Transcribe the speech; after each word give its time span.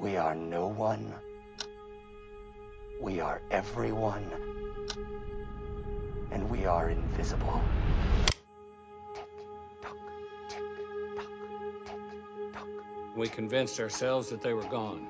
We 0.00 0.16
are 0.16 0.34
no 0.34 0.66
one. 0.66 1.12
We 3.02 3.20
are 3.20 3.42
everyone. 3.50 4.24
And 6.30 6.48
we 6.48 6.64
are 6.64 6.88
invisible. 6.88 7.60
We 13.14 13.28
convinced 13.28 13.78
ourselves 13.78 14.30
that 14.30 14.40
they 14.40 14.54
were 14.54 14.64
gone, 14.64 15.06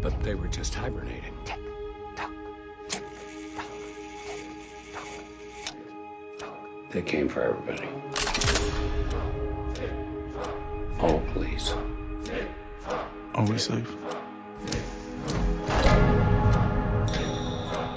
but 0.00 0.20
they 0.20 0.36
were 0.36 0.46
just 0.46 0.72
hibernating. 0.72 1.34
They 6.92 7.02
came 7.02 7.28
for 7.28 7.42
everybody. 7.42 7.88
Oh, 11.00 11.20
please. 11.34 11.74
Are 13.36 13.44
we 13.44 13.58
safe? 13.58 13.94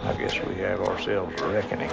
I 0.04 0.14
guess 0.18 0.38
we 0.46 0.56
have 0.56 0.82
ourselves 0.82 1.42
a 1.42 1.48
reckoning. 1.48 1.90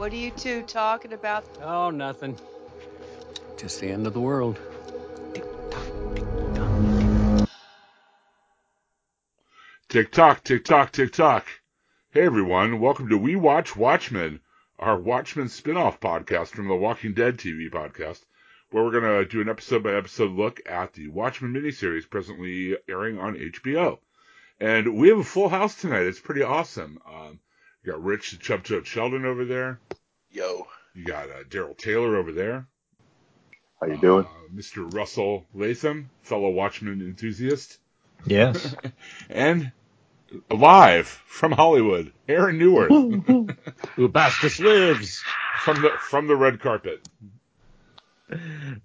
What 0.00 0.14
are 0.14 0.16
you 0.16 0.30
two 0.30 0.62
talking 0.62 1.12
about? 1.12 1.44
Oh, 1.60 1.90
nothing. 1.90 2.34
Just 3.58 3.82
the 3.82 3.90
end 3.90 4.06
of 4.06 4.14
the 4.14 4.20
world. 4.20 4.58
Tick 9.90 10.10
tock, 10.10 10.42
tick 10.42 10.64
tock, 10.64 10.92
tick 10.92 11.12
tock. 11.12 11.46
Hey 12.12 12.22
everyone, 12.22 12.80
welcome 12.80 13.10
to 13.10 13.18
We 13.18 13.36
Watch 13.36 13.76
Watchmen, 13.76 14.40
our 14.78 14.98
Watchmen 14.98 15.50
spin-off 15.50 16.00
podcast 16.00 16.48
from 16.48 16.68
the 16.68 16.76
Walking 16.76 17.12
Dead 17.12 17.36
TV 17.36 17.68
podcast, 17.68 18.24
where 18.70 18.82
we're 18.82 18.98
gonna 18.98 19.26
do 19.26 19.42
an 19.42 19.50
episode 19.50 19.82
by 19.82 19.92
episode 19.92 20.30
look 20.30 20.62
at 20.64 20.94
the 20.94 21.08
Watchmen 21.08 21.52
miniseries 21.52 22.08
presently 22.08 22.74
airing 22.88 23.18
on 23.18 23.36
HBO. 23.36 23.98
And 24.58 24.96
we 24.96 25.10
have 25.10 25.18
a 25.18 25.24
full 25.24 25.50
house 25.50 25.78
tonight. 25.78 26.06
It's 26.06 26.20
pretty 26.20 26.42
awesome. 26.42 26.98
Um, 27.06 27.40
you 27.84 27.92
got 27.92 28.02
Rich 28.02 28.32
the 28.32 28.36
Chub 28.38 28.64
Chub 28.64 28.84
Sheldon 28.86 29.24
over 29.24 29.44
there. 29.44 29.80
Yo. 30.30 30.66
You 30.94 31.04
got 31.04 31.30
uh, 31.30 31.44
Daryl 31.48 31.76
Taylor 31.76 32.16
over 32.16 32.32
there. 32.32 32.66
How 33.80 33.86
you 33.86 33.96
doing? 33.98 34.24
Uh, 34.26 34.52
Mr. 34.54 34.92
Russell 34.92 35.46
Latham, 35.54 36.10
fellow 36.22 36.50
Watchmen 36.50 37.00
enthusiast. 37.00 37.78
Yes. 38.26 38.74
and 39.30 39.72
live 40.50 41.06
from 41.06 41.52
Hollywood, 41.52 42.12
Aaron 42.28 42.58
Neward. 42.58 42.90
Who 43.96 44.08
Bastus 44.08 44.60
lives. 44.60 45.22
from 45.62 45.80
the 45.82 45.90
from 45.98 46.26
the 46.26 46.36
red 46.36 46.60
carpet. 46.60 47.06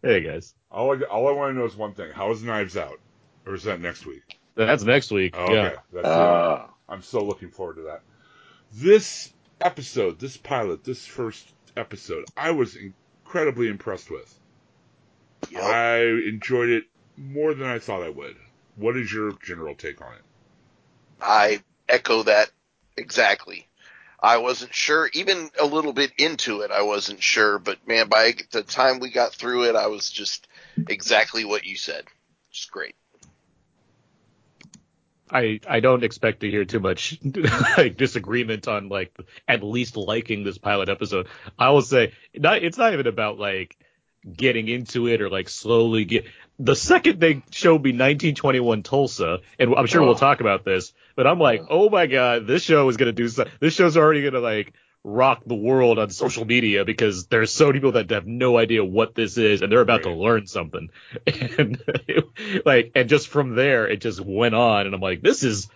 Hey 0.01 0.21
guys. 0.21 0.53
All 0.71 0.95
I, 0.95 1.01
all 1.05 1.27
I 1.27 1.31
want 1.31 1.53
to 1.53 1.59
know 1.59 1.66
is 1.66 1.75
one 1.75 1.93
thing: 1.93 2.11
How 2.13 2.31
is 2.31 2.41
Knives 2.43 2.77
Out, 2.77 2.99
or 3.45 3.53
is 3.55 3.63
that 3.63 3.79
next 3.81 4.05
week? 4.05 4.39
That's 4.55 4.83
next 4.83 5.11
week. 5.11 5.35
Oh, 5.38 5.43
okay, 5.43 5.53
Yeah. 5.53 5.75
that's 5.93 6.07
Uh, 6.07 6.63
it. 6.66 6.71
I'm 6.93 7.01
so 7.01 7.23
looking 7.23 7.49
forward 7.49 7.75
to 7.75 7.81
that. 7.83 8.01
This 8.71 9.31
episode, 9.61 10.19
this 10.19 10.38
pilot, 10.38 10.83
this 10.83 11.05
first 11.05 11.52
episode, 11.77 12.25
I 12.35 12.52
was 12.52 12.75
incredibly 12.75 13.67
impressed 13.67 14.09
with. 14.11 14.33
yep. 15.49 15.63
I 15.63 15.99
enjoyed 15.99 16.69
it 16.69 16.85
more 17.17 17.53
than 17.53 17.67
I 17.67 17.80
thought 17.80 18.03
I 18.03 18.09
would. 18.09 18.35
What 18.75 18.97
is 18.97 19.12
your 19.12 19.31
general 19.44 19.75
take 19.75 20.01
on 20.01 20.13
it? 20.13 20.22
I 21.22 21.63
echo 21.88 22.23
that 22.23 22.51
exactly. 22.97 23.67
I 24.19 24.38
wasn't 24.38 24.73
sure, 24.73 25.09
even 25.13 25.51
a 25.59 25.66
little 25.66 25.94
bit 25.94 26.12
into 26.18 26.62
it, 26.62 26.72
I 26.72 26.81
wasn't 26.81 27.22
sure, 27.22 27.59
but 27.59 27.88
man, 27.88 28.07
by 28.07 28.34
the 28.51 28.63
time 28.63 29.00
we 29.00 29.12
got 29.12 29.34
through 29.34 29.66
it, 29.66 29.75
I 29.75 29.88
was 29.88 30.09
just 30.09 30.47
exactly 30.89 31.45
what 31.45 31.66
you 31.66 31.75
said. 31.75 32.06
Just 32.51 32.72
great. 32.72 32.95
I 35.31 35.59
I 35.68 35.80
don't 35.80 36.03
expect 36.03 36.41
to 36.41 36.50
hear 36.50 36.66
too 36.66 36.80
much 36.80 37.19
like 37.78 37.97
disagreement 37.97 38.68
on 38.68 38.90
like 38.90 39.12
at 39.47 39.63
least 39.63 39.97
liking 39.97 40.44
this 40.44 40.58
pilot 40.58 40.90
episode. 40.90 41.28
I 41.58 41.72
will 41.72 41.81
say 41.81 42.13
not 42.36 42.63
it's 42.63 42.78
not 42.78 42.94
even 42.94 43.08
about 43.08 43.40
like 43.40 43.75
getting 44.31 44.68
into 44.68 45.08
it 45.08 45.22
or 45.22 45.30
like 45.30 45.50
slowly 45.50 46.06
get 46.06 46.25
the 46.58 46.75
second 46.75 47.19
they 47.19 47.44
showed 47.52 47.84
me 47.84 47.90
1921 47.91 48.84
Tulsa, 48.84 49.40
and 49.59 49.75
I'm 49.75 49.88
sure 49.88 50.02
Oh. 50.02 50.06
we'll 50.06 50.16
talk 50.16 50.40
about 50.41 50.63
this, 50.63 50.94
but 51.16 51.28
I'm 51.28 51.40
like, 51.40 51.63
oh 51.69 51.90
my 51.90 52.06
god, 52.06 52.47
this 52.47 52.63
show 52.63 52.88
is 52.88 52.97
gonna 52.97 53.12
do 53.12 53.28
so. 53.28 53.46
This 53.59 53.74
show's 53.74 53.97
already 53.97 54.24
gonna 54.24 54.40
like 54.40 54.74
rock 55.05 55.43
the 55.45 55.55
world 55.55 55.99
on 55.99 56.09
social 56.09 56.45
media 56.45 56.83
because 56.83 57.27
there's 57.27 57.53
so 57.53 57.67
many 57.67 57.77
people 57.77 57.91
that 57.91 58.09
have 58.09 58.25
no 58.25 58.57
idea 58.57 58.83
what 58.83 59.13
this 59.13 59.38
is, 59.38 59.61
and 59.61 59.71
they're 59.71 59.81
about 59.81 60.03
to 60.03 60.11
learn 60.11 60.47
something. 60.47 60.89
And 61.57 61.81
like, 62.66 62.91
and 62.95 63.07
just 63.07 63.27
from 63.27 63.55
there, 63.55 63.88
it 63.88 64.01
just 64.01 64.19
went 64.19 64.55
on, 64.55 64.88
and 64.88 64.95
I'm 64.95 65.01
like, 65.01 65.21
this 65.21 65.44
is 65.44 65.69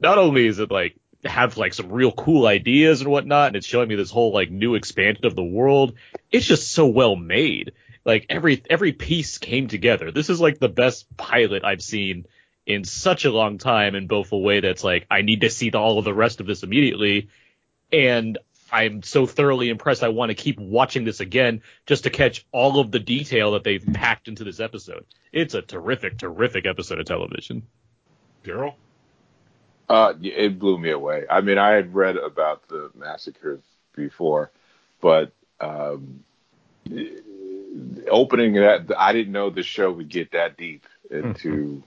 not 0.00 0.18
only 0.18 0.46
is 0.46 0.58
it 0.58 0.70
like 0.70 0.96
have 1.24 1.56
like 1.56 1.74
some 1.74 1.92
real 1.92 2.12
cool 2.12 2.46
ideas 2.46 3.00
and 3.00 3.10
whatnot, 3.10 3.48
and 3.48 3.56
it's 3.56 3.66
showing 3.66 3.88
me 3.88 3.94
this 3.94 4.10
whole 4.10 4.32
like 4.32 4.50
new 4.50 4.74
expansion 4.74 5.26
of 5.26 5.36
the 5.36 5.44
world. 5.44 5.94
It's 6.30 6.46
just 6.46 6.72
so 6.72 6.86
well 6.86 7.16
made. 7.16 7.72
Like 8.04 8.26
every 8.28 8.62
every 8.68 8.92
piece 8.92 9.38
came 9.38 9.68
together. 9.68 10.10
This 10.10 10.28
is 10.28 10.40
like 10.40 10.58
the 10.58 10.68
best 10.68 11.06
pilot 11.16 11.64
I've 11.64 11.82
seen 11.82 12.26
in 12.66 12.84
such 12.84 13.24
a 13.24 13.32
long 13.32 13.58
time 13.58 13.94
in 13.94 14.06
both 14.06 14.32
a 14.32 14.38
way 14.38 14.60
that's 14.60 14.84
like 14.84 15.06
I 15.10 15.22
need 15.22 15.42
to 15.42 15.50
see 15.50 15.70
the, 15.70 15.78
all 15.78 15.98
of 15.98 16.04
the 16.04 16.14
rest 16.14 16.40
of 16.40 16.46
this 16.46 16.62
immediately, 16.62 17.28
and 17.92 18.38
I'm 18.72 19.02
so 19.02 19.26
thoroughly 19.26 19.68
impressed. 19.68 20.02
I 20.02 20.08
want 20.08 20.30
to 20.30 20.34
keep 20.34 20.58
watching 20.58 21.04
this 21.04 21.20
again 21.20 21.62
just 21.86 22.04
to 22.04 22.10
catch 22.10 22.46
all 22.52 22.78
of 22.78 22.90
the 22.90 23.00
detail 23.00 23.52
that 23.52 23.64
they've 23.64 23.84
packed 23.92 24.28
into 24.28 24.44
this 24.44 24.60
episode. 24.60 25.04
It's 25.32 25.54
a 25.54 25.62
terrific, 25.62 26.18
terrific 26.18 26.66
episode 26.66 27.00
of 27.00 27.06
television. 27.06 27.62
Daryl? 28.44 28.74
Uh, 29.88 30.14
it 30.22 30.58
blew 30.58 30.78
me 30.78 30.90
away. 30.90 31.24
I 31.28 31.40
mean, 31.40 31.58
I 31.58 31.72
had 31.72 31.94
read 31.94 32.16
about 32.16 32.68
the 32.68 32.90
massacres 32.94 33.62
before, 33.96 34.52
but 35.00 35.32
um, 35.60 36.22
opening 38.08 38.54
that, 38.54 38.92
I 38.96 39.12
didn't 39.12 39.32
know 39.32 39.50
the 39.50 39.64
show 39.64 39.90
would 39.90 40.08
get 40.08 40.32
that 40.32 40.56
deep 40.56 40.86
into 41.10 41.82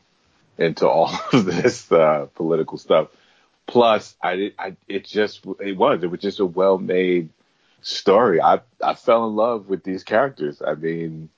into 0.58 0.88
all 0.88 1.18
of 1.32 1.46
this 1.46 1.90
uh, 1.92 2.28
political 2.36 2.78
stuff. 2.78 3.08
Plus, 3.68 4.16
I 4.22 4.54
I 4.60 4.76
it 4.88 5.06
just 5.06 5.46
it 5.60 5.78
was 5.78 6.04
it 6.04 6.08
was 6.08 6.20
just 6.22 6.40
a 6.40 6.46
well 6.46 6.78
made 6.78 7.30
story. 7.82 8.42
I 8.42 8.62
I 8.82 8.94
fell 8.96 9.28
in 9.28 9.36
love 9.36 9.68
with 9.70 9.84
these 9.84 10.04
characters. 10.04 10.62
I 10.66 10.76
mean, 10.76 11.30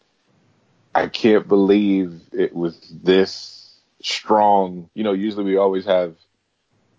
I 0.93 1.07
can't 1.07 1.47
believe 1.47 2.21
it 2.33 2.55
was 2.55 2.79
this 3.03 3.79
strong. 4.01 4.89
You 4.93 5.03
know, 5.03 5.13
usually 5.13 5.45
we 5.45 5.57
always 5.57 5.85
have 5.85 6.15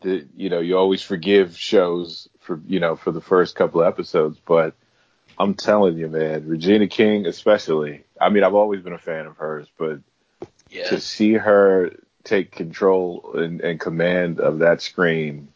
the 0.02 0.26
you 0.36 0.48
know 0.50 0.60
you 0.60 0.76
always 0.76 1.02
forgive 1.02 1.56
shows 1.58 2.28
for 2.40 2.60
you 2.66 2.80
know 2.80 2.96
for 2.96 3.10
the 3.12 3.20
first 3.20 3.56
couple 3.56 3.80
of 3.82 3.86
episodes, 3.88 4.38
but 4.46 4.74
I'm 5.38 5.54
telling 5.54 5.98
you, 5.98 6.08
man, 6.08 6.46
Regina 6.46 6.86
King 6.86 7.26
especially. 7.26 8.04
I 8.20 8.30
mean, 8.30 8.44
I've 8.44 8.54
always 8.54 8.82
been 8.82 8.92
a 8.92 8.98
fan 8.98 9.26
of 9.26 9.36
hers, 9.36 9.68
but 9.78 10.00
Yeah. 10.70 10.88
to 10.88 11.00
see 11.00 11.34
her 11.34 11.92
take 12.26 12.50
control 12.50 13.32
and, 13.34 13.60
and 13.60 13.80
command 13.80 14.40
of 14.40 14.58
that 14.58 14.82
screen, 14.82 15.48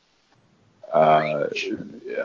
uh, 0.92 1.48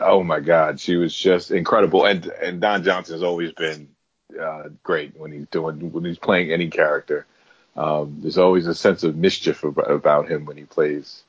oh 0.00 0.22
my 0.22 0.40
God, 0.40 0.80
she 0.80 0.96
was 0.96 1.14
just 1.14 1.50
incredible. 1.50 2.06
And 2.06 2.26
and 2.26 2.60
Don 2.60 2.82
Johnson's 2.84 3.22
always 3.22 3.52
been 3.52 3.88
uh, 4.40 4.70
great 4.82 5.18
when 5.18 5.32
he's 5.32 5.46
doing 5.48 5.92
when 5.92 6.04
he's 6.04 6.18
playing 6.18 6.52
any 6.52 6.68
character. 6.68 7.26
Um, 7.76 8.18
there's 8.22 8.38
always 8.38 8.66
a 8.66 8.74
sense 8.74 9.02
of 9.02 9.16
mischief 9.16 9.62
about, 9.62 9.90
about 9.90 10.30
him 10.30 10.46
when 10.46 10.56
he 10.56 10.64
plays 10.64 11.22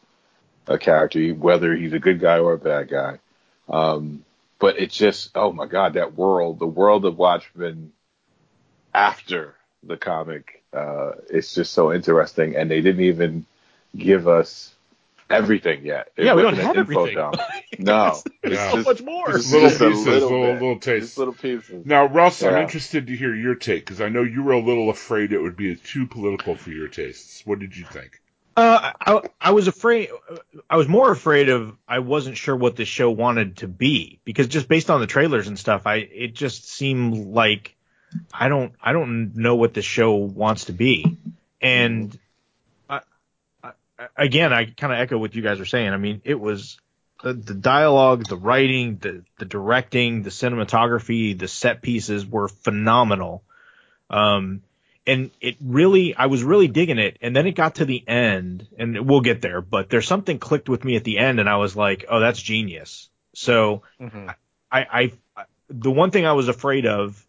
a 0.68 0.78
character, 0.78 1.22
whether 1.32 1.76
he's 1.76 1.94
a 1.94 2.00
good 2.00 2.22
guy 2.22 2.40
or 2.40 2.54
a 2.54 2.58
bad 2.58 2.90
guy. 2.90 3.20
Um, 3.68 4.24
but 4.60 4.80
it's 4.80 4.96
just, 4.96 5.32
oh 5.36 5.52
my 5.52 5.66
God, 5.66 5.94
that 5.94 6.16
world, 6.16 6.60
the 6.60 6.66
world 6.68 7.06
of 7.06 7.18
Watchmen 7.18 7.92
after 8.94 9.57
the 9.84 9.98
comic, 9.98 10.64
uh, 10.74 11.12
it's 11.30 11.54
just 11.56 11.74
so 11.74 11.94
interesting. 11.94 12.56
And 12.56 12.70
they 12.70 12.82
didn't 12.82 13.04
even 13.04 13.46
give 13.96 14.28
us 14.28 14.74
everything 15.30 15.86
yet. 15.86 16.10
It 16.16 16.26
yeah, 16.26 16.36
we 16.36 16.42
don't 16.42 16.56
have 16.58 16.78
everything. 16.78 17.16
dump. 17.16 17.38
No, 17.80 18.18
There's 18.42 18.56
Yeah. 18.56 18.72
so 18.72 18.76
just- 18.84 18.88
much 18.88 19.02
more. 19.04 19.28
Just, 19.34 19.52
Little 19.54 19.70
just 19.70 19.82
pieces, 19.82 20.06
little, 20.06 20.30
little- 20.40 20.54
little 20.54 20.80
tastes. 20.80 21.10
Just 21.10 21.18
little 21.20 21.34
pieces. 21.34 21.86
Now, 21.86 22.06
Russ, 22.08 22.42
I'm 22.44 22.58
interested 22.62 23.08
to 23.08 23.16
hear 23.16 23.36
your 23.36 23.56
take 23.56 23.86
because 23.86 24.02
I 24.02 24.10
know 24.10 24.24
you 24.24 24.42
were 24.44 24.54
a 24.54 24.60
little 24.60 24.90
afraid 24.90 25.32
it 25.34 25.40
would 25.42 25.58
be 25.58 25.76
too 25.76 26.08
political 26.08 26.56
for 26.56 26.72
your 26.72 26.88
tastes. 26.88 27.46
What 27.46 27.60
did 27.60 27.76
you 27.78 27.86
think? 27.86 28.20
Uh, 28.56 28.94
I, 29.00 29.22
I 29.40 29.52
was 29.52 29.68
afraid. 29.68 30.10
I 30.68 30.78
was 30.78 30.88
more 30.88 31.12
afraid 31.12 31.50
of. 31.50 31.78
I 31.88 32.00
wasn't 32.00 32.38
sure 32.38 32.56
what 32.56 32.76
the 32.76 32.86
show 32.86 33.12
wanted 33.12 33.58
to 33.58 33.68
be 33.68 34.20
because 34.26 34.48
just 34.48 34.68
based 34.68 34.90
on 34.90 35.00
the 35.00 35.06
trailers 35.06 35.48
and 35.48 35.60
stuff, 35.60 35.84
I 35.86 35.98
it 35.98 36.34
just 36.34 36.68
seemed 36.68 37.28
like 37.28 37.76
I 38.34 38.50
don't 38.50 38.74
I 38.82 38.94
don't 38.94 39.36
know 39.36 39.56
what 39.56 39.74
the 39.74 39.82
show 39.82 40.16
wants 40.16 40.66
to 40.66 40.74
be. 40.74 41.18
And 41.62 42.18
I, 42.90 43.02
I, 43.64 43.72
again, 44.16 44.54
I 44.54 44.66
kind 44.66 44.94
of 44.94 45.00
echo 45.00 45.18
what 45.18 45.36
you 45.36 45.42
guys 45.42 45.60
are 45.60 45.66
saying. 45.66 45.90
I 45.90 45.98
mean, 45.98 46.22
it 46.24 46.40
was 46.40 46.80
the, 47.24 47.34
the 47.34 47.56
dialogue, 47.56 48.28
the 48.28 48.38
writing, 48.38 48.98
the 48.98 49.24
the 49.40 49.46
directing, 49.46 50.24
the 50.24 50.30
cinematography, 50.30 51.38
the 51.38 51.48
set 51.48 51.82
pieces 51.82 52.26
were 52.26 52.48
phenomenal. 52.48 53.44
Um, 54.10 54.62
and 55.06 55.32
it 55.40 55.56
really, 55.62 56.16
I 56.16 56.26
was 56.26 56.44
really 56.44 56.68
digging 56.68 57.00
it. 57.00 57.18
And 57.22 57.36
then 57.36 57.48
it 57.48 57.54
got 57.54 57.76
to 57.76 57.86
the 57.86 58.04
end, 58.08 58.68
and 58.78 59.08
we'll 59.08 59.22
get 59.22 59.42
there. 59.42 59.62
But 59.62 59.90
there's 59.90 60.08
something 60.08 60.38
clicked 60.38 60.68
with 60.68 60.84
me 60.84 60.98
at 60.98 61.06
the 61.06 61.18
end, 61.18 61.40
and 61.40 61.50
I 61.50 61.56
was 61.56 61.76
like, 61.76 62.06
oh, 62.10 62.20
that's 62.20 62.42
genius. 62.42 63.10
So 63.34 63.84
Mm-hmm. 64.02 64.30
I, 64.72 65.12
I, 65.38 65.46
the 65.70 65.92
one 65.92 66.12
thing 66.12 66.26
I 66.26 66.34
was 66.34 66.48
afraid 66.48 66.86
of 66.86 67.26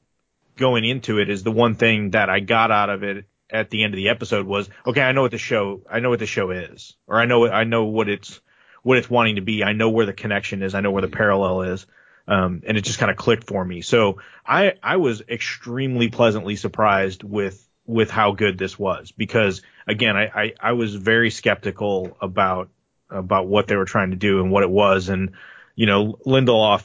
going 0.58 0.84
into 0.84 1.19
it 1.19 1.31
is 1.31 1.43
the 1.43 1.50
one 1.50 1.75
thing 1.75 2.10
that 2.10 2.28
I 2.28 2.40
got 2.40 2.70
out 2.70 2.90
of 2.90 3.02
it 3.02 3.25
at 3.50 3.70
the 3.70 3.82
end 3.82 3.94
of 3.94 3.96
the 3.96 4.10
episode 4.10 4.46
was, 4.46 4.69
okay, 4.87 5.00
I 5.00 5.12
know 5.12 5.22
what 5.22 5.31
the 5.31 5.38
show, 5.38 5.81
I 5.90 6.00
know 6.00 6.10
what 6.10 6.19
the 6.19 6.26
show 6.26 6.50
is, 6.50 6.96
or 7.06 7.19
I 7.19 7.25
know, 7.25 7.49
I 7.49 7.64
know 7.64 7.84
what 7.84 8.08
it's, 8.08 8.40
what 8.82 8.99
it's 8.99 9.08
wanting 9.08 9.37
to 9.37 9.40
be. 9.40 9.64
I 9.64 9.72
know 9.72 9.88
where 9.88 10.06
the 10.06 10.12
connection 10.12 10.62
is. 10.62 10.75
I 10.75 10.81
know 10.81 10.90
where 10.90 11.02
the 11.02 11.08
parallel 11.08 11.62
is. 11.62 11.87
Um, 12.26 12.62
and 12.66 12.76
it 12.76 12.82
just 12.82 12.99
kind 12.99 13.10
of 13.10 13.16
clicked 13.16 13.44
for 13.44 13.64
me. 13.64 13.81
So 13.81 14.20
I, 14.46 14.75
I 14.82 14.96
was 14.96 15.22
extremely 15.26 16.08
pleasantly 16.10 16.56
surprised 16.56 17.22
with, 17.25 17.66
with 17.87 18.11
how 18.11 18.32
good 18.32 18.58
this 18.58 18.78
was 18.78 19.12
because 19.12 19.62
again, 19.87 20.14
I, 20.14 20.26
I, 20.26 20.54
I 20.61 20.72
was 20.72 20.94
very 20.94 21.31
skeptical 21.31 22.19
about, 22.20 22.69
about 23.08 23.46
what 23.46 23.66
they 23.66 23.76
were 23.76 23.87
trying 23.87 24.11
to 24.11 24.16
do 24.16 24.40
and 24.40 24.50
what 24.50 24.62
it 24.62 24.70
was. 24.70 25.08
And, 25.08 25.32
you 25.75 25.87
know, 25.87 26.19
Lindelof 26.26 26.84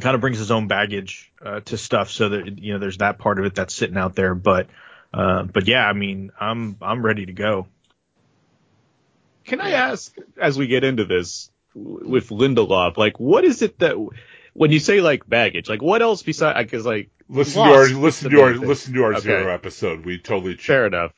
kind 0.00 0.14
of 0.14 0.20
brings 0.20 0.38
his 0.38 0.50
own 0.50 0.68
baggage 0.68 1.32
uh, 1.44 1.60
to 1.60 1.76
stuff, 1.78 2.10
so 2.10 2.28
that 2.30 2.58
you 2.58 2.72
know 2.72 2.78
there's 2.78 2.98
that 2.98 3.18
part 3.18 3.38
of 3.38 3.44
it 3.44 3.54
that's 3.54 3.74
sitting 3.74 3.96
out 3.96 4.14
there. 4.14 4.34
But 4.34 4.68
uh, 5.12 5.44
but 5.44 5.66
yeah, 5.68 5.86
I 5.86 5.92
mean, 5.92 6.32
I'm 6.38 6.76
I'm 6.82 7.04
ready 7.04 7.26
to 7.26 7.32
go. 7.32 7.66
Can 9.44 9.60
I 9.60 9.72
ask, 9.72 10.14
as 10.40 10.56
we 10.56 10.66
get 10.66 10.84
into 10.84 11.04
this 11.04 11.50
w- 11.74 12.08
with 12.08 12.30
Lindelof, 12.30 12.96
like, 12.96 13.20
what 13.20 13.44
is 13.44 13.60
it 13.60 13.78
that 13.80 13.94
when 14.54 14.72
you 14.72 14.78
say 14.80 15.00
like 15.02 15.28
baggage, 15.28 15.68
like, 15.68 15.82
what 15.82 16.00
else 16.00 16.22
besides? 16.22 16.58
Because 16.64 16.86
like, 16.86 17.10
Listen 17.28 17.62
Lost 17.62 17.90
to 17.90 17.96
our 17.96 18.02
listen 18.02 18.30
to 18.30 18.40
our 18.42 18.50
main 18.50 18.58
thing. 18.60 18.68
listen 18.68 18.94
to 18.94 19.04
our 19.04 19.14
Okay. 19.14 19.20
zero 19.20 19.48
episode. 19.52 20.04
We 20.04 20.18
totally 20.18 20.56
fair 20.56 20.86
enough. 20.86 21.12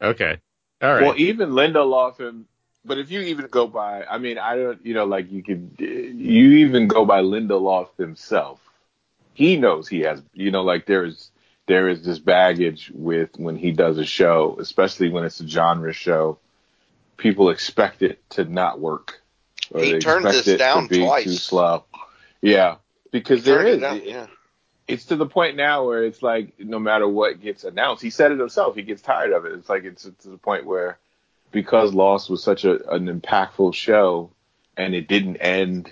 Okay, 0.00 0.38
all 0.80 0.94
right. 0.94 1.02
Well, 1.02 1.14
even 1.16 1.50
Lindelof 1.50 2.20
and 2.20 2.44
but 2.84 2.98
if 2.98 3.10
you 3.10 3.20
even 3.20 3.46
go 3.46 3.66
by, 3.66 4.04
I 4.04 4.18
mean, 4.18 4.38
I 4.38 4.56
don't, 4.56 4.84
you 4.84 4.94
know, 4.94 5.04
like 5.04 5.30
you 5.32 5.42
could, 5.42 5.76
you 5.78 6.66
even 6.66 6.86
go 6.86 7.04
by 7.04 7.20
Linda 7.20 7.54
Lindelof 7.54 7.88
himself. 7.96 8.60
He 9.32 9.56
knows 9.56 9.88
he 9.88 10.00
has, 10.00 10.22
you 10.32 10.50
know, 10.50 10.62
like 10.62 10.86
there's 10.86 11.30
there 11.66 11.88
is 11.88 12.04
this 12.04 12.18
baggage 12.18 12.92
with 12.94 13.30
when 13.36 13.56
he 13.56 13.72
does 13.72 13.98
a 13.98 14.04
show, 14.04 14.56
especially 14.60 15.08
when 15.08 15.24
it's 15.24 15.40
a 15.40 15.48
genre 15.48 15.92
show. 15.92 16.38
People 17.16 17.50
expect 17.50 18.02
it 18.02 18.22
to 18.30 18.44
not 18.44 18.80
work. 18.80 19.22
Or 19.70 19.80
He 19.80 19.98
turned 19.98 20.26
this 20.26 20.44
down 20.58 20.88
to 20.88 21.04
twice. 21.04 21.24
Too 21.24 21.32
slow. 21.32 21.84
Yeah, 22.42 22.76
because 23.10 23.44
there 23.44 23.66
is. 23.66 23.80
Down, 23.80 24.02
yeah. 24.04 24.26
it's 24.86 25.06
to 25.06 25.16
the 25.16 25.26
point 25.26 25.56
now 25.56 25.86
where 25.86 26.04
it's 26.04 26.22
like 26.22 26.54
no 26.58 26.78
matter 26.78 27.08
what 27.08 27.40
gets 27.40 27.64
announced, 27.64 28.02
he 28.02 28.10
said 28.10 28.30
it 28.30 28.38
himself. 28.38 28.76
He 28.76 28.82
gets 28.82 29.00
tired 29.00 29.32
of 29.32 29.46
it. 29.46 29.52
It's 29.52 29.68
like 29.68 29.84
it's 29.84 30.02
to 30.02 30.28
the 30.28 30.38
point 30.38 30.66
where 30.66 30.98
because 31.54 31.94
Lost 31.94 32.28
was 32.28 32.42
such 32.42 32.64
a, 32.64 32.86
an 32.90 33.06
impactful 33.06 33.72
show 33.72 34.30
and 34.76 34.94
it 34.94 35.08
didn't 35.08 35.36
end 35.36 35.90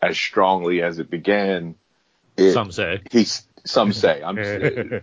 as 0.00 0.16
strongly 0.16 0.82
as 0.82 1.00
it 1.00 1.10
began. 1.10 1.74
It, 2.36 2.52
Some 2.52 2.70
say. 2.70 3.00
he's 3.10 3.42
some 3.64 3.92
say 3.92 4.22
I'm 4.22 4.36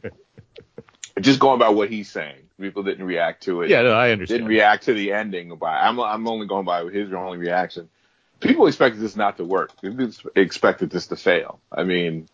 just 1.20 1.40
going 1.40 1.60
by 1.60 1.70
what 1.70 1.90
he's 1.90 2.10
saying. 2.10 2.38
People 2.60 2.84
didn't 2.84 3.06
react 3.06 3.44
to 3.44 3.64
it 3.64 3.70
yeah, 3.70 3.82
no, 3.82 3.92
I 3.92 4.12
understand. 4.12 4.40
didn't 4.40 4.48
react 4.48 4.86
to 4.86 4.94
the 4.94 5.12
ending. 5.12 5.54
By 5.58 5.82
I'm 5.82 6.00
I'm 6.00 6.26
only 6.28 6.48
going 6.48 6.66
by 6.66 6.86
his 6.86 7.12
only 7.12 7.38
reaction. 7.38 7.90
People 8.40 8.68
expected 8.68 9.02
this 9.02 9.16
not 9.18 9.38
to 9.38 9.44
work. 9.44 9.82
People 9.82 10.10
expected 10.36 10.90
this 10.92 11.08
to 11.08 11.16
fail. 11.16 11.60
I 11.72 11.84
mean, 11.84 12.30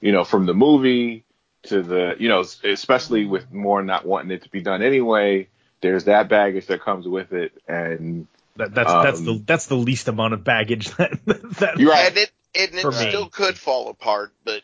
you 0.00 0.10
know, 0.10 0.24
from 0.24 0.46
the 0.46 0.54
movie 0.54 1.24
to 1.64 1.82
the, 1.82 2.14
you 2.18 2.28
know, 2.28 2.44
especially 2.64 3.26
with 3.26 3.52
more 3.52 3.82
not 3.82 4.06
wanting 4.06 4.30
it 4.30 4.42
to 4.42 4.48
be 4.48 4.62
done 4.62 4.82
anyway. 4.82 5.48
There's 5.82 6.04
that 6.04 6.28
baggage 6.28 6.66
that 6.66 6.80
comes 6.82 7.06
with 7.08 7.32
it, 7.32 7.52
and 7.66 8.26
That, 8.56 8.74
that's 8.74 8.92
that's 8.92 9.18
Um, 9.20 9.24
the 9.24 9.42
that's 9.46 9.66
the 9.66 9.76
least 9.76 10.08
amount 10.08 10.34
of 10.34 10.44
baggage 10.44 10.88
that 10.96 11.18
that 11.24 11.78
you're 11.78 11.90
right. 11.90 12.08
And 12.08 12.18
it 12.18 12.30
and 12.54 12.74
it 12.74 12.82
For 12.82 12.90
me. 12.90 12.96
still 13.08 13.28
could 13.28 13.56
fall 13.56 13.88
apart, 13.88 14.32
but 14.44 14.62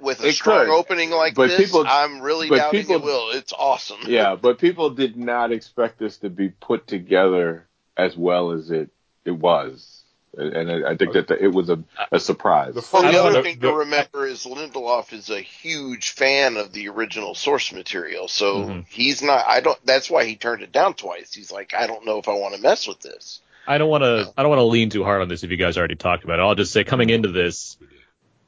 with 0.00 0.22
a 0.24 0.28
It 0.28 0.32
strong 0.34 0.66
could. 0.66 0.70
opening 0.74 1.10
like 1.10 1.34
But 1.34 1.48
this, 1.48 1.60
people- 1.66 1.84
I'm 1.86 2.20
really 2.20 2.48
doubting 2.48 2.80
people- 2.82 2.96
it 2.96 3.02
will. 3.02 3.30
It's 3.32 3.52
awesome. 3.52 3.98
yeah, 4.06 4.36
but 4.36 4.58
people 4.58 4.90
did 4.90 5.16
not 5.16 5.52
expect 5.52 5.98
this 5.98 6.18
to 6.18 6.30
be 6.30 6.48
put 6.48 6.86
together 6.86 7.66
as 7.96 8.16
well 8.16 8.52
as 8.52 8.70
it 8.70 8.90
it 9.24 9.32
was, 9.32 9.93
and 10.36 10.70
I 10.70 10.90
I 10.92 10.96
think 10.96 11.12
that 11.14 11.28
the, 11.28 11.42
it 11.42 11.48
was 11.52 11.68
a, 11.70 11.82
a 12.12 12.18
surprise. 12.20 12.74
The 12.74 12.86
Well, 12.92 13.02
the 13.02 13.18
other 13.20 13.32
know, 13.32 13.42
thing 13.42 13.58
the- 13.58 13.68
to 13.68 13.74
remember 13.74 14.26
is 14.26 14.44
Lindelof 14.44 15.12
is 15.12 15.30
a 15.30 15.40
huge 15.40 16.10
fan 16.10 16.56
of 16.56 16.72
the 16.72 16.88
original 16.88 17.34
source 17.34 17.72
material, 17.72 18.28
so 18.28 18.64
Mhm. 18.64 18.86
he's 18.88 19.22
not. 19.22 19.44
I 19.46 19.60
don't. 19.60 19.78
That's 19.86 20.10
why 20.10 20.24
he 20.24 20.36
turned 20.36 20.62
it 20.62 20.72
down 20.72 20.94
twice. 20.94 21.32
He's 21.34 21.50
like, 21.52 21.74
I 21.74 21.86
don't 21.86 22.04
know 22.06 22.18
if 22.18 22.28
I 22.28 22.32
want 22.34 22.54
to 22.54 22.60
mess 22.60 22.86
with 22.88 23.00
this. 23.00 23.40
I 23.66 23.78
don't 23.78 23.88
want 23.88 24.02
to. 24.04 24.32
I 24.36 24.42
don't 24.42 24.50
want 24.50 24.60
to 24.60 24.64
lean 24.64 24.90
too 24.90 25.04
hard 25.04 25.22
on 25.22 25.28
this 25.28 25.42
if 25.44 25.50
you 25.50 25.56
guys 25.56 25.78
already 25.78 25.94
talked 25.96 26.24
about 26.24 26.38
it. 26.38 26.42
I'll 26.42 26.54
just 26.54 26.72
say 26.72 26.84
coming 26.84 27.08
into 27.10 27.30
this, 27.32 27.76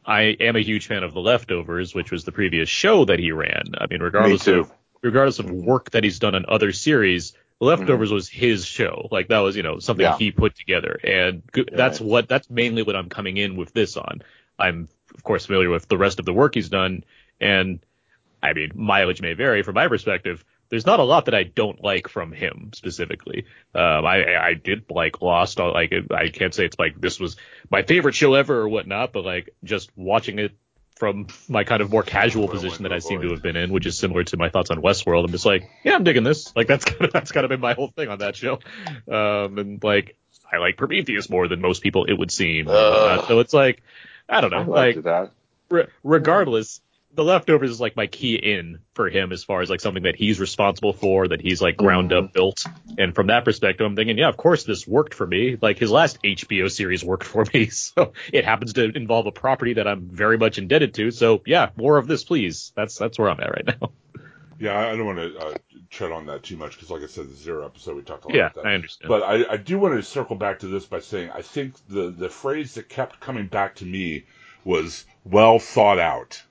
I 0.04 0.22
am 0.40 0.56
a 0.56 0.60
huge 0.62 0.86
fan 0.86 1.02
of 1.02 1.14
The 1.14 1.20
Leftovers, 1.20 1.94
which 1.94 2.10
was 2.10 2.24
the 2.24 2.32
previous 2.32 2.68
show 2.68 3.04
that 3.06 3.18
he 3.18 3.32
ran. 3.32 3.74
I 3.78 3.86
mean, 3.86 4.00
regardless 4.02 4.44
too. 4.44 4.60
of 4.60 4.72
regardless 5.02 5.38
of 5.38 5.50
work 5.50 5.90
that 5.92 6.04
he's 6.04 6.18
done 6.18 6.34
on 6.34 6.44
other 6.48 6.72
series, 6.72 7.32
Leftovers 7.60 8.12
was 8.12 8.28
his 8.28 8.66
show. 8.66 9.08
Like 9.10 9.28
that 9.28 9.38
was 9.38 9.56
you 9.56 9.62
know 9.62 9.78
something 9.78 10.04
Yeah. 10.04 10.18
he 10.18 10.30
put 10.30 10.54
together, 10.54 10.98
and 11.02 11.42
that's 11.72 12.00
what 12.00 12.28
that's 12.28 12.50
mainly 12.50 12.82
what 12.82 12.96
I'm 12.96 13.08
coming 13.08 13.36
in 13.38 13.56
with 13.56 13.72
this 13.72 13.96
on. 13.96 14.22
I'm 14.58 14.88
of 15.14 15.22
course 15.22 15.46
familiar 15.46 15.70
with 15.70 15.88
the 15.88 15.96
rest 15.96 16.18
of 16.18 16.26
the 16.26 16.34
work 16.34 16.54
he's 16.54 16.68
done, 16.68 17.04
and 17.40 17.80
I 18.42 18.52
mean 18.52 18.72
mileage 18.74 19.22
may 19.22 19.32
vary 19.32 19.62
from 19.62 19.74
my 19.74 19.88
perspective. 19.88 20.44
There's 20.68 20.84
not 20.84 21.00
a 21.00 21.04
lot 21.04 21.26
that 21.26 21.34
I 21.34 21.44
don't 21.44 21.82
like 21.82 22.08
from 22.08 22.32
him 22.32 22.72
specifically. 22.74 23.46
Um, 23.74 24.04
I 24.04 24.36
I 24.36 24.54
did 24.54 24.90
like 24.90 25.22
Lost. 25.22 25.58
Like 25.58 25.94
I 26.10 26.28
can't 26.28 26.52
say 26.52 26.66
it's 26.66 26.78
like 26.78 27.00
this 27.00 27.18
was 27.18 27.36
my 27.70 27.82
favorite 27.82 28.14
show 28.16 28.34
ever 28.34 28.60
or 28.60 28.68
whatnot, 28.68 29.12
but 29.12 29.24
like 29.24 29.54
just 29.64 29.90
watching 29.96 30.38
it 30.38 30.52
from 30.96 31.26
my 31.48 31.64
kind 31.64 31.82
of 31.82 31.90
more 31.90 32.02
casual 32.02 32.49
position 32.49 32.82
that 32.85 32.92
I 32.92 33.00
seem 33.00 33.20
to 33.20 33.30
have 33.30 33.42
been 33.42 33.56
in, 33.56 33.70
which 33.70 33.87
is 33.87 33.99
similar 33.99 34.25
to 34.25 34.37
my 34.37 34.49
thoughts 34.49 34.70
on 34.70 34.80
Westworld. 34.80 35.25
I'm 35.25 35.30
just 35.30 35.44
like, 35.47 35.68
yeah, 35.85 35.94
I'm 35.94 36.04
digging 36.04 36.25
this. 36.25 36.54
Like 36.56 36.66
that's 36.66 36.85
kind 36.90 37.04
of 37.04 37.12
that's 37.12 37.32
kind 37.32 37.44
of 37.44 37.50
been 37.50 37.61
my 37.61 37.75
whole 37.75 37.88
thing 37.88 38.09
on 38.09 38.18
that 38.18 38.35
show. 38.37 38.59
Um, 39.11 39.59
and 39.59 39.85
like 39.85 40.16
I 40.50 40.56
like 40.59 40.76
Prometheus 40.76 41.28
more 41.28 41.49
than 41.49 41.61
most 41.61 41.82
people, 41.82 42.04
it 42.06 42.14
would 42.14 42.30
seem. 42.30 42.66
whatnot. 42.66 43.28
So 43.28 43.40
it's 43.40 43.52
like 43.52 43.82
I 44.28 44.40
don't 44.40 44.50
know, 44.50 44.59
I 44.59 44.64
like 44.64 45.02
that. 45.02 45.32
re- 45.68 45.87
regardless, 46.02 46.80
the 47.16 47.25
leftovers 47.25 47.70
is 47.70 47.80
like 47.80 47.96
my 47.96 48.06
key 48.06 48.37
in 48.37 48.80
for 48.94 49.08
him 49.11 49.32
as 49.32 49.44
far 49.44 49.62
as 49.62 49.70
like 49.70 49.80
something 49.80 50.04
that 50.04 50.16
he's 50.16 50.40
responsible 50.40 50.92
for, 50.94 51.28
that 51.28 51.40
he's 51.40 51.62
like 51.62 51.76
ground 51.76 52.12
up 52.12 52.32
built. 52.32 52.68
And 52.99 53.14
from 53.14 53.28
that 53.28 53.44
perspective, 53.44 53.87
I'm 53.87 53.96
thinking, 53.96 54.18
yeah, 54.18 54.28
of 54.28 54.37
course 54.37 54.64
this 54.64 54.87
worked 54.87 55.14
for 55.14 55.26
me. 55.26 55.56
Like 55.61 55.78
his 55.78 55.90
last 55.90 56.18
HBO 56.25 56.70
series 56.70 57.04
worked 57.04 57.25
for 57.25 57.44
me. 57.54 57.70
So 57.96 58.12
it 58.32 58.44
happens 58.44 58.75
to 58.75 58.85
involve 58.96 59.26
a 59.26 59.32
property 59.32 59.75
that 59.75 59.88
I'm 59.88 60.08
very 60.11 60.38
much 60.38 60.58
indebted 60.58 60.94
to. 60.94 61.11
So 61.11 61.42
yeah, 61.46 61.70
more 61.76 61.99
of 61.99 62.06
this, 62.06 62.25
please. 62.25 62.73
That's, 62.76 62.96
that's 62.99 63.18
where 63.18 63.30
I'm 63.30 63.40
at 63.40 63.50
right 63.50 63.66
now. 63.80 63.92
Yeah, 64.58 64.73
I 64.73 64.92
I 64.92 64.96
don't 64.96 65.06
want 65.06 65.18
to 65.18 65.38
uh, 65.38 65.54
tread 65.90 66.12
on 66.12 66.26
that 66.26 66.42
too 66.42 66.56
much 66.56 66.73
because, 66.73 66.90
like 66.90 67.02
I 67.02 67.06
said, 67.06 67.28
the 67.28 67.35
zero 67.35 67.64
episode 67.64 67.96
we 67.96 68.02
talked 68.02 68.25
a 68.25 68.28
lot 68.28 68.37
Yeah, 68.37 68.40
about 68.40 68.54
that. 68.54 68.68
I 68.68 68.75
understand. 68.75 69.08
But 69.08 69.23
I, 69.23 69.52
I 69.52 69.56
do 69.58 69.78
want 69.78 69.94
to 69.94 70.02
circle 70.02 70.37
back 70.37 70.61
to 70.61 70.66
this 70.66 70.87
by 70.87 71.00
saying 71.00 71.30
I 71.30 71.42
think 71.42 71.75
the 71.88 72.11
the 72.11 72.28
phrase 72.30 72.75
that 72.75 72.88
kept 72.88 73.20
coming 73.20 73.46
back 73.49 73.76
to 73.76 73.85
me 73.87 74.25
was 74.64 75.04
well 75.25 75.58
thought 75.58 75.99
out. 75.99 76.42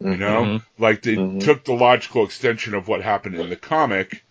You 0.00 0.16
know, 0.16 0.44
Mhm. 0.44 0.62
like 0.78 1.02
they 1.02 1.16
Mhm. 1.16 1.40
took 1.40 1.64
the 1.64 1.72
logical 1.72 2.24
extension 2.24 2.74
of 2.74 2.86
what 2.86 3.02
happened 3.02 3.34
in 3.34 3.50
the 3.50 3.56
comic, 3.56 4.22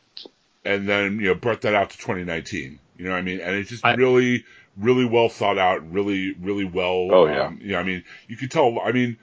and 0.63 0.87
then 0.87 1.19
you 1.19 1.27
know 1.27 1.35
brought 1.35 1.61
that 1.61 1.75
out 1.75 1.89
to 1.89 1.97
2019. 1.97 2.79
You 2.97 3.05
know 3.05 3.11
what 3.11 3.17
I 3.17 3.21
mean? 3.21 3.41
And 3.41 3.55
it's 3.55 3.69
just 3.69 3.85
I- 3.85 3.95
really, 3.95 4.45
really 4.77 5.05
well 5.05 5.29
thought 5.29 5.57
out, 5.57 5.91
really, 5.91 6.33
really 6.39 6.63
well. 6.63 7.09
Oh, 7.11 7.25
yeah. 7.27 7.47
Um, 7.47 7.59
yeah, 7.61 7.79
I 7.79 7.83
mean, 7.83 8.03
you 8.27 8.37
could 8.37 8.49
tell. 8.49 8.79
I 8.79 8.91
mean, 8.93 9.17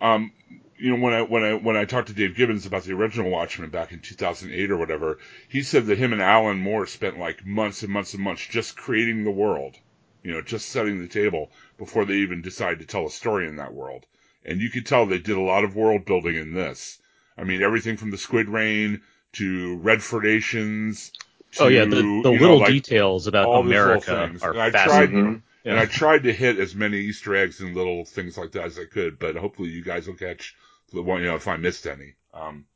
um, 0.00 0.32
you 0.78 0.90
know, 0.94 1.02
when 1.02 1.14
I 1.14 1.22
when 1.22 1.42
I 1.42 1.54
when 1.54 1.76
I 1.76 1.86
talked 1.86 2.08
to 2.08 2.14
Dave 2.14 2.36
Gibbons 2.36 2.66
about 2.66 2.84
the 2.84 2.92
original 2.92 3.30
Watchmen 3.30 3.70
back 3.70 3.92
in 3.92 4.00
2008 4.00 4.70
or 4.70 4.76
whatever, 4.76 5.18
he 5.48 5.62
said 5.62 5.86
that 5.86 5.96
him 5.98 6.12
and 6.12 6.20
Alan 6.20 6.58
Moore 6.58 6.86
spent 6.86 7.18
like 7.18 7.46
months 7.46 7.82
and 7.82 7.92
months 7.92 8.12
and 8.12 8.22
months 8.22 8.46
just 8.46 8.76
creating 8.76 9.24
the 9.24 9.30
world, 9.30 9.76
you 10.22 10.32
know, 10.32 10.42
just 10.42 10.68
setting 10.68 11.00
the 11.00 11.08
table 11.08 11.50
before 11.78 12.04
they 12.04 12.16
even 12.16 12.42
decided 12.42 12.80
to 12.80 12.86
tell 12.86 13.06
a 13.06 13.10
story 13.10 13.48
in 13.48 13.56
that 13.56 13.72
world. 13.72 14.04
And 14.46 14.60
you 14.60 14.70
could 14.70 14.86
tell 14.86 15.04
they 15.06 15.18
did 15.18 15.36
a 15.36 15.40
lot 15.40 15.64
of 15.64 15.74
world 15.76 16.04
building 16.06 16.36
in 16.36 16.54
this. 16.54 16.98
I 17.36 17.44
mean, 17.44 17.62
everything 17.62 17.96
from 17.96 18.10
the 18.10 18.16
Squid 18.16 18.48
Rain 18.48 19.02
to 19.32 19.78
Redfordations 19.82 21.10
To, 21.56 21.64
oh 21.64 21.68
yeah, 21.68 21.84
the, 21.84 21.96
the 21.96 22.02
you 22.02 22.22
know, 22.22 22.30
little 22.30 22.58
like, 22.60 22.68
details 22.68 23.26
about 23.26 23.46
all 23.46 23.62
these 23.62 23.70
little 23.72 23.84
America 23.86 24.28
things. 24.28 24.42
are 24.42 24.52
And 24.52 24.60
I 24.62 24.70
tried, 24.70 24.88
fascinating. 24.88 25.42
and 25.64 25.78
I 25.78 25.86
tried 25.86 26.22
to 26.22 26.32
hit 26.32 26.58
as 26.58 26.74
many 26.74 26.98
Easter 26.98 27.34
eggs 27.36 27.60
and 27.60 27.74
little 27.74 28.04
things 28.04 28.38
like 28.38 28.52
that 28.52 28.64
as 28.64 28.78
I 28.78 28.84
could, 28.84 29.18
but 29.18 29.36
hopefully 29.36 29.68
you 29.68 29.82
guys 29.82 30.06
will 30.06 30.14
catch 30.14 30.54
the 30.92 31.02
one, 31.02 31.20
you 31.20 31.26
know, 31.26 31.34
if 31.36 31.48
I 31.48 31.56
missed 31.56 31.86
any. 31.86 32.14
Um, 32.32 32.66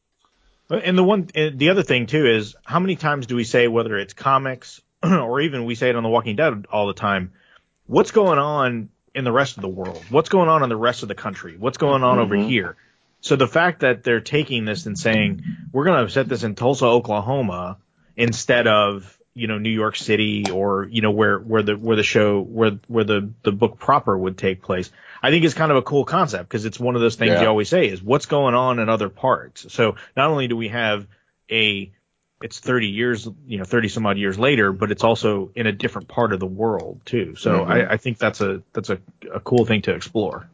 And 0.68 0.98
the 0.98 1.04
one, 1.04 1.28
and 1.34 1.58
the 1.58 1.70
other 1.70 1.82
thing 1.84 2.06
too 2.06 2.26
is 2.26 2.56
how 2.64 2.80
many 2.80 2.96
times 2.96 3.26
do 3.26 3.36
we 3.36 3.44
say 3.44 3.68
whether 3.68 3.96
it's 3.96 4.12
comics 4.12 4.80
or 5.02 5.40
even 5.40 5.64
we 5.64 5.76
say 5.76 5.88
it 5.90 5.96
on 5.96 6.02
The 6.02 6.08
Walking 6.08 6.36
Dead 6.36 6.66
all 6.70 6.88
the 6.88 6.94
time? 6.94 7.32
What's 7.86 8.10
going 8.10 8.38
on 8.38 8.88
in 9.14 9.24
the 9.24 9.32
rest 9.32 9.56
of 9.56 9.62
the 9.62 9.68
world? 9.68 10.04
What's 10.10 10.28
going 10.28 10.48
on 10.48 10.62
in 10.62 10.68
the 10.68 10.76
rest 10.76 11.02
of 11.02 11.08
the 11.08 11.14
country? 11.14 11.56
What's 11.58 11.78
going 11.78 12.02
on 12.02 12.18
over 12.18 12.36
Mhm. 12.36 12.48
here? 12.48 12.76
So 13.20 13.36
the 13.36 13.48
fact 13.48 13.80
that 13.80 14.02
they're 14.02 14.20
taking 14.20 14.64
this 14.64 14.86
and 14.86 14.98
saying 14.98 15.42
we're 15.72 15.84
going 15.84 16.06
to 16.06 16.10
set 16.12 16.28
this 16.28 16.42
in 16.42 16.54
Tulsa, 16.54 16.86
Oklahoma, 16.86 17.78
instead 18.16 18.66
of 18.66 19.16
you 19.34 19.46
know 19.46 19.58
New 19.58 19.70
York 19.70 19.94
City 19.96 20.50
or 20.50 20.88
you 20.90 21.02
know 21.02 21.10
where 21.12 21.38
where 21.38 21.62
the 21.62 21.76
where 21.76 21.96
the 21.96 22.02
show 22.02 22.40
where 22.40 22.72
where 22.88 23.04
the 23.04 23.30
the 23.42 23.52
book 23.52 23.78
proper 23.78 24.16
would 24.16 24.36
take 24.38 24.62
place, 24.62 24.90
I 25.22 25.30
think 25.30 25.44
is 25.44 25.54
kind 25.54 25.70
of 25.70 25.76
a 25.76 25.82
cool 25.82 26.04
concept 26.04 26.48
because 26.48 26.64
it's 26.64 26.80
one 26.80 26.94
of 26.96 27.00
those 27.00 27.16
things 27.16 27.32
Yeah. 27.32 27.42
you 27.42 27.48
always 27.48 27.68
say 27.68 27.86
is 27.88 28.02
what's 28.02 28.26
going 28.26 28.54
on 28.54 28.78
in 28.78 28.88
other 28.88 29.08
parts. 29.08 29.72
So 29.72 29.96
not 30.16 30.30
only 30.30 30.48
do 30.48 30.56
we 30.56 30.68
have 30.68 31.06
a 31.50 31.92
it's 32.42 32.58
30 32.58 32.86
years, 32.88 33.28
you 33.46 33.58
know, 33.58 33.64
30 33.64 33.88
some 33.88 34.06
odd 34.06 34.16
years 34.18 34.38
later, 34.38 34.72
but 34.72 34.90
it's 34.90 35.04
also 35.04 35.50
in 35.54 35.66
a 35.66 35.72
different 35.72 36.08
part 36.08 36.32
of 36.32 36.40
the 36.40 36.46
world 36.46 37.00
too. 37.04 37.34
So 37.36 37.60
Mhm. 37.60 37.70
I, 37.70 37.92
I 37.92 37.96
think 37.98 38.18
that's 38.18 38.40
a 38.40 38.62
that's 38.72 38.90
a, 38.90 38.98
a 39.32 39.40
cool 39.40 39.66
thing 39.66 39.82
to 39.82 39.92
explore. 39.94 40.48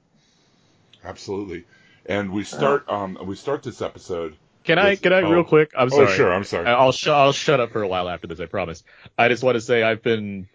absolutely. 1.04 1.64
And 2.08 2.30
we 2.30 2.44
start, 2.44 2.88
um, 2.88 3.18
we 3.24 3.34
start 3.34 3.62
this 3.64 3.82
episode. 3.82 4.36
Can 4.64 4.78
I 4.78 4.96
can 4.96 5.12
I 5.12 5.22
oh. 5.22 5.30
real 5.30 5.44
quick? 5.44 5.72
I'm 5.76 5.90
sorry. 5.90 6.06
Oh, 6.06 6.10
sure. 6.14 6.32
I'm 6.32 6.44
sorry. 6.44 6.66
I'll 6.66 6.92
sh- 6.92 7.06
I'll 7.08 7.32
shut 7.32 7.60
up 7.60 7.70
for 7.72 7.82
a 7.82 7.88
while 7.88 8.08
after 8.08 8.26
this. 8.26 8.40
I 8.40 8.46
promise. 8.46 8.82
I 9.16 9.28
just 9.28 9.42
want 9.44 9.54
to 9.56 9.60
say 9.60 9.82
I've 9.82 10.02
been, 10.02 10.48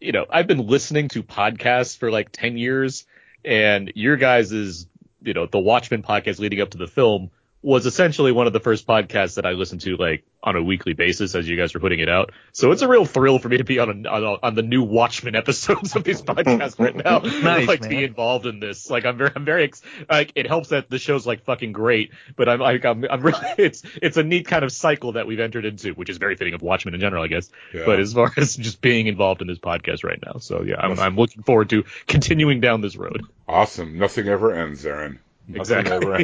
you 0.00 0.12
know, 0.12 0.26
I've 0.28 0.46
been 0.46 0.66
listening 0.66 1.08
to 1.08 1.22
podcasts 1.22 1.96
for 1.96 2.10
like 2.10 2.30
ten 2.32 2.58
years, 2.58 3.06
and 3.44 3.92
your 3.94 4.16
guys' 4.16 4.52
is, 4.52 4.86
you 5.22 5.32
know, 5.32 5.46
the 5.46 5.58
Watchmen 5.58 6.02
podcast 6.02 6.38
leading 6.38 6.60
up 6.60 6.70
to 6.70 6.78
the 6.78 6.86
film 6.86 7.30
was 7.64 7.86
essentially 7.86 8.30
one 8.30 8.46
of 8.46 8.52
the 8.52 8.60
first 8.60 8.86
podcasts 8.86 9.36
that 9.36 9.46
I 9.46 9.52
listened 9.52 9.80
to 9.82 9.96
like 9.96 10.22
on 10.42 10.54
a 10.54 10.62
weekly 10.62 10.92
basis 10.92 11.34
as 11.34 11.48
you 11.48 11.56
guys 11.56 11.72
were 11.72 11.80
putting 11.80 11.98
it 11.98 12.10
out. 12.10 12.30
So 12.52 12.72
it's 12.72 12.82
a 12.82 12.88
real 12.88 13.06
thrill 13.06 13.38
for 13.38 13.48
me 13.48 13.56
to 13.56 13.64
be 13.64 13.78
on 13.78 14.04
a, 14.04 14.08
on, 14.10 14.22
a, 14.22 14.46
on 14.46 14.54
the 14.54 14.62
new 14.62 14.82
Watchmen 14.82 15.34
episodes 15.34 15.96
of 15.96 16.04
these 16.04 16.20
podcasts 16.22 16.78
right 16.78 16.94
now. 16.94 17.20
Nice, 17.20 17.66
like 17.68 17.80
to 17.80 17.88
be 17.88 18.04
involved 18.04 18.44
in 18.44 18.60
this. 18.60 18.90
Like 18.90 19.06
I'm 19.06 19.16
very, 19.16 19.30
I'm 19.34 19.46
very, 19.46 19.64
ex- 19.64 19.80
like 20.10 20.32
it 20.34 20.46
helps 20.46 20.68
that 20.68 20.90
the 20.90 20.98
show's 20.98 21.26
like 21.26 21.44
fucking 21.44 21.72
great, 21.72 22.12
but 22.36 22.50
I'm 22.50 22.60
like, 22.60 22.84
I'm, 22.84 23.02
I'm 23.10 23.22
really, 23.22 23.40
it's, 23.56 23.82
it's 24.02 24.18
a 24.18 24.22
neat 24.22 24.46
kind 24.46 24.62
of 24.62 24.70
cycle 24.70 25.12
that 25.12 25.26
we've 25.26 25.40
entered 25.40 25.64
into, 25.64 25.94
which 25.94 26.10
is 26.10 26.18
very 26.18 26.36
fitting 26.36 26.52
of 26.52 26.60
Watchmen 26.60 26.92
in 26.92 27.00
general, 27.00 27.24
I 27.24 27.28
guess. 27.28 27.50
Yeah. 27.72 27.84
But 27.86 27.98
as 27.98 28.12
far 28.12 28.30
as 28.36 28.56
just 28.56 28.82
being 28.82 29.06
involved 29.06 29.40
in 29.40 29.48
this 29.48 29.58
podcast 29.58 30.04
right 30.04 30.20
now. 30.22 30.38
So 30.38 30.62
yeah, 30.62 30.76
I'm, 30.78 31.00
I'm 31.00 31.16
looking 31.16 31.42
forward 31.42 31.70
to 31.70 31.84
continuing 32.06 32.60
down 32.60 32.82
this 32.82 32.96
road. 32.96 33.22
Awesome. 33.48 33.98
Nothing 33.98 34.28
ever 34.28 34.52
ends, 34.54 34.84
Aaron. 34.84 35.18
Nothing 35.46 35.86
Exactly. 35.86 35.92
ever 35.92 36.14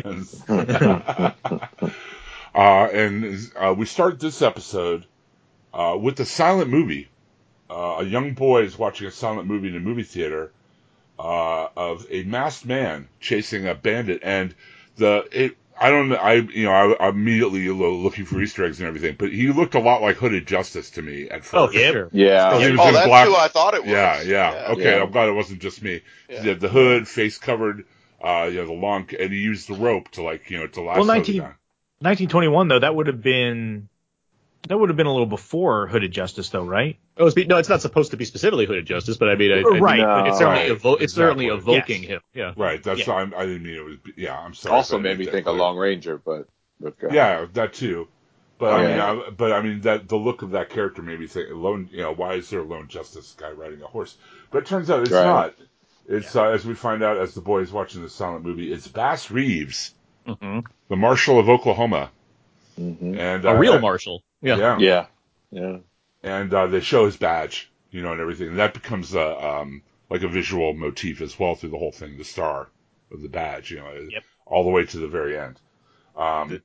uh, 2.54 2.88
and 2.92 3.50
uh, 3.56 3.74
we 3.76 3.86
start 3.86 4.20
this 4.20 4.42
episode 4.42 5.06
uh, 5.74 5.96
with 6.00 6.18
a 6.20 6.24
silent 6.24 6.70
movie. 6.70 7.08
Uh, 7.68 7.98
a 8.00 8.04
young 8.04 8.34
boy 8.34 8.62
is 8.62 8.78
watching 8.78 9.06
a 9.06 9.10
silent 9.10 9.46
movie 9.46 9.68
in 9.68 9.76
a 9.76 9.80
movie 9.80 10.02
theater 10.02 10.50
uh, 11.18 11.68
of 11.76 12.06
a 12.10 12.24
masked 12.24 12.66
man 12.66 13.08
chasing 13.20 13.66
a 13.66 13.74
bandit, 13.74 14.20
and 14.22 14.54
the 14.96 15.26
it. 15.32 15.56
I 15.82 15.88
don't. 15.88 16.12
I 16.12 16.34
you 16.34 16.64
know 16.64 16.72
I, 16.72 17.06
I 17.06 17.08
immediately 17.08 17.66
looking 17.68 18.26
for 18.26 18.40
Easter 18.42 18.64
eggs 18.66 18.80
and 18.80 18.88
everything, 18.88 19.16
but 19.18 19.32
he 19.32 19.50
looked 19.50 19.74
a 19.74 19.80
lot 19.80 20.02
like 20.02 20.16
Hooded 20.16 20.46
Justice 20.46 20.90
to 20.92 21.02
me 21.02 21.30
at 21.30 21.42
first. 21.42 21.54
Oh, 21.54 21.66
for 21.68 21.72
sure. 21.72 22.08
Yeah. 22.12 22.58
He 22.58 22.70
was 22.72 22.80
Oh, 22.80 22.88
in 22.88 22.94
that's 22.94 23.06
black- 23.06 23.26
who 23.26 23.34
I 23.34 23.48
thought 23.48 23.72
it 23.74 23.82
was. 23.82 23.90
Yeah, 23.90 24.20
yeah. 24.20 24.66
Okay, 24.72 24.96
Yeah. 24.96 25.02
I'm 25.02 25.10
glad 25.10 25.28
it 25.28 25.32
wasn't 25.32 25.62
just 25.62 25.82
me. 25.82 26.02
Yeah. 26.28 26.42
He 26.42 26.48
had 26.48 26.60
the 26.60 26.68
hood, 26.68 27.08
face 27.08 27.38
covered, 27.38 27.86
uh, 28.22 28.48
you 28.50 28.58
know, 28.58 28.66
the 28.66 28.72
long, 28.72 29.08
and 29.18 29.32
he 29.32 29.38
used 29.38 29.68
the 29.68 29.74
rope 29.74 30.10
to 30.12 30.22
like, 30.22 30.50
you 30.50 30.58
know, 30.58 30.66
to 30.66 30.80
lasso 30.82 30.98
Well, 31.00 31.06
the 31.06 31.14
19 31.14 31.42
1921 31.42 32.68
though, 32.68 32.78
that 32.78 32.94
would 32.94 33.06
have 33.06 33.22
been 33.22 33.88
that 34.68 34.76
would 34.78 34.90
have 34.90 34.96
been 34.96 35.06
a 35.06 35.10
little 35.12 35.26
before 35.26 35.86
Hooded 35.86 36.12
Justice 36.12 36.50
though, 36.50 36.64
right? 36.64 36.98
Oh, 37.16 37.26
it's, 37.26 37.36
no, 37.48 37.56
it's 37.56 37.68
not 37.68 37.80
supposed 37.80 38.10
to 38.10 38.16
be 38.16 38.24
specifically 38.26 38.66
Hooded 38.66 38.86
Justice, 38.86 39.16
but 39.16 39.28
I 39.30 39.34
mean, 39.34 39.52
I, 39.52 39.56
I- 39.60 39.78
Right. 39.78 40.00
No. 40.00 40.24
it's 40.26 40.38
certainly 40.38 40.70
Right. 40.70 40.78
evo- 40.80 41.00
it's 41.00 41.14
certainly 41.14 41.46
evoking 41.46 42.02
Yes. 42.02 42.10
him. 42.12 42.20
Yeah. 42.34 42.52
Right. 42.56 42.82
That's 42.82 43.06
Yeah. 43.06 43.14
I'm, 43.14 43.34
I 43.34 43.46
didn't 43.46 43.62
mean 43.62 43.74
it 43.76 43.84
was. 43.84 43.96
Yeah, 44.16 44.38
I'm 44.38 44.54
sorry. 44.54 44.74
Also 44.76 44.98
made 44.98 45.18
me 45.18 45.24
think 45.24 45.46
of 45.46 45.54
clear. 45.54 45.58
Lone 45.58 45.76
Ranger, 45.78 46.18
but 46.18 46.46
but 46.78 46.94
uh, 47.02 47.08
Yeah, 47.10 47.46
that 47.54 47.72
too. 47.74 48.08
But 48.58 48.72
I 48.74 48.76
Oh, 48.76 48.86
mean, 48.88 48.96
yeah. 48.96 49.12
I, 49.12 49.30
but 49.30 49.52
I 49.52 49.62
mean 49.62 49.80
that 49.82 50.08
the 50.08 50.16
look 50.16 50.42
of 50.42 50.50
that 50.50 50.68
character 50.68 51.00
made 51.02 51.18
me 51.20 51.26
think 51.26 51.48
lone. 51.52 51.88
You 51.90 52.02
know, 52.02 52.12
why 52.14 52.34
is 52.34 52.50
there 52.50 52.60
a 52.60 52.64
lone 52.64 52.88
justice 52.88 53.34
guy 53.38 53.50
riding 53.52 53.80
a 53.82 53.86
horse? 53.86 54.16
But 54.50 54.58
it 54.64 54.66
turns 54.66 54.90
out 54.90 55.00
it's 55.02 55.10
Right. 55.10 55.24
not. 55.24 55.54
It's 56.10 56.34
uh, 56.34 56.48
as 56.48 56.66
we 56.66 56.74
find 56.74 57.04
out 57.04 57.18
as 57.18 57.34
the 57.34 57.40
boy 57.40 57.60
is 57.60 57.70
watching 57.70 58.02
the 58.02 58.10
silent 58.10 58.44
movie. 58.44 58.72
It's 58.72 58.88
Bass 58.88 59.30
Reeves, 59.30 59.94
hmm 60.26 60.60
the 60.88 60.96
Marshal 60.96 61.38
of 61.38 61.48
Oklahoma, 61.48 62.10
mhm. 62.78 63.16
and 63.16 63.44
A 63.44 63.50
uh, 63.50 63.54
real 63.54 63.78
marshal. 63.78 64.24
Yeah. 64.42 64.56
yeah. 64.56 64.78
yeah, 64.78 65.06
yeah. 65.52 65.76
and 66.24 66.52
uh, 66.52 66.66
they 66.66 66.80
show 66.80 67.06
his 67.06 67.16
badge, 67.16 67.70
you 67.92 68.02
know, 68.02 68.10
and 68.10 68.20
everything. 68.20 68.48
And 68.48 68.58
that 68.58 68.74
becomes 68.74 69.14
a 69.14 69.46
um, 69.46 69.82
like 70.10 70.22
a 70.22 70.28
visual 70.28 70.74
motif 70.74 71.20
as 71.20 71.38
well 71.38 71.54
through 71.54 71.70
the 71.70 71.78
whole 71.78 71.92
thing. 71.92 72.18
The 72.18 72.24
star 72.24 72.68
of 73.12 73.22
the 73.22 73.28
badge, 73.28 73.70
you 73.70 73.78
know, 73.78 73.92
Yep. 74.10 74.22
all 74.46 74.64
the 74.64 74.70
way 74.70 74.84
to 74.86 74.98
the 74.98 75.06
very 75.08 75.38
end. 75.38 75.60
Um, 76.16 76.60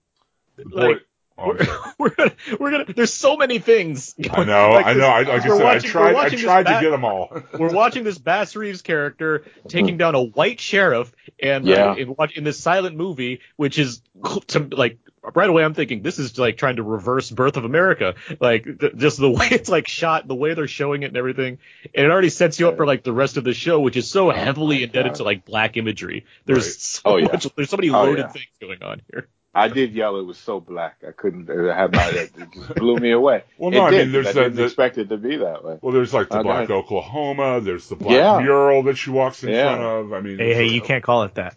the 0.56 0.66
boy, 0.66 0.80
like, 0.80 0.98
I'm 0.98 1.02
we're, 1.38 1.58
we're 2.00 2.10
gonna 2.12 2.32
we're 2.60 2.72
gonna 2.72 2.86
there's 2.94 3.14
so 3.14 3.36
many 3.38 3.60
things 3.60 4.16
I 4.32 4.44
know, 4.46 4.70
Like 4.72 4.86
I 4.86 4.94
know. 4.94 5.08
I, 5.08 5.22
like 5.24 5.28
I 5.46 5.48
we're 5.50 5.58
said, 5.58 5.64
watching- 5.64 5.90
I 5.90 5.92
tried, 5.92 6.16
I 6.16 6.30
tried 6.30 6.64
to 6.64 6.70
bat- 6.70 6.82
get 6.82 6.90
them 6.92 7.06
all. 7.06 7.42
we're 7.60 7.74
watching 7.74 8.04
this 8.04 8.18
Bass 8.18 8.56
Reeves 8.56 8.82
character 8.82 9.44
taking 9.68 9.98
down 9.98 10.16
a 10.16 10.22
white 10.22 10.60
sheriff 10.60 11.14
and 11.42 11.66
Yeah. 11.68 11.92
uh, 11.92 11.96
in, 11.96 12.16
in 12.36 12.44
this 12.44 12.60
silent 12.60 12.96
movie, 12.96 13.42
which 13.58 13.78
is 13.80 14.02
to, 14.48 14.60
like 14.60 14.98
right 15.34 15.50
away 15.50 15.64
I'm 15.66 15.74
thinking 15.74 16.04
this 16.04 16.20
is 16.20 16.38
like 16.38 16.56
trying 16.58 16.76
to 16.78 16.84
reverse 16.84 17.30
Birth 17.32 17.58
of 17.58 17.66
America, 17.66 18.16
like 18.40 18.64
th- 18.80 18.96
just 18.96 19.18
the 19.20 19.30
way 19.32 19.48
it's 19.52 19.70
like 19.70 19.88
shot, 19.88 20.28
the 20.28 20.36
way 20.36 20.54
they're 20.54 20.68
showing 20.68 21.04
it 21.04 21.08
and 21.08 21.18
everything, 21.18 21.58
and 21.94 22.06
it 22.06 22.12
already 22.12 22.30
sets 22.30 22.60
you 22.60 22.70
up 22.70 22.78
for 22.78 22.86
like 22.86 23.04
the 23.04 23.12
rest 23.14 23.36
of 23.38 23.44
the 23.44 23.54
show, 23.54 23.80
which 23.80 23.98
is 23.98 24.10
so 24.10 24.30
heavily 24.30 24.84
indebted 24.84 25.14
God. 25.14 25.18
to 25.18 25.24
like 25.24 25.44
black 25.46 25.76
imagery. 25.78 26.26
There's 26.46 26.66
Right. 26.68 26.74
so 26.76 27.02
Oh, 27.06 27.18
yeah. 27.18 27.26
much, 27.26 27.48
there's 27.56 27.70
so 27.70 27.78
many 27.78 27.90
Oh, 27.90 28.04
loaded 28.04 28.20
yeah. 28.20 28.28
things 28.30 28.46
going 28.62 28.82
on 28.84 29.02
here. 29.12 29.28
I 29.56 29.70
did 29.70 29.94
yell. 29.94 30.18
It 30.20 30.24
was 30.26 30.38
so 30.38 30.60
black. 30.60 30.98
I 31.08 31.12
couldn't. 31.12 31.50
I 31.50 31.76
had 31.76 31.92
my. 31.94 32.08
It 32.10 32.32
just 32.54 32.76
blew 32.76 32.98
me 32.98 33.12
away. 33.12 33.44
Well, 33.58 33.72
it 33.72 33.76
no, 33.76 33.86
I 33.86 33.92
did, 33.92 34.04
mean, 34.06 34.12
there's 34.12 34.28
I 34.28 34.32
the- 34.34 34.40
didn't 34.42 34.56
the- 34.58 34.66
expect 34.66 34.98
it 34.98 35.10
to 35.10 35.18
be 35.18 35.38
that 35.38 35.64
way. 35.64 35.78
Well, 35.82 35.94
there's 35.94 36.14
like 36.14 36.28
the 36.30 36.40
Oh, 36.40 36.44
black. 36.44 36.70
Oklahoma. 36.70 37.62
There's 37.62 37.88
the 37.88 37.96
black 37.96 38.12
Yeah. 38.12 38.40
mural 38.42 38.84
that 38.84 38.98
she 38.98 39.10
walks 39.12 39.44
in 39.44 39.50
Yeah. 39.52 39.76
front 39.76 39.82
of. 40.08 40.14
I 40.14 40.20
mean, 40.20 40.38
Hey, 40.40 40.54
hey, 40.54 40.64
a- 40.66 40.72
you 40.74 40.82
can't 40.82 41.04
call 41.04 41.24
it 41.24 41.36
that. 41.36 41.56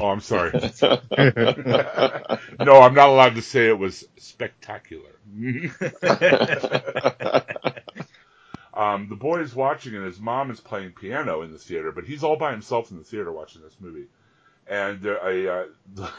Oh, 0.00 0.08
I'm 0.10 0.20
sorry. 0.20 0.52
no, 0.82 2.80
I'm 2.80 2.94
not 2.94 3.08
allowed 3.08 3.34
to 3.36 3.42
say 3.42 3.66
it 3.68 3.78
was 3.78 4.06
spectacular. 4.18 5.10
um, 8.74 9.08
the 9.08 9.16
boy 9.16 9.40
is 9.40 9.54
watching, 9.54 9.94
and 9.94 10.04
his 10.04 10.20
mom 10.20 10.50
is 10.50 10.60
playing 10.60 10.92
piano 10.92 11.42
in 11.42 11.52
the 11.52 11.58
theater, 11.58 11.90
but 11.92 12.04
he's 12.04 12.22
all 12.22 12.36
by 12.36 12.52
himself 12.52 12.90
in 12.90 12.98
the 12.98 13.04
theater 13.04 13.32
watching 13.32 13.62
this 13.62 13.76
movie. 13.80 14.06
And 14.68 15.06
I, 15.06 15.46
uh, 15.46 15.64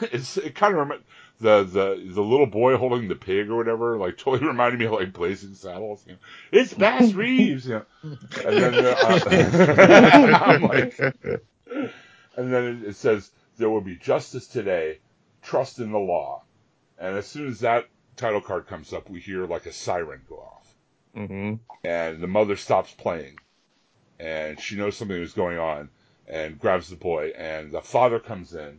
it's, 0.12 0.36
it 0.36 0.54
kind 0.54 0.74
of 0.74 0.88
remi- 0.88 1.02
the 1.40 1.62
the 1.64 2.02
the 2.14 2.20
little 2.22 2.46
boy 2.46 2.76
holding 2.76 3.08
the 3.08 3.14
pig 3.14 3.48
or 3.48 3.56
whatever, 3.56 3.96
like 3.96 4.18
totally 4.18 4.46
reminded 4.46 4.78
me 4.80 4.86
of 4.86 4.92
like 4.92 5.12
Blazing 5.12 5.54
Saddles. 5.54 6.02
You 6.06 6.12
know, 6.12 6.18
it's 6.52 6.74
Bass 6.74 7.12
Reeves, 7.14 7.66
you 7.66 7.74
know. 7.74 7.84
And 8.02 8.56
then 8.56 8.74
uh, 8.86 10.34
I'm 10.44 10.62
like, 10.62 10.98
and 12.36 12.52
then 12.52 12.84
it 12.86 12.96
says 12.96 13.30
there 13.56 13.70
will 13.70 13.80
be 13.80 13.96
justice 13.96 14.46
today. 14.46 14.98
Trust 15.42 15.78
in 15.78 15.92
the 15.92 15.98
law. 15.98 16.42
And 16.98 17.16
as 17.16 17.26
soon 17.26 17.48
as 17.48 17.60
that 17.60 17.86
title 18.16 18.42
card 18.42 18.66
comes 18.66 18.92
up, 18.92 19.08
we 19.08 19.20
hear 19.20 19.46
like 19.46 19.64
a 19.66 19.72
siren 19.72 20.20
go 20.28 20.36
off, 20.36 20.74
Mm-hmm. 21.16 21.54
and 21.82 22.20
the 22.20 22.26
mother 22.26 22.56
stops 22.56 22.92
playing, 22.92 23.38
and 24.18 24.60
she 24.60 24.76
knows 24.76 24.96
something 24.98 25.16
is 25.16 25.32
going 25.32 25.58
on, 25.58 25.88
and 26.30 26.58
grabs 26.58 26.88
the 26.88 26.96
boy, 26.96 27.32
and 27.36 27.72
the 27.72 27.80
father 27.82 28.18
comes 28.20 28.54
in, 28.54 28.78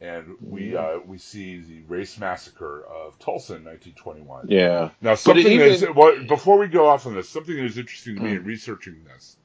and 0.00 0.36
we 0.40 0.76
uh, 0.76 0.98
we 1.06 1.18
see 1.18 1.60
the 1.60 1.82
race 1.88 2.18
massacre 2.18 2.84
of 2.86 3.18
Tulsa 3.18 3.56
in 3.56 3.64
1921. 3.64 4.46
yeah. 4.48 4.90
Now, 5.02 5.14
something 5.16 5.46
even- 5.46 5.94
well, 5.94 6.24
before 6.26 6.58
we 6.58 6.68
go 6.68 6.86
off 6.86 7.06
on 7.06 7.14
this, 7.14 7.28
something 7.28 7.54
that 7.56 7.64
is 7.64 7.76
interesting 7.78 8.16
to 8.16 8.22
me 8.22 8.30
Mm. 8.30 8.36
in 8.38 8.44
researching 8.44 9.04
this 9.04 9.36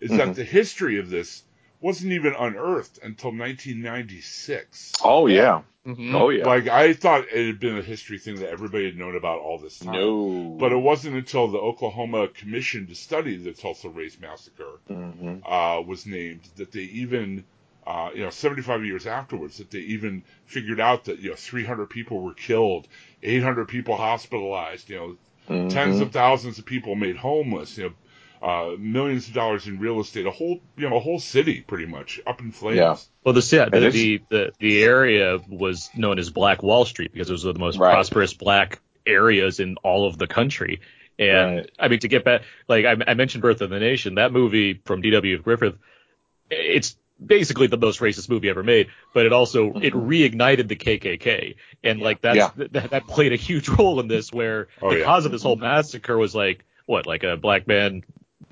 is 0.00 0.10
Mhm. 0.10 0.16
that 0.18 0.34
the 0.36 0.44
history 0.44 0.98
of 0.98 1.10
this 1.10 1.42
wasn't 1.80 2.12
even 2.12 2.34
unearthed 2.34 2.98
until 3.02 3.30
1996. 3.32 4.92
Oh 5.04 5.26
yeah. 5.26 5.62
Mm-hmm. 5.86 6.14
Oh 6.14 6.28
yeah. 6.30 6.46
Like 6.46 6.68
I 6.68 6.92
thought 6.92 7.24
it 7.32 7.46
had 7.46 7.60
been 7.60 7.78
a 7.78 7.82
history 7.82 8.18
thing 8.18 8.36
that 8.40 8.50
everybody 8.50 8.86
had 8.86 8.96
known 8.98 9.16
about 9.16 9.40
all 9.40 9.58
this 9.58 9.78
time. 9.78 9.94
no. 9.94 10.56
But 10.58 10.72
it 10.72 10.76
wasn't 10.76 11.16
until 11.16 11.48
the 11.48 11.58
Oklahoma 11.58 12.28
Commission 12.28 12.86
to 12.88 12.94
study 12.94 13.36
the 13.36 13.52
Tulsa 13.52 13.88
Race 13.88 14.18
Massacre 14.20 14.80
hmm 14.88 15.38
uh, 15.46 15.80
was 15.86 16.04
named 16.04 16.40
that 16.56 16.72
they 16.72 16.80
even, 16.80 17.44
uh, 17.86 18.10
you 18.14 18.22
know, 18.22 18.30
75 18.30 18.84
years 18.84 19.06
afterwards, 19.06 19.58
that 19.58 19.70
they 19.70 19.78
even 19.78 20.24
figured 20.46 20.80
out 20.80 21.04
that, 21.04 21.20
you 21.20 21.30
know, 21.30 21.36
300 21.36 21.86
people 21.88 22.20
were 22.20 22.34
killed, 22.34 22.88
800 23.22 23.66
people 23.68 23.96
hospitalized, 23.96 24.90
you 24.90 24.96
know, 24.96 25.16
Mhm. 25.48 25.70
tens 25.70 26.00
of 26.00 26.12
thousands 26.12 26.58
of 26.58 26.66
people 26.66 26.94
made 26.96 27.16
homeless. 27.16 27.78
You 27.78 27.84
know, 27.84 27.94
uh, 28.42 28.70
millions 28.78 29.28
of 29.28 29.34
dollars 29.34 29.66
in 29.66 29.78
real 29.78 30.00
estate. 30.00 30.26
A 30.26 30.30
whole, 30.30 30.60
you 30.76 30.88
know, 30.88 30.96
a 30.96 31.00
whole 31.00 31.18
city 31.18 31.60
pretty 31.60 31.86
much 31.86 32.20
up 32.26 32.40
in 32.40 32.52
flames. 32.52 32.76
Yeah. 32.76 32.96
Well, 33.24 33.34
the, 33.34 33.46
yeah, 33.56 33.68
the, 33.68 33.90
the 33.90 34.22
the 34.28 34.52
the 34.58 34.82
area 34.84 35.38
was 35.48 35.90
known 35.96 36.18
as 36.18 36.30
Black 36.30 36.62
Wall 36.62 36.84
Street 36.84 37.12
because 37.12 37.28
it 37.28 37.32
was 37.32 37.44
one 37.44 37.50
of 37.50 37.54
the 37.56 37.60
most 37.60 37.78
Right. 37.78 37.92
prosperous 37.92 38.32
black 38.34 38.80
areas 39.06 39.60
in 39.60 39.76
all 39.82 40.06
of 40.06 40.18
the 40.18 40.26
country. 40.26 40.80
And 41.18 41.56
Right. 41.56 41.70
I 41.78 41.88
mean, 41.88 41.98
to 42.00 42.08
get 42.08 42.24
back, 42.24 42.42
like 42.68 42.84
I, 42.84 42.96
I 43.06 43.14
mentioned, 43.14 43.42
Birth 43.42 43.60
of 43.60 43.70
the 43.70 43.80
Nation, 43.80 44.14
that 44.16 44.32
movie 44.32 44.80
from 44.84 45.00
D.W. 45.00 45.42
Griffith, 45.42 45.74
it's 46.50 46.96
basically 47.24 47.66
the 47.66 47.76
most 47.76 47.98
racist 48.00 48.28
movie 48.28 48.48
ever 48.48 48.62
made, 48.62 48.88
but 49.12 49.26
it 49.26 49.32
also 49.32 49.72
it 49.74 49.92
reignited 49.92 50.68
the 50.68 50.76
KKK, 50.76 51.56
and 51.82 52.00
like 52.00 52.20
that's 52.20 52.38
Mm-hmm. 52.38 52.60
Yeah. 52.62 52.66
that, 52.82 52.90
that 52.90 53.06
played 53.08 53.32
a 53.32 53.36
huge 53.36 53.68
role 53.68 53.98
in 54.00 54.06
this, 54.08 54.32
where 54.32 54.68
Oh, 54.80 54.92
yeah. 54.92 54.98
because 54.98 55.26
of 55.26 55.32
this 55.32 55.42
whole 55.42 55.56
massacre 55.56 56.16
was 56.16 56.34
like 56.34 56.64
what, 56.86 57.06
like 57.06 57.24
a 57.24 57.36
black 57.36 57.66
man, 57.66 58.02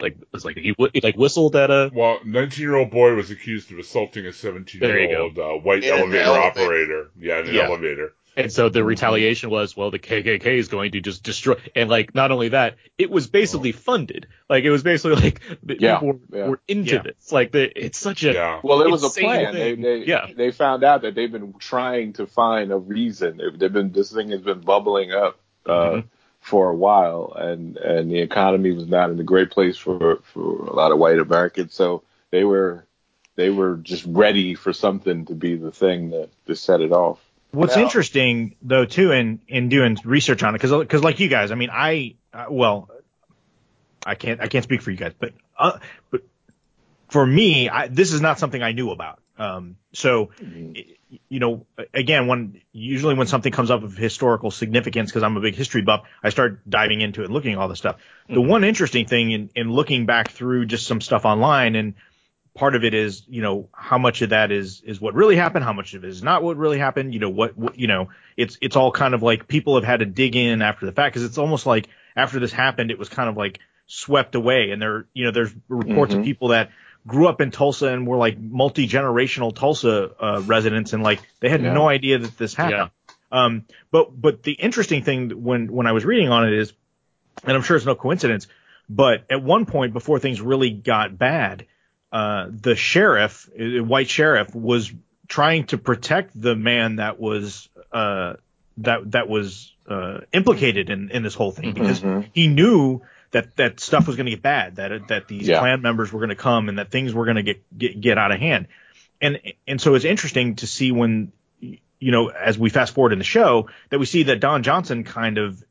like 0.01 0.17
was 0.33 0.45
like 0.45 0.57
he 0.57 0.75
wh- 0.79 0.91
he, 0.93 1.01
like 1.01 1.17
whistled 1.17 1.57
at 1.57 1.71
a 1.71 1.91
Well, 1.95 2.19
19 2.25 2.61
year 2.63 2.77
old 2.77 2.91
boy 2.91 3.15
was 3.15 3.31
accused 3.31 3.71
of 3.73 3.79
assaulting 3.79 4.27
a 4.27 4.33
17 4.33 4.81
year 4.83 5.19
old 5.21 5.39
uh, 5.39 5.51
white 5.55 5.85
In 5.85 5.91
elevator, 5.93 6.23
elevator. 6.23 6.41
operator. 6.63 7.11
Yeah, 7.19 7.41
in 7.41 7.49
an 7.49 7.55
Yeah. 7.55 7.63
elevator. 7.65 8.13
And 8.39 8.53
so 8.53 8.69
the 8.69 8.85
retaliation 8.85 9.49
was, 9.49 9.75
well, 9.75 9.91
the 9.91 9.99
KKK 9.99 10.45
is 10.59 10.69
going 10.69 10.93
to 10.93 11.01
just 11.01 11.23
destroy, 11.23 11.55
and 11.75 11.89
like 11.89 12.15
not 12.15 12.31
only 12.33 12.51
that, 12.51 12.77
it 12.99 13.11
was 13.11 13.27
basically 13.29 13.73
funded. 13.73 14.27
Like 14.51 14.63
it 14.65 14.71
was 14.71 14.83
basically 14.83 15.17
like 15.23 15.41
the 15.63 15.79
Yeah, 15.81 15.95
people 16.01 16.09
were, 16.29 16.37
yeah. 16.39 16.49
were 16.49 16.61
into 16.69 16.97
Yeah. 16.97 17.03
this. 17.03 17.33
Like 17.33 17.53
the, 17.53 17.63
it's 17.85 17.99
such 17.99 18.25
a 18.25 18.35
Yeah. 18.35 18.61
Well, 18.63 18.83
it 18.83 18.91
was 18.91 19.05
a 19.05 19.21
plan. 19.21 19.55
They, 19.55 19.75
they, 19.75 19.97
Yeah. 20.05 20.27
they 20.37 20.51
found 20.51 20.85
out 20.85 21.01
that 21.01 21.15
they've 21.15 21.33
been 21.33 21.55
trying 21.59 22.13
to 22.15 22.27
find 22.27 22.73
a 22.73 22.77
reason. 22.77 23.39
They've, 23.39 23.59
they've 23.59 23.73
been 23.73 23.91
this 23.93 24.13
thing 24.13 24.29
has 24.33 24.43
been 24.43 24.61
bubbling 24.61 25.13
up 25.13 25.39
uh, 25.65 25.73
Mhm. 25.73 26.05
For 26.47 26.71
a 26.71 26.75
while, 26.77 27.33
and 27.37 27.77
and 27.77 28.09
the 28.09 28.21
economy 28.21 28.71
was 28.71 28.87
not 28.87 29.11
in 29.11 29.19
a 29.19 29.25
great 29.25 29.51
place 29.51 29.77
for 29.77 30.21
for 30.33 30.67
a 30.67 30.73
lot 30.73 30.93
of 30.93 30.99
white 30.99 31.19
Americans. 31.19 31.75
So 31.75 32.05
they 32.31 32.45
were 32.45 32.87
they 33.35 33.51
were 33.51 33.77
just 33.79 34.05
ready 34.07 34.55
for 34.55 34.73
something 34.73 35.27
to 35.27 35.35
be 35.35 35.57
the 35.57 35.73
thing 35.73 36.11
that 36.11 36.29
to 36.47 36.55
set 36.55 36.81
it 36.81 36.93
off. 36.93 37.19
What's 37.51 37.75
Now- 37.75 37.83
interesting 37.83 38.55
though 38.63 38.85
too 38.85 39.11
in 39.11 39.41
in 39.49 39.69
doing 39.69 39.99
research 40.05 40.45
on 40.45 40.55
it 40.55 40.59
because 40.63 40.71
because 40.71 41.03
like 41.03 41.19
you 41.19 41.27
guys, 41.29 41.51
I 41.51 41.57
mean, 41.57 41.71
I 41.73 42.15
uh, 42.33 42.47
well, 42.49 42.91
I 44.07 44.15
can't 44.15 44.41
I 44.41 44.47
can't 44.47 44.63
speak 44.63 44.83
for 44.83 44.93
you 44.93 44.97
guys, 44.97 45.15
but 45.19 45.33
uh, 45.59 45.79
but 46.13 46.23
for 47.09 47.27
me, 47.27 47.69
I, 47.69 47.89
this 47.89 48.13
is 48.13 48.21
not 48.21 48.39
something 48.39 48.63
I 48.63 48.71
knew 48.71 48.93
about. 48.93 49.19
Um, 49.39 49.77
so 49.93 50.31
y- 50.41 50.85
you 51.29 51.41
know, 51.41 51.67
again, 51.95 52.27
when 52.27 52.61
usually 52.73 53.15
when 53.15 53.27
something 53.27 53.53
comes 53.53 53.71
up 53.71 53.83
of 53.83 53.97
historical 53.97 54.51
significance, 54.51 55.11
because 55.11 55.23
I'm 55.23 55.37
a 55.37 55.41
big 55.41 55.55
history 55.55 55.83
buff, 55.83 56.05
I 56.23 56.31
start 56.31 56.69
diving 56.69 57.01
into 57.01 57.23
it 57.23 57.27
and 57.27 57.35
looking 57.35 57.53
at 57.53 57.59
all 57.59 57.69
this 57.69 57.79
stuff. 57.79 57.97
The 58.29 58.41
one 58.41 58.65
interesting 58.65 59.07
thing 59.07 59.31
in, 59.31 59.51
in 59.55 59.71
looking 59.71 60.07
back 60.07 60.31
through 60.31 60.67
just 60.67 60.87
some 60.87 61.01
stuff 61.01 61.25
online 61.25 61.77
and 61.77 61.95
part 62.55 62.75
of 62.75 62.85
it 62.85 62.95
is, 62.95 63.23
you 63.29 63.43
know, 63.43 63.69
how 63.73 63.99
much 63.99 64.23
of 64.23 64.31
that 64.31 64.51
is 64.51 64.81
is 64.81 65.01
what 65.01 65.15
really 65.15 65.37
happened, 65.37 65.65
how 65.65 65.75
much 65.75 65.95
of 65.95 66.05
it 66.05 66.09
is 66.09 66.23
not 66.23 66.43
what 66.43 66.57
really 66.57 66.79
happened. 66.79 67.13
You 67.15 67.21
know, 67.21 67.31
what, 67.31 67.57
what 67.57 67.79
you 67.79 67.87
know, 67.87 68.09
it's 68.37 68.59
it's 68.61 68.77
all 68.77 68.91
kind 68.91 69.15
of 69.15 69.23
like 69.23 69.47
people 69.47 69.75
have 69.77 69.85
had 69.85 70.01
to 70.01 70.07
dig 70.07 70.35
in 70.37 70.63
after 70.63 70.87
the 70.87 70.93
fact 70.93 71.15
because 71.15 71.25
it's 71.25 71.39
almost 71.39 71.67
like 71.67 71.89
after 72.17 72.41
this 72.41 72.53
happened, 72.53 72.91
it 72.91 72.99
was 72.99 73.09
kind 73.11 73.29
of 73.29 73.37
like 73.37 73.61
swept 73.87 74.35
away. 74.35 74.71
And 74.71 74.81
there, 74.83 75.07
you 75.13 75.27
know, 75.27 75.31
there's 75.31 75.53
reports 75.69 76.15
of 76.15 76.21
Mhm. 76.21 76.25
people 76.25 76.49
that 76.49 76.71
grew 77.07 77.29
up 77.29 77.41
in 77.41 77.51
Tulsa 77.51 77.87
and 77.89 78.07
were 78.07 78.17
like 78.17 78.39
multi 78.39 78.89
generational 78.89 79.55
Tulsa 79.55 80.11
uh, 80.21 80.43
residents, 80.43 80.93
and 80.93 81.03
like 81.03 81.21
they 81.41 81.49
had 81.49 81.63
Yeah. 81.63 81.73
no 81.73 81.89
idea 81.89 82.19
that 82.19 82.37
this 82.37 82.55
happened. 82.55 82.91
Um, 83.31 83.65
but 83.91 84.11
but 84.21 84.43
the 84.43 84.53
interesting 84.53 85.03
thing 85.03 85.31
when 85.43 85.71
when 85.73 85.87
I 85.87 85.93
was 85.93 86.05
reading 86.05 86.29
on 86.31 86.47
it 86.47 86.53
is, 86.55 86.73
and 87.45 87.57
I'm 87.57 87.63
sure 87.63 87.77
it's 87.77 87.87
no 87.87 87.95
coincidence, 87.95 88.47
but 88.89 89.25
at 89.31 89.43
one 89.43 89.67
point 89.67 89.93
before 89.93 90.19
things 90.19 90.41
really 90.41 90.71
got 90.71 91.17
bad, 91.19 91.67
uh, 92.13 92.47
the 92.51 92.77
sheriff, 92.77 93.49
uh, 93.59 93.83
white 93.85 94.09
sheriff, 94.09 94.55
was 94.55 94.93
trying 95.29 95.67
to 95.67 95.79
protect 95.79 96.41
the 96.41 96.55
man 96.55 96.97
that 96.97 97.19
was 97.19 97.69
uh, 97.93 98.35
that 98.79 99.11
that 99.13 99.29
was 99.29 99.73
uh, 99.89 100.19
implicated 100.33 100.89
in 100.91 101.11
in 101.11 101.23
this 101.23 101.35
whole 101.35 101.51
thing 101.53 101.73
because 101.73 102.01
Mhm. 102.01 102.27
he 102.33 102.47
knew 102.49 103.03
that 103.31 103.57
that 103.57 103.81
stuff 103.81 104.07
was 104.07 104.17
going 104.17 104.27
to 104.27 104.31
get 104.33 104.43
bad, 104.43 104.77
that 104.77 105.09
that 105.09 105.29
these 105.29 105.49
Yeah. 105.49 105.61
Klan 105.61 105.83
members 105.83 106.13
were 106.13 106.21
going 106.21 106.31
to 106.31 106.37
come 106.37 106.69
and 106.69 106.79
that 106.79 106.91
things 106.91 107.15
were 107.15 107.25
going 107.25 107.37
to 107.37 107.43
get, 107.43 107.79
get 107.79 108.01
get 108.01 108.19
out 108.19 108.33
of 108.33 108.41
hand, 108.41 108.69
and 109.21 109.41
and 109.67 109.81
so 109.81 109.95
it's 109.95 110.05
interesting 110.05 110.57
to 110.57 110.67
see 110.67 110.93
when 110.93 111.33
you 111.61 112.13
know 112.13 112.29
as 112.29 112.59
we 112.59 112.71
fast 112.71 112.95
forward 112.95 113.13
in 113.13 113.19
the 113.19 113.25
show 113.25 113.69
that 113.91 113.99
we 113.99 114.07
see 114.07 114.25
that 114.25 114.41
Don 114.41 114.63
Johnson 114.63 115.05
kind 115.05 115.39
of 115.39 115.63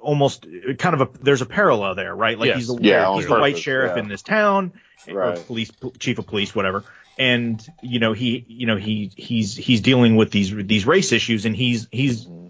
almost 0.00 0.46
kind 0.78 1.00
of 1.00 1.00
a 1.00 1.08
there's 1.22 1.42
a 1.42 1.46
parallel 1.46 1.94
there, 1.94 2.14
right? 2.14 2.38
Like 2.38 2.48
Yes. 2.48 2.58
he's 2.58 2.66
the 2.68 2.78
Yeah, 2.80 3.14
he's 3.16 3.26
the 3.26 3.38
white 3.38 3.58
sheriff 3.58 3.92
yeah. 3.96 4.02
in 4.02 4.08
this 4.08 4.22
town, 4.22 4.72
eh, 5.08 5.12
or 5.12 5.36
police 5.36 5.70
chief 5.98 6.18
of 6.18 6.26
police, 6.26 6.54
whatever. 6.54 6.84
And 7.18 7.64
you 7.82 7.98
know 7.98 8.12
he 8.12 8.44
you 8.48 8.66
know 8.66 8.76
he 8.76 9.10
he's 9.16 9.56
he's 9.56 9.80
dealing 9.80 10.16
with 10.16 10.30
these 10.30 10.50
these 10.54 10.86
race 10.86 11.12
issues, 11.12 11.44
and 11.44 11.54
he's 11.54 11.86
he's 11.90 12.26
mm-hmm. 12.26 12.41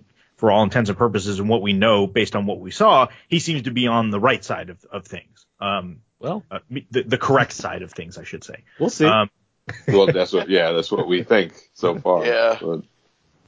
For 0.42 0.50
all 0.50 0.64
intents 0.64 0.90
and 0.90 0.98
purposes 0.98 1.38
and 1.38 1.48
what 1.48 1.62
we 1.62 1.72
know 1.72 2.09
based 2.09 2.35
on 2.35 2.46
what 2.46 2.59
we 2.59 2.72
saw, 2.72 3.07
he 3.28 3.38
seems 3.38 3.62
to 3.62 3.70
be 3.70 3.87
on 3.87 4.11
the 4.11 4.18
right 4.18 4.44
side 4.44 4.70
of, 4.70 4.85
of 4.90 5.07
things. 5.07 5.46
Um, 5.61 6.00
well, 6.18 6.42
uh, 6.50 6.59
the, 6.68 7.05
the 7.05 7.16
correct 7.16 7.52
side 7.52 7.83
of 7.83 7.92
things, 7.92 8.18
I 8.18 8.24
should 8.24 8.42
say. 8.42 8.64
we'll 8.81 8.90
see. 8.90 9.05
Um, 9.07 9.31
well, 9.87 10.07
that's 10.07 10.33
what 10.33 10.50
yeah, 10.50 10.72
that's 10.72 10.90
what 10.90 11.07
we 11.07 11.22
think 11.22 11.52
so 11.74 11.96
far. 11.96 12.26
Yeah. 12.26 12.59
But, 12.61 12.83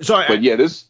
so 0.02 0.14
I, 0.14 0.28
but 0.28 0.44
yeah, 0.44 0.54
this 0.54 0.84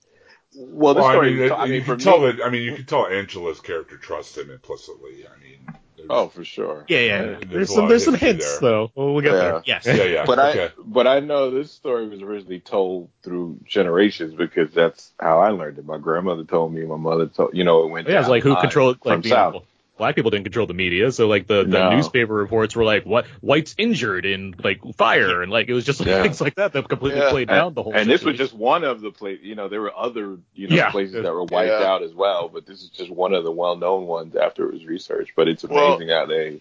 well, 0.54 0.92
this 0.92 1.00
Well, 1.00 1.08
I 1.10 1.14
story. 1.14 1.34
mean, 1.36 1.52
I 1.52 1.64
mean, 1.64 1.74
you 1.76 1.80
for 1.84 1.96
can 1.96 2.04
tell 2.04 2.20
me- 2.20 2.32
that. 2.32 2.44
I 2.44 2.50
mean, 2.50 2.64
you 2.64 2.74
can 2.74 2.84
tell 2.84 3.06
Angela's 3.06 3.60
character 3.62 3.96
trusts 3.96 4.36
him 4.36 4.50
implicitly. 4.50 5.24
I 5.26 5.42
mean, 5.42 5.58
there's- 5.66 5.78
Oh, 6.10 6.28
for 6.28 6.44
sure. 6.44 6.84
yeah, 6.88 6.98
yeah, 7.00 7.22
there's 7.22 7.40
there's 7.48 7.74
some 7.74 7.88
there's 7.88 8.04
some 8.04 8.14
hints 8.14 8.58
there. 8.58 8.60
though. 8.60 8.92
We'll, 8.94 9.14
we'll 9.14 9.22
get 9.22 9.32
Yeah. 9.32 9.38
there. 9.40 9.62
yes. 9.64 9.86
Yeah, 9.86 10.04
yeah. 10.04 10.24
But 10.26 10.38
okay. 10.38 10.64
I 10.66 10.70
but 10.84 11.06
I 11.06 11.20
know 11.20 11.50
this 11.50 11.70
story 11.72 12.08
was 12.08 12.22
originally 12.22 12.60
told 12.60 13.10
through 13.22 13.58
generations 13.64 14.34
because 14.34 14.72
that's 14.72 15.12
how 15.18 15.40
I 15.40 15.50
learned 15.50 15.78
it. 15.78 15.86
My 15.86 15.98
grandmother 15.98 16.44
told 16.44 16.72
me, 16.74 16.84
my 16.84 16.96
mother 16.96 17.26
told 17.26 17.54
you 17.54 17.64
know 17.64 17.84
it 17.84 17.90
went. 17.90 18.08
Yeah, 18.08 18.18
it's 18.18 18.24
down 18.24 18.30
like 18.30 18.42
who 18.42 18.50
the 18.50 18.54
line 18.54 18.62
controlled 18.62 18.98
from 19.02 19.10
like 19.12 19.22
the 19.22 19.28
south. 19.30 19.64
Black 19.96 20.16
people 20.16 20.30
didn't 20.30 20.44
control 20.44 20.66
the 20.66 20.74
media, 20.74 21.12
so 21.12 21.28
like 21.28 21.46
the, 21.46 21.62
the 21.62 21.68
No. 21.78 21.90
newspaper 21.90 22.33
reports 22.35 22.74
were 22.74 22.85
like 22.85 23.04
what 23.04 23.26
whites 23.40 23.74
injured 23.78 24.26
in 24.26 24.54
like 24.62 24.80
fire 24.96 25.42
and 25.42 25.52
like 25.52 25.68
it 25.68 25.72
was 25.72 25.85
just 25.85 26.00
like 26.00 26.09
Yeah. 26.09 26.22
things 26.22 26.40
like 26.40 26.57
that 26.57 26.72
that 26.72 26.88
completely 26.88 27.20
Yeah. 27.20 27.30
played 27.30 27.48
down 27.48 27.74
the 27.74 27.83
whole. 27.83 27.94
And 27.94 28.11
this 28.11 28.24
was 28.24 28.37
just 28.37 28.52
one 28.54 28.85
of 28.85 29.00
the 29.00 29.11
places. 29.11 29.44
You 29.44 29.54
know, 29.54 29.68
there 29.68 29.80
were 29.80 29.92
other 29.96 30.38
you 30.54 30.68
know 30.68 30.76
Yeah. 30.76 30.90
places 30.90 31.14
that 31.22 31.33
were 31.33 31.44
wiped 31.44 31.70
Yeah. 31.70 31.87
out 31.87 32.02
as 32.02 32.12
well, 32.12 32.48
but 32.48 32.66
this 32.66 32.83
is 32.83 32.88
just 32.88 33.11
one 33.11 33.35
of 33.35 33.44
the 33.44 33.52
well-known 33.52 34.07
ones 34.07 34.35
after 34.37 34.66
it 34.68 34.72
was 34.72 34.85
researched. 34.87 35.33
But 35.37 35.48
it's 35.48 35.64
Well- 35.64 35.94
amazing 35.94 36.09
how 36.09 36.26
they 36.26 36.61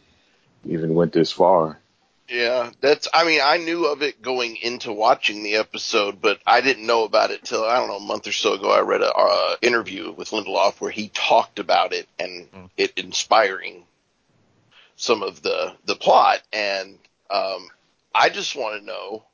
even 0.66 0.94
went 0.94 1.12
this 1.14 1.32
far. 1.32 1.80
Yeah, 2.30 2.72
that's. 2.80 3.08
I 3.14 3.26
mean, 3.26 3.42
I 3.44 3.58
knew 3.58 3.86
of 3.86 4.02
it 4.02 4.22
going 4.22 4.56
into 4.58 4.94
watching 4.94 5.44
the 5.44 5.56
episode, 5.56 6.22
but 6.22 6.40
I 6.48 6.62
didn't 6.62 6.86
know 6.86 7.04
about 7.04 7.32
it 7.32 7.44
till 7.44 7.64
I 7.66 7.78
don't 7.78 7.90
know 7.90 7.98
a 7.98 8.00
month 8.00 8.28
or 8.28 8.32
so 8.32 8.54
ago. 8.54 8.72
I 8.72 8.80
read 8.80 9.02
a 9.02 9.14
uh, 9.14 9.56
interview 9.62 10.12
with 10.12 10.30
Lindelof 10.30 10.80
where 10.80 10.92
he 10.92 11.10
talked 11.10 11.60
about 11.60 11.94
it 11.94 12.08
and 12.18 12.50
Mm. 12.52 12.70
it 12.78 12.94
inspiring 12.98 13.84
some 14.96 15.22
of 15.22 15.42
the 15.42 15.76
the 15.86 15.96
plot. 15.96 16.42
And 16.54 16.98
um, 17.30 17.68
I 18.16 18.30
just 18.30 18.56
want 18.56 18.80
to 18.80 18.86
know, 18.86 19.26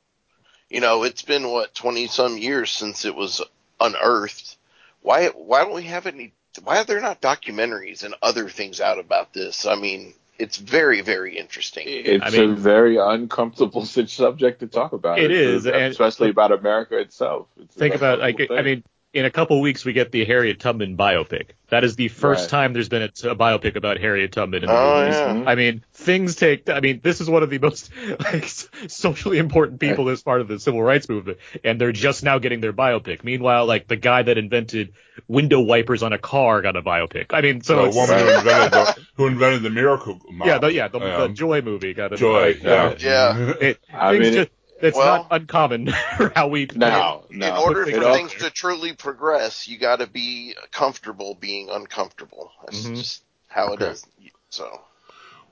you 0.68 0.80
know, 0.80 1.04
it's 1.04 1.22
been 1.22 1.48
what 1.48 1.74
twenty 1.74 2.08
some 2.08 2.38
years 2.38 2.70
since 2.70 3.04
it 3.04 3.14
was 3.14 3.40
unearthed. 3.80 4.56
Why 5.02 5.28
why 5.28 5.62
don't 5.62 5.74
we 5.74 5.84
have 5.84 6.06
any? 6.06 6.32
Why 6.64 6.78
are 6.78 6.84
there 6.84 7.00
not 7.00 7.22
documentaries 7.22 8.02
and 8.02 8.16
other 8.20 8.48
things 8.48 8.80
out 8.80 8.98
about 8.98 9.32
this? 9.32 9.64
I 9.64 9.76
mean, 9.76 10.12
it's 10.40 10.56
very 10.56 11.00
very 11.02 11.38
interesting. 11.38 11.84
It's 11.86 12.24
I 12.24 12.30
mean- 12.30 12.50
a 12.50 12.54
very 12.54 12.96
uncomfortable 12.96 13.84
subject 14.10 14.60
to 14.60 14.66
talk 14.66 14.92
about. 14.92 15.18
It 15.18 15.30
It's- 15.30 15.46
is, 15.48 15.66
and- 15.66 15.76
especially 15.92 16.30
about 16.30 16.52
America 16.52 16.98
itself. 16.98 17.46
It's 17.60 17.74
think 17.74 17.94
about 17.94 18.18
like 18.18 18.40
uncomfortable 18.40 18.50
I 18.50 18.62
mean 18.62 18.82
in 19.12 19.24
a 19.24 19.30
couple 19.30 19.60
weeks 19.60 19.84
we 19.84 19.92
get 19.92 20.12
the 20.12 20.24
Harriet 20.24 20.60
Tubman 20.60 20.96
biopic. 20.96 21.50
That 21.70 21.82
is 21.84 21.96
the 21.96 22.08
first 22.08 22.42
Right. 22.42 22.48
time 22.50 22.72
there's 22.72 22.88
been 22.88 23.02
a, 23.02 23.06
a 23.06 23.36
biopic 23.36 23.74
about 23.76 23.98
Harriet 23.98 24.30
Tubman 24.32 24.62
in 24.62 24.68
the 24.68 24.72
Oh, 24.72 25.00
movies. 25.00 25.16
yeah. 25.16 25.50
I 25.50 25.54
mean, 25.56 25.84
things 25.94 26.36
take. 26.36 26.68
I 26.68 26.80
mean, 26.80 27.00
this 27.02 27.20
is 27.20 27.28
one 27.28 27.42
of 27.42 27.50
the 27.50 27.58
most 27.58 27.90
like 28.20 28.44
socially 28.88 29.38
important 29.38 29.80
people 29.80 30.08
as 30.10 30.22
part 30.22 30.40
of 30.40 30.48
the 30.48 30.58
civil 30.60 30.82
rights 30.82 31.08
movement, 31.08 31.38
and 31.64 31.80
they're 31.80 31.92
just 31.92 32.22
now 32.22 32.38
getting 32.38 32.60
their 32.60 32.72
biopic. 32.72 33.24
Meanwhile, 33.24 33.66
like 33.66 33.88
the 33.88 33.96
guy 33.96 34.22
that 34.22 34.38
invented 34.38 34.92
window 35.28 35.60
wipers 35.60 36.02
on 36.02 36.12
a 36.12 36.18
car 36.18 36.62
got 36.62 36.76
a 36.76 36.82
biopic. 36.82 37.26
I 37.30 37.40
mean, 37.40 37.62
so 37.62 37.76
the 37.76 37.84
it's, 37.86 37.96
woman 37.96 38.18
who 38.18 38.28
invented 38.38 38.72
the, 38.72 38.96
who 39.14 39.26
invented 39.26 39.62
the 39.62 39.70
miracle. 39.70 40.20
Mop. 40.30 40.46
yeah, 40.46 40.58
the, 40.58 40.72
yeah, 40.72 40.88
the, 40.88 40.98
the 41.00 41.20
Um, 41.24 41.34
Joy 41.34 41.62
movie 41.62 41.94
got 41.94 42.12
a 42.12 42.16
Joy. 42.16 42.54
biopic. 42.54 43.02
Yeah. 43.02 43.36
Yeah. 43.38 43.54
It, 43.60 43.80
I 43.92 44.18
mean, 44.18 44.32
just, 44.32 44.50
it's 44.80 44.96
well- 44.96 45.16
not 45.22 45.26
uncommon 45.30 45.92
for 46.16 46.32
how 46.36 46.48
we 46.48 46.66
no, 46.74 47.24
no. 47.30 47.46
in 47.46 47.52
order 47.54 47.84
for 47.84 47.90
things 47.90 48.32
things 48.32 48.42
to 48.44 48.50
truly 48.50 48.92
progress, 48.94 49.68
you 49.68 49.78
got 49.78 50.00
to 50.00 50.06
be 50.06 50.54
comfortable 50.72 51.34
being 51.34 51.68
uncomfortable. 51.70 52.50
That's 52.64 52.82
Mhm. 52.86 52.96
just 52.96 53.22
how 53.48 53.72
it 53.72 53.82
Okay. 53.82 53.92
is. 53.92 54.06
So 54.50 54.80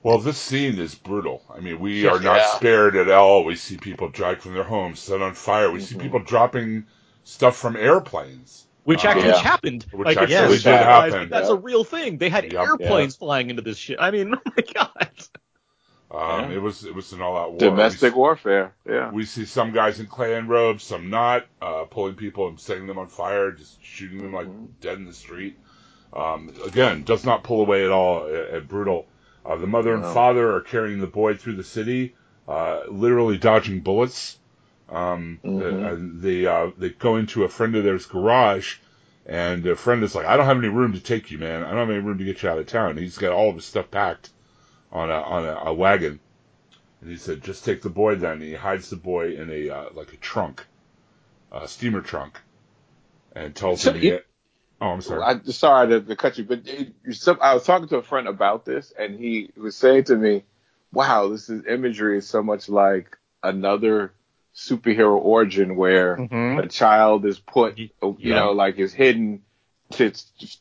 Well, 0.01 0.19
this 0.19 0.37
scene 0.37 0.79
is 0.79 0.95
brutal. 0.95 1.43
I 1.53 1.59
mean, 1.59 1.79
we 1.79 2.07
are 2.07 2.19
not 2.21 2.37
Yeah. 2.37 2.55
spared 2.55 2.95
at 2.95 3.09
all. 3.09 3.43
We 3.43 3.55
see 3.55 3.75
people 3.77 4.07
dragged 4.09 4.41
from 4.41 4.53
their 4.53 4.63
homes, 4.63 4.99
set 4.99 5.21
on 5.21 5.33
fire. 5.33 5.69
We 5.71 5.81
see 5.81 5.95
Mm-hmm. 5.95 6.03
people 6.03 6.19
dropping 6.19 6.85
stuff 7.23 7.57
from 7.57 7.75
airplanes. 7.75 8.65
which 8.85 9.05
Uh, 9.05 9.09
actually 9.09 9.27
Yeah. 9.27 9.37
happened. 9.37 9.85
Which 9.91 10.05
like, 10.07 10.17
actually 10.17 10.57
so 10.57 10.71
did 10.71 10.79
happen. 10.81 11.29
That's 11.29 11.49
Yeah. 11.49 11.53
a 11.53 11.57
real 11.57 11.83
thing. 11.83 12.17
They 12.17 12.29
had 12.29 12.51
Yep. 12.51 12.53
airplanes 12.65 13.15
flying 13.17 13.51
into 13.51 13.61
this 13.61 13.77
shit. 13.77 13.97
I 13.99 14.09
mean, 14.09 14.33
oh 14.47 14.51
my 14.57 14.63
god. 14.73 15.11
Um, 16.11 16.49
Yeah. 16.49 16.55
It 16.57 16.61
was 16.61 16.85
it 16.85 16.95
was 16.95 17.13
an 17.13 17.21
all 17.21 17.37
out 17.37 17.51
war. 17.51 17.59
Domestic 17.59 18.13
We- 18.13 18.19
warfare. 18.19 18.73
Yeah. 18.87 19.11
We 19.11 19.25
see 19.25 19.45
some 19.45 19.71
guys 19.71 19.99
in 19.99 20.07
Klan 20.07 20.47
robes, 20.47 20.83
some 20.83 21.09
not, 21.09 21.45
uh, 21.61 21.83
pulling 21.83 22.15
people 22.15 22.47
and 22.47 22.59
setting 22.59 22.87
them 22.87 22.97
on 22.97 23.07
fire, 23.07 23.51
just 23.51 23.83
shooting 23.83 24.17
them 24.19 24.33
like 24.33 24.47
dead 24.81 24.97
in 24.97 25.05
the 25.05 25.13
street. 25.13 25.57
Um, 26.11 26.51
again, 26.65 27.03
does 27.03 27.23
not 27.25 27.43
pull 27.43 27.61
away 27.61 27.85
at 27.85 27.91
all. 27.91 28.23
Uh, 28.23 28.57
uh, 28.57 28.59
brutal. 28.61 29.05
Uh, 29.45 29.55
the 29.57 29.67
mother 29.67 29.93
and 29.93 30.01
No. 30.01 30.11
father 30.13 30.55
are 30.55 30.61
carrying 30.61 30.99
the 30.99 31.07
boy 31.07 31.35
through 31.35 31.55
the 31.55 31.63
city, 31.63 32.15
uh, 32.47 32.81
literally 32.89 33.37
dodging 33.37 33.81
bullets. 33.81 34.37
Um, 34.89 35.39
and 35.43 36.19
they 36.21 36.47
uh, 36.47 36.71
they 36.75 36.89
go 36.89 37.17
into 37.17 37.43
a 37.43 37.49
friend 37.49 37.75
of 37.75 37.83
theirs 37.83 38.07
garage, 38.07 38.77
and 39.27 39.63
their 39.63 39.75
friend 39.75 40.03
is 40.03 40.15
like, 40.15 40.25
"I 40.25 40.35
don't 40.35 40.47
have 40.47 40.57
any 40.57 40.69
room 40.69 40.93
to 40.93 40.99
take 40.99 41.29
you, 41.29 41.37
man. 41.37 41.63
I 41.63 41.69
don't 41.69 41.77
have 41.77 41.89
any 41.91 41.99
room 41.99 42.17
to 42.17 42.23
get 42.25 42.41
you 42.41 42.49
out 42.49 42.57
of 42.57 42.65
town." 42.65 42.97
He's 42.97 43.19
got 43.19 43.31
all 43.31 43.49
of 43.49 43.55
his 43.55 43.65
stuff 43.65 43.91
packed 43.91 44.31
on 44.91 45.09
a 45.09 45.13
on 45.21 45.45
a, 45.45 45.53
a 45.69 45.73
wagon. 45.73 46.19
And 47.01 47.09
he 47.09 47.17
said, 47.17 47.43
"Just 47.43 47.63
take 47.65 47.81
the 47.81 47.89
boy 47.89 48.15
then." 48.15 48.33
And 48.33 48.41
he 48.43 48.53
hides 48.53 48.89
the 48.89 48.95
boy 48.97 49.33
in 49.35 49.49
a 49.49 49.69
uh, 49.69 49.85
like 49.93 50.13
a 50.13 50.17
trunk, 50.17 50.65
a 51.51 51.67
steamer 51.67 52.01
trunk, 52.01 52.39
and 53.35 53.55
tells 53.55 53.81
So 53.81 53.91
him. 53.91 53.95
you- 53.97 54.01
to 54.01 54.07
get- 54.17 54.25
oh, 54.81 54.87
I'm 54.89 55.01
sorry. 55.01 55.21
I, 55.23 55.39
sorry 55.51 55.87
to, 55.89 56.01
to 56.01 56.15
cut 56.15 56.37
you, 56.37 56.43
but 56.45 56.67
it, 56.67 56.93
some, 57.11 57.37
I 57.41 57.53
was 57.53 57.63
talking 57.63 57.87
to 57.89 57.97
a 57.97 58.03
friend 58.03 58.27
about 58.27 58.65
this, 58.65 58.91
and 58.97 59.17
he 59.17 59.51
was 59.55 59.75
saying 59.77 60.05
to 60.05 60.15
me, 60.15 60.43
"Wow, 60.91 61.29
this 61.29 61.49
is 61.49 61.65
imagery 61.65 62.17
is 62.17 62.27
so 62.27 62.43
much 62.43 62.67
like 62.69 63.17
another 63.43 64.13
superhero 64.55 65.15
origin 65.17 65.75
where 65.77 66.17
Mm-hmm. 66.17 66.59
a 66.59 66.67
child 66.67 67.25
is 67.25 67.39
put, 67.39 67.77
you 67.77 67.91
Yeah. 68.17 68.35
know, 68.35 68.51
like 68.51 68.77
is 68.77 68.93
hidden 68.93 69.43
to 69.93 70.11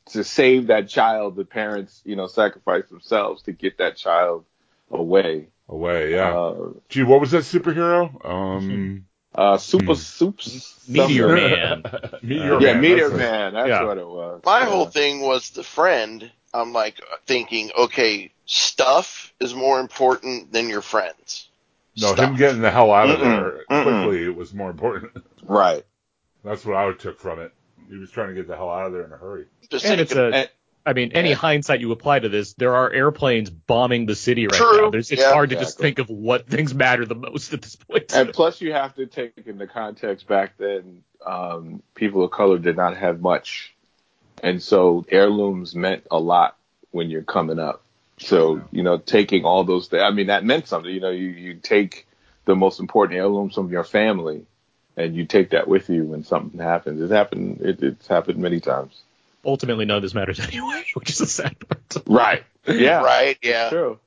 to 0.07 0.25
save 0.25 0.69
that 0.69 0.89
child. 0.89 1.37
The 1.37 1.45
parents, 1.45 2.01
you 2.05 2.17
know, 2.17 2.27
sacrifice 2.27 2.87
themselves 2.89 3.43
to 3.43 3.53
get 3.53 3.79
that 3.79 3.97
child 3.97 4.45
away. 4.91 5.49
Away, 5.69 6.13
yeah. 6.13 6.31
Uh, 6.35 6.71
Gee, 6.89 7.03
what 7.03 7.21
was 7.21 7.33
that 7.33 7.43
superhero? 7.45 8.25
Um, 8.25 9.05
uh, 9.35 9.59
super 9.59 9.93
Hmm. 9.93 9.99
soups, 10.01 10.75
Meteor 10.89 11.29
something. 11.29 11.51
Man. 11.51 11.83
Meteor 12.23 12.61
Yeah, 12.61 12.73
Man. 12.73 12.81
Meteor 12.81 13.09
that's. 13.11 13.21
Man. 13.21 13.55
That's 13.55 13.69
Yeah. 13.69 13.85
what 13.85 13.99
it 13.99 14.09
was. 14.09 14.41
My 14.45 14.61
Yeah. 14.61 14.67
whole 14.67 14.87
thing 14.87 15.21
was 15.21 15.51
the 15.51 15.63
friend. 15.63 16.31
I'm 16.55 16.73
like 16.73 16.99
thinking, 17.27 17.71
okay, 17.77 18.33
stuff 18.47 19.35
is 19.39 19.55
more 19.55 19.81
important 19.81 20.51
than 20.53 20.71
your 20.71 20.81
friends. 20.81 21.49
No, 21.97 22.15
Stuff. 22.15 22.31
him 22.31 22.37
getting 22.37 22.63
the 22.63 22.71
hell 22.71 22.93
out 22.93 23.11
of 23.11 23.19
Mm-mm, 23.19 23.23
there 23.23 23.65
mm-mm. 23.71 23.83
quickly 24.03 24.25
it 24.25 24.35
was 24.35 24.55
more 24.55 24.71
important. 24.71 25.13
right. 25.43 25.85
That's 26.45 26.65
what 26.65 26.77
I 26.77 26.91
took 26.93 27.19
from 27.21 27.41
it. 27.41 27.53
He 27.89 27.97
was 27.97 28.11
trying 28.11 28.29
to 28.29 28.35
get 28.35 28.47
the 28.49 28.57
hell 28.57 28.71
out 28.71 28.87
of 28.87 28.93
there 28.93 29.05
in 29.05 29.13
a 29.13 29.17
hurry. 29.17 29.47
Just 29.71 29.85
And 29.85 30.01
it's 30.01 30.13
thinking, 30.13 30.35
a. 30.35 30.37
And- 30.43 30.51
I 30.87 30.95
mean, 30.95 31.13
any 31.13 31.31
Yeah. 31.31 31.35
hindsight 31.35 31.81
you 31.81 31.93
apply 31.93 32.21
to 32.21 32.31
this, 32.31 32.55
there 32.55 32.75
are 32.75 32.91
airplanes 32.91 33.51
bombing 33.51 34.07
the 34.07 34.15
city 34.15 34.47
right 34.47 34.57
True. 34.57 34.83
now. 34.85 34.91
There's, 34.91 35.11
it's 35.11 35.21
Yeah, 35.21 35.35
hard 35.35 35.51
to 35.51 35.57
just 35.57 35.79
think 35.79 35.99
of 35.99 36.09
what 36.09 36.47
things 36.47 36.73
matter 36.75 37.05
the 37.05 37.15
most 37.15 37.53
at 37.53 37.61
this 37.61 37.77
point. 37.77 38.15
And 38.15 38.33
plus, 38.33 38.63
you 38.63 38.73
have 38.73 38.95
to 38.95 39.05
take 39.05 39.35
into 39.45 39.67
context 39.67 40.27
back 40.27 40.57
then, 40.57 41.03
um, 41.27 41.83
people 41.95 42.25
of 42.25 42.31
color 42.31 42.59
did 42.59 42.77
not 42.77 42.97
have 42.97 43.21
much, 43.21 43.75
and 44.43 44.63
so 44.63 45.05
heirlooms 45.11 45.75
meant 45.75 46.07
a 46.11 46.19
lot 46.19 46.57
when 46.91 47.11
you're 47.11 47.23
coming 47.23 47.59
up. 47.59 47.83
So 48.19 48.63
you 48.71 48.83
know, 48.83 48.97
taking 48.97 49.45
all 49.45 49.65
those 49.65 49.89
things, 49.89 50.03
I 50.03 50.11
mean, 50.11 50.29
that 50.29 50.43
meant 50.43 50.69
something. 50.69 50.91
You 50.91 51.01
know, 51.01 51.11
you 51.11 51.29
you 51.29 51.55
take 51.55 52.07
the 52.47 52.57
most 52.57 52.81
important 52.81 53.19
heirlooms 53.19 53.55
from 53.57 53.69
your 53.71 53.85
family, 53.85 54.47
and 54.99 55.15
you 55.15 55.25
take 55.25 55.51
that 55.51 55.69
with 55.69 55.89
you 55.89 56.05
when 56.05 56.25
something 56.25 56.61
happens. 56.61 57.01
It's 57.01 57.13
happened. 57.13 57.61
It, 57.61 57.83
it's 57.83 58.07
happened 58.09 58.39
many 58.39 58.61
times. 58.61 59.01
Ultimately, 59.45 59.85
none 59.85 59.97
of 59.99 60.03
this 60.03 60.15
matters 60.15 60.41
anyway, 60.47 60.85
which 60.95 61.11
is 61.11 61.19
the 61.19 61.27
sad 61.27 61.57
part. 61.61 61.97
Right. 62.07 62.45
Yeah. 62.67 63.01
right? 63.05 63.39
Yeah. 63.41 63.71
True. 63.71 64.01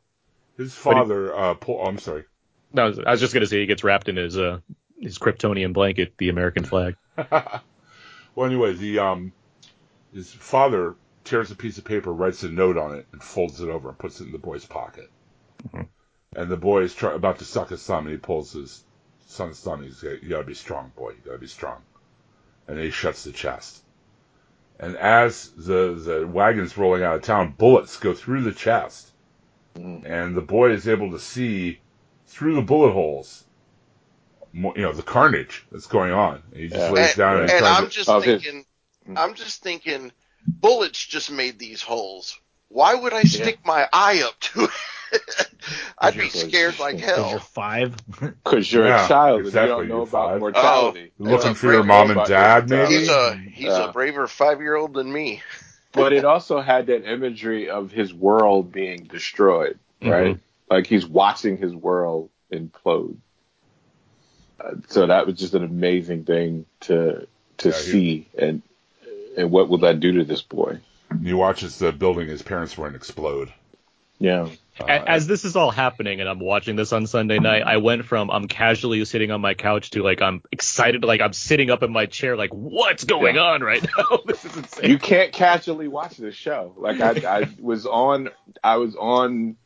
His 0.57 0.75
father, 0.75 1.33
uh, 1.35 1.53
pull, 1.55 1.79
oh, 1.81 1.87
I'm 1.87 1.97
sorry. 1.97 2.25
No, 2.73 2.83
I 2.83 2.87
was, 2.87 2.99
I 2.99 3.11
was 3.11 3.19
just 3.19 3.33
gonna 3.33 3.47
say 3.47 3.61
he 3.61 3.65
gets 3.65 3.83
wrapped 3.83 4.09
in 4.09 4.17
his 4.17 4.37
uh 4.37 4.59
his 4.99 5.17
Kryptonian 5.17 5.73
blanket, 5.73 6.13
the 6.17 6.29
American 6.29 6.63
flag. 6.63 6.95
well, 7.31 7.61
anyway, 8.37 8.73
the 8.73 8.99
um, 8.99 9.33
his 10.13 10.31
father 10.31 10.95
tears 11.23 11.51
a 11.51 11.55
piece 11.55 11.77
of 11.77 11.85
paper, 11.85 12.13
writes 12.13 12.43
a 12.43 12.49
note 12.49 12.77
on 12.77 12.95
it, 12.95 13.07
and 13.11 13.23
folds 13.23 13.61
it 13.61 13.69
over 13.69 13.89
and 13.89 13.97
puts 13.97 14.21
it 14.21 14.25
in 14.25 14.31
the 14.31 14.37
boy's 14.37 14.65
pocket. 14.65 15.09
And 16.33 16.49
the 16.49 16.57
boy 16.57 16.83
is 16.83 16.93
try- 16.93 17.13
about 17.13 17.39
to 17.39 17.45
suck 17.45 17.69
his 17.69 17.83
thumb, 17.83 18.05
and 18.05 18.13
he 18.13 18.17
pulls 18.17 18.53
his 18.53 18.83
son's 19.31 19.59
thumb. 19.59 19.83
He's 19.83 20.03
like, 20.03 20.21
"You 20.23 20.29
gotta 20.29 20.43
be 20.43 20.53
strong, 20.53 20.91
boy. 20.95 21.11
You 21.11 21.17
gotta 21.25 21.37
be 21.39 21.47
strong." 21.47 21.81
And 22.67 22.77
then 22.77 22.85
he 22.85 22.91
shuts 22.91 23.23
the 23.23 23.31
chest. 23.31 23.81
And 24.79 24.95
as 24.97 25.49
the 25.51 25.93
the 25.93 26.27
wagon's 26.27 26.77
rolling 26.77 27.03
out 27.03 27.15
of 27.15 27.21
town, 27.23 27.53
bullets 27.57 27.97
go 27.97 28.13
through 28.13 28.43
the 28.43 28.51
chest, 28.53 29.11
mm. 29.75 30.03
and 30.05 30.35
the 30.35 30.41
boy 30.41 30.71
is 30.71 30.87
able 30.87 31.11
to 31.11 31.19
see 31.19 31.79
through 32.27 32.55
the 32.55 32.61
bullet 32.61 32.91
holes. 32.91 33.43
You 34.53 34.73
know 34.75 34.91
the 34.91 35.01
carnage 35.03 35.65
that's 35.71 35.87
going 35.87 36.11
on. 36.11 36.43
And 36.51 36.59
he 36.61 36.67
just 36.67 36.79
Yeah. 36.81 36.91
lays 36.91 37.09
And, 37.11 37.17
down 37.17 37.33
and, 37.41 37.49
and 37.51 37.59
tries 37.59 37.77
I'm 37.77 37.83
to- 37.85 37.89
just 37.89 38.09
oh, 38.09 38.19
his- 38.19 38.41
thinking, 38.43 38.65
mm. 39.09 39.17
I'm 39.17 39.33
just 39.35 39.63
thinking, 39.63 40.11
bullets 40.45 41.05
just 41.05 41.31
made 41.31 41.57
these 41.57 41.81
holes. 41.81 42.37
Why 42.67 42.95
would 42.95 43.13
I 43.13 43.23
stick 43.23 43.59
my 43.65 43.87
eye 43.93 44.23
up 44.25 44.39
to 44.39 44.63
it? 44.65 44.69
I'd 45.97 46.17
be 46.17 46.29
scared 46.29 46.79
like 46.79 46.95
Because 46.97 47.17
you're 47.17 47.25
hell. 47.27 47.39
five. 47.39 47.95
Because 48.43 48.71
you're 48.71 48.87
Yeah, 48.87 49.05
a 49.05 49.07
child 49.07 49.41
and 49.41 49.47
you 49.47 49.51
don't 49.51 49.87
know 49.87 50.01
about 50.01 50.31
five. 50.31 50.39
mortality. 50.39 51.11
looking 51.19 51.53
for 51.53 51.71
your 51.71 51.83
mom 51.83 52.11
and 52.11 52.27
dad, 52.27 52.69
maybe. 52.69 52.95
He's 52.99 53.09
a 53.09 53.35
he's 53.35 53.65
Yeah. 53.65 53.89
a 53.89 53.91
braver 53.91 54.27
five 54.27 54.61
year 54.61 54.75
old 54.75 54.93
than 54.93 55.11
me. 55.11 55.41
but 55.93 56.13
it 56.13 56.25
also 56.25 56.59
had 56.61 56.87
that 56.87 57.09
imagery 57.09 57.69
of 57.69 57.91
his 57.91 58.13
world 58.13 58.71
being 58.71 59.03
destroyed, 59.03 59.77
right? 60.01 60.39
Like 60.69 60.87
he's 60.87 61.05
watching 61.05 61.57
his 61.57 61.75
world 61.75 62.29
implode. 62.51 63.17
Uh, 64.59 64.75
so 64.87 65.07
that 65.07 65.25
was 65.27 65.37
just 65.37 65.53
an 65.53 65.63
amazing 65.63 66.23
thing 66.23 66.65
to 66.81 67.27
to 67.57 67.69
Yeah, 67.69 67.75
he- 67.75 67.81
see, 67.81 68.27
and 68.37 68.61
and 69.37 69.51
what 69.51 69.69
will 69.69 69.79
that 69.79 69.99
do 69.99 70.11
to 70.13 70.23
this 70.23 70.41
boy? 70.41 70.79
He 71.23 71.33
watches 71.33 71.77
the 71.77 71.91
building 71.91 72.27
his 72.27 72.41
parents 72.41 72.77
were 72.77 72.87
in 72.87 72.95
explode. 72.95 73.51
Yeah, 74.19 74.47
Uh, 74.79 74.85
As 74.85 75.27
this 75.27 75.43
is 75.45 75.55
all 75.55 75.69
happening 75.69 76.21
and 76.21 76.29
I'm 76.29 76.39
watching 76.39 76.75
this 76.75 76.93
on 76.93 77.05
Sunday 77.05 77.39
night, 77.39 77.61
I 77.63 77.77
went 77.77 78.05
from 78.05 78.31
I'm 78.31 78.47
casually 78.47 79.03
sitting 79.05 79.29
on 79.29 79.41
my 79.41 79.53
couch 79.53 79.91
to 79.91 80.01
like 80.03 80.21
I'm 80.21 80.41
excited, 80.51 81.03
like 81.03 81.21
I'm 81.21 81.33
sitting 81.33 81.69
up 81.69 81.83
in 81.83 81.91
my 81.91 82.05
chair, 82.05 82.35
like 82.37 82.51
what's 82.51 83.03
going 83.03 83.35
Yeah. 83.35 83.41
on 83.41 83.61
right 83.61 83.85
now? 83.97 84.19
this 84.25 84.43
is 84.45 84.55
insane. 84.55 84.89
you 84.89 84.97
can't 84.97 85.33
casually 85.33 85.87
watch 85.87 86.17
this 86.17 86.35
show. 86.35 86.73
Like 86.77 87.01
I, 87.01 87.41
I 87.41 87.49
was 87.59 87.85
on, 87.85 88.29
I 88.63 88.77
was 88.77 88.95
on 88.95 89.57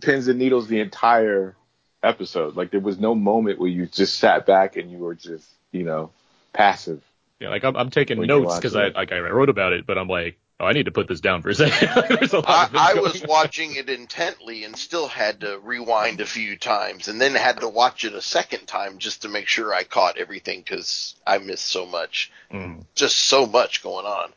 pins 0.00 0.28
and 0.28 0.38
needles 0.38 0.68
the 0.68 0.80
entire 0.80 1.56
episode. 2.02 2.56
Like 2.56 2.70
there 2.70 2.80
was 2.80 2.98
no 2.98 3.14
moment 3.14 3.58
where 3.58 3.68
you 3.68 3.86
just 3.86 4.18
sat 4.18 4.46
back 4.46 4.76
and 4.76 4.90
you 4.90 4.98
were 4.98 5.14
just, 5.16 5.46
you 5.72 5.82
know, 5.82 6.12
passive. 6.52 7.02
Yeah, 7.40 7.48
like 7.48 7.64
I'm, 7.64 7.76
I'm 7.76 7.90
taking 7.90 8.18
When 8.18 8.28
notes 8.28 8.56
because 8.56 8.76
I 8.76 8.88
like 8.88 9.12
I 9.12 9.18
wrote 9.18 9.48
about 9.48 9.72
it, 9.72 9.86
but 9.86 9.98
I'm 9.98 10.08
like, 10.08 10.38
oh, 10.60 10.66
I 10.66 10.72
need 10.72 10.84
to 10.84 10.92
put 10.92 11.08
this 11.08 11.20
down 11.20 11.42
for 11.42 11.48
a 11.48 11.54
second. 11.54 11.88
There's 12.18 12.32
a 12.32 12.38
lot 12.40 12.48
I, 12.48 12.64
of 12.64 12.70
things 12.70 12.82
I 12.82 12.92
going 12.94 13.02
was 13.04 13.22
on. 13.22 13.28
watching 13.28 13.74
it 13.74 13.88
intently 13.90 14.64
and 14.64 14.76
still 14.76 15.08
had 15.08 15.40
to 15.40 15.58
rewind 15.58 16.20
a 16.20 16.26
few 16.26 16.56
times, 16.56 17.08
and 17.08 17.20
then 17.20 17.34
had 17.34 17.60
to 17.60 17.68
watch 17.68 18.04
it 18.04 18.14
a 18.14 18.22
second 18.22 18.66
time 18.66 18.98
just 18.98 19.22
to 19.22 19.28
make 19.28 19.48
sure 19.48 19.74
I 19.74 19.84
caught 19.84 20.18
everything 20.18 20.60
because 20.60 21.16
I 21.26 21.38
missed 21.38 21.66
so 21.66 21.86
much, 21.86 22.30
Mm. 22.52 22.84
just 22.94 23.16
so 23.16 23.46
much 23.46 23.82
going 23.82 24.06
on. 24.06 24.32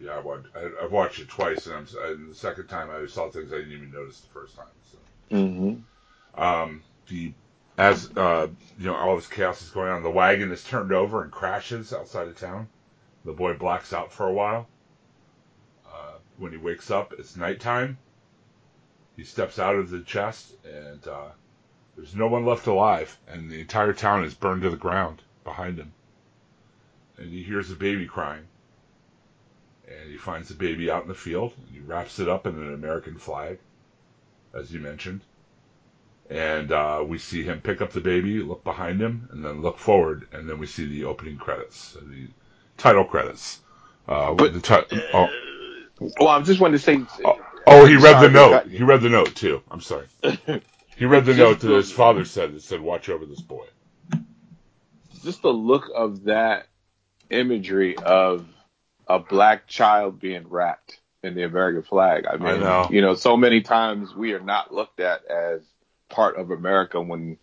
yeah, 0.00 0.12
I 0.16 0.20
watched, 0.20 0.48
I, 0.56 0.84
I've 0.84 0.92
watched 0.92 1.20
it 1.20 1.28
twice, 1.28 1.66
and, 1.66 1.74
I'm, 1.76 1.86
and 2.04 2.30
the 2.30 2.34
second 2.34 2.66
time 2.66 2.90
I 2.90 3.06
saw 3.06 3.30
things 3.30 3.52
I 3.52 3.58
didn't 3.58 3.72
even 3.72 3.92
notice 3.92 4.20
the 4.20 4.28
first 4.32 4.56
time. 4.56 4.66
So. 4.90 5.36
Mm-hmm. 5.36 6.42
Um, 6.42 6.82
the 7.08 7.32
as 7.78 8.10
uh, 8.16 8.48
you 8.78 8.86
know, 8.86 8.94
all 8.96 9.16
this 9.16 9.26
chaos 9.28 9.62
is 9.62 9.70
going 9.70 9.88
on. 9.90 10.02
The 10.02 10.10
wagon 10.10 10.50
is 10.52 10.62
turned 10.64 10.92
over 10.92 11.22
and 11.22 11.30
crashes 11.32 11.92
outside 11.92 12.28
of 12.28 12.38
town. 12.38 12.68
The 13.24 13.32
boy 13.32 13.54
blacks 13.54 13.92
out 13.92 14.12
for 14.12 14.26
a 14.28 14.32
while. 14.32 14.66
Uh, 16.42 16.44
when 16.44 16.52
he 16.52 16.58
wakes 16.58 16.90
up, 16.90 17.14
it's 17.18 17.36
nighttime. 17.36 17.98
He 19.16 19.24
steps 19.24 19.58
out 19.58 19.76
of 19.76 19.90
the 19.90 20.00
chest, 20.00 20.54
and 20.64 21.06
uh, 21.06 21.30
there's 21.96 22.14
no 22.14 22.26
one 22.26 22.44
left 22.46 22.66
alive, 22.66 23.18
and 23.28 23.50
the 23.50 23.60
entire 23.60 23.92
town 23.92 24.24
is 24.24 24.34
burned 24.34 24.62
to 24.62 24.70
the 24.70 24.76
ground 24.76 25.22
behind 25.44 25.78
him. 25.78 25.92
And 27.18 27.30
he 27.30 27.42
hears 27.42 27.70
a 27.70 27.76
baby 27.76 28.06
crying. 28.06 28.46
And 29.86 30.10
he 30.10 30.16
finds 30.16 30.48
the 30.48 30.54
baby 30.54 30.90
out 30.90 31.02
in 31.02 31.08
the 31.08 31.14
field, 31.14 31.52
and 31.56 31.68
he 31.72 31.80
wraps 31.80 32.18
it 32.18 32.28
up 32.28 32.46
in 32.46 32.54
an 32.56 32.74
American 32.74 33.18
flag, 33.18 33.58
as 34.54 34.72
you 34.72 34.80
mentioned 34.80 35.22
and 36.30 36.72
uh, 36.72 37.04
we 37.06 37.18
see 37.18 37.42
him 37.42 37.60
pick 37.60 37.82
up 37.82 37.92
the 37.92 38.00
baby, 38.00 38.40
look 38.40 38.64
behind 38.64 39.00
him, 39.00 39.28
and 39.32 39.44
then 39.44 39.60
look 39.60 39.78
forward, 39.78 40.26
and 40.32 40.48
then 40.48 40.58
we 40.58 40.66
see 40.66 40.86
the 40.86 41.04
opening 41.04 41.36
credits, 41.36 41.94
the 42.00 42.28
title 42.78 43.04
credits. 43.04 43.60
Uh, 44.08 44.32
But- 44.32 44.54
the 44.54 44.60
ti- 44.60 45.02
oh, 45.12 45.28
Well, 46.18 46.28
I 46.28 46.40
just 46.42 46.60
wanted 46.60 46.78
to 46.78 46.84
say, 46.84 47.04
oh, 47.24 47.40
oh 47.66 47.86
he 47.86 47.96
read 47.96 48.12
Sorry 48.12 48.28
the 48.28 48.32
note. 48.32 48.66
He 48.68 48.82
read 48.82 49.02
the 49.02 49.08
note 49.08 49.34
too. 49.34 49.62
I'm 49.70 49.80
sorry. 49.80 50.06
He 50.96 51.04
read 51.04 51.24
the 51.24 51.34
note 51.36 51.60
that 51.60 51.70
his 51.70 51.92
father 51.92 52.24
said. 52.24 52.54
That 52.54 52.62
said, 52.62 52.80
"Watch 52.80 53.08
over 53.08 53.24
this 53.26 53.40
boy." 53.40 53.66
just 55.22 55.42
the 55.42 55.52
look 55.52 55.90
of 55.94 56.24
that 56.24 56.66
imagery 57.30 57.96
of 57.96 58.46
a 59.06 59.18
black 59.18 59.66
child 59.66 60.20
being 60.20 60.48
wrapped 60.48 60.98
in 61.22 61.34
the 61.34 61.44
American 61.44 61.82
flag. 61.82 62.26
I 62.26 62.36
mean, 62.36 62.60
know. 62.60 62.88
you 62.90 63.00
know, 63.00 63.14
so 63.14 63.36
many 63.36 63.60
times 63.62 64.14
we 64.14 64.32
are 64.32 64.40
not 64.40 64.74
looked 64.74 65.00
at 65.00 65.24
as 65.26 65.62
part 66.08 66.36
of 66.36 66.50
America 66.50 67.00
when 67.00 67.38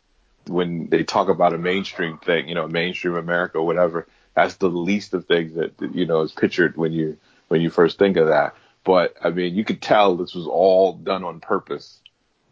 when 0.47 0.87
they 0.87 1.03
talk 1.03 1.29
about 1.29 1.53
a 1.53 1.57
mainstream 1.57 2.17
thing, 2.17 2.49
you 2.49 2.55
know, 2.55 2.67
mainstream 2.67 3.15
America, 3.15 3.61
whatever. 3.61 4.07
That's 4.35 4.55
the 4.55 4.69
least 4.69 5.13
of 5.13 5.25
things 5.25 5.55
that 5.55 5.73
you 5.93 6.05
know 6.05 6.21
is 6.21 6.31
pictured 6.31 6.77
when 6.77 6.91
you 6.91 7.17
when 7.49 7.61
you 7.61 7.69
first 7.69 7.99
think 7.99 8.15
of 8.17 8.27
that. 8.27 8.55
But 8.85 9.15
I 9.21 9.29
mean, 9.29 9.55
you 9.55 9.65
could 9.65 9.81
tell 9.81 10.15
this 10.15 10.33
was 10.33 10.47
all 10.47 10.93
done 10.93 11.23
on 11.23 11.41
purpose 11.41 11.99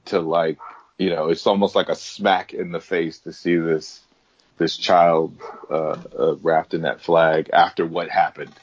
to 0.05 0.19
like, 0.19 0.57
you 0.97 1.09
know, 1.09 1.29
it's 1.29 1.47
almost 1.47 1.75
like 1.75 1.89
a 1.89 1.95
smack 1.95 2.53
in 2.53 2.71
the 2.71 2.81
face 2.81 3.19
to 3.19 3.31
see 3.31 3.55
this 3.55 4.01
this 4.57 4.75
child 4.75 5.39
uh, 5.69 5.97
uh, 6.19 6.35
wrapped 6.41 6.73
in 6.73 6.81
that 6.81 6.99
flag 7.01 7.49
after 7.53 7.85
what 7.85 8.09
happened 8.09 8.53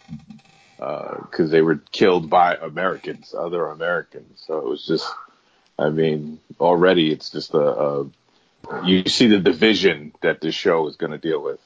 because 0.76 1.50
they 1.50 1.62
were 1.62 1.76
killed 1.92 2.28
by 2.28 2.54
Americans, 2.56 3.34
other 3.36 3.66
Americans. 3.66 4.42
So 4.46 4.58
it 4.58 4.64
was 4.64 4.84
just, 4.84 5.08
I 5.78 5.88
mean, 5.88 6.40
already 6.60 7.12
it's 7.12 7.30
just 7.30 7.54
a, 7.54 7.58
a 7.58 8.10
you 8.84 9.08
see 9.08 9.28
the 9.28 9.38
division 9.38 10.12
that 10.22 10.40
this 10.40 10.54
show 10.54 10.88
is 10.88 10.96
going 10.96 11.12
to 11.12 11.18
deal 11.18 11.42
with. 11.42 11.60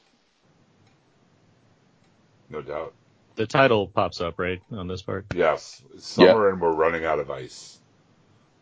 No 2.49 2.61
doubt. 2.61 2.93
The 3.39 3.47
title 3.47 3.87
pops 3.87 4.19
up 4.19 4.37
right 4.37 4.61
on 4.69 4.89
this 4.89 5.01
part. 5.01 5.27
Yes. 5.33 5.81
It's 5.93 6.05
summer 6.05 6.49
and 6.49 6.59
we're 6.59 6.73
running 6.73 7.05
out 7.05 7.19
of 7.19 7.31
ice. 7.31 7.79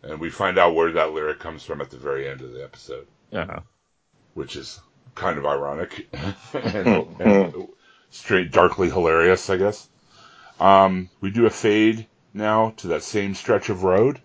And 0.04 0.20
we 0.20 0.30
find 0.30 0.60
out 0.60 0.76
where 0.76 0.92
that 0.92 1.14
lyric 1.14 1.40
comes 1.40 1.64
from 1.64 1.82
at 1.82 1.90
the 1.90 1.98
very 1.98 2.30
end 2.30 2.42
of 2.42 2.54
the 2.54 2.64
episode, 2.64 3.08
Uh, 3.34 3.62
which 4.36 4.56
is 4.56 4.80
kind 5.16 5.40
of 5.40 5.48
ironic 5.48 6.08
and, 6.54 7.08
and 7.20 7.68
straight 8.12 8.52
darkly 8.52 8.88
hilarious, 8.88 9.50
I 9.50 9.58
guess. 9.58 9.90
Um, 10.60 11.10
we 11.22 11.32
do 11.32 11.48
a 11.48 11.50
fade 11.50 12.06
now 12.36 12.76
to 12.78 12.90
that 12.90 13.02
same 13.02 13.34
stretch 13.34 13.70
of 13.70 13.84
road, 13.84 14.22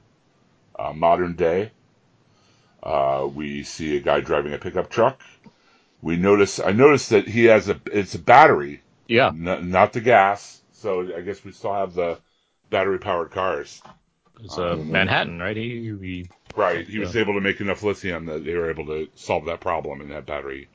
uh, 0.78 0.92
modern 0.92 1.34
day. 1.34 1.70
Uh, 2.82 3.26
we 3.34 3.62
see 3.62 3.96
a 3.96 4.00
guy 4.00 4.20
driving 4.20 4.52
a 4.52 4.58
pickup 4.58 4.90
truck. 4.90 5.18
We 6.02 6.18
notice, 6.18 6.60
I 6.60 6.72
noticed 6.72 7.08
that 7.08 7.26
he 7.26 7.44
has 7.46 7.70
a, 7.70 7.80
it's 7.86 8.14
a 8.14 8.18
battery, 8.18 8.82
yeah, 9.12 9.28
n- 9.28 9.70
not 9.70 9.92
the 9.92 10.00
gas. 10.00 10.62
So 10.72 11.14
I 11.14 11.20
guess 11.20 11.44
we 11.44 11.52
still 11.52 11.74
have 11.74 11.94
the 11.94 12.18
battery 12.70 12.98
powered 12.98 13.30
cars. 13.30 13.80
it's 14.42 14.58
uh, 14.58 14.76
Manhattan, 14.76 15.38
right? 15.38 15.56
He, 15.56 15.96
he 16.00 16.26
Right. 16.54 16.86
He 16.86 16.98
was 16.98 17.16
able 17.16 17.34
to 17.34 17.40
make 17.40 17.60
enough 17.60 17.82
lithium 17.82 18.26
that 18.26 18.44
they 18.44 18.54
were 18.54 18.70
able 18.70 18.86
to 18.86 19.08
solve 19.14 19.46
that 19.46 19.60
problem 19.60 20.00
and 20.00 20.10
have 20.10 20.26
battery 20.26 20.68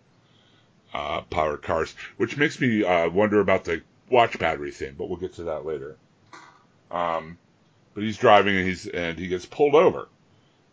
uh, 0.93 1.21
powered 1.21 1.61
cars, 1.61 1.93
which 2.17 2.37
makes 2.37 2.59
me 2.59 2.83
uh, 2.83 3.09
wonder 3.09 3.39
about 3.39 3.63
the 3.65 3.81
watch 4.09 4.39
battery 4.39 4.71
thing, 4.71 4.95
but 4.97 5.07
we'll 5.07 5.19
get 5.19 5.33
to 5.35 5.43
that 5.43 5.65
later. 5.65 5.97
Um, 6.89 7.37
but 7.93 8.03
he's 8.03 8.17
driving 8.17 8.55
and 8.55 8.67
he's 8.67 8.87
and 8.87 9.19
he 9.19 9.27
gets 9.27 9.45
pulled 9.45 9.75
over. 9.75 10.07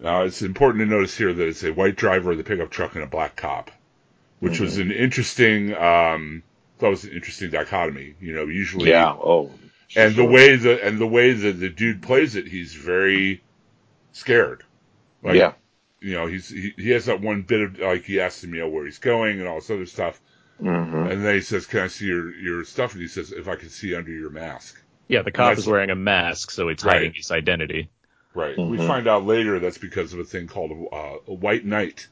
Now 0.01 0.23
it's 0.23 0.43
important 0.43 0.83
to 0.83 0.87
notice 0.87 1.17
here 1.17 1.33
that 1.33 1.49
it's 1.49 1.65
a 1.65 1.73
white 1.73 1.97
driver 1.97 2.33
of 2.33 2.39
the 2.39 2.45
pickup 2.45 2.71
truck 2.71 2.95
and 2.95 3.05
a 3.05 3.09
black 3.09 3.37
cop, 3.37 3.71
which 4.41 4.61
was 4.61 4.79
an 4.79 4.91
interesting. 4.91 5.75
Um, 5.75 6.43
that 6.79 6.89
was 6.89 7.05
an 7.05 7.13
interesting 7.13 7.51
dichotomy. 7.51 8.15
You 8.21 8.35
know, 8.35 8.47
usually 8.47 8.91
Yeah. 8.91 9.13
Oh. 9.13 9.51
and 9.97 10.15
the 10.15 10.25
way 10.25 10.57
the 10.57 10.85
and 10.85 10.99
the 10.99 11.07
way 11.07 11.33
that 11.33 11.53
the 11.61 11.71
dude 11.71 12.03
plays 12.03 12.37
it, 12.37 12.47
he's 12.49 12.75
very 12.75 13.43
scared. 14.13 14.65
Like, 15.23 15.37
yeah. 15.37 15.53
you 16.01 16.15
know, 16.15 16.27
he's 16.27 16.49
he, 16.49 16.73
he 16.77 16.91
has 16.91 17.07
that 17.07 17.21
one 17.21 17.43
bit 17.43 17.61
of 17.63 17.79
like 17.79 18.05
he 18.05 18.21
asks 18.21 18.45
him, 18.45 18.55
you 18.55 18.61
know, 18.61 18.69
where 18.69 18.85
he's 18.85 18.99
going 18.99 19.39
and 19.41 19.49
all 19.49 19.57
this 19.57 19.71
other 19.71 19.87
stuff, 19.87 20.21
hmm 20.59 21.07
and 21.07 21.25
then 21.25 21.35
he 21.35 21.41
says, 21.41 21.67
"Can 21.67 21.81
I 21.81 21.87
see 21.89 22.07
your 22.07 22.35
your 22.37 22.65
stuff?" 22.65 22.93
And 22.93 23.03
he 23.03 23.09
says, 23.09 23.33
"If 23.33 23.49
I 23.49 23.57
can 23.57 23.69
see 23.69 23.95
under 23.95 24.13
your 24.13 24.31
mask." 24.31 24.81
yeah, 25.09 25.23
the 25.23 25.31
cop 25.31 25.59
is 25.59 25.67
wearing 25.67 25.91
a 25.91 25.95
mask, 25.95 26.51
so 26.51 26.69
it's 26.69 26.85
Right. 26.85 26.95
hiding 26.95 27.13
his 27.15 27.31
identity. 27.31 27.91
Right. 28.35 28.57
We 28.57 28.79
Mhm. 28.79 28.87
find 28.87 29.07
out 29.09 29.25
later 29.25 29.59
that's 29.61 29.79
because 29.79 30.13
of 30.13 30.19
a 30.19 30.25
thing 30.25 30.47
called 30.47 30.71
a, 30.73 30.95
uh, 30.95 31.19
a 31.29 31.35
White 31.35 31.65
Night. 31.65 32.09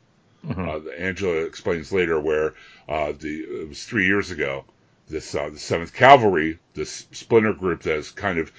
Mhm. 0.46 0.68
Uh, 0.86 0.90
Angela 0.92 1.44
explains 1.44 1.92
later 1.92 2.20
where 2.20 2.54
uh, 2.88 3.12
the 3.12 3.40
it 3.62 3.68
was 3.68 3.84
three 3.84 4.06
years 4.06 4.30
ago. 4.30 4.64
This 5.08 5.34
uh, 5.34 5.50
the 5.50 5.58
Seventh 5.58 5.92
Cavalry, 5.94 6.58
this 6.74 7.06
splinter 7.12 7.52
group 7.52 7.82
that 7.82 7.94
has 7.96 8.10
kind 8.10 8.38
of 8.38 8.50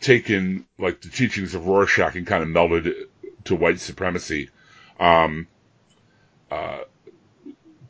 taken 0.00 0.66
like 0.78 1.00
the 1.00 1.08
teachings 1.08 1.54
of 1.54 1.66
Rorschach 1.66 2.14
and 2.16 2.26
kind 2.26 2.42
of 2.42 2.48
melded 2.48 2.86
it 2.86 3.10
to 3.44 3.56
white 3.56 3.80
supremacy. 3.80 4.50
Um, 5.00 5.46
uh, 6.50 6.78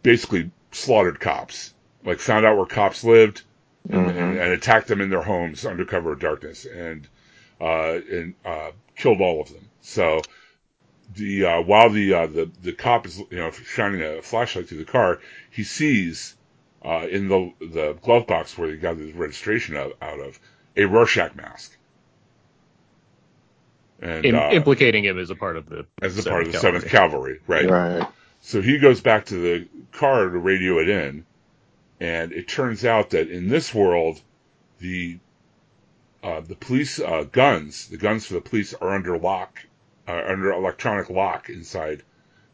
basically 0.02 0.50
slaughtered 0.72 1.20
cops. 1.20 1.74
Like 2.04 2.20
found 2.20 2.46
out 2.46 2.56
where 2.56 2.66
cops 2.66 3.04
lived 3.04 3.42
and, 3.88 4.06
Mhm. 4.06 4.10
and, 4.10 4.38
and 4.38 4.52
attacked 4.52 4.88
them 4.88 5.00
in 5.00 5.10
their 5.10 5.22
homes 5.22 5.64
under 5.66 5.84
cover 5.84 6.12
of 6.12 6.20
darkness 6.20 6.64
and 6.64 7.06
uh, 7.60 7.98
and 8.10 8.34
uh, 8.44 8.70
killed 8.96 9.20
all 9.20 9.40
of 9.40 9.48
them. 9.48 9.68
So 9.80 10.20
the 11.14 11.44
uh, 11.44 11.60
while 11.62 11.90
the 11.90 12.14
uh, 12.14 12.26
the 12.26 12.50
the 12.62 12.72
cop 12.72 13.06
is 13.06 13.18
you 13.18 13.38
know 13.38 13.50
shining 13.50 14.02
a 14.02 14.22
flashlight 14.22 14.68
through 14.68 14.78
the 14.78 14.84
car, 14.84 15.20
he 15.50 15.64
sees 15.64 16.36
uh, 16.84 17.06
in 17.08 17.28
the 17.28 17.52
the 17.60 17.92
glove 18.02 18.26
box 18.26 18.56
where 18.56 18.70
he 18.70 18.76
got 18.76 18.96
his 18.96 19.12
registration 19.12 19.76
out, 19.76 19.92
out 20.00 20.20
of 20.20 20.38
a 20.76 20.84
Rorschach 20.84 21.34
mask. 21.34 21.76
And 24.00 24.26
Im- 24.26 24.34
uh, 24.34 24.50
implicating 24.50 25.04
him 25.04 25.18
as 25.18 25.30
a 25.30 25.34
part 25.34 25.56
of 25.56 25.68
the 25.68 25.86
as 26.02 26.18
a 26.18 26.28
part 26.28 26.46
of 26.46 26.52
the 26.52 26.58
Seventh 26.58 26.82
Seventh 26.82 26.92
Cavalry, 26.92 27.40
right? 27.46 27.68
Right. 27.68 28.08
So 28.40 28.60
he 28.60 28.78
goes 28.78 29.00
back 29.00 29.26
to 29.26 29.34
the 29.34 29.68
car 29.92 30.28
to 30.28 30.38
radio 30.38 30.78
it 30.78 30.88
in, 30.88 31.24
and 31.98 32.32
it 32.32 32.46
turns 32.46 32.84
out 32.84 33.10
that 33.10 33.28
in 33.30 33.48
this 33.48 33.74
world, 33.74 34.20
the 34.78 35.18
uh, 36.22 36.40
the 36.40 36.54
police 36.54 37.00
uh, 37.00 37.24
guns, 37.24 37.88
the 37.88 37.96
guns 37.96 38.26
for 38.26 38.34
the 38.34 38.40
police 38.40 38.74
are 38.74 38.94
under 38.94 39.16
lock, 39.16 39.60
uh, 40.08 40.22
under 40.26 40.52
electronic 40.52 41.10
lock 41.10 41.48
inside 41.48 42.02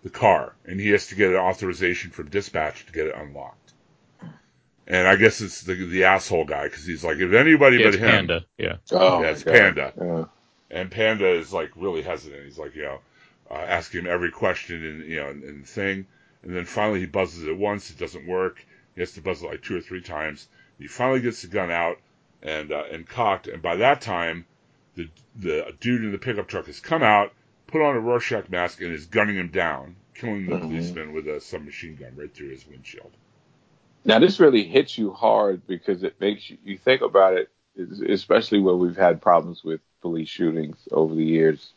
the 0.03 0.11
car, 0.11 0.55
and 0.65 0.81
he 0.81 0.91
has 0.91 1.09
to 1.09 1.15
get 1.15 1.31
an 1.31 1.37
authorization 1.37 2.11
from 2.11 2.29
dispatch 2.29 2.87
to 2.87 2.93
get 2.93 3.07
it 3.07 3.15
unlocked. 3.17 3.73
And 4.87 5.07
I 5.07 5.17
guess 5.17 5.41
it's 5.41 5.63
the 5.63 5.75
the 5.75 6.05
asshole 6.05 6.45
guy 6.45 6.65
because 6.65 6.85
he's 6.85 7.05
like, 7.05 7.19
if 7.19 7.33
anybody 7.33 7.79
Yeah, 7.79 7.85
but 7.85 7.95
it's 7.95 8.03
him, 8.03 8.11
Panda. 8.11 8.45
Yeah. 8.59 8.77
Oh, 8.91 9.23
Yeah, 9.23 9.31
it's 9.31 9.43
Panda. 9.45 9.93
Yeah. 9.97 10.25
and 10.71 10.91
Panda 10.91 11.29
is 11.29 11.53
like 11.53 11.71
really 11.77 12.03
hesitant. 12.03 12.45
He's 12.45 12.59
like, 12.59 12.75
you 12.75 12.83
know, 12.83 12.99
uh, 13.51 13.55
asking 13.55 14.01
him 14.01 14.07
every 14.09 14.31
question 14.31 14.85
and 14.85 15.05
you 15.09 15.17
know, 15.17 15.29
and, 15.29 15.45
and 15.45 15.67
thing. 15.67 16.07
And 16.43 16.57
then 16.57 16.65
finally 16.65 17.01
he 17.01 17.07
buzzes 17.07 17.45
it 17.45 17.57
once. 17.57 17.91
It 17.91 17.99
doesn't 17.99 18.27
work. 18.27 18.65
He 18.95 19.01
has 19.01 19.13
to 19.13 19.21
buzz 19.23 19.43
it 19.43 19.47
like 19.47 19.63
two 19.63 19.77
or 19.77 19.81
three 19.81 20.03
times. 20.03 20.49
He 20.79 20.89
finally 20.89 21.21
gets 21.21 21.43
the 21.43 21.49
gun 21.49 21.71
out 21.71 21.99
and 22.43 22.73
uh, 22.73 22.85
and 22.91 23.07
cocked. 23.07 23.47
And 23.47 23.63
by 23.63 23.77
that 23.77 24.01
time, 24.01 24.47
the 24.97 25.09
the 25.37 25.75
dude 25.81 26.03
in 26.05 26.13
the 26.13 26.19
pickup 26.19 26.49
truck 26.49 26.67
has 26.67 26.81
come 26.81 27.03
out, 27.03 27.33
put 27.73 27.81
on 27.83 27.97
a 27.97 28.01
Rorschach 28.01 28.51
mask, 28.51 28.83
and 28.83 28.93
is 28.93 29.07
gunning 29.07 29.37
him 29.37 29.49
down, 29.49 29.97
killing 30.15 30.47
the 30.47 30.57
Mhm. 30.57 30.61
policeman 30.69 31.13
with 31.15 31.27
a 31.27 31.41
submachine 31.41 31.97
gun 31.97 32.15
right 32.15 32.33
through 32.33 32.51
his 32.51 32.67
windshield. 32.69 33.11
Now 34.05 34.19
this 34.19 34.39
really 34.39 34.65
hits 34.65 34.99
you 34.99 35.11
hard 35.13 35.67
because 35.67 36.03
it 36.03 36.21
makes 36.21 36.51
you, 36.51 36.59
you 36.65 36.77
think 36.77 37.01
about 37.01 37.35
it, 37.35 37.49
especially 38.07 38.61
where 38.61 38.77
we've 38.77 38.97
had 38.97 39.23
problems 39.23 39.65
with 39.65 39.81
police 40.03 40.29
shootings 40.29 40.77
over 40.91 41.15
the 41.15 41.25
years, 41.25 41.73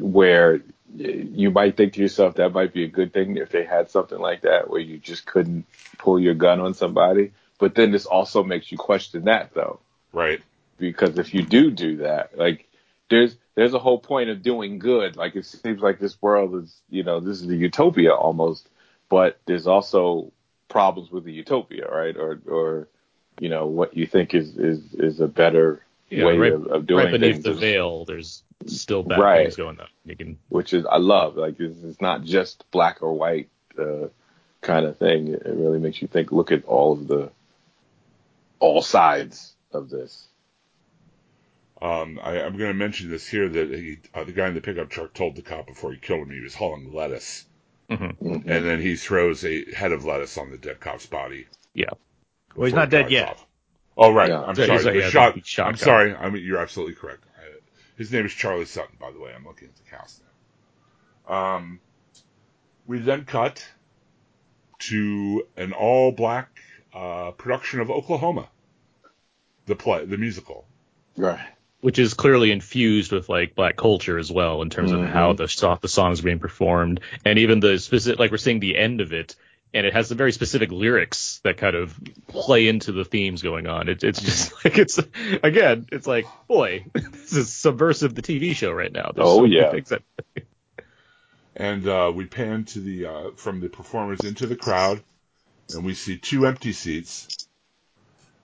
where 0.00 0.62
you 0.96 1.50
might 1.50 1.76
think 1.76 1.92
to 1.94 2.00
yourself 2.00 2.36
that 2.36 2.52
might 2.52 2.72
be 2.72 2.84
a 2.84 2.88
good 2.88 3.12
thing 3.12 3.36
if 3.36 3.50
they 3.50 3.64
had 3.64 3.90
something 3.90 4.18
like 4.18 4.42
that 4.42 4.70
where 4.70 4.80
you 4.80 4.98
just 4.98 5.26
couldn't 5.26 5.66
pull 5.98 6.18
your 6.18 6.34
gun 6.34 6.60
on 6.60 6.72
somebody. 6.72 7.32
But 7.58 7.74
then 7.74 7.90
this 7.90 8.06
also 8.06 8.42
makes 8.42 8.72
you 8.72 8.78
question 8.78 9.24
that 9.24 9.52
though, 9.52 9.80
Right. 10.12 10.40
because 10.78 11.18
if 11.18 11.34
you 11.34 11.42
do 11.42 11.70
do 11.70 11.96
that, 11.98 12.38
like 12.38 12.66
there's 13.10 13.36
there's 13.54 13.74
a 13.74 13.78
whole 13.78 13.98
point 13.98 14.30
of 14.30 14.42
doing 14.42 14.78
good. 14.78 15.16
Like 15.16 15.36
it 15.36 15.46
seems 15.46 15.80
like 15.80 15.98
this 15.98 16.20
world 16.20 16.54
is, 16.62 16.74
you 16.90 17.02
know, 17.04 17.20
this 17.20 17.40
is 17.40 17.48
a 17.48 17.56
utopia 17.56 18.12
almost, 18.12 18.68
but 19.08 19.38
there's 19.46 19.66
also 19.66 20.32
problems 20.68 21.10
with 21.10 21.24
the 21.24 21.32
utopia, 21.32 21.88
right? 21.90 22.16
Or 22.16 22.40
or 22.46 22.88
you 23.38 23.48
know 23.48 23.66
what 23.66 23.96
you 23.96 24.06
think 24.06 24.34
is 24.34 24.56
is 24.56 24.94
is 24.94 25.20
a 25.20 25.28
better 25.28 25.84
Yeah, 26.10 26.24
way 26.24 26.38
right, 26.38 26.52
of, 26.52 26.66
of 26.66 26.86
doing 26.86 27.04
right 27.04 27.12
beneath 27.12 27.42
things, 27.42 27.44
the 27.44 27.52
veil, 27.54 28.04
there's 28.04 28.42
still 28.66 29.02
bad 29.02 29.18
Right. 29.18 29.42
things 29.44 29.56
going 29.56 29.80
on. 29.80 29.88
You 30.04 30.16
can 30.16 30.38
which 30.48 30.72
is 30.72 30.84
I 30.86 30.98
love. 30.98 31.36
Like 31.36 31.58
it's, 31.60 31.82
it's 31.82 32.00
not 32.00 32.22
just 32.24 32.64
black 32.70 33.02
or 33.02 33.12
white 33.12 33.48
uh, 33.78 34.08
kind 34.60 34.86
of 34.86 34.98
thing. 34.98 35.28
It, 35.28 35.42
it 35.46 35.54
really 35.54 35.78
makes 35.78 36.02
you 36.02 36.08
think. 36.08 36.32
Look 36.32 36.52
at 36.52 36.64
all 36.64 36.92
of 36.92 37.06
the 37.06 37.30
all 38.58 38.82
sides 38.82 39.54
of 39.72 39.90
this. 39.90 40.26
Um, 41.82 42.18
I, 42.22 42.40
I'm 42.42 42.56
going 42.56 42.70
to 42.70 42.74
mention 42.74 43.10
this 43.10 43.26
here 43.26 43.48
that 43.48 43.68
he, 43.70 43.98
uh, 44.14 44.24
the 44.24 44.32
guy 44.32 44.48
in 44.48 44.54
the 44.54 44.60
pickup 44.60 44.88
truck 44.90 45.12
told 45.12 45.36
the 45.36 45.42
cop 45.42 45.66
before 45.66 45.92
he 45.92 45.98
killed 45.98 46.20
him 46.20 46.30
he 46.30 46.40
was 46.40 46.54
hauling 46.54 46.92
lettuce. 46.92 47.44
Mhm. 47.90 48.16
Mhm. 48.18 48.34
and 48.46 48.64
then 48.64 48.80
he 48.80 48.96
throws 48.96 49.44
a 49.44 49.70
head 49.74 49.92
of 49.92 50.06
lettuce 50.06 50.38
on 50.38 50.50
the 50.50 50.56
dead 50.56 50.80
cop's 50.80 51.04
body. 51.04 51.46
Yeah. 51.74 51.90
Well, 52.56 52.64
he's 52.64 52.74
not 52.74 52.86
he 52.88 52.92
dead 52.92 53.10
yet. 53.10 53.28
off. 53.28 53.46
Oh 53.98 54.10
right, 54.12 54.30
Yeah. 54.30 54.40
I'm 54.42 54.56
Yeah, 54.56 54.66
sorry. 54.66 54.82
like- 54.84 54.94
the 54.94 54.98
yeah, 55.00 55.10
shot. 55.10 55.46
shot 55.46 55.66
I'm 55.66 55.72
guy. 55.74 55.78
sorry. 55.78 56.14
I 56.14 56.30
mean, 56.30 56.42
you're 56.44 56.58
absolutely 56.60 56.94
correct. 56.94 57.24
I, 57.38 57.42
his 57.98 58.10
name 58.10 58.24
is 58.24 58.32
Charlie 58.32 58.64
Sutton, 58.64 58.96
by 58.98 59.10
the 59.12 59.20
way. 59.20 59.32
I'm 59.36 59.44
looking 59.44 59.68
at 59.68 59.76
the 59.76 59.82
cast 59.90 60.22
now. 61.28 61.34
Um, 61.56 61.80
we 62.86 62.98
then 63.00 63.24
cut 63.26 63.66
to 64.80 65.46
an 65.58 65.72
all 65.74 66.10
black 66.12 66.58
uh, 66.94 67.32
production 67.32 67.80
of 67.80 67.90
Oklahoma, 67.90 68.48
the 69.66 69.76
play, 69.76 70.04
the 70.06 70.16
musical. 70.18 70.66
Right. 71.16 71.38
Which 71.84 71.98
is 71.98 72.14
clearly 72.14 72.50
infused 72.50 73.12
with 73.12 73.28
like 73.28 73.54
black 73.54 73.76
culture 73.76 74.16
as 74.18 74.32
well 74.32 74.62
in 74.62 74.70
terms 74.70 74.90
of 74.90 75.00
Mhm. 75.00 75.10
how 75.10 75.34
the 75.34 75.46
so- 75.46 75.78
the 75.82 75.86
songs 75.88 76.20
are 76.20 76.22
being 76.22 76.38
performed 76.38 77.00
and 77.26 77.38
even 77.38 77.60
the 77.60 77.78
specific 77.78 78.18
like 78.18 78.30
we're 78.30 78.38
seeing 78.38 78.58
the 78.58 78.74
end 78.78 79.02
of 79.02 79.12
it 79.12 79.36
and 79.74 79.86
it 79.86 79.92
has 79.92 80.08
some 80.08 80.16
very 80.16 80.32
specific 80.32 80.72
lyrics 80.72 81.40
that 81.44 81.58
kind 81.58 81.76
of 81.76 81.94
play 82.28 82.68
into 82.68 82.90
the 82.92 83.04
themes 83.04 83.42
going 83.42 83.66
on 83.66 83.90
it, 83.90 84.02
it's 84.02 84.18
just 84.22 84.54
like 84.64 84.78
it's 84.78 84.98
again 85.42 85.86
it's 85.92 86.06
like 86.06 86.24
boy 86.48 86.86
this 86.94 87.34
is 87.34 87.52
subversive 87.52 88.14
the 88.14 88.22
TV 88.22 88.54
show 88.56 88.72
right 88.72 88.90
now 88.92 89.12
There's 89.14 89.28
Oh, 89.28 89.40
so 89.40 89.44
yeah. 89.44 89.70
things 89.70 89.90
that 89.90 90.02
And 91.56 91.86
uh, 91.86 92.10
we 92.14 92.24
pan 92.24 92.64
to 92.64 92.80
the 92.80 93.06
uh, 93.06 93.30
from 93.36 93.60
the 93.60 93.68
performers 93.68 94.24
into 94.24 94.46
the 94.46 94.56
crowd, 94.56 95.02
and 95.72 95.84
we 95.84 95.94
see 95.94 96.16
two 96.16 96.46
empty 96.46 96.72
seats, 96.72 97.46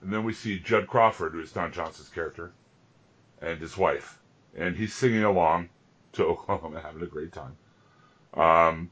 and 0.01 0.13
then 0.13 0.23
we 0.23 0.31
see 0.33 0.59
Judd 0.59 0.87
Crawford, 0.87 1.33
who 1.33 1.41
is 1.41 1.51
Don 1.51 1.73
Johnson's 1.73 2.07
character, 2.07 2.53
and 3.41 3.59
his 3.59 3.77
wife, 3.77 4.19
and 4.55 4.75
he's 4.75 4.93
singing 4.93 5.23
along 5.23 5.69
to 6.13 6.25
Oklahoma, 6.27 6.81
having 6.81 7.01
a 7.01 7.07
great 7.07 7.33
time. 7.33 7.57
Um, 8.33 8.89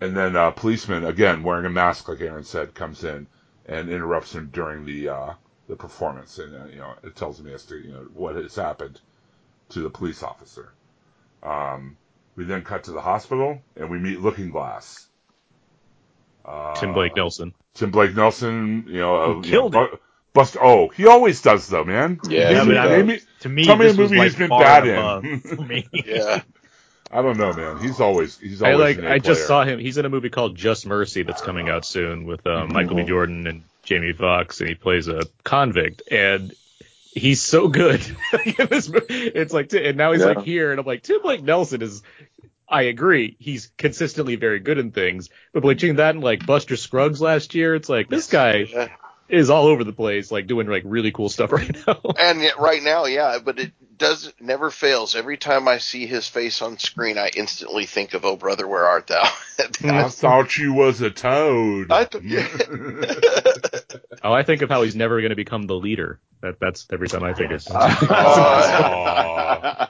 and 0.00 0.16
then 0.16 0.36
a 0.36 0.52
policeman, 0.52 1.04
again 1.04 1.42
wearing 1.42 1.66
a 1.66 1.70
mask, 1.70 2.08
like 2.08 2.20
Aaron 2.20 2.44
said, 2.44 2.74
comes 2.74 3.04
in 3.04 3.26
and 3.66 3.90
interrupts 3.90 4.34
him 4.34 4.50
during 4.52 4.84
the 4.84 5.08
uh, 5.08 5.32
the 5.68 5.76
performance, 5.76 6.38
and 6.38 6.54
uh, 6.54 6.66
you 6.66 6.76
know 6.76 6.94
it 7.02 7.16
tells 7.16 7.38
him 7.38 7.48
as 7.48 7.64
to 7.66 7.76
you 7.76 7.92
know 7.92 8.06
what 8.14 8.36
has 8.36 8.54
happened 8.54 9.00
to 9.70 9.80
the 9.80 9.90
police 9.90 10.22
officer. 10.22 10.72
Um, 11.42 11.96
we 12.36 12.44
then 12.44 12.62
cut 12.62 12.84
to 12.84 12.92
the 12.92 13.00
hospital 13.00 13.60
and 13.76 13.90
we 13.90 13.98
meet 13.98 14.20
Looking 14.20 14.50
Glass. 14.50 15.08
Uh, 16.44 16.74
Tim 16.74 16.94
Blake 16.94 17.14
Nelson 17.14 17.52
Tim 17.78 17.92
Blake 17.92 18.16
Nelson, 18.16 18.86
you 18.88 18.98
know, 18.98 19.16
uh, 19.16 19.26
Who 19.26 19.36
you 19.36 19.42
killed 19.42 19.72
know, 19.74 19.98
Bu- 20.34 20.40
Bust. 20.40 20.56
Oh, 20.60 20.88
he 20.88 21.06
always 21.06 21.42
does 21.42 21.66
though, 21.68 21.84
man. 21.84 22.20
Yeah, 22.28 22.50
Yeah, 22.50 22.58
but 22.64 22.68
me- 22.68 22.78
I 22.78 22.88
name 22.88 23.06
me- 23.06 23.20
to 23.40 23.48
me, 23.48 23.64
tell 23.64 23.76
me 23.76 23.86
a 23.86 23.88
this 23.88 23.96
was, 23.98 24.10
movie 24.10 24.18
like, 24.18 24.28
he's 24.30 24.36
been 24.38 24.48
bad 24.50 24.86
in. 25.24 25.40
for 25.56 25.62
me. 25.62 25.88
Yeah. 25.92 26.42
I 27.10 27.22
don't 27.22 27.38
know, 27.38 27.52
man. 27.54 27.78
He's 27.78 28.00
always 28.00 28.38
he's 28.38 28.62
I 28.62 28.72
always 28.72 28.96
like 28.96 29.04
an 29.04 29.10
A 29.10 29.14
I 29.14 29.18
just 29.18 29.46
saw 29.46 29.64
him 29.64 29.78
he's 29.78 29.96
in 29.96 30.04
a 30.04 30.10
movie 30.10 30.28
called 30.28 30.56
Just 30.56 30.86
Mercy 30.86 31.22
that's 31.22 31.40
coming 31.40 31.68
out 31.70 31.86
soon 31.86 32.24
with 32.26 32.46
uh, 32.46 32.66
Michael 32.66 32.96
B 32.96 33.04
Jordan 33.04 33.46
and 33.46 33.62
Jamie 33.82 34.12
Foxx 34.12 34.60
and 34.60 34.68
he 34.68 34.74
plays 34.74 35.08
a 35.08 35.22
convict 35.42 36.02
and 36.10 36.52
he's 37.12 37.40
so 37.40 37.68
good 37.68 38.04
in 38.58 38.66
this 38.68 38.90
movie. 38.90 39.06
It's 39.08 39.54
like 39.54 39.72
and 39.72 39.96
now 39.96 40.12
he's 40.12 40.20
Yeah. 40.20 40.26
like 40.28 40.42
here 40.42 40.70
and 40.70 40.78
I'm 40.78 40.84
like 40.86 41.02
Tim 41.02 41.22
Blake 41.22 41.42
Nelson 41.42 41.80
is 41.80 42.02
I 42.68 42.82
agree 42.82 43.36
he's 43.38 43.72
consistently 43.78 44.36
very 44.36 44.58
good 44.60 44.76
in 44.76 44.90
things 44.90 45.30
but 45.54 45.62
between 45.62 45.96
that 45.96 46.14
and 46.14 46.22
like 46.22 46.44
Buster 46.44 46.76
Scruggs 46.76 47.22
last 47.22 47.54
year 47.54 47.74
it's 47.74 47.88
like 47.88 48.10
this 48.10 48.26
guy 48.26 48.66
Yeah. 48.70 48.88
Is 49.28 49.50
all 49.50 49.66
over 49.66 49.84
the 49.84 49.92
place 49.92 50.30
like 50.32 50.46
doing 50.46 50.66
like 50.68 50.82
really 50.86 51.12
cool 51.12 51.28
stuff 51.28 51.52
right 51.58 51.76
now. 51.86 52.00
And 52.18 52.40
yet 52.40 52.58
right 52.58 52.82
now, 52.82 53.04
yeah, 53.06 53.38
but 53.44 53.58
it 53.58 53.72
does 53.96 54.32
never 54.40 54.70
fails. 54.70 55.14
Every 55.16 55.36
time 55.36 55.66
I 55.68 55.78
see 55.78 56.06
his 56.06 56.26
face 56.28 56.62
on 56.62 56.78
screen, 56.78 57.18
I 57.18 57.30
instantly 57.36 57.84
think 57.86 58.14
of 58.14 58.24
"Oh 58.24 58.36
brother, 58.36 58.66
where 58.68 58.86
art 58.86 59.08
thou?" 59.08 59.28
I 59.84 60.08
thought 60.08 60.56
you 60.56 60.72
was 60.72 61.00
a 61.00 61.10
toad. 61.10 61.90
I 61.90 62.04
th- 62.04 62.24
oh 64.22 64.32
I 64.32 64.42
think 64.44 64.62
of 64.62 64.70
how 64.70 64.82
he's 64.82 64.94
never 64.96 65.20
going 65.20 65.30
to 65.30 65.36
become 65.36 65.66
the 65.66 65.74
leader. 65.74 66.20
That 66.40 66.60
that's 66.60 66.86
every 66.92 67.08
time 67.08 67.24
I 67.24 67.34
think 67.34 67.50
of 67.52 67.66
Aw. 67.70 69.88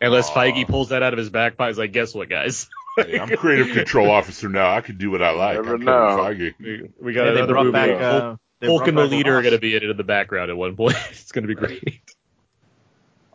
Unless 0.00 0.30
Aw. 0.30 0.34
Feige 0.34 0.66
pulls 0.66 0.88
that 0.90 1.02
out 1.02 1.12
of 1.12 1.18
his 1.18 1.30
back 1.30 1.56
pocket, 1.56 1.70
he's 1.70 1.78
like, 1.78 1.92
guess 1.92 2.14
what, 2.14 2.28
guys? 2.28 2.68
Hey, 2.96 3.18
I'm 3.18 3.28
creative 3.36 3.72
control 3.74 4.10
officer 4.10 4.48
now. 4.48 4.74
I 4.74 4.80
can 4.80 4.98
do 4.98 5.10
what 5.10 5.22
I 5.22 5.30
like. 5.30 5.56
Never 5.56 5.74
I'm 5.76 5.84
know. 5.84 5.92
Feige. 6.18 6.54
We, 6.60 6.88
we 7.00 7.12
got 7.14 7.24
Yeah, 7.24 7.30
they 7.32 7.36
another 7.38 7.52
brought 7.54 7.66
movie. 7.66 7.72
back. 7.72 7.90
Uh, 8.00 8.30
they 8.32 8.36
Hulk 8.62 8.86
and 8.88 8.96
the 8.98 9.06
leader 9.06 9.36
are 9.36 9.42
going 9.42 9.54
to 9.54 9.60
be 9.60 9.76
in, 9.76 9.82
in 9.82 9.96
the 9.96 10.04
background 10.04 10.50
at 10.50 10.56
one 10.56 10.76
point. 10.76 10.96
It's 11.10 11.32
going 11.32 11.46
to 11.46 11.48
be 11.48 11.54
great. 11.54 12.00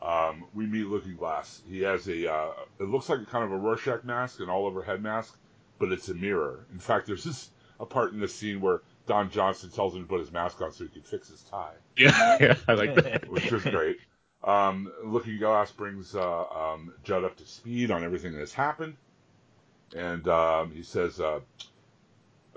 Um, 0.01 0.45
we 0.53 0.65
meet 0.65 0.87
Looking 0.87 1.15
Glass. 1.15 1.61
He 1.69 1.81
has 1.81 2.07
a, 2.07 2.31
uh, 2.31 2.51
it 2.79 2.83
looks 2.83 3.09
like 3.09 3.19
a 3.19 3.25
kind 3.25 3.43
of 3.43 3.51
a 3.51 3.57
Rorschach 3.57 4.03
mask, 4.03 4.39
an 4.39 4.49
all 4.49 4.65
over 4.65 4.81
head 4.81 5.01
mask, 5.03 5.37
but 5.79 5.91
it's 5.91 6.07
a 6.09 6.13
mirror. 6.13 6.65
In 6.71 6.79
fact, 6.79 7.07
there's 7.07 7.23
this 7.23 7.49
a 7.79 7.85
part 7.85 8.13
in 8.13 8.19
the 8.19 8.27
scene 8.27 8.61
where 8.61 8.81
Don 9.05 9.29
Johnson 9.29 9.69
tells 9.69 9.95
him 9.95 10.03
to 10.03 10.07
put 10.07 10.19
his 10.19 10.31
mask 10.31 10.61
on 10.61 10.71
so 10.71 10.83
he 10.83 10.89
can 10.89 11.01
fix 11.01 11.29
his 11.29 11.41
tie, 11.43 11.73
Yeah, 11.97 12.37
yeah, 12.39 12.55
I 12.67 12.73
like 12.73 12.95
that. 12.95 13.29
which 13.31 13.51
is 13.51 13.63
great. 13.63 13.97
Um, 14.43 14.91
Looking 15.03 15.39
Glass 15.39 15.71
brings 15.71 16.15
uh, 16.15 16.43
um, 16.43 16.93
Judd 17.03 17.23
up 17.23 17.35
to 17.37 17.45
speed 17.45 17.91
on 17.91 18.03
everything 18.03 18.33
that 18.33 18.39
has 18.39 18.53
happened, 18.53 18.95
and 19.95 20.27
um, 20.27 20.71
he 20.71 20.83
says, 20.83 21.19
uh, 21.19 21.39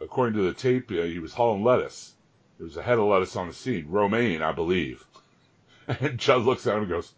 according 0.00 0.35
to 0.35 0.42
the 0.42 0.54
tape, 0.54 0.90
uh, 0.90 1.02
he 1.02 1.18
was 1.18 1.33
hauling 1.33 1.64
lettuce. 1.64 2.14
There 2.61 2.66
was 2.66 2.77
a 2.77 2.83
head 2.83 2.99
of 2.99 3.07
lettuce 3.07 3.37
on 3.37 3.49
the 3.49 3.55
scene, 3.55 3.87
romaine, 3.88 4.42
I 4.42 4.53
believe. 4.53 5.03
And 5.88 6.18
Judd 6.18 6.42
looks 6.42 6.66
at 6.66 6.75
him 6.77 6.83
and 6.83 6.90
goes, 6.90 7.11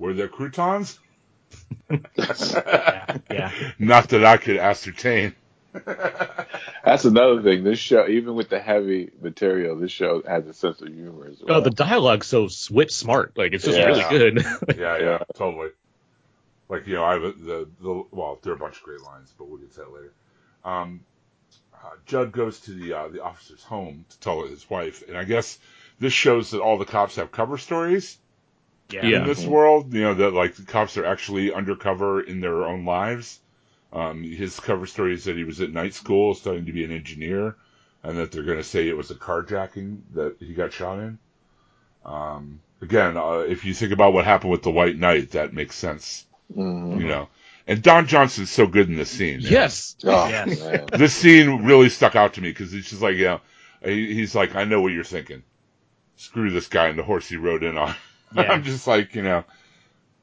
"Were 0.00 0.12
there 0.14 0.26
croutons?" 0.26 0.98
Yeah, 1.88 3.16
yeah. 3.30 3.52
Not 3.78 4.08
that 4.08 4.24
I 4.24 4.36
could 4.36 4.56
ascertain. 4.56 5.36
That's 6.84 7.04
another 7.04 7.40
thing. 7.40 7.62
This 7.62 7.78
show, 7.78 8.08
even 8.08 8.34
with 8.34 8.48
the 8.48 8.58
heavy 8.58 9.10
material, 9.22 9.76
this 9.76 9.92
show 9.92 10.22
has 10.26 10.48
a 10.48 10.52
sense 10.52 10.82
of 10.82 10.88
humor 10.88 11.28
as 11.28 11.40
well. 11.40 11.58
Oh, 11.58 11.60
the 11.60 11.70
dialogue's 11.70 12.26
so 12.26 12.48
switch 12.48 12.92
smart. 12.92 13.38
Like, 13.38 13.52
it's 13.52 13.64
just 13.64 13.78
Yeah. 13.78 13.86
really 13.86 14.18
good. 14.18 14.44
Yeah, 14.76 14.76
yeah, 14.76 14.98
Yeah. 14.98 15.18
totally. 15.36 15.70
Like 16.68 16.88
you 16.88 16.94
know, 16.96 17.04
I 17.04 17.12
have 17.12 17.22
a- 17.22 17.32
the 17.32 17.68
the 17.80 18.04
well, 18.10 18.40
there 18.42 18.52
are 18.52 18.56
a 18.56 18.58
bunch 18.58 18.78
of 18.78 18.82
great 18.82 19.02
lines, 19.02 19.32
but 19.38 19.46
we'll 19.48 19.58
get 19.60 19.70
to 19.74 19.76
that 19.78 19.92
later. 19.92 20.12
Um, 20.64 21.00
uh, 21.84 21.88
Judd 22.06 22.32
goes 22.32 22.60
to 22.60 22.72
the 22.72 22.92
uh, 22.92 23.08
the 23.08 23.22
officer's 23.22 23.62
home 23.62 24.04
to 24.10 24.20
tell 24.20 24.46
his 24.46 24.68
wife, 24.68 25.06
and 25.08 25.16
I 25.16 25.24
guess 25.24 25.58
this 25.98 26.12
shows 26.12 26.50
that 26.50 26.60
all 26.60 26.78
the 26.78 26.84
cops 26.84 27.16
have 27.16 27.30
cover 27.32 27.58
stories 27.58 28.18
Yeah. 28.90 29.06
Yeah. 29.06 29.18
in 29.20 29.26
this 29.26 29.44
world. 29.44 29.92
You 29.94 30.02
know 30.02 30.14
that 30.14 30.32
like 30.34 30.56
the 30.56 30.64
cops 30.64 30.96
are 30.96 31.04
actually 31.06 31.52
undercover 31.52 32.20
in 32.20 32.40
their 32.40 32.64
own 32.64 32.84
lives. 32.84 33.38
Um, 33.92 34.22
his 34.22 34.58
cover 34.60 34.86
story 34.86 35.14
is 35.14 35.24
that 35.24 35.36
he 35.36 35.44
was 35.44 35.60
at 35.60 35.70
night 35.72 35.94
school 35.94 36.34
studying 36.34 36.66
to 36.66 36.72
be 36.72 36.84
an 36.84 36.92
engineer, 36.92 37.56
and 38.04 38.18
that 38.18 38.30
they're 38.30 38.44
going 38.44 38.58
to 38.58 38.64
say 38.64 38.88
it 38.88 38.96
was 38.96 39.10
a 39.10 39.16
carjacking 39.16 40.02
that 40.14 40.36
he 40.38 40.54
got 40.54 40.72
shot 40.72 40.98
in. 41.00 41.18
Um, 42.04 42.60
again, 42.80 43.16
uh, 43.16 43.38
if 43.48 43.64
you 43.64 43.74
think 43.74 43.92
about 43.92 44.12
what 44.12 44.24
happened 44.24 44.52
with 44.52 44.62
the 44.62 44.70
White 44.70 44.96
Night, 44.96 45.32
that 45.32 45.52
makes 45.52 45.76
sense. 45.76 46.24
Mhm. 46.56 47.00
You 47.00 47.08
know, 47.08 47.28
and 47.66 47.82
Don 47.82 48.06
Johnson's 48.06 48.50
so 48.50 48.66
good 48.66 48.88
in 48.88 48.96
this 48.96 49.10
scene. 49.10 49.42
man. 49.42 49.52
yes. 49.52 49.96
Oh, 50.04 50.28
Yes. 50.28 50.60
man. 50.60 50.86
this 50.92 51.12
scene 51.14 51.64
really 51.64 51.88
stuck 51.88 52.16
out 52.16 52.34
to 52.34 52.40
me 52.40 52.50
because 52.50 52.72
it's 52.74 52.90
just 52.90 53.02
like, 53.02 53.16
you 53.16 53.24
know, 53.24 53.40
he's 53.82 54.34
like, 54.34 54.54
I 54.56 54.64
know 54.64 54.80
what 54.80 54.92
you're 54.92 55.04
thinking. 55.04 55.42
Screw 56.16 56.50
this 56.50 56.68
guy 56.68 56.88
and 56.88 56.98
the 56.98 57.02
horse 57.02 57.28
he 57.28 57.36
rode 57.36 57.62
in 57.62 57.76
on. 57.78 57.94
Yeah. 58.32 58.42
I'm 58.42 58.62
just 58.62 58.86
like, 58.86 59.16
you 59.16 59.22
know, 59.22 59.42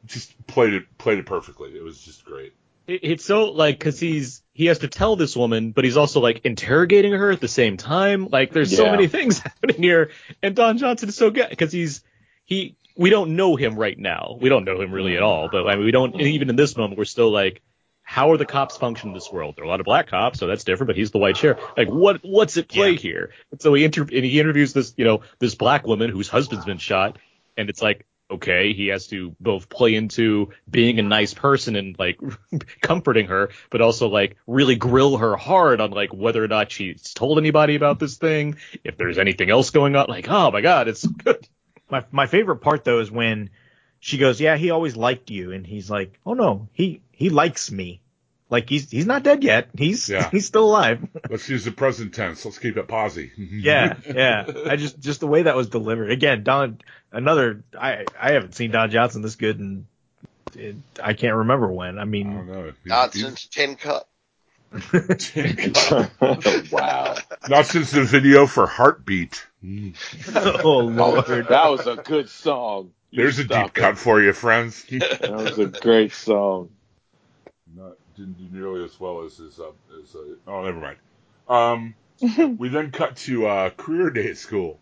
just 0.06 0.32
played 0.47 0.73
it 0.73 0.97
played 0.97 1.19
it 1.19 1.26
perfectly. 1.26 1.71
It 1.71 1.84
was 1.84 2.00
just 2.00 2.23
great. 2.23 2.54
It, 2.88 3.02
it's 3.04 3.26
so, 3.26 3.52
like, 3.52 3.78
cause 3.82 4.00
he's, 4.00 4.41
he 4.54 4.67
has 4.67 4.80
to 4.80 4.88
tell 4.88 5.17
this 5.17 5.36
woman, 5.36 5.71
but 5.71 5.84
he's 5.84 5.97
also, 5.97 6.21
like, 6.21 6.45
interrogating 6.45 7.12
her 7.12 7.32
at 7.32 7.41
the 7.41 7.50
same 7.50 7.76
time. 7.76 8.30
Like, 8.32 8.54
there's 8.54 8.73
so 8.73 8.86
many 8.89 9.08
things 9.10 9.39
happening 9.39 9.76
here. 9.84 10.12
And 10.41 10.56
Don 10.56 10.78
Johnson 10.78 11.10
is 11.10 11.15
so 11.17 11.32
good 11.32 11.50
because 11.50 11.73
he's, 11.73 12.02
he, 12.45 12.77
we 12.98 13.10
don't 13.10 13.36
know 13.36 13.56
him 13.56 13.76
right 13.76 13.98
now. 13.98 14.38
We 14.40 14.50
don't 14.50 14.66
know 14.66 14.82
him 14.82 14.92
really 14.92 15.16
at 15.16 15.24
all, 15.24 15.50
but 15.52 15.68
I 15.68 15.76
mean, 15.76 15.86
we 15.86 15.92
don't, 15.92 16.20
even 16.20 16.50
in 16.50 16.56
this 16.56 16.76
moment, 16.76 16.98
we're 16.98 17.06
still 17.06 17.30
like, 17.32 17.62
how 18.04 18.32
are 18.32 18.38
the 18.38 18.46
cops 18.46 18.78
function 18.78 19.10
in 19.10 19.14
this 19.14 19.32
world? 19.32 19.56
There 19.56 19.64
are 19.64 19.68
a 19.68 19.70
lot 19.70 19.82
of 19.82 19.86
black 19.86 20.08
cops, 20.08 20.40
so 20.40 20.48
that's 20.48 20.64
different, 20.64 20.88
but 20.88 20.96
he's 20.96 21.12
the 21.12 21.18
white 21.18 21.36
sheriff. 21.38 21.60
Like, 21.76 21.90
what, 21.90 22.22
what's 22.24 22.56
at 22.58 22.70
play 22.70 22.92
Yeah. 22.92 22.98
here? 22.98 23.30
And 23.52 23.62
so 23.62 23.74
he 23.74 23.84
inter- 23.84 24.04
and 24.04 24.26
he 24.26 24.40
interviews 24.40 24.74
this, 24.74 24.94
you 24.98 25.04
know, 25.06 25.22
this 25.40 25.56
black 25.56 25.86
woman 25.86 26.10
whose 26.10 26.30
husband's 26.30 26.66
been 26.66 26.78
shot, 26.78 27.18
and 27.58 27.70
it's 27.70 27.82
like, 27.82 28.06
okay, 28.32 28.74
he 28.74 28.88
has 28.88 29.08
to 29.08 29.36
both 29.40 29.70
play 29.70 29.96
into 29.96 30.50
being 30.70 31.00
a 31.00 31.04
nice 31.04 31.34
person 31.34 31.76
and 31.76 31.98
like 32.00 32.20
comforting 32.82 33.28
her, 33.28 33.50
but 33.70 33.82
also 33.82 34.08
like 34.10 34.38
really 34.48 34.76
grill 34.76 35.18
her 35.18 35.36
hard 35.38 35.80
on 35.82 35.92
like 35.92 36.14
whether 36.14 36.44
or 36.44 36.48
not 36.48 36.72
she's 36.72 37.14
told 37.14 37.38
anybody 37.38 37.76
about 37.76 38.00
this 38.00 38.18
thing, 38.18 38.58
if 38.84 38.98
there's 38.98 39.18
anything 39.18 39.50
else 39.50 39.70
going 39.70 39.96
on. 39.96 40.08
Like, 40.08 40.28
oh 40.30 40.52
my 40.52 40.62
god, 40.62 40.88
it's 40.88 41.02
so 41.02 41.10
good. 41.24 41.48
My 41.89 42.04
my 42.12 42.26
favorite 42.28 42.58
part 42.58 42.84
though 42.84 43.00
is 43.00 43.10
when 43.12 43.50
she 44.00 44.17
goes, 44.17 44.39
"Yeah, 44.41 44.58
he 44.58 44.69
always 44.71 44.95
liked 44.95 45.29
you," 45.29 45.52
and 45.52 45.65
he's 45.65 45.90
like, 45.90 46.19
"Oh 46.25 46.33
no, 46.33 46.67
he 46.73 47.02
he 47.12 47.29
likes 47.29 47.71
me. 47.71 48.02
Like 48.50 48.69
he's 48.69 48.90
he's 48.92 49.06
not 49.06 49.23
dead 49.23 49.44
yet. 49.44 49.69
He's 49.77 50.08
Yeah. 50.10 50.29
he's 50.31 50.46
still 50.46 50.65
alive." 50.65 51.08
Let's 51.29 51.48
use 51.50 51.65
the 51.65 51.71
present 51.71 52.13
tense. 52.13 52.44
Let's 52.46 52.60
keep 52.60 52.77
it 52.77 52.88
posy. 52.88 53.31
yeah, 53.38 53.96
yeah. 54.06 54.46
I 54.69 54.75
just 54.75 55.00
just 55.00 55.19
the 55.21 55.27
way 55.27 55.44
that 55.44 55.56
was 55.56 55.67
delivered. 55.69 56.12
Again, 56.12 56.44
Don. 56.44 56.79
Another. 57.12 57.63
I 57.79 58.06
I 58.19 58.31
haven't 58.33 58.54
seen 58.56 58.71
Don 58.71 58.92
Johnson 58.92 59.21
this 59.21 59.35
good, 59.35 59.60
and 59.60 59.85
it, 60.56 60.75
I 61.02 61.13
can't 61.13 61.35
remember 61.35 61.67
when. 61.71 61.98
I 61.98 62.02
I 62.02 62.04
don't 62.04 62.12
mean, 62.12 62.48
know. 62.48 62.63
He's- 62.63 62.75
Not 62.85 63.13
he's- 63.13 63.25
since 63.25 63.46
Tin 63.48 63.75
Cup. 63.77 64.10
wow. 66.71 67.15
not 67.50 67.65
since 67.65 67.92
the 67.92 68.04
video 68.04 68.46
for 68.48 68.65
Heartbeat. 68.67 69.46
Oh 70.63 70.80
lord. 70.86 71.26
that 71.26 71.70
was 71.70 71.88
a 71.88 71.96
good 71.98 72.30
song. 72.30 72.92
You 73.12 73.24
There's 73.24 73.40
a 73.40 73.46
stop 73.46 73.68
deep 73.68 73.74
cut 73.74 73.98
for 73.98 74.22
you, 74.22 74.34
friends. 74.34 74.86
That 74.90 75.32
was 75.32 75.60
a 75.60 75.65
great 75.68 76.12
song. 76.12 76.70
Not, 77.76 77.94
didn't 78.15 78.38
do 78.38 78.58
nearly 78.58 78.84
as 78.84 79.00
well 79.00 79.24
as 79.24 79.38
his. 79.38 79.60
Uh, 79.60 79.72
as 80.02 80.15
uh, 80.15 80.36
oh, 80.48 80.63
never 80.63 80.80
mind. 80.80 80.98
Um, 81.48 81.96
we 82.58 82.70
then 82.70 82.92
cut 82.92 83.15
to 83.18 83.48
uh, 83.48 83.70
career 83.72 84.10
day 84.10 84.30
at 84.30 84.38
school, 84.38 84.80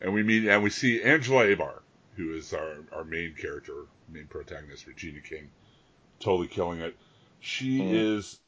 and 0.00 0.14
we 0.14 0.22
meet 0.22 0.46
and 0.48 0.62
we 0.62 0.70
see 0.70 1.02
Angela 1.02 1.44
Abar, 1.44 1.80
who 2.16 2.34
is 2.34 2.52
our 2.54 2.76
our 2.92 3.04
main 3.04 3.34
character, 3.34 3.86
main 4.08 4.26
protagonist, 4.26 4.86
Regina 4.86 5.20
King, 5.20 5.50
totally 6.20 6.48
killing 6.48 6.80
it. 6.80 6.96
She 7.40 7.80
Mhm. 7.80 7.92
is. 7.94 8.38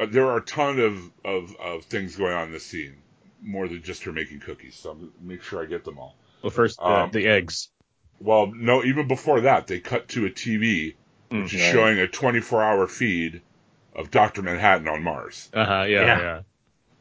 Uh, 0.00 0.06
there 0.06 0.26
are 0.26 0.38
a 0.38 0.44
ton 0.44 0.80
of, 0.80 1.10
of 1.24 1.54
of 1.56 1.84
things 1.84 2.16
going 2.16 2.32
on 2.32 2.46
in 2.48 2.52
this 2.52 2.64
scene, 2.66 2.96
more 3.42 3.68
than 3.68 3.82
just 3.82 4.04
her 4.04 4.12
making 4.12 4.40
cookies. 4.40 4.74
So 4.76 4.90
I'm 4.90 5.12
make 5.20 5.42
sure 5.42 5.62
I 5.62 5.66
get 5.66 5.84
them 5.84 5.98
all. 5.98 6.16
Well, 6.42 6.50
first 6.50 6.80
uh, 6.80 7.04
Um, 7.04 7.10
the 7.12 7.26
eggs. 7.26 7.68
Well, 8.20 8.52
no, 8.54 8.84
even 8.84 9.08
before 9.08 9.42
that, 9.42 9.66
they 9.66 9.80
cut 9.80 10.08
to 10.08 10.26
a 10.26 10.30
TV 10.30 10.94
which 11.30 11.52
is 11.54 11.60
showing 11.60 11.98
a 11.98 12.06
24 12.06 12.62
hour 12.62 12.86
feed 12.86 13.42
of 13.94 14.10
Doctor 14.10 14.40
Manhattan 14.42 14.86
on 14.88 15.02
Mars. 15.02 15.50
Uh 15.52 15.64
huh. 15.64 15.82
Yeah, 15.82 16.00
Yeah. 16.00 16.18
yeah. 16.20 16.40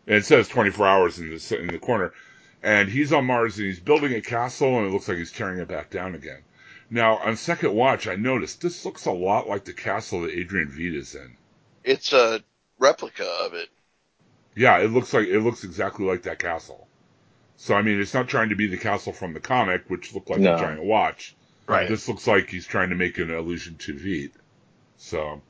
And 0.08 0.16
it 0.18 0.26
says 0.26 0.48
24 0.48 0.88
hours 0.88 1.20
in 1.20 1.30
the 1.30 1.58
in 1.60 1.68
the 1.68 1.80
corner, 1.80 2.14
and 2.62 2.90
he's 2.90 3.14
on 3.14 3.26
Mars 3.26 3.58
and 3.58 3.68
he's 3.68 3.80
building 3.80 4.14
a 4.14 4.22
castle, 4.22 4.80
and 4.80 4.88
it 4.88 4.92
looks 4.92 5.08
like 5.08 5.18
he's 5.18 5.32
tearing 5.32 5.60
it 5.60 5.68
back 5.68 5.90
down 5.92 6.16
again. 6.16 6.42
Now, 6.90 7.18
on 7.18 7.38
second 7.38 7.74
watch, 7.74 8.08
I 8.08 8.16
noticed 8.16 8.62
this 8.62 8.86
looks 8.86 9.06
a 9.06 9.12
lot 9.12 9.48
like 9.48 9.66
the 9.66 9.74
castle 9.74 10.22
that 10.22 10.32
Adrian 10.32 10.70
Veidt's 10.70 11.16
in. 11.16 11.38
It's 11.84 12.12
a 12.14 12.44
replica 12.80 13.26
of 13.26 13.54
it. 13.54 13.70
Yeah, 14.56 14.78
it 14.80 14.92
looks 14.92 15.14
like 15.14 15.28
it 15.28 15.40
looks 15.40 15.64
exactly 15.64 16.06
like 16.06 16.24
that 16.24 16.40
castle. 16.40 16.88
So 17.58 17.76
I 17.76 17.82
mean, 17.82 18.00
it's 18.00 18.14
not 18.14 18.28
trying 18.28 18.50
to 18.50 18.56
be 18.56 18.68
the 18.68 18.78
castle 18.78 19.14
from 19.14 19.34
the 19.34 19.40
comic, 19.40 19.84
which 19.90 20.14
looked 20.14 20.30
like 20.30 20.40
No. 20.40 20.56
a 20.56 20.60
giant 20.60 20.84
watch. 20.84 21.36
Right. 21.68 21.88
This 21.88 22.08
looks 22.10 22.28
like 22.28 22.50
he's 22.50 22.68
trying 22.68 22.90
to 22.90 22.96
make 22.96 23.18
an 23.20 23.34
allusion 23.34 23.76
to 23.78 23.94
Veidt. 23.94 24.32
So 24.98 25.42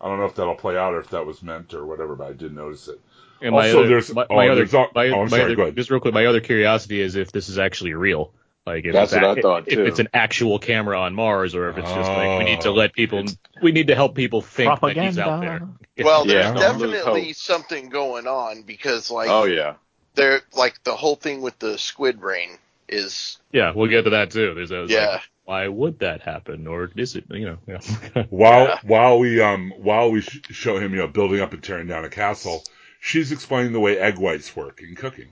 I 0.00 0.08
don't 0.08 0.18
know 0.18 0.24
if 0.26 0.34
that'll 0.34 0.54
play 0.56 0.76
out 0.76 0.94
or 0.94 1.00
if 1.00 1.10
that 1.10 1.26
was 1.26 1.42
meant 1.42 1.74
or 1.74 1.84
whatever, 1.86 2.16
but 2.16 2.28
I 2.28 2.32
did 2.32 2.54
notice 2.54 2.88
it. 2.88 3.00
And 3.42 3.52
my 3.54 3.66
Also, 3.68 3.80
other, 3.80 3.88
there's- 3.88 4.12
my, 4.12 4.26
oh, 4.28 4.34
my 4.36 4.48
other, 4.48 4.56
there's 4.56 4.74
al- 4.74 4.90
my, 4.94 5.08
oh, 5.08 5.14
I'm 5.14 5.20
my 5.22 5.28
sorry, 5.28 5.42
other- 5.44 5.54
go 5.56 5.62
ahead. 5.62 5.76
just 5.76 5.90
real 5.90 6.00
quick, 6.00 6.12
my 6.12 6.26
other 6.26 6.40
curiosity 6.40 7.00
is 7.00 7.16
if 7.16 7.32
this 7.32 7.48
is 7.48 7.58
actually 7.58 7.94
real. 7.94 8.32
Like 8.66 8.84
if 8.84 8.92
That's 8.92 9.12
it's 9.12 9.20
what 9.22 9.24
I 9.24 9.32
ac- 9.32 9.40
thought, 9.42 9.68
if 9.68 9.74
too. 9.74 9.84
it's 9.86 9.98
an 10.00 10.08
actual 10.12 10.58
camera 10.58 10.98
on 11.00 11.14
Mars, 11.14 11.54
or 11.54 11.70
if 11.70 11.78
it's 11.78 11.90
just 11.90 12.08
like 12.10 12.38
we 12.38 12.44
need 12.44 12.60
to 12.62 12.68
Oh. 12.68 12.74
let 12.74 12.92
people, 12.92 13.24
we 13.62 13.72
need 13.72 13.86
to 13.88 13.94
help 13.94 14.14
people 14.14 14.42
think 14.42 14.80
that 14.80 14.96
he's 14.96 15.18
out 15.18 15.40
there. 15.40 15.68
Well, 15.98 16.24
there's 16.24 16.46
don't 16.52 16.56
definitely 16.56 17.32
something 17.32 17.88
going 17.88 18.26
on 18.26 18.62
because, 18.62 19.10
like, 19.10 19.28
Oh 19.30 19.44
yeah. 19.44 19.74
they're 20.14 20.42
like 20.54 20.82
the 20.84 20.94
whole 20.94 21.16
thing 21.16 21.40
with 21.40 21.58
the 21.58 21.78
squid 21.78 22.20
brain 22.20 22.50
is 22.88 23.38
Yeah, 23.52 23.72
we'll 23.74 23.88
get 23.88 24.02
to 24.04 24.10
that 24.10 24.30
too. 24.30 24.54
There's 24.54 24.70
a, 24.72 24.84
Yeah. 24.88 25.06
like, 25.12 25.20
why 25.44 25.66
would 25.68 25.98
that 26.00 26.20
happen, 26.20 26.66
or 26.66 26.90
is 26.96 27.16
it? 27.16 27.24
You 27.30 27.46
know, 27.46 27.58
yeah. 27.66 28.24
While 28.30 28.64
Yeah. 28.66 28.78
while 28.82 29.18
we 29.18 29.40
um 29.40 29.72
while 29.78 30.10
we 30.10 30.20
sh- 30.20 30.40
show 30.50 30.78
him 30.78 30.92
you 30.92 30.98
know 30.98 31.08
building 31.08 31.40
up 31.40 31.52
and 31.54 31.62
tearing 31.62 31.86
down 31.88 32.04
a 32.04 32.10
castle, 32.10 32.62
she's 33.00 33.32
explaining 33.32 33.72
the 33.72 33.80
way 33.80 33.98
egg 33.98 34.18
whites 34.18 34.54
work 34.54 34.80
in 34.82 34.94
cooking. 34.94 35.28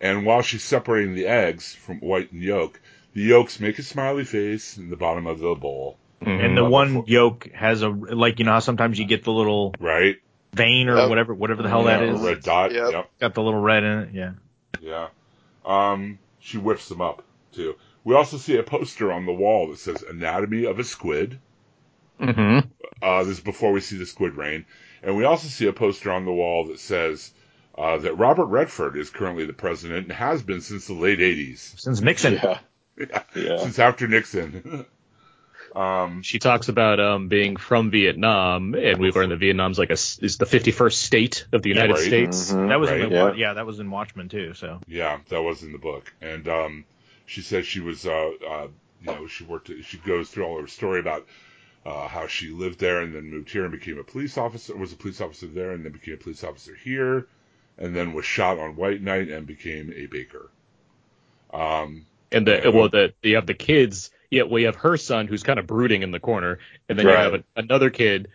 And 0.00 0.24
while 0.24 0.42
she's 0.42 0.62
separating 0.64 1.14
the 1.14 1.26
eggs 1.26 1.74
from 1.74 2.00
white 2.00 2.32
and 2.32 2.42
yolk, 2.42 2.80
the 3.12 3.22
yolks 3.22 3.60
make 3.60 3.78
a 3.78 3.82
smiley 3.82 4.24
face 4.24 4.78
in 4.78 4.88
the 4.88 4.96
bottom 4.96 5.26
of 5.26 5.38
the 5.40 5.54
bowl, 5.54 5.98
And 6.20 6.56
the 6.56 6.64
one 6.64 7.04
yolk 7.06 7.50
has 7.52 7.82
a 7.82 7.88
like 7.88 8.38
you 8.38 8.44
know 8.44 8.52
how 8.52 8.60
sometimes 8.60 8.98
you 8.98 9.06
get 9.06 9.24
the 9.24 9.32
little 9.32 9.74
right? 9.78 10.16
vein 10.54 10.88
or 10.88 10.96
Yep. 10.96 11.08
whatever 11.08 11.34
whatever 11.34 11.62
the 11.62 11.68
hell 11.68 11.84
that 11.84 12.00
Yeah, 12.00 12.12
is. 12.14 12.20
a 12.22 12.24
red 12.24 12.42
dot. 12.42 12.72
Yep. 12.72 12.92
Yep. 12.92 13.10
Got 13.20 13.34
the 13.34 13.42
little 13.42 13.60
red 13.60 13.84
in 13.84 13.98
it. 14.00 14.08
Yeah. 14.14 14.32
Yeah. 14.80 15.08
Um, 15.64 16.18
she 16.40 16.56
whips 16.58 16.88
them 16.88 17.00
up 17.00 17.22
too. 17.52 17.76
We 18.02 18.14
also 18.14 18.38
see 18.38 18.56
a 18.56 18.62
poster 18.62 19.12
on 19.12 19.26
the 19.26 19.32
wall 19.32 19.68
that 19.68 19.78
says 19.78 20.02
"Anatomy 20.02 20.64
of 20.64 20.78
a 20.78 20.84
Squid." 20.84 21.38
hmm 22.18 22.60
Uh, 23.02 23.24
this 23.24 23.38
is 23.38 23.40
before 23.40 23.72
we 23.72 23.80
see 23.80 23.96
the 23.98 24.06
squid 24.06 24.34
rain. 24.36 24.64
And 25.02 25.16
we 25.16 25.24
also 25.24 25.48
see 25.48 25.66
a 25.66 25.72
poster 25.72 26.10
on 26.10 26.24
the 26.24 26.32
wall 26.32 26.66
that 26.66 26.78
says 26.80 27.32
uh, 27.76 27.98
that 27.98 28.14
Robert 28.18 28.46
Redford 28.46 28.96
is 28.96 29.10
currently 29.10 29.46
the 29.46 29.52
president 29.52 30.04
and 30.08 30.12
has 30.12 30.42
been 30.42 30.60
since 30.60 30.86
the 30.86 30.94
late 30.94 31.18
80s, 31.20 31.80
Since 31.80 32.00
Nixon. 32.00 32.34
Yeah. 32.98 33.22
Yeah. 33.34 33.56
since 33.58 33.78
after 33.78 34.06
Nixon. 34.08 34.84
um, 35.74 36.22
She 36.22 36.38
talks 36.38 36.68
about 36.68 37.00
um, 37.00 37.28
being 37.28 37.56
from 37.56 37.90
Vietnam, 37.90 38.74
and 38.74 38.98
we 38.98 39.10
learned 39.10 39.32
that 39.32 39.38
Vietnam's 39.38 39.78
like 39.78 39.90
a 39.90 39.92
s- 39.94 40.18
is 40.20 40.36
the 40.36 40.44
51st 40.44 40.92
state 40.92 41.46
of 41.52 41.62
the 41.62 41.68
United 41.70 41.94
right. 41.94 42.02
States. 42.02 42.52
Mhm. 42.52 42.68
That 42.68 42.80
was 42.80 42.90
Right. 42.90 43.00
in 43.00 43.08
the, 43.10 43.14
Yeah. 43.14 43.32
yeah. 43.34 43.52
that 43.54 43.64
was 43.66 43.78
in 43.78 43.90
Watchmen 43.90 44.28
too. 44.28 44.52
So 44.54 44.80
yeah, 44.86 45.18
that 45.28 45.40
was 45.42 45.62
in 45.62 45.72
the 45.72 45.78
book. 45.78 46.12
And 46.20 46.46
um, 46.48 46.84
she 47.26 47.40
says 47.40 47.66
she 47.66 47.80
was, 47.80 48.04
uh, 48.04 48.10
uh, 48.48 48.66
you 49.02 49.06
know, 49.06 49.26
she 49.28 49.44
worked, 49.44 49.70
she 49.84 49.96
goes 49.98 50.28
through 50.28 50.44
all 50.44 50.60
her 50.60 50.66
story 50.66 51.00
about 51.00 51.26
uh, 51.86 52.08
how 52.08 52.26
she 52.26 52.48
lived 52.50 52.78
there 52.80 53.00
and 53.00 53.14
then 53.14 53.30
moved 53.30 53.48
here 53.50 53.62
and 53.64 53.72
became 53.72 53.98
a 53.98 54.04
police 54.04 54.36
officer, 54.36 54.76
was 54.76 54.92
a 54.92 54.96
police 54.96 55.20
officer 55.22 55.46
there 55.46 55.70
and 55.70 55.84
then 55.86 55.92
became 55.92 56.14
a 56.14 56.18
police 56.18 56.44
officer 56.44 56.74
here, 56.74 57.26
and 57.80 57.96
then 57.96 58.12
was 58.12 58.24
shot 58.26 58.58
on 58.58 58.76
White 58.76 59.02
Night 59.02 59.28
and 59.30 59.46
became 59.46 59.92
a 59.96 60.06
baker. 60.06 60.50
Um, 61.52 62.06
And 62.32 62.46
the 62.46 62.60
Yeah. 62.64 62.68
well, 62.68 62.88
the 62.88 63.12
you 63.22 63.34
have 63.36 63.46
the 63.46 63.54
kids. 63.54 64.10
Yeah, 64.30 64.42
well, 64.44 64.62
have 64.62 64.76
her 64.76 64.96
son 64.96 65.26
who's 65.26 65.42
kind 65.42 65.58
of 65.58 65.66
brooding 65.66 66.02
in 66.04 66.12
the 66.12 66.20
corner, 66.20 66.60
and 66.88 66.96
then 66.96 67.06
you 67.06 67.12
have 67.12 67.34
a, 67.34 67.44
another 67.56 67.90
kid 67.90 68.28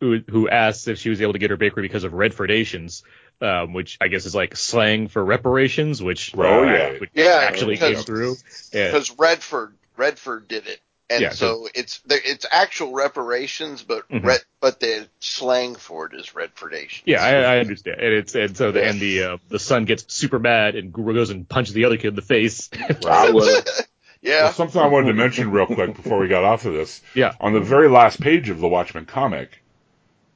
who 0.00 0.20
who 0.28 0.48
asks 0.48 0.88
if 0.88 0.98
she 0.98 1.08
was 1.10 1.20
able 1.22 1.34
to 1.34 1.38
get 1.38 1.50
her 1.50 1.56
bakery 1.56 1.82
because 1.82 2.02
of 2.02 2.12
redfordations, 2.12 3.04
um, 3.40 3.72
which 3.72 3.98
I 4.00 4.08
guess 4.08 4.26
is 4.26 4.34
like 4.34 4.56
slang 4.56 5.06
for 5.06 5.24
reparations, 5.24 6.02
which 6.02 6.34
Oh, 6.36 6.64
yeah. 6.64 6.98
which 6.98 7.10
Yeah, 7.14 7.38
actually 7.42 7.76
came 7.76 7.90
because- 7.90 8.04
through. 8.04 8.36
Yeah. 8.72 8.86
because 8.88 9.12
Redford 9.16 9.74
Redford 9.96 10.48
did 10.48 10.66
it, 10.66 10.80
and 11.08 11.20
Yeah, 11.22 11.30
so 11.30 11.68
it's 11.74 12.00
there, 12.06 12.18
it's 12.24 12.44
actual 12.50 12.92
reparations, 12.92 13.82
but 13.82 14.08
Mhm. 14.08 14.24
red, 14.24 14.40
but 14.60 14.80
the 14.80 15.08
slang 15.20 15.74
for 15.76 16.06
it 16.06 16.14
is 16.14 16.26
Redfordations. 16.30 17.02
Yeah, 17.04 17.22
I, 17.22 17.56
I 17.56 17.58
understand, 17.60 18.00
and 18.00 18.12
it's 18.14 18.34
and 18.34 18.56
so 18.56 18.72
the 18.72 18.84
and 18.84 18.98
the 19.00 19.22
uh, 19.22 19.36
the 19.48 19.58
son 19.58 19.84
gets 19.84 20.12
super 20.12 20.38
mad 20.38 20.74
and 20.74 20.92
goes 20.92 21.30
and 21.30 21.48
punches 21.48 21.74
the 21.74 21.84
other 21.84 21.96
kid 21.96 22.08
in 22.08 22.14
the 22.16 22.22
face. 22.22 22.68
I 23.06 23.30
would. 23.30 23.34
Well, 23.34 23.62
yeah. 24.22 24.50
something 24.50 24.80
I 24.80 24.86
wanted 24.88 25.08
to 25.08 25.14
mention 25.14 25.50
real 25.52 25.66
quick 25.66 25.94
before 25.94 26.18
we 26.18 26.28
got 26.28 26.42
off 26.44 26.64
of 26.64 26.72
this. 26.72 27.00
Yeah. 27.14 27.32
On 27.40 27.52
the 27.52 27.60
very 27.60 27.88
last 27.88 28.20
page 28.20 28.48
of 28.48 28.58
the 28.58 28.68
Watchmen 28.68 29.06
comic, 29.06 29.62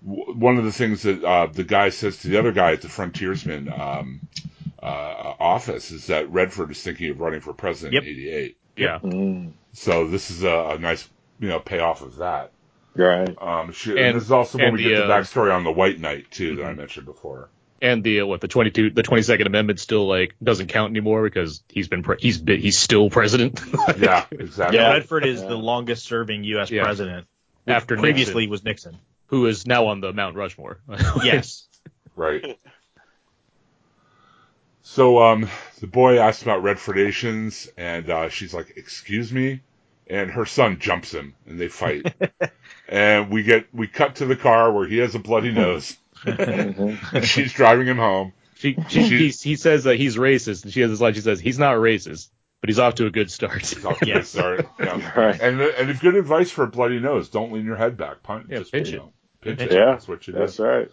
w- 0.06 0.34
one 0.38 0.56
of 0.58 0.64
the 0.64 0.72
things 0.72 1.02
that 1.02 1.24
uh, 1.24 1.46
the 1.46 1.64
guy 1.64 1.88
says 1.90 2.18
to 2.18 2.28
the 2.28 2.38
other 2.38 2.52
guy 2.52 2.72
at 2.72 2.82
the 2.82 2.88
Frontiersman 2.88 3.68
um, 3.72 4.20
uh, 4.82 4.86
office 5.40 5.90
is 5.90 6.06
that 6.06 6.30
Redford 6.30 6.70
is 6.70 6.82
thinking 6.82 7.10
of 7.10 7.20
running 7.20 7.40
for 7.40 7.52
president 7.52 7.94
Yep. 7.94 8.02
in 8.04 8.08
'88. 8.08 8.56
Yeah, 8.80 8.98
Mm. 9.00 9.52
So 9.72 10.08
this 10.08 10.30
is 10.30 10.42
a, 10.42 10.72
a 10.74 10.78
nice, 10.78 11.08
you 11.38 11.48
know, 11.48 11.60
payoff 11.60 12.02
of 12.02 12.16
that. 12.16 12.52
Right. 12.96 13.34
Um, 13.40 13.72
she, 13.72 13.90
And- 13.98 14.16
this 14.16 14.24
is 14.24 14.32
also 14.32 14.58
when 14.58 14.72
we 14.74 14.82
the, 14.82 14.88
get 14.90 14.96
the 15.06 15.12
uh, 15.12 15.20
backstory 15.20 15.54
on 15.54 15.62
the 15.64 15.70
White 15.72 16.00
Night 16.00 16.30
too 16.30 16.56
that 16.56 16.66
I 16.66 16.72
Mhm. 16.72 16.78
mentioned 16.78 17.06
before. 17.06 17.48
and 17.82 18.02
the 18.04 18.20
uh, 18.22 18.26
what 18.26 18.40
the 18.40 18.48
twenty 18.48 18.70
two 18.70 18.90
the 18.90 19.02
twenty 19.02 19.22
second 19.22 19.46
amendment 19.46 19.78
still 19.80 20.06
like 20.08 20.34
doesn't 20.42 20.66
count 20.66 20.90
anymore 20.90 21.22
because 21.22 21.62
he's 21.68 21.88
been 21.88 22.02
pre- 22.02 22.16
he's 22.18 22.36
been, 22.38 22.60
he's 22.60 22.76
still 22.78 23.08
president. 23.10 23.60
Yeah, 23.98 24.26
exactly. 24.30 24.76
yeah, 24.78 24.88
Yeah. 24.88 24.92
Redford 24.94 25.24
is 25.24 25.40
Yeah. 25.40 25.48
the 25.48 25.56
longest 25.56 26.04
serving 26.04 26.44
U.S. 26.44 26.70
Yeah. 26.70 26.82
president. 26.82 27.26
After 27.66 27.96
previously 27.96 28.42
Nixon. 28.46 28.50
was 28.50 28.64
Nixon. 28.64 28.98
who 29.26 29.46
is 29.46 29.66
now 29.66 29.86
on 29.86 30.00
the 30.00 30.12
Mount 30.12 30.34
Rushmore. 30.36 30.80
Yes. 31.24 31.68
Right. 32.16 32.58
So 34.92 35.22
um, 35.22 35.48
the 35.78 35.86
boy 35.86 36.18
asks 36.18 36.42
about 36.42 36.64
red 36.64 36.78
Redfordations, 36.78 37.68
and 37.76 38.10
uh, 38.10 38.28
she's 38.28 38.52
like, 38.52 38.72
"Excuse 38.76 39.32
me," 39.32 39.60
and 40.08 40.32
her 40.32 40.44
son 40.44 40.80
jumps 40.80 41.14
him, 41.14 41.36
and 41.46 41.60
they 41.60 41.68
fight. 41.68 42.12
and 42.88 43.30
we 43.30 43.44
get 43.44 43.72
we 43.72 43.86
cut 43.86 44.16
to 44.16 44.26
the 44.26 44.34
car 44.34 44.72
where 44.72 44.88
he 44.88 44.98
has 44.98 45.14
a 45.14 45.20
bloody 45.20 45.52
nose, 45.52 45.96
and 46.26 46.98
she's 47.22 47.52
driving 47.52 47.86
him 47.86 47.98
home. 47.98 48.32
She, 48.56 48.76
she, 48.88 49.02
he, 49.04 49.28
he 49.28 49.54
says 49.54 49.84
that 49.84 49.94
he's 49.94 50.16
racist, 50.16 50.64
and 50.64 50.72
she 50.72 50.80
has 50.80 50.90
this 50.90 51.00
line. 51.00 51.14
She 51.14 51.20
says 51.20 51.38
he's 51.38 51.58
not 51.60 51.76
racist, 51.76 52.28
but 52.60 52.68
he's 52.68 52.80
off 52.80 52.96
to 52.96 53.06
a 53.06 53.10
good 53.12 53.30
start. 53.30 53.64
He's 53.64 53.84
off 53.84 54.00
to 54.00 54.04
a 54.06 54.06
good 54.06 54.16
Yes. 54.16 54.28
start. 54.30 54.66
Yeah. 54.80 55.12
Right. 55.16 55.40
And 55.40 55.60
and 55.60 55.88
if 55.88 56.00
good 56.00 56.16
advice 56.16 56.50
for 56.50 56.64
a 56.64 56.68
bloody 56.68 56.98
nose, 56.98 57.28
don't 57.28 57.52
lean 57.52 57.64
your 57.64 57.76
head 57.76 57.96
back. 57.96 58.24
Punch, 58.24 58.46
Yeah, 58.50 58.58
just, 58.58 58.72
pinch 58.72 58.88
you 58.88 58.94
it. 58.94 58.98
know, 58.98 59.12
pinch 59.40 59.60
it. 59.60 59.70
Yeah, 59.70 59.84
That's 59.92 60.08
what 60.08 60.26
you 60.26 60.32
do. 60.32 60.40
That's 60.40 60.58
right. 60.58 60.90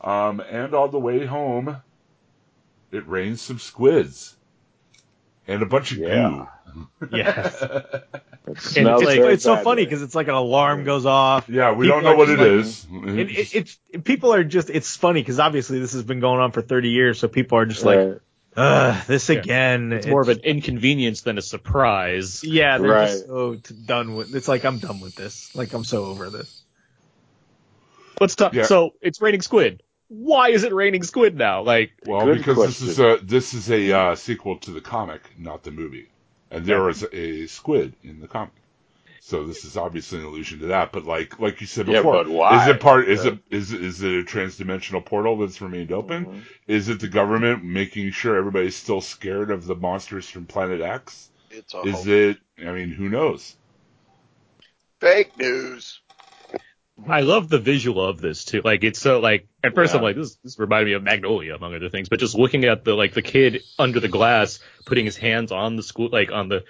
Um, 0.00 0.40
and 0.40 0.72
on 0.74 0.90
the 0.90 0.98
way 0.98 1.26
home, 1.26 1.82
it 2.92 3.06
rains 3.08 3.40
some 3.40 3.58
squids 3.58 4.36
and 5.46 5.62
a 5.62 5.66
bunch 5.66 5.92
of 5.92 5.98
Yeah. 5.98 6.46
Yeah. 7.12 7.80
It 8.48 8.52
it's, 8.58 8.76
like, 8.76 9.18
it's 9.18 9.42
so 9.42 9.56
funny 9.56 9.84
because 9.84 10.02
it's 10.02 10.14
like 10.14 10.28
an 10.28 10.34
alarm 10.34 10.84
goes 10.84 11.04
off. 11.04 11.48
yeah, 11.48 11.72
we 11.72 11.86
People 11.86 12.00
don't 12.00 12.04
know 12.12 12.16
what 12.16 12.28
just 12.28 12.40
it 12.40 12.88
like- 12.92 13.18
is. 13.18 13.18
It, 13.18 13.38
it, 13.38 13.54
it's 13.56 13.78
people 14.04 14.32
are 14.34 14.44
just 14.44 14.70
it's 14.70 14.94
funny 14.96 15.20
because 15.20 15.40
obviously 15.40 15.80
this 15.80 15.94
has 15.94 16.04
been 16.04 16.20
going 16.20 16.38
on 16.40 16.52
for 16.52 16.62
30 16.62 16.90
years, 16.90 17.18
so 17.18 17.26
people 17.26 17.58
are 17.58 17.66
just 17.66 17.84
like, 17.84 17.98
Right. 17.98 18.18
Ugh, 18.56 19.04
this 19.08 19.28
Yeah. 19.28 19.40
again. 19.40 19.92
It's 19.92 20.06
more 20.06 20.20
of 20.22 20.28
an 20.28 20.38
inconvenience 20.44 21.22
than 21.22 21.38
a 21.38 21.42
surprise. 21.42 22.44
yeah. 22.44 22.78
They're 22.78 22.88
Right. 22.88 23.06
just 23.08 23.26
so 23.26 23.56
t- 23.56 23.74
done 23.84 24.14
with. 24.14 24.32
It's 24.32 24.46
like 24.46 24.64
I'm 24.64 24.78
done 24.78 25.00
with 25.00 25.16
this. 25.16 25.52
Like 25.56 25.72
I'm 25.72 25.82
so 25.82 26.04
over 26.04 26.30
this. 26.30 26.62
Let's 28.20 28.36
talk. 28.36 28.54
Yeah. 28.54 28.62
So 28.66 28.94
it's 29.02 29.20
raining 29.20 29.42
squid. 29.42 29.82
Why 30.08 30.50
is 30.50 30.62
it 30.64 30.72
raining 30.72 31.02
squid 31.02 31.36
now? 31.36 31.62
Like, 31.62 31.92
well, 32.06 32.24
Good 32.26 32.38
because 32.38 32.56
question. 32.56 32.86
this 32.86 32.98
is 32.98 32.98
a 33.00 33.18
this 33.22 33.54
is 33.54 33.70
a 33.70 33.92
uh, 33.92 34.14
sequel 34.14 34.58
to 34.58 34.70
the 34.70 34.80
comic, 34.80 35.22
not 35.38 35.64
the 35.64 35.70
movie, 35.72 36.08
and 36.50 36.64
there 36.64 36.82
was 36.82 37.04
a 37.12 37.46
squid 37.46 37.94
in 38.04 38.20
the 38.20 38.28
comic. 38.28 38.52
So 39.20 39.44
this 39.44 39.64
is 39.64 39.76
obviously 39.76 40.20
an 40.20 40.26
allusion 40.26 40.60
to 40.60 40.66
that. 40.66 40.92
But 40.92 41.04
like 41.04 41.40
like 41.40 41.60
you 41.60 41.66
said 41.66 41.86
before, 41.86 42.12
but 42.24 42.28
why? 42.28 42.62
is 42.62 42.68
it 42.68 42.80
part? 42.80 43.08
Is 43.08 43.24
Yeah. 43.24 43.32
it 43.32 43.38
is 43.50 43.72
it- 43.72 43.82
is 43.82 44.02
it 44.02 44.20
a 44.20 44.22
transdimensional 44.22 45.04
portal 45.04 45.36
that's 45.38 45.60
remained 45.60 45.90
open? 45.90 46.26
Mhm. 46.26 46.42
Is 46.68 46.88
it 46.88 47.00
the 47.00 47.08
government 47.08 47.64
making 47.64 48.12
sure 48.12 48.36
everybody's 48.36 48.76
still 48.76 49.00
scared 49.00 49.50
of 49.50 49.66
the 49.66 49.74
monsters 49.74 50.28
from 50.30 50.46
Planet 50.46 50.80
X? 50.80 51.28
It's 51.50 51.74
a 51.74 51.80
Is 51.82 51.94
hoax. 51.96 52.06
it? 52.06 52.38
I 52.64 52.70
mean, 52.70 52.90
who 52.90 53.08
knows? 53.08 53.56
fake 55.00 55.36
news. 55.36 56.00
I 57.08 57.20
love 57.20 57.48
the 57.48 57.58
visual 57.58 58.04
of 58.04 58.20
this 58.20 58.44
too. 58.44 58.62
Like 58.64 58.82
it's 58.84 58.98
so 59.00 59.20
like 59.20 59.46
at 59.62 59.74
first 59.74 59.92
Yeah. 59.92 59.98
I'm 59.98 60.02
like 60.04 60.16
this 60.16 60.36
this 60.36 60.58
reminded 60.58 60.86
me 60.86 60.92
of 60.94 61.02
Magnolia 61.02 61.54
among 61.54 61.74
other 61.74 61.90
things, 61.90 62.08
but 62.08 62.20
just 62.20 62.34
looking 62.34 62.64
at 62.64 62.84
the 62.84 62.94
like 62.94 63.12
the 63.12 63.22
kid 63.22 63.62
under 63.78 64.00
the 64.00 64.08
glass 64.08 64.60
putting 64.86 65.04
his 65.04 65.16
hands 65.16 65.52
on 65.52 65.76
the 65.76 65.82
squid 65.82 66.12
like 66.12 66.32
on 66.32 66.48
the 66.48 66.64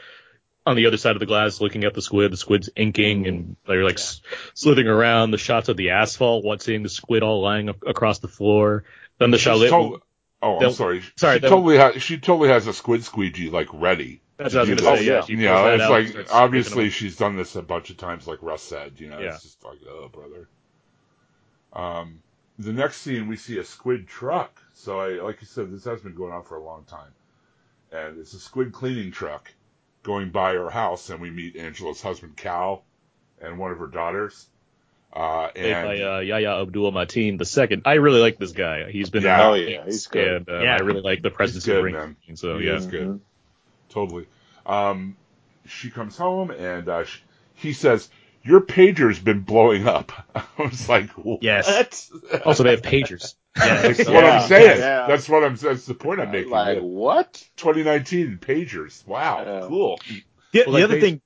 on 0.66 0.74
the 0.74 0.87
other 0.87 0.97
side 0.97 1.14
of 1.14 1.20
the 1.20 1.27
glass 1.27 1.61
looking 1.61 1.85
at 1.85 1.95
the 1.95 2.03
squid, 2.03 2.33
the 2.33 2.37
squid's 2.37 2.68
inking 2.74 3.29
and 3.29 3.57
they're 3.68 3.85
like 3.85 3.95
s 4.01 4.20
slithering 4.55 4.89
around. 4.89 5.31
The 5.31 5.39
shots 5.39 5.68
of 5.68 5.77
the 5.77 5.91
asphalt, 5.91 6.45
what 6.45 6.61
seeing 6.61 6.83
the 6.83 6.89
squid 6.89 7.22
all 7.22 7.41
lying 7.41 7.68
ac- 7.68 7.79
across 7.87 8.18
the 8.18 8.29
floor. 8.29 8.83
Then 9.18 9.31
the 9.31 9.39
She's 9.39 9.45
chalet. 9.45 9.68
tot- 9.70 10.03
oh, 10.43 10.59
I'm 10.59 10.72
sorry. 10.72 11.03
sorry, 11.16 11.37
she 11.39 11.41
totally 11.49 11.77
has. 11.79 12.03
She 12.03 12.18
totally 12.18 12.49
has 12.49 12.66
a 12.66 12.72
squid 12.72 13.05
squeegee 13.05 13.49
like 13.49 13.68
ready. 13.72 14.22
That's 14.39 14.55
what 14.55 14.66
I 14.68 14.70
was 14.70 14.80
gonna 14.80 14.97
say. 14.99 15.05
this. 15.05 15.07
Yeah, 15.07 15.20
she 15.22 15.34
pulls 15.34 15.45
Yeah, 15.45 15.68
it's 15.74 15.82
out 15.82 15.91
like 15.91 16.32
obviously 16.32 16.91
she's 16.91 17.16
done 17.16 17.37
this 17.37 17.57
a 17.57 17.62
bunch 17.62 17.91
of 17.91 17.97
times, 17.97 18.26
like 18.26 18.43
Russ 18.43 18.62
said. 18.62 19.01
You 19.01 19.09
know, 19.09 19.18
Yeah. 19.18 19.34
it's 19.34 19.43
just 19.43 19.64
like, 19.64 19.78
oh, 19.89 20.09
brother. 20.09 20.49
Um, 21.72 22.20
the 22.59 22.72
next 22.72 22.99
scene 22.99 23.28
we 23.28 23.37
see 23.37 23.59
a 23.59 23.64
squid 23.64 24.07
truck. 24.09 24.61
So 24.74 25.01
I, 25.01 25.20
like 25.22 25.41
you 25.41 25.47
said, 25.47 25.70
this 25.72 25.84
has 25.84 26.01
been 26.01 26.14
going 26.14 26.32
on 26.32 26.43
for 26.45 26.57
a 26.57 26.62
long 26.62 26.84
time, 26.84 27.12
and 27.93 28.18
it's 28.18 28.34
a 28.34 28.39
squid 28.39 28.72
cleaning 28.72 29.11
truck 29.12 29.53
going 30.03 30.30
by 30.30 30.53
her 30.55 30.70
house, 30.70 31.11
and 31.11 31.20
we 31.20 31.30
meet 31.30 31.57
Angela's 31.57 32.01
husband 32.01 32.37
Cal 32.37 32.84
and 33.41 33.59
one 33.59 33.72
of 33.72 33.78
her 33.78 33.87
daughters. 33.89 34.47
Uh, 35.12 35.49
Played 35.49 35.72
and 35.72 35.87
by 35.89 36.03
uh, 36.03 36.18
Yahya 36.20 36.61
Abdul 36.62 36.93
Mateen 36.93 37.39
the 37.39 37.47
second. 37.47 37.82
I 37.87 37.95
really 37.95 38.20
like 38.20 38.39
this 38.39 38.53
guy. 38.53 38.91
He's 38.91 39.09
been 39.09 39.22
Yeah. 39.22 39.47
Oh, 39.49 39.55
yeah, 39.55 39.84
he's 39.87 40.07
good. 40.09 40.28
and 40.28 40.49
uh, 40.49 40.62
Yeah. 40.62 40.76
I 40.76 40.80
really 40.80 41.01
like 41.01 41.22
the 41.22 41.30
presence 41.30 41.64
good, 41.64 41.76
he 41.76 41.80
brings. 41.93 42.16
man. 42.28 42.37
So 42.37 42.59
yeah, 42.59 42.74
is 42.74 42.87
good. 42.87 43.20
Totally. 43.91 44.26
Um, 44.64 45.16
she 45.66 45.91
comes 45.91 46.16
home 46.16 46.51
and 46.51 46.89
uh, 46.89 47.05
sh 47.05 47.20
he 47.55 47.72
says, 47.72 48.09
"Your 48.43 48.61
pager's 48.61 49.18
been 49.18 49.41
blowing 49.41 49.87
up." 49.89 50.12
I 50.34 50.45
was 50.62 50.89
like, 50.89 51.11
"What?" 51.12 51.43
Yes. 51.43 52.11
Also, 52.45 52.62
they 52.64 52.70
have 52.70 52.82
pagers. 52.82 53.34
That's 53.55 54.05
what 54.07 54.24
I'm 54.24 54.47
saying. 54.49 54.78
yeah. 54.80 55.07
That's 55.09 55.28
what 55.28 55.43
I'm. 55.45 55.57
That's 55.57 55.87
the 55.87 55.95
point 55.95 56.20
I'm 56.20 56.30
making. 56.30 56.51
Like 56.51 56.80
what? 56.80 57.32
2019 57.57 58.39
pagers. 58.41 59.07
Wow, 59.07 59.45
Yeah. 59.47 59.66
cool. 59.68 59.99
The, 60.53 60.61
Well, 60.61 60.64
the 60.66 60.72
like 60.72 60.84
other 60.84 60.95
they- 60.95 61.01
thing, 61.01 61.20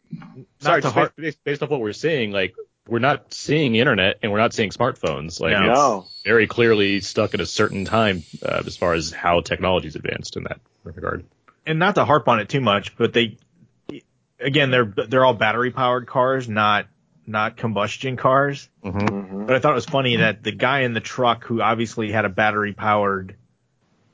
Sorry, 0.61 0.81
to 0.81 0.87
just 0.87 0.95
har- 0.95 1.05
based, 1.07 1.17
based, 1.17 1.45
based 1.45 1.63
off 1.63 1.71
what 1.71 1.81
we're 1.81 1.93
seeing, 1.93 2.31
like 2.33 2.55
we're 2.89 2.99
not 3.01 3.33
seeing 3.35 3.75
internet 3.77 4.19
and 4.23 4.31
we're 4.33 4.39
not 4.39 4.53
seeing 4.53 4.71
smartphones. 4.71 5.41
Like 5.41 5.53
No. 5.53 6.05
it's 6.07 6.23
very 6.25 6.47
clearly 6.47 7.01
stuck 7.01 7.35
at 7.35 7.41
a 7.41 7.47
certain 7.47 7.85
time 7.85 8.23
uh, 8.45 8.63
as 8.67 8.77
far 8.77 8.95
as 8.95 9.11
how 9.13 9.41
technology's 9.41 9.97
advanced 9.97 10.37
in 10.37 10.45
that 10.45 10.61
regard. 10.85 11.25
And 11.67 11.79
not 11.79 11.95
to 11.97 12.05
harp 12.05 12.29
on 12.29 12.41
it 12.41 12.49
too 12.49 12.61
much, 12.61 12.97
but 12.97 13.13
they, 13.13 13.37
again, 14.39 14.71
they're 14.71 14.93
they're 15.09 15.25
all 15.25 15.35
battery 15.35 15.71
powered 15.71 16.07
cars, 16.07 16.49
not 16.49 16.87
not 17.27 17.57
combustion 17.57 18.17
cars. 18.17 18.69
Mhm. 18.85 19.47
But 19.47 19.57
I 19.57 19.59
thought 19.61 19.73
it 19.73 19.75
was 19.75 19.85
funny 19.87 20.17
that 20.17 20.43
the 20.43 20.53
guy 20.53 20.81
in 20.81 20.95
the 20.95 21.01
truck, 21.01 21.45
who 21.45 21.61
obviously 21.63 22.11
had 22.11 22.25
a 22.25 22.29
battery 22.31 22.73
powered 22.73 23.37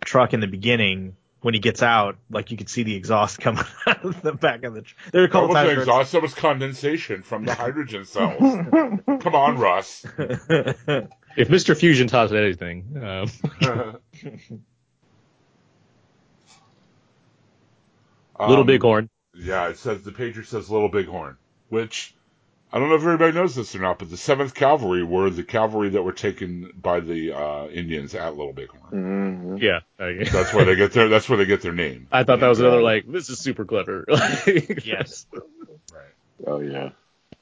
truck 0.04 0.34
in 0.34 0.40
the 0.40 0.46
beginning, 0.46 1.16
when 1.40 1.54
he 1.54 1.60
gets 1.60 1.82
out, 1.82 2.16
like 2.28 2.50
you 2.50 2.56
could 2.56 2.68
see 2.68 2.82
the 2.82 2.94
exhaust 2.94 3.38
coming 3.40 3.64
out 3.86 4.04
of 4.04 4.20
the 4.22 4.32
back 4.32 4.64
of 4.64 4.74
the. 4.74 4.82
Tr- 4.82 4.94
there 5.12 5.22
are 5.22 5.26
a 5.26 5.28
couple 5.28 5.48
wasn't 5.48 5.68
times. 5.68 5.78
exhaust. 5.80 6.12
That 6.12 6.22
was 6.22 6.34
condensation 6.34 7.22
from 7.22 7.44
the 7.44 7.54
hydrogen 7.54 8.04
cells. 8.04 8.38
Come 9.22 9.34
on, 9.34 9.56
Russ. 9.58 10.04
If 11.38 11.48
Mr. 11.48 11.76
Fusion 11.76 12.06
taught 12.08 12.28
us 12.28 12.32
anything, 12.32 12.96
um, 13.04 13.98
Little 18.40 18.60
Um, 18.62 18.66
Bighorn. 18.66 19.08
Yeah, 19.34 19.68
it 19.68 19.78
says 19.78 20.02
the 20.02 20.12
pager 20.12 20.44
says 20.44 20.70
Little 20.70 20.88
Bighorn, 20.88 21.36
which 21.68 22.14
I 22.72 22.78
don't 22.78 22.88
know 22.88 22.94
if 22.96 23.02
everybody 23.02 23.32
knows 23.32 23.54
this 23.54 23.74
or 23.74 23.80
not, 23.80 23.98
but 23.98 24.10
the 24.10 24.16
Seventh 24.16 24.54
Cavalry 24.54 25.04
were 25.04 25.30
the 25.30 25.42
cavalry 25.44 25.90
that 25.90 26.02
were 26.02 26.12
taken 26.12 26.72
by 26.80 27.00
the 27.00 27.32
uh, 27.32 27.66
Indians 27.68 28.14
at 28.14 28.36
Little 28.36 28.52
Bighorn. 28.52 29.56
Mhm. 29.58 29.60
Yeah, 29.62 29.80
I, 29.98 30.24
That's 30.30 30.52
where 30.52 30.64
they 30.64 30.74
get 30.74 30.92
their. 30.92 31.08
That's 31.08 31.28
where 31.28 31.38
they 31.38 31.44
get 31.46 31.62
their 31.62 31.72
name. 31.72 32.08
I 32.10 32.24
thought 32.24 32.40
that 32.40 32.48
was 32.48 32.60
another 32.60 32.82
like 32.82 33.10
this 33.10 33.28
is 33.30 33.38
super 33.38 33.64
clever. 33.64 34.04
yes. 34.84 35.26
Right. 35.32 36.12
Oh 36.46 36.60
yeah. 36.60 36.90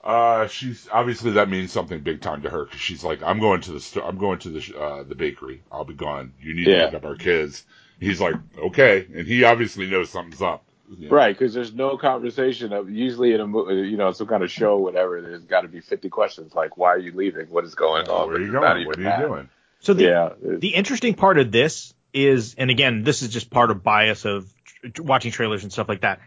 Uh, 0.02 0.46
she's 0.48 0.86
obviously 0.92 1.32
that 1.32 1.48
means 1.48 1.72
something 1.72 2.00
big 2.00 2.20
time 2.20 2.42
to 2.42 2.50
her 2.50 2.64
because 2.66 2.80
she's 2.80 3.02
like, 3.02 3.22
I'm 3.22 3.40
going 3.40 3.62
to 3.62 3.72
the 3.72 3.80
sto- 3.80 4.02
I'm 4.06 4.18
going 4.18 4.38
to 4.40 4.50
the 4.50 4.60
sh- 4.60 4.72
uh, 4.78 5.02
the 5.02 5.14
bakery. 5.14 5.62
I'll 5.72 5.84
be 5.86 5.94
gone. 5.94 6.34
You 6.42 6.52
need 6.54 6.66
Yeah. 6.66 6.80
to 6.80 6.86
pick 6.88 6.94
up 6.96 7.04
our 7.06 7.16
kids. 7.16 7.64
He's 7.98 8.20
like, 8.20 8.34
okay, 8.58 9.06
and 9.14 9.26
he 9.26 9.44
obviously 9.44 9.86
knows 9.88 10.10
something's 10.10 10.42
up. 10.42 10.62
You 10.98 11.08
know? 11.08 11.16
Right, 11.16 11.36
because 11.36 11.54
there's 11.54 11.72
no 11.72 11.96
conversation 11.96 12.72
of 12.72 12.90
usually 12.90 13.32
in 13.32 13.40
a 13.40 13.46
mo- 13.46 13.68
you 13.68 13.96
know 13.96 14.12
some 14.12 14.26
kind 14.26 14.42
of 14.42 14.50
show, 14.50 14.78
whatever. 14.78 15.20
There's 15.20 15.44
got 15.44 15.62
to 15.62 15.68
be 15.68 15.80
50 15.80 16.08
questions 16.08 16.54
like, 16.54 16.76
why 16.76 16.88
are 16.90 16.98
you 16.98 17.12
leaving? 17.12 17.46
What 17.46 17.64
is 17.64 17.74
going 17.74 18.06
oh, 18.08 18.14
on? 18.14 18.28
Where 18.28 18.36
are 18.36 18.40
you 18.40 18.52
going? 18.52 18.86
What 18.86 18.98
are 18.98 19.02
that. 19.02 19.20
you 19.20 19.26
doing? 19.26 19.48
So 19.80 19.94
the 19.94 20.04
Yeah. 20.04 20.30
the 20.40 20.74
interesting 20.74 21.14
part 21.14 21.38
of 21.38 21.52
this 21.52 21.94
is, 22.12 22.54
and 22.56 22.70
again, 22.70 23.02
this 23.02 23.22
is 23.22 23.28
just 23.28 23.50
part 23.50 23.70
of 23.70 23.82
bias 23.82 24.24
of 24.24 24.50
tr- 24.92 25.02
watching 25.02 25.32
trailers 25.32 25.62
and 25.62 25.72
stuff 25.72 25.88
like 25.88 26.02
that. 26.02 26.20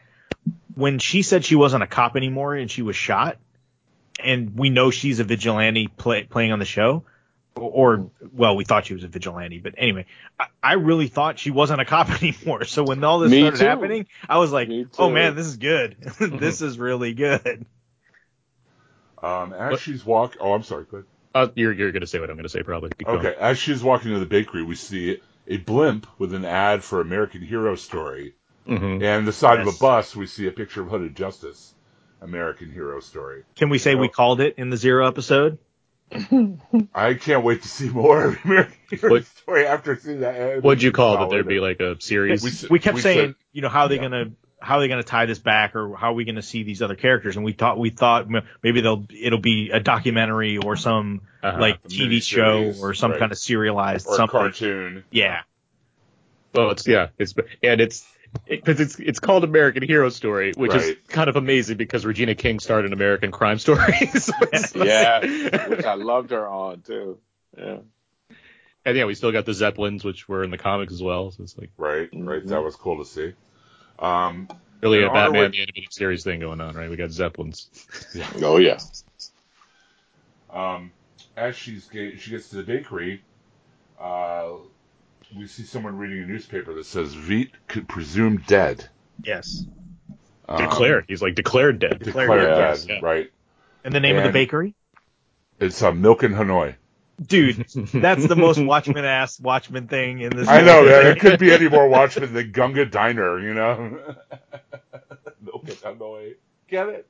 When 0.75 0.99
she 0.99 1.23
said 1.23 1.43
she 1.43 1.55
wasn't 1.55 1.83
a 1.83 1.87
cop 1.87 2.15
anymore 2.15 2.55
and 2.55 2.69
she 2.69 2.81
was 2.83 2.95
shot, 2.95 3.37
and 4.23 4.57
we 4.57 4.69
know 4.69 4.91
she's 4.91 5.19
a 5.19 5.23
vigilante 5.23 5.87
play, 5.87 6.23
playing 6.23 6.51
on 6.51 6.59
the 6.59 6.65
show, 6.65 7.03
or 7.57 8.09
well, 8.33 8.55
we 8.55 8.63
thought 8.65 8.85
she 8.85 8.93
was 8.93 9.03
a 9.03 9.07
vigilante, 9.07 9.59
but 9.59 9.73
anyway, 9.77 10.05
I, 10.39 10.45
I 10.63 10.73
really 10.73 11.07
thought 11.07 11.39
she 11.39 11.51
wasn't 11.51 11.81
a 11.81 11.85
cop 11.85 12.09
anymore. 12.23 12.65
So 12.65 12.83
when 12.83 13.03
all 13.03 13.19
this 13.19 13.31
Me 13.31 13.41
started 13.41 13.57
too. 13.59 13.65
happening, 13.65 14.07
I 14.29 14.37
was 14.37 14.51
like, 14.51 14.69
oh 14.97 15.09
man, 15.09 15.35
this 15.35 15.47
is 15.47 15.57
good. 15.57 15.97
this 16.19 16.61
is 16.61 16.77
really 16.79 17.13
good. 17.13 17.65
Um, 19.21 19.53
as 19.53 19.71
What- 19.71 19.79
she's 19.79 20.05
walk. 20.05 20.37
Oh, 20.39 20.53
I'm 20.53 20.63
sorry. 20.63 20.85
Go 20.89 21.03
uh, 21.35 21.47
you're 21.55 21.73
you're 21.73 21.91
gonna 21.91 22.07
say 22.07 22.19
what 22.19 22.29
I'm 22.29 22.35
gonna 22.35 22.49
say 22.49 22.63
probably. 22.63 22.89
Keep 22.97 23.07
going. 23.07 23.19
Okay, 23.19 23.35
as 23.39 23.59
she's 23.59 23.83
walking 23.83 24.11
to 24.13 24.19
the 24.19 24.25
bakery, 24.25 24.63
we 24.63 24.75
see 24.75 25.19
a 25.47 25.57
blimp 25.57 26.07
with 26.17 26.33
an 26.33 26.45
ad 26.45 26.83
for 26.83 26.99
American 27.01 27.41
Hero 27.41 27.75
Story, 27.75 28.33
Mhm. 28.67 29.03
and 29.03 29.27
the 29.27 29.31
side 29.33 29.59
of 29.59 29.67
a 29.67 29.71
bus 29.79 30.15
we 30.15 30.25
see 30.25 30.47
a 30.47 30.51
picture 30.51 30.81
of 30.81 30.87
Hooded 30.89 31.15
Justice, 31.15 31.73
American 32.21 32.71
Hero 32.71 32.99
Story. 33.01 33.43
Can 33.55 33.69
we 33.69 33.77
say 33.77 33.93
we 33.95 34.07
called 34.09 34.41
it 34.41 34.55
in 34.57 34.69
the 34.71 34.77
zero 34.77 35.07
episode? 35.07 35.59
I 36.11 37.13
can't 37.15 37.43
wait 37.43 37.61
to 37.63 37.67
see 37.67 37.89
more 37.89 38.23
of 38.25 38.45
American 38.45 38.73
Hero 38.89 39.11
What- 39.11 39.25
Story 39.25 39.65
after 39.67 39.95
seeing 39.97 40.21
that 40.21 40.35
ad. 40.35 40.63
What'd 40.63 40.81
you 40.83 40.91
call 40.91 41.17
that? 41.19 41.29
There'd 41.29 41.47
be 41.47 41.59
like 41.59 41.79
a 41.79 41.99
series. 42.01 42.43
We 42.43 42.69
we 42.69 42.79
kept 42.79 42.95
we 42.95 43.01
saying, 43.01 43.29
said- 43.29 43.35
you 43.51 43.61
know, 43.61 43.69
how 43.69 43.81
are 43.83 43.89
they 43.89 43.95
Yeah. 43.95 44.01
gonna 44.03 44.25
how 44.59 44.77
are 44.77 44.79
they 44.81 44.87
gonna 44.87 45.03
tie 45.03 45.25
this 45.27 45.37
back, 45.39 45.75
or 45.75 45.95
how 45.95 46.11
are 46.11 46.13
we 46.13 46.25
gonna 46.25 46.41
see 46.41 46.63
these 46.63 46.81
other 46.81 46.95
characters? 46.95 47.35
And 47.35 47.45
we 47.45 47.51
thought 47.53 47.77
we 47.77 47.89
thought 47.91 48.27
maybe 48.63 48.81
they'll 48.81 49.05
it'll 49.09 49.39
be 49.39 49.69
a 49.71 49.79
documentary 49.79 50.57
or 50.57 50.75
some 50.77 51.21
Uh-huh. 51.43 51.59
like 51.59 51.83
TV 51.83 52.21
show 52.23 52.73
or 52.81 52.93
some 52.93 53.11
right. 53.11 53.19
kind 53.19 53.31
of 53.31 53.37
serialized 53.37 54.07
or 54.07 54.13
a 54.13 54.17
something. 54.17 54.39
cartoon. 54.39 55.03
Yeah, 55.11 55.41
Well, 56.53 56.71
it's 56.71 56.87
yeah, 56.87 57.07
it's 57.19 57.33
and 57.61 57.79
it's 57.81 58.05
because 58.47 58.79
it's 58.79 58.99
it's 58.99 59.19
called 59.19 59.43
American 59.43 59.83
Hero 59.83 60.09
Story, 60.09 60.53
which 60.55 60.73
is 60.73 60.95
kind 61.07 61.29
of 61.29 61.35
amazing 61.35 61.77
because 61.77 62.05
Regina 62.05 62.35
King 62.35 62.59
starred 62.59 62.85
in 62.85 62.93
American 62.93 63.31
Crime 63.31 63.59
Story. 63.59 63.93
So 64.19 64.33
it's 64.51 64.75
like- 64.75 64.87
yeah, 64.87 65.67
which 65.67 65.85
I 65.85 65.95
loved 65.95 66.31
her 66.31 66.47
on 66.47 66.81
too. 66.81 67.17
Yeah. 67.57 67.77
and 68.85 68.97
yeah, 68.97 69.05
we 69.05 69.15
still 69.15 69.31
got 69.31 69.45
the 69.45 69.53
Zeppelins, 69.53 70.03
which 70.03 70.27
were 70.29 70.43
in 70.43 70.51
the 70.51 70.57
comics 70.57 70.93
as 70.93 71.01
well. 71.01 71.31
So 71.31 71.43
it's 71.43 71.57
like 71.57 71.71
Right, 71.77 72.09
right. 72.13 72.43
Mhm. 72.43 72.47
That 72.49 72.63
was 72.63 72.75
cool 72.75 73.03
to 73.03 73.05
see. 73.09 73.33
Um, 73.99 74.47
really 74.81 74.99
a 74.99 75.07
And 75.07 75.09
on 75.11 75.15
our 75.17 75.23
Batman 75.25 75.41
way- 75.41 75.47
the 75.49 75.61
animated 75.63 75.93
series 75.93 76.23
thing 76.23 76.39
going 76.39 76.61
on, 76.61 76.75
right? 76.75 76.89
We 76.89 76.95
got 76.97 77.11
Zeppelins. 77.11 77.69
Oh 78.43 78.57
yeah. 78.57 78.77
um, 80.53 80.91
as 81.35 81.55
she's 81.55 81.85
ga- 81.85 82.15
she 82.17 82.31
gets 82.31 82.49
to 82.49 82.57
the 82.57 82.63
bakery, 82.63 83.21
uh, 83.99 84.53
we 85.35 85.47
see 85.47 85.63
someone 85.63 85.97
reading 85.97 86.23
a 86.23 86.25
newspaper 86.27 86.73
that 86.75 86.85
says 86.85 87.15
Veidt 87.15 87.51
could 87.67 87.87
presume 87.87 88.37
dead. 88.47 88.87
yes. 89.23 89.63
Um, 90.49 90.59
Declared, 90.63 91.05
he's 91.09 91.21
like 91.21 91.35
declared 91.35 91.79
dead. 91.79 91.99
Declared, 91.99 92.29
Declared 92.29 92.41
dead. 92.57 92.87
dead, 92.87 92.89
yeah. 92.89 92.99
Right. 93.01 93.31
And 93.83 93.93
the 93.93 93.99
name 93.99 94.15
of 94.15 94.23
the 94.23 94.31
bakery, 94.31 94.75
It's 95.59 95.81
uh, 95.83 95.91
Milk 95.91 96.23
in 96.23 96.31
Hanoi. 96.33 96.75
dude. 97.21 97.57
That's 97.93 98.25
the 98.25 98.35
most 98.37 98.57
Watchmen 98.57 99.03
ass 99.03 99.39
Watchmen 99.41 99.87
thing 99.89 100.21
in 100.21 100.29
this. 100.29 100.47
I 100.47 100.61
know 100.61 100.73
whole 100.75 100.85
that 100.85 101.03
thing. 101.03 101.17
it 101.17 101.19
could 101.19 101.39
be 101.39 101.51
any 101.51 101.67
more 101.67 101.89
Watchmen 101.89 102.33
than 102.33 102.51
Gunga 102.51 102.85
Diner, 102.85 103.39
you 103.39 103.53
know. 103.53 103.99
Milk 105.41 105.67
in 105.67 105.75
Hanoi. 105.75 106.35
Get 106.69 106.87
it? 106.89 107.07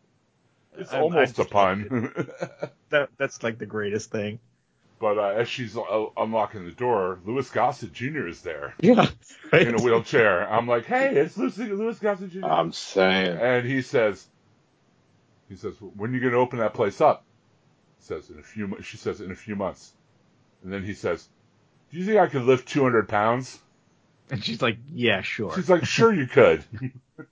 It's 0.76 0.92
I'm- 0.92 1.04
almost 1.04 1.38
I 1.40 1.44
a 1.44 1.46
just 1.46 1.50
pun. 1.52 2.12
That, 2.90 3.10
that's 3.18 3.44
like 3.44 3.58
the 3.60 3.66
greatest 3.68 4.10
thing. 4.12 4.40
But 5.00 5.18
uh, 5.18 5.34
as 5.38 5.48
she's 5.48 5.78
uh, 5.78 6.06
unlocking 6.18 6.66
the 6.66 6.72
door, 6.72 7.20
Louis 7.26 7.50
Gossett 7.50 7.94
Jr. 7.94 8.28
is 8.28 8.42
there 8.42 8.74
Yeah, 8.82 9.10
right? 9.52 9.68
in 9.68 9.80
a 9.80 9.84
wheelchair. 9.84 10.52
I'm 10.52 10.68
like, 10.68 10.86
hey, 10.86 11.16
it's 11.16 11.38
Louis, 11.38 11.58
Louis 11.58 12.00
Gossett 12.00 12.32
Jr. 12.32 12.46
I'm 12.46 12.72
saying. 12.72 13.38
and 13.38 13.68
he 13.68 13.82
says, 13.82 14.26
He 15.50 15.56
says, 15.56 15.76
"When 15.80 16.12
are 16.12 16.14
you 16.14 16.20
going 16.20 16.34
to 16.34 16.40
open 16.40 16.60
that 16.60 16.74
place 16.74 17.00
up?" 17.02 17.24
He 18.00 18.06
says, 18.06 18.30
"In 18.30 18.40
a 18.40 18.44
few." 18.44 18.78
She 18.82 18.98
says, 18.98 19.22
"In 19.22 19.32
a 19.32 19.36
few 19.36 19.56
months." 19.56 19.94
And 20.64 20.74
then 20.74 20.84
he 20.84 20.94
says, 20.94 21.28
"Do 21.92 21.98
you 21.98 22.06
think 22.06 22.18
I 22.18 22.28
could 22.28 22.44
lift 22.44 22.68
200 22.68 23.08
pounds?" 23.08 23.60
And 24.30 24.44
she's 24.44 24.62
like, 24.62 24.78
yeah, 24.94 25.22
sure. 25.22 25.54
She's 25.56 25.70
like, 25.70 25.86
"Sure, 25.86 26.14
you 26.14 26.28
could." 26.28 26.64
and 27.18 27.28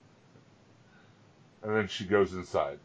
then 1.62 1.88
she 1.88 2.04
goes 2.04 2.32
inside. 2.32 2.78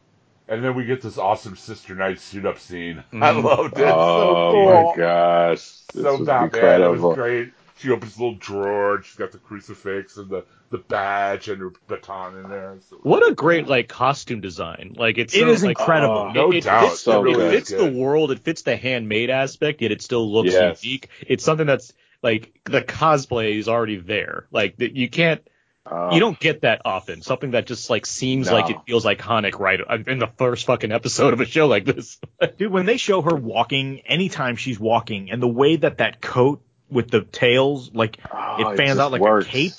And 0.52 0.62
then 0.62 0.76
we 0.76 0.84
get 0.84 1.02
this 1.02 1.18
awesome 1.18 1.56
Sister 1.56 1.96
Night 1.96 2.20
suit 2.20 2.46
up 2.46 2.60
scene. 2.60 3.02
I 3.14 3.32
Mhm. 3.32 3.44
loved 3.44 3.78
it. 3.80 3.86
oh 3.88 4.52
so 4.52 4.52
cool. 4.52 4.92
my 4.92 4.98
gosh, 4.98 5.58
this 5.94 6.04
so 6.04 6.18
was 6.18 6.28
Batman. 6.28 6.82
It 6.82 6.88
was 7.00 7.16
great. 7.16 7.52
She 7.78 7.90
opens 7.90 8.18
a 8.18 8.20
little 8.20 8.36
drawer. 8.38 8.96
and 8.96 9.06
She's 9.06 9.16
got 9.16 9.32
the 9.32 9.38
crucifix 9.38 10.18
and 10.18 10.30
the, 10.30 10.44
the 10.70 10.78
badge 10.78 11.48
and 11.48 11.62
her 11.62 11.72
baton 11.88 12.36
in 12.38 12.50
there. 12.50 12.76
So- 12.90 12.98
What 13.02 13.28
a 13.28 13.34
great 13.34 13.68
like 13.68 13.88
costume 13.88 14.42
design. 14.42 14.94
Like 14.98 15.18
it's 15.18 15.34
It 15.34 15.40
so, 15.40 15.48
is 15.50 15.64
like, 15.64 15.80
incredible. 15.80 16.18
Oh, 16.18 16.32
no 16.34 16.52
it, 16.52 16.58
it 16.58 16.64
doubt. 16.66 16.90
Fits, 16.90 17.00
So 17.00 17.24
the, 17.24 17.30
it 17.30 17.36
good. 17.36 17.52
fits 17.54 17.70
the 17.72 17.90
world. 17.90 18.32
It 18.32 18.40
fits 18.40 18.64
the 18.64 18.76
handmade 18.76 19.30
aspect, 19.30 19.82
yet 19.82 19.92
it 19.94 20.02
still 20.02 20.30
looks 20.32 20.52
Yes. 20.52 20.84
unique. 20.84 21.08
It's 21.26 21.46
something 21.46 21.66
that's 21.66 21.94
like 22.22 22.52
the 22.66 22.82
cosplay 22.82 23.58
is 23.58 23.70
already 23.70 23.98
there. 23.98 24.48
Like 24.52 24.76
that 24.78 24.96
you 24.98 25.10
can't, 25.10 25.42
Uh, 25.86 26.12
you 26.14 26.20
don't 26.20 26.40
get 26.40 26.62
that 26.62 26.82
often. 26.86 27.22
Something 27.22 27.52
that 27.52 27.66
just 27.66 27.90
like 27.90 28.06
seems 28.06 28.48
No. 28.48 28.54
like 28.54 28.70
it 28.70 28.78
feels 28.86 29.04
iconic 29.06 29.58
right 29.60 29.80
in 30.08 30.20
the 30.20 30.28
first 30.38 30.66
fucking 30.68 30.92
episode 30.92 31.34
of 31.34 31.42
a 31.42 31.46
show 31.46 31.68
like 31.68 31.86
this. 31.86 32.20
Dude, 32.58 32.72
when 32.72 32.86
they 32.86 32.98
show 32.98 33.22
her 33.24 33.36
walking, 33.36 34.02
anytime 34.06 34.56
she's 34.58 34.80
walking, 34.80 35.32
and 35.32 35.42
the 35.42 35.48
way 35.48 35.76
that 35.78 35.98
that 35.98 36.22
coat 36.22 36.62
with 36.90 37.10
the 37.10 37.22
tails, 37.22 37.92
like 37.94 38.20
oh, 38.32 38.72
it 38.72 38.78
fans 38.78 38.90
just 38.92 39.00
out 39.00 39.12
like 39.12 39.22
works. 39.22 39.48
a 39.48 39.50
cape, 39.50 39.72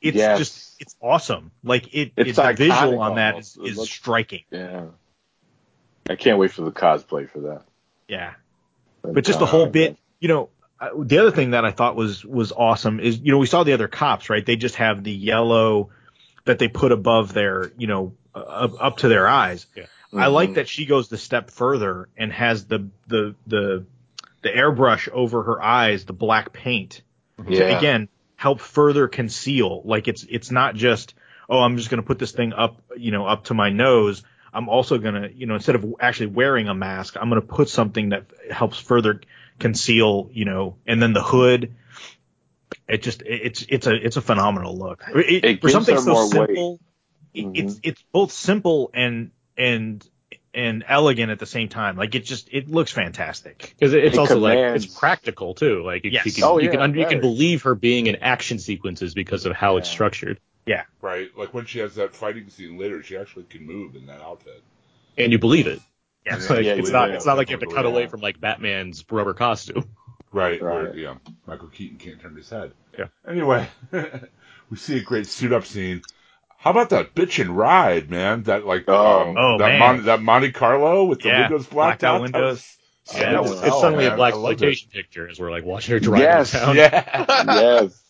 it's 0.00 0.16
Yes. 0.16 0.38
just 0.38 0.80
it's 0.80 0.96
awesome. 1.02 1.50
Like 1.62 1.94
it, 1.94 2.12
It's 2.16 2.30
it's 2.30 2.38
the 2.38 2.52
visual 2.54 3.00
on 3.00 3.16
that 3.16 3.38
is, 3.38 3.58
is, 3.62 3.76
looks- 3.76 3.90
striking. 3.90 4.44
Yeah, 4.50 4.86
I 6.08 6.16
can't 6.16 6.38
wait 6.38 6.52
for 6.52 6.62
the 6.62 6.72
cosplay 6.72 7.28
for 7.28 7.40
that. 7.40 7.62
Yeah. 8.08 8.32
But 9.02 9.24
just 9.24 9.38
the 9.38 9.46
whole 9.46 9.66
bit, 9.66 9.96
you 10.20 10.28
know, 10.28 10.48
uh, 10.61 10.61
the 10.98 11.18
other 11.18 11.30
thing 11.30 11.50
that 11.50 11.64
I 11.64 11.70
thought 11.70 11.96
was 11.96 12.24
was 12.24 12.52
awesome 12.52 13.00
is, 13.00 13.18
you 13.18 13.32
know, 13.32 13.38
we 13.38 13.46
saw 13.46 13.62
the 13.64 13.72
other 13.72 13.88
cops, 13.88 14.30
right? 14.30 14.44
They 14.44 14.56
just 14.56 14.76
have 14.76 15.04
the 15.04 15.12
yellow 15.12 15.90
that 16.44 16.58
they 16.58 16.68
put 16.68 16.92
above 16.92 17.32
their, 17.32 17.72
you 17.78 17.86
know, 17.86 18.14
uh, 18.34 18.38
up, 18.40 18.72
up 18.80 18.96
to 18.98 19.08
their 19.08 19.28
eyes. 19.28 19.66
Yeah. 19.76 19.84
I 20.14 20.26
Mm-hmm. 20.26 20.34
like 20.34 20.54
that 20.54 20.68
she 20.68 20.84
goes 20.84 21.08
the 21.08 21.16
step 21.16 21.50
further 21.50 22.08
and 22.18 22.32
has 22.32 22.66
the 22.66 22.88
the 23.06 23.34
the 23.46 23.86
the 24.42 24.48
airbrush 24.50 25.08
over 25.08 25.42
her 25.44 25.62
eyes, 25.62 26.04
the 26.04 26.12
black 26.12 26.52
paint 26.52 27.00
to 27.38 27.52
Yeah. 27.52 27.78
again 27.78 28.08
help 28.36 28.60
further 28.60 29.08
conceal. 29.08 29.82
Like 29.84 30.08
it's 30.08 30.26
it's 30.28 30.50
not 30.50 30.74
just 30.74 31.14
oh 31.48 31.60
I'm 31.60 31.76
just 31.78 31.88
gonna 31.90 32.02
put 32.02 32.18
this 32.18 32.32
thing 32.32 32.52
up 32.52 32.82
you 32.96 33.10
know 33.12 33.24
up 33.26 33.44
to 33.44 33.54
my 33.54 33.70
nose. 33.70 34.22
I'm 34.52 34.68
also 34.68 34.98
gonna 34.98 35.30
you 35.34 35.46
know 35.46 35.54
instead 35.54 35.76
of 35.76 35.94
actually 36.00 36.26
wearing 36.26 36.68
a 36.68 36.74
mask, 36.74 37.16
I'm 37.18 37.28
gonna 37.30 37.40
put 37.40 37.68
something 37.70 38.10
that 38.10 38.26
helps 38.50 38.78
further 38.78 39.20
conceal 39.62 40.28
you 40.32 40.44
know, 40.44 40.76
and 40.86 41.00
then 41.00 41.12
the 41.14 41.22
hood. 41.22 41.74
It 42.88 43.02
just 43.02 43.22
it's 43.24 43.64
it's 43.68 43.86
a 43.86 43.94
it's 43.94 44.16
a 44.16 44.20
phenomenal 44.22 44.76
look. 44.76 45.04
It, 45.14 45.44
It 45.44 45.60
for 45.60 45.70
something 45.70 45.94
her 45.94 46.00
so 46.00 46.12
more 46.12 46.24
weight. 46.28 46.30
simple, 46.48 46.80
it- 47.34 47.44
mm-hmm. 47.44 47.52
it's 47.54 47.80
it's 47.82 48.04
both 48.12 48.32
simple 48.32 48.90
and 48.92 49.30
and 49.56 50.06
and 50.54 50.84
elegant 50.86 51.30
at 51.30 51.38
the 51.38 51.46
same 51.46 51.68
time. 51.68 51.96
Like 51.96 52.14
it 52.14 52.24
just 52.24 52.48
it 52.52 52.68
looks 52.68 52.90
fantastic. 52.92 53.74
Because 53.78 53.94
it's 53.94 54.16
It 54.16 54.18
also 54.18 54.38
like 54.38 54.58
it's 54.58 54.86
practical 54.86 55.54
too. 55.54 55.82
Like 55.84 56.04
you, 56.04 56.10
Yes. 56.10 56.26
you 56.26 56.32
can 56.32 56.44
Oh, 56.44 56.58
you 56.58 56.66
yeah, 56.66 56.70
can 56.72 56.80
un- 56.80 56.94
you 56.94 57.06
can 57.06 57.20
believe 57.20 57.62
her 57.62 57.74
being 57.74 58.06
in 58.08 58.16
action 58.16 58.58
sequences 58.58 59.14
because 59.14 59.46
of 59.46 59.54
how 59.54 59.76
it's 59.78 59.88
structured. 59.88 60.40
Yeah. 60.66 60.84
Right? 61.00 61.28
Like 61.36 61.54
when 61.54 61.64
she 61.66 61.78
has 61.80 61.94
that 61.94 62.14
fighting 62.14 62.50
scene 62.50 62.78
later, 62.78 63.02
she 63.02 63.16
actually 63.16 63.44
can 63.44 63.64
move 63.66 63.96
in 63.96 64.06
that 64.06 64.20
outfit. 64.20 64.62
and 65.16 65.32
you 65.32 65.38
believe 65.38 65.66
it. 65.66 65.80
Yes. 66.24 66.48
Like, 66.48 66.64
Yeah, 66.64 66.72
it's 66.74 66.88
you 66.88 66.92
not 66.92 67.06
do. 67.08 67.12
it's 67.14 67.26
not 67.26 67.36
like 67.36 67.50
you 67.50 67.54
have 67.54 67.68
to 67.68 67.74
cut 67.74 67.84
Yeah. 67.84 67.90
away 67.90 68.06
from 68.06 68.20
like 68.20 68.40
Batman's 68.40 69.04
rubber 69.10 69.34
costume. 69.34 69.84
Right, 70.34 70.62
Right. 70.62 70.74
Where, 70.84 70.96
yeah. 70.96 71.14
Michael 71.46 71.68
Keaton 71.68 71.98
can't 71.98 72.18
turn 72.18 72.34
his 72.34 72.48
head. 72.48 72.72
Yeah. 72.98 73.08
Anyway, 73.28 73.68
we 74.70 74.78
see 74.78 74.96
a 74.96 75.02
great 75.02 75.26
suit 75.26 75.52
up 75.52 75.66
scene. 75.66 76.00
How 76.56 76.70
about 76.70 76.88
that 76.88 77.14
bitch 77.14 77.38
and 77.38 77.54
ride, 77.54 78.08
man? 78.10 78.44
That 78.44 78.64
like, 78.64 78.84
Oh. 78.88 79.28
um, 79.28 79.36
Oh, 79.36 79.58
that 79.58 79.66
man. 79.66 79.78
Mon- 79.78 80.04
that 80.06 80.22
Monte 80.22 80.52
Carlo 80.52 81.04
with 81.04 81.20
the 81.20 81.28
Yeah, 81.28 81.40
windows 81.42 81.66
blacked 81.66 82.00
blacked 82.00 82.04
out 82.04 82.14
out. 82.14 82.22
Windows. 82.22 82.78
was 83.06 83.14
Yeah, 83.14 83.20
simple 83.20 83.42
it's, 83.44 83.50
as 83.52 83.58
it's 83.58 83.66
hell, 83.68 83.80
suddenly 83.82 84.04
man. 84.04 84.12
a 84.14 84.16
black 84.16 84.32
I 84.32 84.36
it. 84.36 84.38
exploitation 84.38 84.90
picture 84.90 85.28
as 85.28 85.38
we're 85.38 85.50
like 85.50 85.64
watching 85.64 85.92
her 85.92 86.00
drive 86.00 86.20
Yes. 86.20 86.52
down. 86.52 86.76
Yeah. 86.76 87.24
yes. 87.46 88.02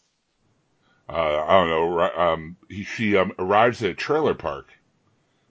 uh, 1.08 1.12
I 1.44 1.52
don't 1.54 1.70
know. 1.70 2.00
Um, 2.00 2.56
he, 2.68 2.84
she 2.84 3.16
um, 3.16 3.32
arrives 3.38 3.82
at 3.82 3.90
a 3.90 3.94
trailer 3.94 4.34
park, 4.34 4.68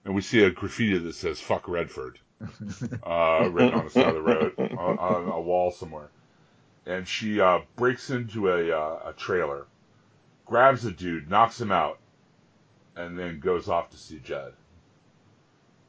and 0.05 0.15
we 0.15 0.21
see 0.21 0.41
a 0.43 0.49
graffiti 0.51 0.97
that 0.97 1.15
says 1.15 1.41
"fuck 1.41 1.67
Redford," 1.67 2.19
uh, 3.03 3.49
written 3.51 3.73
on 3.73 3.85
the 3.85 3.91
side 3.91 4.07
of 4.07 4.13
the 4.15 4.21
road 4.21 4.53
on, 4.59 4.97
on 4.97 5.27
a 5.29 5.41
wall 5.41 5.71
somewhere. 5.71 6.09
And 6.85 7.07
she 7.07 7.39
uh, 7.39 7.59
breaks 7.75 8.09
into 8.09 8.49
a 8.49 8.71
uh, 8.71 9.09
a 9.09 9.13
trailer, 9.13 9.67
grabs 10.45 10.85
a 10.85 10.91
dude, 10.91 11.29
knocks 11.29 11.61
him 11.61 11.71
out, 11.71 11.99
and 12.95 13.17
then 13.17 13.39
goes 13.39 13.69
off 13.69 13.91
to 13.91 13.97
see 13.97 14.19
Jed. 14.19 14.53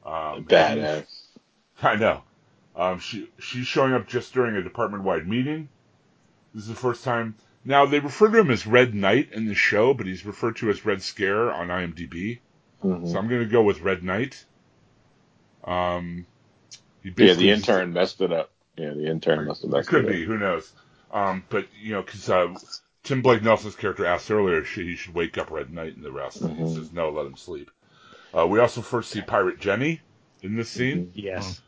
Um, 0.05 0.45
Badass. 0.45 1.07
I 1.83 1.97
know. 1.97 2.23
Um, 2.77 2.99
she 3.01 3.31
she's 3.39 3.67
showing 3.67 3.93
up 3.93 4.07
just 4.07 4.33
during 4.35 4.57
a 4.57 4.63
department 4.63 5.05
wide 5.05 5.27
meeting. 5.27 5.69
This 6.55 6.65
is 6.65 6.69
the 6.69 6.75
first 6.75 7.05
time. 7.05 7.35
Now 7.65 7.87
they 7.87 8.01
refer 8.01 8.29
to 8.29 8.41
him 8.41 8.51
as 8.51 8.67
Red 8.67 8.95
Knight 8.95 9.33
in 9.33 9.47
the 9.47 9.55
show, 9.55 9.95
but 9.95 10.07
he's 10.07 10.27
referred 10.27 10.57
to 10.57 10.71
as 10.71 10.85
Red 10.85 11.03
Scare 11.03 11.53
on 11.53 11.69
IMDb. 11.69 12.41
Mhm. 12.83 13.11
So 13.11 13.19
I'm 13.19 13.29
going 13.29 13.43
to 13.43 13.49
go 13.49 13.63
with 13.63 13.81
Red 13.81 14.03
Knight. 14.03 14.45
Um, 15.65 16.27
Yeah, 17.05 17.35
the 17.35 17.51
intern 17.51 17.93
messed 17.93 18.21
it 18.21 18.33
up. 18.33 18.51
Yeah, 18.77 18.95
the 18.95 19.11
intern 19.11 19.47
must 19.47 19.63
have 19.63 19.71
It 19.71 19.77
messed 19.77 19.89
could 19.89 20.05
it 20.05 20.07
Could 20.07 20.15
be. 20.15 20.25
Who 20.25 20.39
knows? 20.39 20.73
Um, 21.13 21.45
but 21.49 21.67
you 21.81 21.93
know, 21.93 22.03
because 22.03 22.29
uh, 22.29 22.55
Tim 23.03 23.23
Blake 23.23 23.43
Nelson's 23.43 23.77
character 23.77 24.07
asked 24.07 24.31
earlier, 24.31 24.65
she, 24.65 24.85
he 24.85 24.97
should 24.97 25.15
wake 25.15 25.37
up 25.37 25.51
Red 25.51 25.73
Knight 25.73 25.95
in 25.97 26.03
the 26.03 26.13
rest, 26.13 26.41
and 26.41 26.57
he 26.57 26.63
Mhm. 26.63 26.75
says 26.75 26.93
no, 26.93 27.11
let 27.11 27.27
him 27.27 27.37
sleep. 27.37 27.71
Uh, 28.37 28.47
we 28.47 28.61
also 28.61 28.81
first 28.81 29.11
see 29.11 29.21
Pirate 29.21 29.59
Jenny 29.61 30.01
in 30.43 30.57
this 30.57 30.71
scene, 30.71 31.13
Yes. 31.15 31.61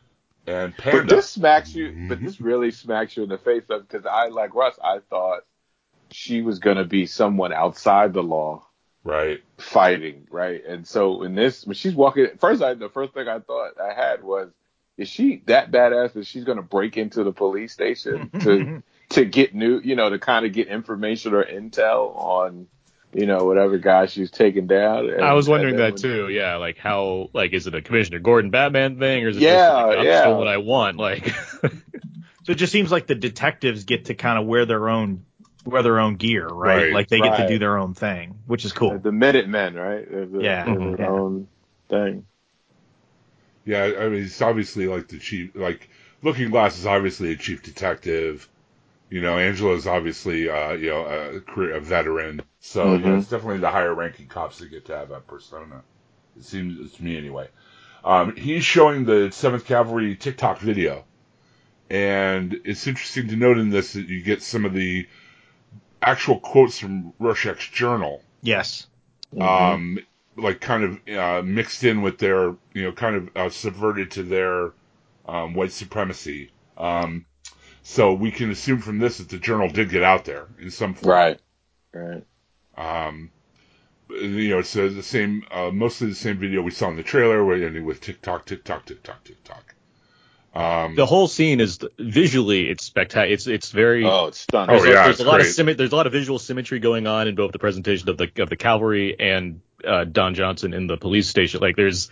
and 0.47 0.75
But 0.75 0.81
Panda. 0.83 1.15
this 1.15 1.29
smacks 1.29 1.75
you. 1.75 2.07
But 2.09 2.21
this 2.21 2.41
really 2.41 2.71
smacks 2.71 3.15
you 3.15 3.23
in 3.23 3.29
the 3.29 3.37
face 3.37 3.69
of 3.69 3.87
because 3.87 4.05
I 4.05 4.27
like 4.29 4.55
Russ. 4.55 4.79
I 4.83 4.99
thought 5.09 5.43
she 6.11 6.41
was 6.41 6.59
gonna 6.59 6.85
be 6.85 7.05
someone 7.05 7.53
outside 7.53 8.13
the 8.13 8.23
law 8.23 8.65
right. 9.03 9.41
fighting, 9.57 10.27
right? 10.31 10.63
And 10.65 10.87
so 10.87 11.23
in 11.23 11.35
this, 11.35 11.65
when 11.65 11.75
she's 11.75 11.93
walking, 11.93 12.27
first 12.39 12.63
I 12.63 12.73
the 12.73 12.89
first 12.89 13.13
thing 13.13 13.27
I 13.27 13.39
thought 13.39 13.79
I 13.79 13.93
had 13.93 14.23
was, 14.23 14.49
is 14.97 15.09
she 15.09 15.41
that 15.47 15.71
badass 15.71 16.13
that 16.13 16.25
she's 16.25 16.43
gonna 16.43 16.61
break 16.61 16.97
into 16.97 17.23
the 17.23 17.31
police 17.31 17.73
station 17.73 18.29
to 18.41 18.83
to 19.09 19.25
get 19.25 19.53
new, 19.53 19.79
you 19.83 19.95
know, 19.95 20.09
to 20.09 20.19
kind 20.19 20.45
of 20.45 20.53
get 20.53 20.67
information 20.67 21.33
or 21.33 21.43
intel 21.43 22.15
on, 22.15 22.67
you 23.13 23.25
know, 23.25 23.45
whatever 23.45 23.77
guy 23.77 24.05
she's 24.07 24.31
taking 24.31 24.67
down. 24.67 25.09
And- 25.09 25.21
I 25.23 25.33
was 25.33 25.47
wondering 25.47 25.75
that 25.77 25.93
when- 25.93 26.01
too. 26.01 26.29
Yeah, 26.29 26.55
like 26.57 26.77
how 26.77 27.29
like 27.33 27.53
is 27.53 27.67
it 27.67 27.75
a 27.75 27.81
Commissioner 27.81 28.19
Gordon 28.19 28.51
Batman 28.51 28.97
thing 28.99 29.23
or 29.25 29.29
is 29.29 29.37
it 29.37 29.41
Yeah, 29.41 29.85
just 29.87 29.97
like, 29.97 30.05
yeah. 30.05 30.27
what 30.29 30.47
I 30.47 30.57
want? 30.57 30.97
Like 30.97 31.33
So 32.45 32.51
it 32.51 32.55
just 32.55 32.71
seems 32.71 32.91
like 32.91 33.07
the 33.07 33.15
detectives 33.15 33.85
get 33.85 34.05
to 34.05 34.13
kind 34.13 34.37
of 34.39 34.45
wear 34.45 34.65
their 34.67 34.87
own 34.89 35.25
wear 35.65 35.81
their 35.81 35.99
own 35.99 36.15
gear, 36.15 36.45
right? 36.47 36.83
Right. 36.83 36.93
Like 36.93 37.07
they 37.09 37.19
get 37.19 37.37
to 37.37 37.47
do 37.47 37.57
their 37.57 37.77
own 37.79 37.95
thing, 37.95 38.37
which 38.45 38.65
is 38.65 38.71
cool. 38.71 38.99
The 38.99 39.11
Minutemen, 39.11 39.73
right? 39.73 40.09
They're 40.09 40.25
the- 40.27 40.41
Yeah. 40.43 40.63
they're 40.65 40.75
their 40.77 40.99
Yeah. 41.01 41.09
own 41.09 41.47
thing. 41.89 42.25
Yeah, 43.65 43.83
I 43.99 44.09
mean, 44.09 44.23
it's 44.23 44.41
obviously 44.41 44.87
like 44.87 45.07
the 45.07 45.17
chief, 45.19 45.51
like 45.55 45.89
Looking 46.21 46.51
Glass 46.51 46.77
is 46.77 46.85
obviously 46.85 47.31
a 47.31 47.35
chief 47.37 47.63
detective. 47.63 48.47
You 49.09 49.21
know, 49.21 49.37
Angela's 49.37 49.87
obviously, 49.87 50.49
uh, 50.49 50.73
you 50.73 50.89
know, 50.89 51.05
a 51.05 51.39
career, 51.41 51.75
a 51.75 51.79
veteran. 51.81 52.41
So, 52.59 52.93
you 52.93 53.03
know, 53.05 53.11
Mhm. 53.11 53.17
it's 53.17 53.29
definitely 53.29 53.59
the 53.59 53.71
higher 53.71 53.93
ranking 53.93 54.27
cops 54.27 54.59
that 54.59 54.69
get 54.69 54.85
to 54.85 54.97
have 54.97 55.09
that 55.09 55.27
persona. 55.27 55.83
It 56.37 56.43
seems 56.43 56.93
to 56.93 57.03
me 57.03 57.17
anyway. 57.17 57.49
Um, 58.03 58.35
he's 58.35 58.63
showing 58.63 59.05
the 59.05 59.31
7th 59.31 59.65
Cavalry 59.65 60.15
TikTok 60.15 60.59
video. 60.59 61.05
And 61.89 62.59
it's 62.65 62.87
interesting 62.87 63.27
to 63.29 63.35
note 63.35 63.57
in 63.57 63.69
this 63.69 63.93
that 63.93 64.07
you 64.07 64.21
get 64.21 64.41
some 64.41 64.65
of 64.65 64.73
the 64.73 65.07
actual 66.01 66.39
quotes 66.39 66.79
from 66.79 67.13
Rorschach's 67.19 67.67
journal 67.69 68.21
Yes. 68.41 68.87
um, 69.39 69.99
like 70.37 70.59
kind 70.59 70.83
of 70.83 71.15
uh, 71.17 71.41
mixed 71.43 71.83
in 71.83 72.01
with 72.01 72.17
their, 72.17 72.55
you 72.73 72.83
know, 72.83 72.91
kind 72.91 73.15
of 73.15 73.29
uh, 73.35 73.49
subverted 73.49 74.11
to 74.11 74.23
their 74.23 74.71
um, 75.27 75.53
white 75.53 75.71
supremacy. 75.71 76.51
Um, 76.77 77.25
so 77.83 78.13
we 78.13 78.31
can 78.31 78.51
assume 78.51 78.79
from 78.79 78.99
this 78.99 79.19
that 79.19 79.29
the 79.29 79.37
journal 79.37 79.69
did 79.69 79.89
get 79.89 80.03
out 80.03 80.25
there 80.25 80.47
in 80.59 80.71
some 80.71 80.93
form. 80.93 81.11
Right. 81.11 81.39
Right. 81.93 82.23
Um, 82.77 83.31
you 84.09 84.49
know, 84.49 84.59
it's 84.59 84.75
uh, 84.75 84.89
the 84.93 85.03
same, 85.03 85.43
uh, 85.51 85.71
mostly 85.71 86.09
the 86.09 86.15
same 86.15 86.37
video 86.37 86.61
we 86.61 86.71
saw 86.71 86.89
in 86.89 86.95
the 86.95 87.03
trailer, 87.03 87.43
where 87.43 87.63
ending 87.63 87.85
with 87.85 88.01
TikTok, 88.01 88.45
TikTok, 88.45 88.85
TikTok, 88.85 89.23
TikTok. 89.23 89.75
Um, 90.53 90.95
the 90.95 91.05
whole 91.05 91.27
scene 91.27 91.59
is 91.59 91.79
visually 91.99 92.69
it's 92.69 92.85
spectacular. 92.85 93.33
It's 93.33 93.45
it's 93.45 93.71
very 93.71 94.05
Oh, 94.05 94.27
it's 94.27 94.39
stunning. 94.39 94.73
Oh, 94.73 94.83
yeah, 94.85 95.03
there's 95.03 95.19
it's 95.19 95.19
a 95.19 95.25
lot 95.25 95.41
great. 95.41 95.47
of 95.47 95.53
symmet- 95.53 95.77
there's 95.77 95.91
a 95.91 95.95
lot 95.95 96.07
of 96.07 96.13
visual 96.13 96.39
symmetry 96.39 96.79
going 96.79 97.07
on 97.07 97.27
in 97.27 97.35
both 97.35 97.51
the 97.51 97.59
presentation 97.59 98.07
of 98.07 98.17
the 98.17 98.31
of 98.37 98.49
the 98.49 98.55
cavalry 98.55 99.19
and 99.19 99.59
uh, 99.85 100.03
Don 100.05 100.33
Johnson 100.35 100.73
in 100.73 100.87
the 100.87 100.97
police 100.97 101.27
station. 101.27 101.61
Like 101.61 101.75
there's 101.75 102.09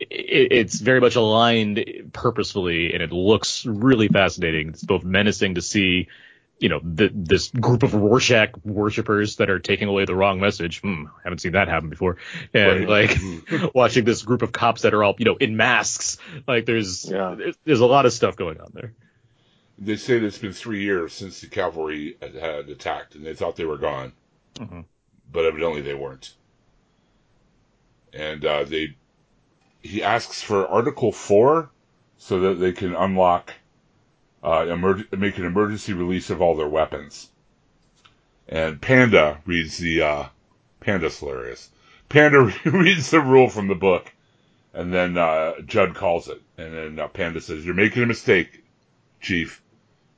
it, 0.00 0.52
it's 0.52 0.80
very 0.80 1.00
much 1.00 1.16
aligned 1.16 1.84
purposefully, 2.12 2.92
and 2.92 3.02
it 3.02 3.12
looks 3.12 3.64
really 3.66 4.08
fascinating. 4.08 4.70
It's 4.70 4.82
both 4.82 5.04
menacing 5.04 5.54
to 5.56 5.62
see, 5.62 6.08
you 6.58 6.68
know, 6.68 6.80
the, 6.82 7.10
this 7.14 7.48
group 7.50 7.82
of 7.82 7.94
Rorschach 7.94 8.50
worshippers 8.64 9.36
that 9.36 9.48
are 9.48 9.58
taking 9.60 9.88
away 9.88 10.04
the 10.06 10.14
wrong 10.14 10.40
message. 10.40 10.80
Hmm, 10.80 11.04
haven't 11.24 11.38
seen 11.38 11.52
that 11.52 11.68
happen 11.68 11.88
before. 11.88 12.16
And 12.52 12.88
Right. 12.88 13.10
like 13.10 13.74
watching 13.74 14.04
this 14.04 14.22
group 14.22 14.42
of 14.42 14.52
cops 14.52 14.82
that 14.82 14.92
are 14.92 15.02
all, 15.04 15.14
you 15.18 15.24
know, 15.24 15.36
in 15.36 15.56
masks. 15.56 16.18
Like 16.46 16.66
there's 16.66 17.08
Yeah. 17.08 17.34
there's, 17.38 17.56
there's 17.64 17.80
a 17.80 17.86
lot 17.86 18.06
of 18.06 18.12
stuff 18.12 18.36
going 18.36 18.60
on 18.60 18.72
there. 18.74 18.92
They 19.78 19.96
say 19.96 20.18
that 20.18 20.26
it's 20.26 20.36
been 20.36 20.52
three 20.52 20.82
years 20.82 21.14
since 21.14 21.40
the 21.40 21.46
cavalry 21.46 22.16
had, 22.20 22.68
attacked, 22.68 23.14
and 23.14 23.24
they 23.24 23.32
thought 23.34 23.56
they 23.56 23.64
were 23.64 23.78
gone, 23.78 24.12
Mhm. 24.58 24.84
but 25.32 25.46
evidently 25.46 25.80
they 25.80 25.94
weren't. 25.94 26.34
And 28.12 28.44
uh, 28.44 28.64
they, 28.64 28.96
he 29.82 30.02
asks 30.02 30.42
for 30.42 30.66
Article 30.66 31.12
Four, 31.12 31.70
so 32.18 32.40
that 32.40 32.54
they 32.54 32.72
can 32.72 32.94
unlock, 32.94 33.52
uh, 34.42 34.66
emer- 34.68 35.06
make 35.16 35.38
an 35.38 35.46
emergency 35.46 35.92
release 35.92 36.30
of 36.30 36.42
all 36.42 36.56
their 36.56 36.68
weapons. 36.68 37.28
And 38.48 38.80
Panda 38.80 39.40
reads 39.46 39.78
the, 39.78 40.02
uh, 40.02 40.24
Panda's 40.80 41.18
hilarious. 41.18 41.70
Panda 42.08 42.40
reads 42.64 43.10
the 43.10 43.20
rule 43.20 43.48
from 43.48 43.68
the 43.68 43.74
book, 43.74 44.12
and 44.74 44.92
then 44.92 45.16
uh, 45.16 45.60
Judd 45.60 45.94
calls 45.94 46.28
it, 46.28 46.42
and 46.58 46.74
then 46.74 46.98
uh, 46.98 47.08
Panda 47.08 47.40
says, 47.40 47.64
"You're 47.64 47.74
making 47.74 48.02
a 48.02 48.06
mistake, 48.06 48.64
Chief." 49.20 49.62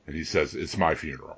and 0.07 0.15
he 0.15 0.23
says, 0.23 0.55
"It's 0.55 0.77
my 0.77 0.95
funeral." 0.95 1.37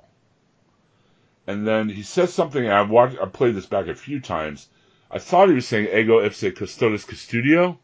And 1.46 1.66
then 1.66 1.88
he 1.88 2.02
says 2.02 2.32
something. 2.32 2.68
I've 2.68 2.90
watched. 2.90 3.18
I've 3.20 3.32
played 3.32 3.54
this 3.54 3.66
back 3.66 3.86
a 3.86 3.94
few 3.94 4.20
times. 4.20 4.68
I 5.10 5.18
thought 5.18 5.48
he 5.48 5.54
was 5.54 5.66
saying 5.66 5.88
"Ego 5.96 6.24
ipse 6.24 6.42
custodis 6.42 7.06
custodio," 7.06 7.78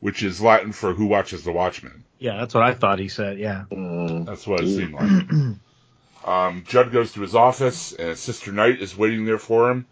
which 0.00 0.22
is 0.22 0.40
Latin 0.40 0.72
for 0.72 0.92
"Who 0.92 1.06
watches 1.06 1.44
the 1.44 1.52
watchman." 1.52 2.04
Yeah, 2.18 2.36
that's 2.36 2.54
what 2.54 2.62
I 2.62 2.74
thought 2.74 2.98
he 2.98 3.08
said. 3.08 3.38
Yeah. 3.38 3.64
Mm. 3.70 4.26
That's 4.26 4.46
what 4.46 4.62
it 4.62 4.68
seemed 4.68 4.94
like. 4.94 5.56
um, 6.24 6.64
Judd 6.66 6.92
goes 6.92 7.12
to 7.12 7.20
his 7.22 7.34
office, 7.34 7.92
and 7.92 8.16
Sister 8.16 8.52
Night 8.52 8.80
is 8.80 8.96
waiting 8.96 9.24
there 9.24 9.38
for 9.38 9.70
him, 9.70 9.86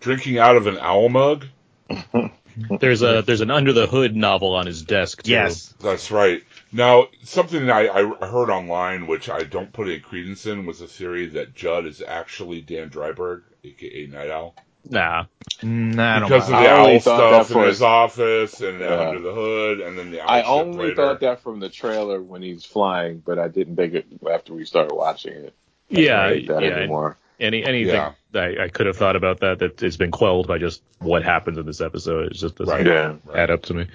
drinking 0.00 0.38
out 0.38 0.56
of 0.56 0.66
an 0.66 0.78
owl 0.78 1.08
mug. 1.08 1.46
There's 2.80 3.02
a 3.02 3.22
there's 3.22 3.40
an 3.40 3.52
under 3.52 3.72
the 3.72 3.86
hood 3.86 4.16
novel 4.16 4.54
on 4.54 4.66
his 4.66 4.82
desk 4.82 5.22
too. 5.22 5.30
Yes. 5.30 5.74
That's 5.80 6.10
right. 6.10 6.42
Now, 6.72 7.08
something 7.22 7.66
that 7.66 7.72
I, 7.72 8.00
I 8.00 8.26
heard 8.26 8.50
online, 8.50 9.06
which 9.06 9.28
I 9.28 9.44
don't 9.44 9.72
put 9.72 9.86
any 9.86 10.00
credence 10.00 10.44
in, 10.46 10.66
was 10.66 10.80
a 10.80 10.88
theory 10.88 11.26
that 11.26 11.54
Judd 11.54 11.86
is 11.86 12.02
actually 12.02 12.60
Dan 12.60 12.90
Dreiberg, 12.90 13.42
aka 13.62 14.06
Nite 14.06 14.30
Owl. 14.30 14.54
Nah. 14.90 15.24
Nah, 15.62 16.16
I 16.16 16.18
don't 16.20 16.28
because 16.28 16.44
of 16.44 16.50
the 16.50 16.62
it. 16.62 16.66
I 16.68 16.94
owl 16.94 17.00
stuff 17.00 17.50
in 17.50 17.62
his 17.64 17.82
office 17.82 18.60
and 18.60 18.80
Yeah. 18.80 19.08
under 19.08 19.20
the 19.20 19.32
hood, 19.34 19.80
and 19.80 19.98
then 19.98 20.10
the 20.10 20.20
owl 20.22 20.30
I 20.30 20.42
only 20.42 20.78
later. 20.88 20.94
thought 20.96 21.20
that 21.20 21.40
from 21.40 21.60
the 21.60 21.68
trailer 21.68 22.22
when 22.22 22.42
he's 22.42 22.64
flying, 22.64 23.18
but 23.24 23.38
I 23.38 23.48
didn't 23.48 23.76
think 23.76 23.94
it 23.94 24.06
after 24.30 24.54
we 24.54 24.64
started 24.64 24.94
watching 24.94 25.34
it. 25.34 25.54
Yeah, 25.88 26.22
I 26.22 26.28
hate 26.34 26.48
that 26.48 26.62
yeah. 26.62 26.70
anymore. 26.70 27.16
Any 27.40 27.64
anything 27.64 27.94
Yeah. 27.94 28.12
I, 28.34 28.64
I 28.64 28.68
could 28.68 28.86
have 28.86 28.96
thought 28.96 29.16
about 29.16 29.40
that 29.40 29.60
that 29.60 29.80
has 29.80 29.96
been 29.96 30.10
quelled 30.10 30.46
by 30.48 30.58
just 30.58 30.82
what 30.98 31.22
happens 31.22 31.56
in 31.58 31.66
this 31.66 31.80
episode. 31.80 32.26
It 32.26 32.34
just 32.34 32.56
doesn't 32.56 32.74
Right. 32.74 32.86
Yeah. 32.86 33.14
add 33.34 33.50
up 33.50 33.62
to 33.64 33.74
me. 33.74 33.86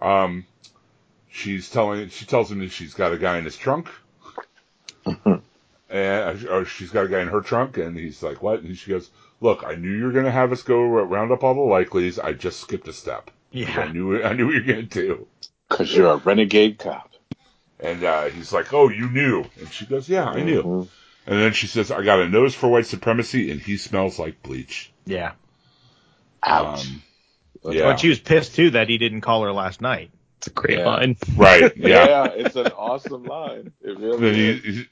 Um, 0.00 0.46
she's 1.28 1.68
telling 1.70 2.08
she 2.08 2.24
tells 2.24 2.50
him 2.50 2.60
that 2.60 2.70
she's 2.72 2.94
got 2.94 3.12
a 3.12 3.18
guy 3.18 3.38
in 3.38 3.44
his 3.44 3.56
trunk, 3.56 3.88
and 5.88 6.44
or 6.48 6.64
she's 6.64 6.90
got 6.90 7.04
a 7.04 7.08
guy 7.08 7.20
in 7.20 7.28
her 7.28 7.40
trunk, 7.40 7.76
and 7.78 7.96
he's 7.96 8.22
like, 8.22 8.42
"What?" 8.42 8.60
And 8.62 8.76
she 8.76 8.90
goes, 8.90 9.10
"Look, 9.40 9.64
I 9.66 9.74
knew 9.74 9.90
you 9.90 10.04
were 10.04 10.12
going 10.12 10.24
to 10.24 10.30
have 10.30 10.52
us 10.52 10.62
go 10.62 10.80
round 10.82 11.32
up 11.32 11.44
all 11.44 11.54
the 11.54 11.60
likelies. 11.60 12.18
I 12.18 12.32
just 12.32 12.60
skipped 12.60 12.88
a 12.88 12.92
step. 12.92 13.30
Yeah. 13.52 13.66
I 13.68 13.84
Yeah. 13.86 13.92
knew 13.92 14.22
I 14.22 14.32
knew 14.32 14.46
what 14.46 14.54
you 14.54 14.60
were 14.60 14.66
going 14.72 14.88
to 14.88 15.00
do." 15.00 15.26
Because 15.68 15.94
you're 15.94 16.12
a 16.12 16.16
renegade 16.16 16.78
cop. 16.78 17.12
And 17.80 18.02
uh, 18.04 18.24
he's 18.26 18.52
like, 18.52 18.72
"Oh, 18.72 18.88
you 18.88 19.10
knew?" 19.10 19.44
And 19.58 19.70
she 19.72 19.84
goes, 19.86 20.08
"Yeah, 20.08 20.24
I 20.24 20.42
knew." 20.42 20.62
Mhm. 20.62 20.88
And 21.26 21.40
then 21.40 21.52
she 21.52 21.66
says, 21.66 21.90
"I 21.90 22.02
got 22.04 22.20
a 22.20 22.28
nose 22.28 22.54
for 22.54 22.68
white 22.68 22.86
supremacy, 22.86 23.50
and 23.50 23.60
he 23.60 23.76
smells 23.76 24.18
like 24.18 24.42
bleach." 24.42 24.92
Yeah. 25.04 25.32
Ouch. 26.42 26.86
Um, 26.86 27.02
But 27.62 27.98
she 28.00 28.08
was 28.08 28.20
pissed 28.20 28.54
too 28.54 28.70
that 28.70 28.88
he 28.88 28.96
didn't 28.98 29.22
call 29.22 29.42
her 29.42 29.52
last 29.52 29.80
night. 29.80 30.10
It's 30.38 30.46
a 30.46 30.50
great 30.50 30.78
Yeah. 30.78 30.86
line. 30.86 31.16
right. 31.36 31.72
yeah. 31.76 32.06
Yeah. 32.06 32.24
it's 32.26 32.54
an 32.56 32.68
awesome 32.68 33.24
line. 33.24 33.72
It 33.82 33.98
really 33.98 34.18
then 34.20 34.34
he, 34.34 34.48
is. 34.50 34.62
he- 34.76 34.86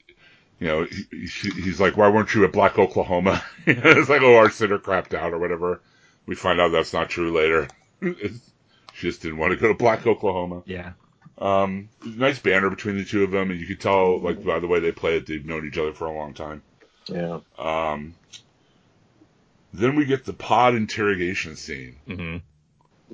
you 0.59 0.67
know, 0.67 0.85
he, 0.85 1.05
he, 1.27 1.49
he's 1.61 1.79
like, 1.79 1.97
"Why 1.97 2.09
weren't 2.09 2.33
you 2.33 2.45
at 2.45 2.51
Black 2.53 2.77
Oklahoma?" 2.79 3.43
it's 3.65 4.09
like, 4.09 4.21
"Oh, 4.21 4.35
our 4.37 4.49
sitter 4.49 4.79
crapped 4.79 5.13
out 5.13 5.33
or 5.33 5.39
whatever." 5.39 5.81
We 6.25 6.35
find 6.35 6.59
out 6.59 6.71
that's 6.71 6.93
not 6.93 7.09
true 7.09 7.31
later. 7.31 7.67
she 8.01 8.17
just 9.01 9.21
didn't 9.21 9.37
want 9.37 9.51
to 9.51 9.57
go 9.57 9.67
to 9.67 9.73
Black 9.73 10.07
Oklahoma. 10.07 10.63
Yeah. 10.65 10.93
Um, 11.37 11.89
nice 12.05 12.39
banner 12.39 12.69
between 12.69 12.97
the 12.97 13.03
two 13.05 13.23
of 13.23 13.31
them, 13.31 13.51
and 13.51 13.59
you 13.59 13.67
could 13.67 13.81
tell, 13.81 14.19
like, 14.21 14.43
by 14.43 14.59
the 14.59 14.67
way 14.67 14.79
they 14.79 14.91
play 14.93 15.17
it, 15.17 15.27
they've 15.27 15.45
known 15.45 15.67
each 15.67 15.77
other 15.77 15.91
for 15.93 16.07
a 16.07 16.13
long 16.15 16.33
time. 16.33 16.63
Yeah. 17.07 17.41
Um, 17.59 18.15
then 19.73 19.95
we 19.95 20.05
get 20.05 20.23
the 20.25 20.33
pod 20.33 20.75
interrogation 20.75 21.55
scene. 21.55 21.97
hmm 22.07 22.37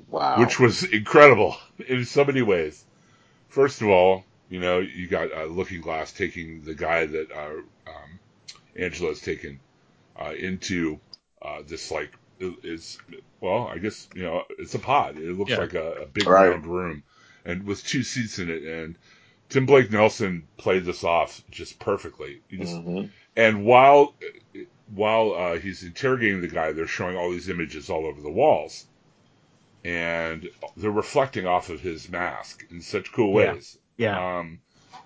Wow. 0.08 0.40
which 0.40 0.58
was 0.58 0.84
incredible 0.84 1.56
in 1.86 2.04
so 2.06 2.24
many 2.24 2.40
ways. 2.40 2.82
First 3.48 3.82
of 3.82 3.88
all, 3.88 4.24
you 4.52 4.60
know, 4.60 4.80
you 4.80 5.08
got 5.08 5.32
uh, 5.32 5.44
Looking 5.46 5.80
Glass 5.80 6.12
taking 6.12 6.62
the 6.62 6.74
guy 6.74 7.06
that 7.06 7.28
uh, 7.32 7.90
um, 7.90 8.10
Angela's 8.76 9.20
taken 9.22 9.60
uh, 10.20 10.34
into 10.38 11.00
uh, 11.40 11.62
this 11.66 11.90
like 11.90 12.12
is 12.40 12.98
well, 13.40 13.66
I 13.66 13.78
guess 13.78 14.08
you 14.14 14.22
know 14.24 14.44
it's 14.58 14.74
a 14.74 14.78
pod. 14.78 15.16
It 15.18 15.38
looks 15.38 15.50
Yeah. 15.50 15.58
like 15.58 15.74
a, 15.74 15.92
a 16.02 16.06
big 16.06 16.26
Right. 16.26 16.48
round 16.48 16.66
room, 16.66 17.02
and 17.46 17.64
with 17.64 17.84
two 17.84 18.02
seats 18.02 18.38
in 18.38 18.50
it. 18.50 18.62
And 18.64 18.98
Tim 19.48 19.66
Blake 19.66 19.90
Nelson 19.90 20.48
played 20.58 20.84
this 20.84 21.04
off 21.04 21.42
just 21.50 21.78
perfectly. 21.80 22.42
He 22.48 22.58
just 22.58 22.74
Mhm. 22.76 23.10
and 23.36 23.64
while 23.64 24.16
while 24.86 25.32
uh, 25.34 25.58
he's 25.58 25.82
interrogating 25.82 26.42
the 26.42 26.48
guy, 26.48 26.72
they're 26.72 26.86
showing 26.86 27.16
all 27.16 27.30
these 27.32 27.48
images 27.48 27.88
all 27.90 28.06
over 28.06 28.20
the 28.20 28.30
walls, 28.30 28.86
and 29.84 30.48
they're 30.76 30.90
reflecting 30.90 31.46
off 31.46 31.70
of 31.70 31.80
his 31.80 32.08
mask 32.08 32.64
in 32.70 32.80
such 32.82 33.12
cool 33.12 33.32
Yeah. 33.32 33.54
ways. 33.54 33.78
Yeah. 34.02 34.38
Um, 34.38 34.60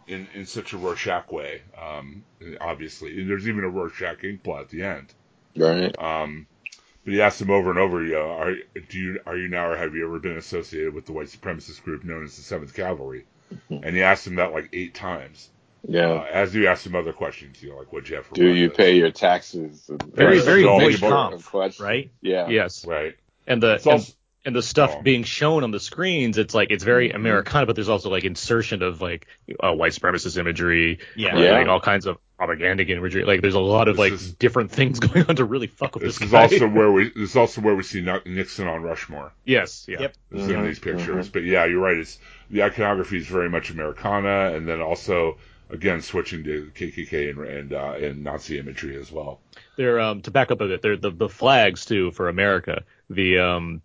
in 0.09 0.27
in 0.35 0.47
such 0.47 0.73
a 0.73 0.79
Rorschach 0.79 1.31
way. 1.33 1.63
Um, 1.81 2.25
obviously, 2.61 3.21
and 3.21 3.29
there's 3.29 3.49
even 3.49 3.65
a 3.65 3.69
Rorschach 3.69 4.23
ink 4.25 4.43
blot 4.43 4.63
at 4.63 4.69
the 4.71 4.83
end. 4.83 5.13
Right. 5.57 5.95
Um, 5.99 6.47
but 7.05 7.15
he 7.15 7.21
asked 7.23 7.41
him 7.41 7.51
over 7.51 7.71
and 7.71 7.79
over, 7.79 8.05
you 8.05 8.13
know, 8.15 8.31
are 8.31 8.55
do 8.89 8.99
you 8.99 9.21
are 9.27 9.37
you 9.37 9.49
now 9.49 9.69
or 9.71 9.77
have 9.77 9.95
you 9.95 10.07
ever 10.07 10.19
been 10.19 10.37
associated 10.37 10.93
with 10.95 11.07
the 11.07 11.13
white 11.13 11.29
supremacist 11.29 11.83
group 11.83 12.05
known 12.05 12.25
as 12.25 12.37
the 12.37 12.43
Seventh 12.43 12.75
Cavalry? 12.75 13.25
And 13.71 13.95
he 13.95 14.03
asked 14.03 14.27
him 14.27 14.35
that 14.37 14.53
like 14.53 14.71
eight 14.73 14.95
times. 14.95 15.51
Yeah. 15.89 16.09
Uh, 16.11 16.27
as 16.33 16.53
you 16.53 16.67
asked 16.67 16.85
him 16.85 16.97
other 16.97 17.13
questions, 17.13 17.63
you 17.63 17.71
know, 17.71 17.77
like 17.77 17.93
what'd 17.93 18.09
you 18.09 18.17
have 18.17 18.27
for 18.27 18.35
Do 18.35 18.49
you 18.49 18.67
breakfast? 18.69 18.77
pay 18.79 18.97
your 18.97 19.13
taxes? 19.13 19.89
And- 19.89 20.03
Very, 20.15 20.41
very 20.41 20.63
So 20.65 20.81
Voight-Kampff, 20.81 21.81
right? 21.81 22.11
Yeah. 22.21 22.49
Yes. 22.49 22.85
Right. 22.85 23.15
And 23.47 23.63
the 23.63 23.75
It's 23.75 23.87
also, 23.87 24.13
and, 24.47 24.55
and 24.55 24.57
the 24.57 24.63
stuff 24.63 24.95
Oh. 24.99 25.03
being 25.03 25.25
shown 25.25 25.65
on 25.65 25.71
the 25.73 25.81
screens, 25.81 26.39
it's 26.39 26.55
like 26.55 26.71
it's 26.71 26.85
very 26.85 27.11
Mhm. 27.11 27.17
Americana, 27.17 27.67
but 27.67 27.75
there's 27.75 27.89
also 27.89 28.11
like 28.11 28.25
insertion 28.25 28.83
of 28.83 29.01
like 29.01 29.27
uh, 29.63 29.73
white 29.73 29.93
supremacist 29.93 30.39
imagery, 30.39 30.99
Yeah. 31.17 31.37
Yeah. 31.39 31.53
like 31.59 31.69
all 31.69 31.81
kinds 31.81 32.07
of 32.07 32.19
propaganda 32.39 32.85
imagery. 32.85 33.25
Like 33.25 33.41
there's 33.41 33.55
a 33.55 33.61
lot 33.61 33.89
of 33.89 33.97
This 33.97 34.01
like 34.01 34.13
is- 34.13 34.33
different 34.35 34.71
things 34.71 35.01
going 35.09 35.27
on 35.29 35.37
to 35.37 35.45
really 35.45 35.67
fuck 35.67 35.95
with 35.95 36.05
this 36.05 36.19
this, 36.19 36.27
is 36.27 36.33
guy. 36.33 36.43
also 36.43 36.69
where 36.69 36.93
we 36.93 37.05
this 37.17 37.31
is 37.31 37.37
also 37.37 37.61
where 37.61 37.75
we 37.75 37.83
see 37.83 38.03
Nixon 38.27 38.69
on 38.69 38.83
Rushmore. 38.83 39.33
yes, 39.45 39.87
yeah. 39.89 40.01
Yep. 40.03 40.15
This 40.31 40.43
is 40.43 40.49
in 40.51 40.65
these 40.65 40.79
pictures. 40.79 41.29
But 41.29 41.45
yeah, 41.45 41.65
you're 41.65 41.81
right. 41.81 41.97
It's 41.97 42.19
the 42.51 42.63
iconography 42.63 43.19
is 43.19 43.27
very 43.27 43.51
much 43.51 43.71
Americana, 43.71 44.55
and 44.55 44.69
then 44.69 44.81
also 44.81 45.39
again 45.71 46.01
switching 46.01 46.45
to 46.45 46.71
KKK 46.75 47.31
and 47.31 47.39
and, 47.47 47.73
uh, 47.73 47.95
and 48.01 48.23
Nazi 48.23 48.59
imagery 48.59 48.97
as 48.97 49.11
well. 49.11 49.41
They're 49.77 49.99
um 50.01 50.23
to 50.23 50.31
back 50.31 50.51
up 50.51 50.61
a 50.61 50.69
bit. 50.69 50.83
They're 50.83 50.97
the 50.97 51.11
the 51.11 51.29
flags 51.29 51.85
too 51.87 52.13
for 52.13 52.29
America. 52.29 52.85
The 53.11 53.39
um 53.39 53.83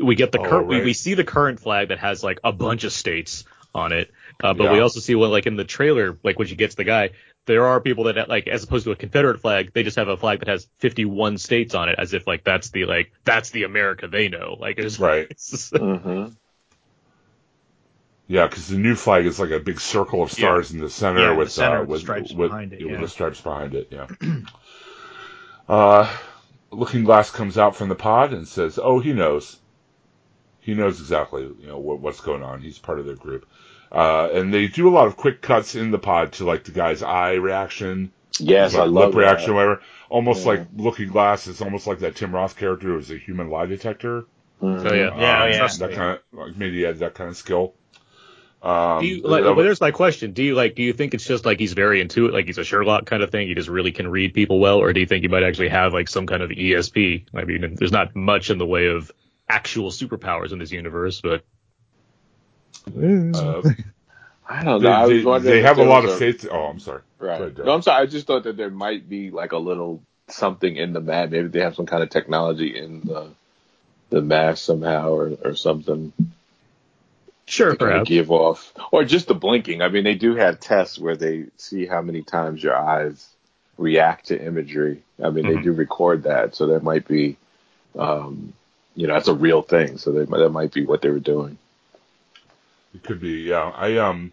we 0.00 0.14
get 0.14 0.32
the 0.32 0.38
Oh, 0.38 0.44
current 0.48 0.68
we, 0.68 0.76
right. 0.76 0.84
we 0.84 0.92
see 0.94 1.14
the 1.14 1.24
current 1.24 1.60
flag 1.60 1.88
that 1.88 1.98
has 1.98 2.22
like 2.22 2.40
a 2.44 2.52
bunch 2.52 2.84
of 2.84 2.92
states 2.92 3.44
on 3.74 3.92
it, 3.92 4.10
uh, 4.42 4.54
but 4.54 4.70
we 4.70 4.80
also 4.80 5.00
see 5.00 5.14
one 5.14 5.30
like 5.30 5.46
in 5.46 5.56
the 5.56 5.64
trailer, 5.64 6.18
like 6.22 6.38
when 6.38 6.48
she 6.48 6.56
gets 6.56 6.74
the 6.74 6.84
guy. 6.84 7.10
There 7.44 7.66
are 7.66 7.80
people 7.80 8.04
that 8.04 8.28
like, 8.28 8.46
as 8.46 8.62
opposed 8.62 8.84
to 8.84 8.92
a 8.92 8.96
Confederate 8.96 9.40
flag, 9.40 9.72
they 9.72 9.82
just 9.82 9.96
have 9.96 10.08
a 10.08 10.16
flag 10.16 10.38
that 10.40 10.48
has 10.48 10.68
51 10.78 11.38
states 11.38 11.74
on 11.74 11.88
it, 11.88 11.96
as 11.98 12.12
if 12.14 12.26
like 12.26 12.44
that's 12.44 12.70
the 12.70 12.84
like 12.84 13.12
that's 13.24 13.50
the 13.50 13.64
America 13.64 14.06
they 14.08 14.28
know. 14.28 14.56
Like 14.58 14.78
it's 14.78 14.98
Right. 14.98 15.26
It's 15.30 15.50
just, 15.50 15.76
hmm 15.76 16.26
Yeah, 18.28 18.46
because 18.46 18.68
the 18.68 18.78
new 18.78 18.94
flag 18.94 19.26
is 19.26 19.38
like 19.40 19.50
a 19.50 19.60
big 19.60 19.80
circle 19.80 20.22
of 20.22 20.32
stars 20.32 20.72
in 20.72 20.80
the 20.80 20.88
center 20.90 21.20
Yeah, 21.20 21.32
in 21.32 21.38
the 21.40 21.44
with 21.44 21.50
center 21.50 21.80
uh, 21.80 21.84
with 21.84 21.88
the 21.88 21.92
with 21.92 22.00
stripes 22.00 22.32
with, 22.32 22.50
behind 22.50 22.72
it, 22.72 22.82
with 22.88 22.92
yeah. 22.92 23.00
the 23.00 23.08
stripes 23.08 23.40
behind 23.40 23.74
it. 23.74 23.88
Yeah. 23.90 24.06
uh, 25.68 26.16
Looking 26.70 27.04
Glass 27.04 27.30
comes 27.30 27.58
out 27.58 27.76
from 27.76 27.88
the 27.88 27.94
pod 27.94 28.32
and 28.32 28.46
says, 28.48 28.78
"Oh, 28.82 28.98
he 29.00 29.12
knows. 29.12 29.58
He 30.62 30.72
knows 30.74 30.98
exactly 31.00 31.42
you 31.42 31.66
know 31.66 31.78
what, 31.78 32.00
what's 32.00 32.20
going 32.20 32.42
on. 32.42 32.62
He's 32.62 32.78
part 32.78 32.98
of 32.98 33.04
their 33.06 33.16
group." 33.16 33.46
Uh, 33.90 34.30
and 34.32 34.54
they 34.54 34.68
do 34.68 34.88
a 34.88 34.94
lot 34.94 35.06
of 35.06 35.18
quick 35.18 35.42
cuts 35.42 35.74
in 35.74 35.90
the 35.90 35.98
pod 35.98 36.32
to 36.32 36.46
like 36.46 36.64
the 36.64 36.70
guy's 36.72 37.02
eye 37.02 37.34
reaction, 37.34 38.10
Yes, 38.38 38.72
like 38.72 38.84
I 38.84 38.86
love 38.86 39.10
lip 39.14 39.16
reaction, 39.16 39.50
that. 39.50 39.54
whatever. 39.56 39.82
Almost 40.08 40.40
Yeah. 40.46 40.52
like 40.52 40.66
Looking 40.74 41.08
Glass 41.08 41.46
It's 41.46 41.60
almost 41.60 41.86
like 41.86 41.98
that 41.98 42.16
Tim 42.16 42.34
Roth 42.34 42.56
character 42.56 42.86
who 42.88 42.94
was 42.94 43.10
a 43.10 43.18
human 43.18 43.50
lie 43.50 43.66
detector. 43.66 44.24
Mhm. 44.62 44.82
So 44.88 44.94
yeah, 44.94 45.08
Um, 45.08 45.20
Yeah, 45.20 45.46
yeah. 45.46 45.68
That 45.78 45.92
kind 45.92 46.18
of 46.18 46.18
like 46.32 46.56
maybe 46.56 46.76
he 46.76 46.82
had 46.82 47.00
that 47.00 47.12
kind 47.12 47.28
of 47.28 47.36
skill. 47.36 47.74
Um, 48.62 49.00
Do 49.00 49.06
you, 49.08 49.22
like, 49.22 49.42
that 49.42 49.54
but 49.56 49.62
there's 49.64 49.80
my 49.80 49.90
question. 49.90 50.32
Do 50.32 50.42
you 50.44 50.54
like? 50.54 50.76
Do 50.76 50.82
you 50.84 50.92
think 50.92 51.14
it's 51.14 51.26
just 51.26 51.44
like 51.44 51.58
he's 51.58 51.72
very 51.72 52.00
intuitive, 52.00 52.32
like 52.32 52.46
he's 52.46 52.58
a 52.58 52.64
Sherlock 52.64 53.06
kind 53.06 53.22
of 53.22 53.30
thing? 53.30 53.48
He 53.48 53.54
just 53.54 53.68
really 53.68 53.90
can 53.90 54.06
read 54.08 54.34
people 54.34 54.60
well, 54.60 54.78
or 54.78 54.92
do 54.92 55.00
you 55.00 55.06
think 55.06 55.22
he 55.22 55.28
might 55.28 55.42
actually 55.42 55.68
have 55.70 55.92
like 55.92 56.08
some 56.08 56.26
kind 56.26 56.42
of 56.42 56.50
ESP? 56.50 57.24
I 57.34 57.44
mean, 57.44 57.74
there's 57.74 57.90
not 57.92 58.14
much 58.14 58.50
in 58.50 58.58
the 58.58 58.66
way 58.66 58.86
of 58.86 59.10
actual 59.48 59.90
superpowers 59.90 60.52
in 60.52 60.58
this 60.58 60.72
universe, 60.72 61.20
but 61.20 61.44
uh, 62.96 63.62
I 64.48 64.64
don't 64.64 64.82
they, 64.82 64.88
know. 64.88 64.92
I 64.92 65.06
they- 65.06 65.14
was 65.16 65.24
wondering 65.24 65.54
they 65.54 65.60
if 65.60 65.66
have 65.66 65.78
a 65.78 65.84
lot 65.84 66.04
was 66.04 66.12
of 66.14 66.18
faith. 66.18 66.48
Oh, 66.50 66.64
I'm 66.64 66.78
sorry. 66.80 67.02
Right. 67.18 67.40
ahead, 67.40 67.58
No, 67.58 67.72
I'm 67.74 67.82
sorry. 67.82 68.02
I 68.02 68.06
just 68.06 68.26
thought 68.26 68.44
that 68.44 68.56
there 68.56 68.70
might 68.70 69.08
be 69.08 69.30
like 69.30 69.52
a 69.52 69.58
little 69.58 70.02
something 70.28 70.76
in 70.76 70.92
the 70.92 71.00
mask. 71.00 71.30
Maybe 71.30 71.48
they 71.48 71.60
have 71.60 71.74
some 71.74 71.86
kind 71.86 72.02
of 72.02 72.10
technology 72.10 72.76
in 72.76 73.00
the 73.00 73.28
the 74.10 74.20
mask 74.22 74.64
somehow, 74.64 75.10
or 75.12 75.32
or 75.44 75.54
something 75.54 76.12
sure, 77.46 77.70
to 77.70 77.76
kind 77.76 77.92
of 77.92 78.02
perhaps. 78.02 78.08
give 78.08 78.30
off, 78.30 78.72
or 78.90 79.04
just 79.04 79.28
the 79.28 79.34
blinking. 79.34 79.82
I 79.82 79.88
mean, 79.88 80.04
they 80.04 80.14
do 80.16 80.34
have 80.36 80.60
tests 80.60 80.98
where 80.98 81.16
they 81.16 81.46
see 81.56 81.86
how 81.86 82.02
many 82.02 82.22
times 82.22 82.62
your 82.62 82.76
eyes 82.76 83.26
react 83.78 84.26
to 84.26 84.44
imagery. 84.44 85.02
I 85.22 85.30
mean, 85.30 85.46
they 85.46 85.54
Mhm. 85.56 85.62
do 85.62 85.72
record 85.72 86.24
that, 86.24 86.54
so 86.54 86.68
that 86.68 86.82
might 86.82 87.06
be, 87.08 87.36
um, 87.98 88.52
you 88.94 89.06
know, 89.06 89.14
that's 89.14 89.28
a 89.28 89.34
real 89.34 89.62
thing. 89.62 89.98
So 89.98 90.12
they, 90.12 90.24
that 90.24 90.50
might 90.50 90.72
be 90.72 90.84
what 90.84 91.02
they 91.02 91.10
were 91.10 91.20
doing. 91.20 91.58
It 92.94 93.02
could 93.02 93.20
be, 93.20 93.42
yeah. 93.42 93.72
I 93.74 93.96
um, 93.96 94.32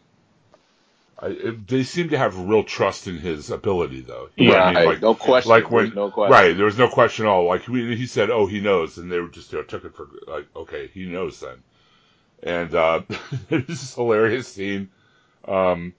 I, 1.22 1.56
they 1.68 1.84
seem 1.84 2.10
to 2.10 2.18
have 2.18 2.38
real 2.38 2.64
trust 2.64 3.08
in 3.08 3.18
his 3.18 3.50
ability, 3.50 4.02
though. 4.02 4.30
You 4.36 4.50
what 4.50 4.60
I 4.60 4.74
mean? 4.74 4.86
Like, 4.86 5.02
no 5.02 5.16
question. 5.16 5.50
like 5.50 5.70
when, 5.70 5.94
no 5.94 6.12
question. 6.12 6.32
right? 6.32 6.56
There 6.56 6.66
was 6.66 6.78
no 6.78 6.88
question 6.90 7.26
at 7.26 7.30
all. 7.30 7.46
Like 7.46 7.68
we, 7.68 7.96
he 7.96 8.06
said, 8.06 8.30
"Oh, 8.30 8.46
he 8.46 8.62
knows," 8.62 8.98
and 8.98 9.12
they 9.12 9.20
were 9.20 9.28
just 9.28 9.52
you 9.52 9.60
know, 9.60 9.64
took 9.64 9.84
it 9.84 9.96
for 9.96 10.08
like, 10.28 10.48
okay, 10.56 10.90
he 10.94 11.06
knows 11.06 11.40
then. 11.40 11.58
And 12.42 12.74
uh, 12.74 13.02
there's 13.50 13.68
this 13.68 13.96
hilarious 13.96 14.48
scene 14.48 14.90
um, 15.46 15.94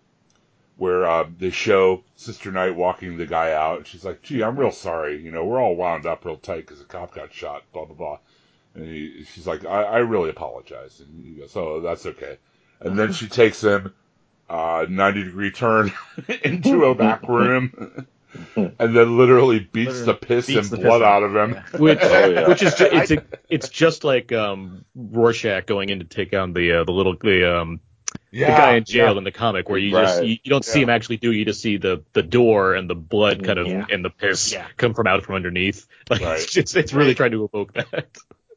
where 0.77 1.05
uh, 1.05 1.27
they 1.39 1.51
show 1.51 2.03
Sister 2.17 2.51
Night 2.51 2.75
walking 2.75 3.19
the 3.19 3.27
guy 3.27 3.53
out, 3.53 3.79
and 3.79 3.87
she's 3.87 4.05
like, 4.05 4.23
"Gee, 4.23 4.43
I'm 4.43 4.59
real 4.59 4.73
sorry. 4.73 5.21
You 5.21 5.33
know, 5.33 5.45
we're 5.45 5.61
all 5.61 5.77
wound 5.77 6.07
up 6.07 6.25
real 6.25 6.37
tight 6.39 6.67
because 6.67 6.81
a 6.81 6.85
cop 6.85 7.15
got 7.15 7.33
shot." 7.33 7.63
Blah 7.75 7.85
blah 7.85 7.97
blah. 7.97 8.19
And 8.75 8.85
he, 8.85 9.25
she's 9.33 9.47
like, 9.47 9.65
I, 9.65 9.83
"I 9.83 9.99
really 9.99 10.31
apologize." 10.31 11.01
And 11.01 11.25
he 11.25 11.33
goes, 11.41 11.57
"Oh, 11.57 11.81
that's 11.81 12.07
okay." 12.07 12.39
And 12.81 12.99
then 12.99 13.13
she 13.13 13.29
takes 13.29 13.63
him 13.63 13.93
uh, 14.49 14.87
90 14.89 15.25
degree 15.25 15.51
turn 15.51 15.93
into 16.45 16.85
a 16.85 16.95
back 16.95 17.29
room, 17.29 18.07
and 18.57 18.75
then 18.97 19.19
literally 19.19 19.59
beats 19.61 20.03
the 20.03 20.15
piss 20.15 20.47
Beats 20.47 20.71
and 20.71 20.79
the 20.79 20.85
blood 20.85 21.01
piss 21.01 21.07
out 21.07 21.23
of 21.25 21.35
him. 21.37 21.63
Which, 21.81 21.99
Oh, 22.01 22.27
yeah. 22.31 22.49
which 22.49 22.63
is 22.63 22.75
ju- 22.77 22.89
it's 22.91 23.11
a, 23.11 23.25
it's 23.49 23.69
just 23.69 24.05
like 24.05 24.33
um 24.33 24.85
Rorschach 24.95 25.67
going 25.67 25.89
in 25.91 25.99
to 25.99 26.05
take 26.05 26.33
on 26.33 26.53
the 26.53 26.81
uh, 26.81 26.85
the 26.85 26.93
little 26.93 27.17
the 27.21 27.59
um 27.61 27.81
yeah, 28.33 28.51
the 28.53 28.57
guy 28.57 28.75
in 28.77 28.85
jail 28.85 29.13
yeah. 29.13 29.19
in 29.19 29.25
the 29.25 29.31
comic 29.33 29.69
where 29.69 29.79
you 29.79 29.91
just 29.91 30.25
you, 30.25 30.37
you 30.43 30.51
don't 30.51 30.65
see 30.65 30.81
him 30.83 30.89
actually 30.91 31.17
do 31.19 31.31
you 31.33 31.45
just 31.45 31.61
see 31.61 31.77
the 31.77 32.03
the 32.13 32.23
door 32.23 32.75
and 32.75 32.89
the 32.89 32.95
blood 32.95 33.45
kind 33.45 33.59
of 33.59 33.67
Yeah. 33.67 33.87
and 33.91 34.05
the 34.05 34.11
piss 34.11 34.53
Yeah. 34.53 34.67
come 34.77 34.95
from 34.95 35.07
out 35.09 35.25
from 35.25 35.35
underneath. 35.37 35.87
Like 36.09 36.21
Right. 36.23 36.41
it's, 36.41 36.57
it's 36.57 36.75
it's 36.77 36.93
really 36.93 37.15
trying 37.15 37.33
to 37.33 37.45
evoke 37.45 37.75
that. 37.75 38.09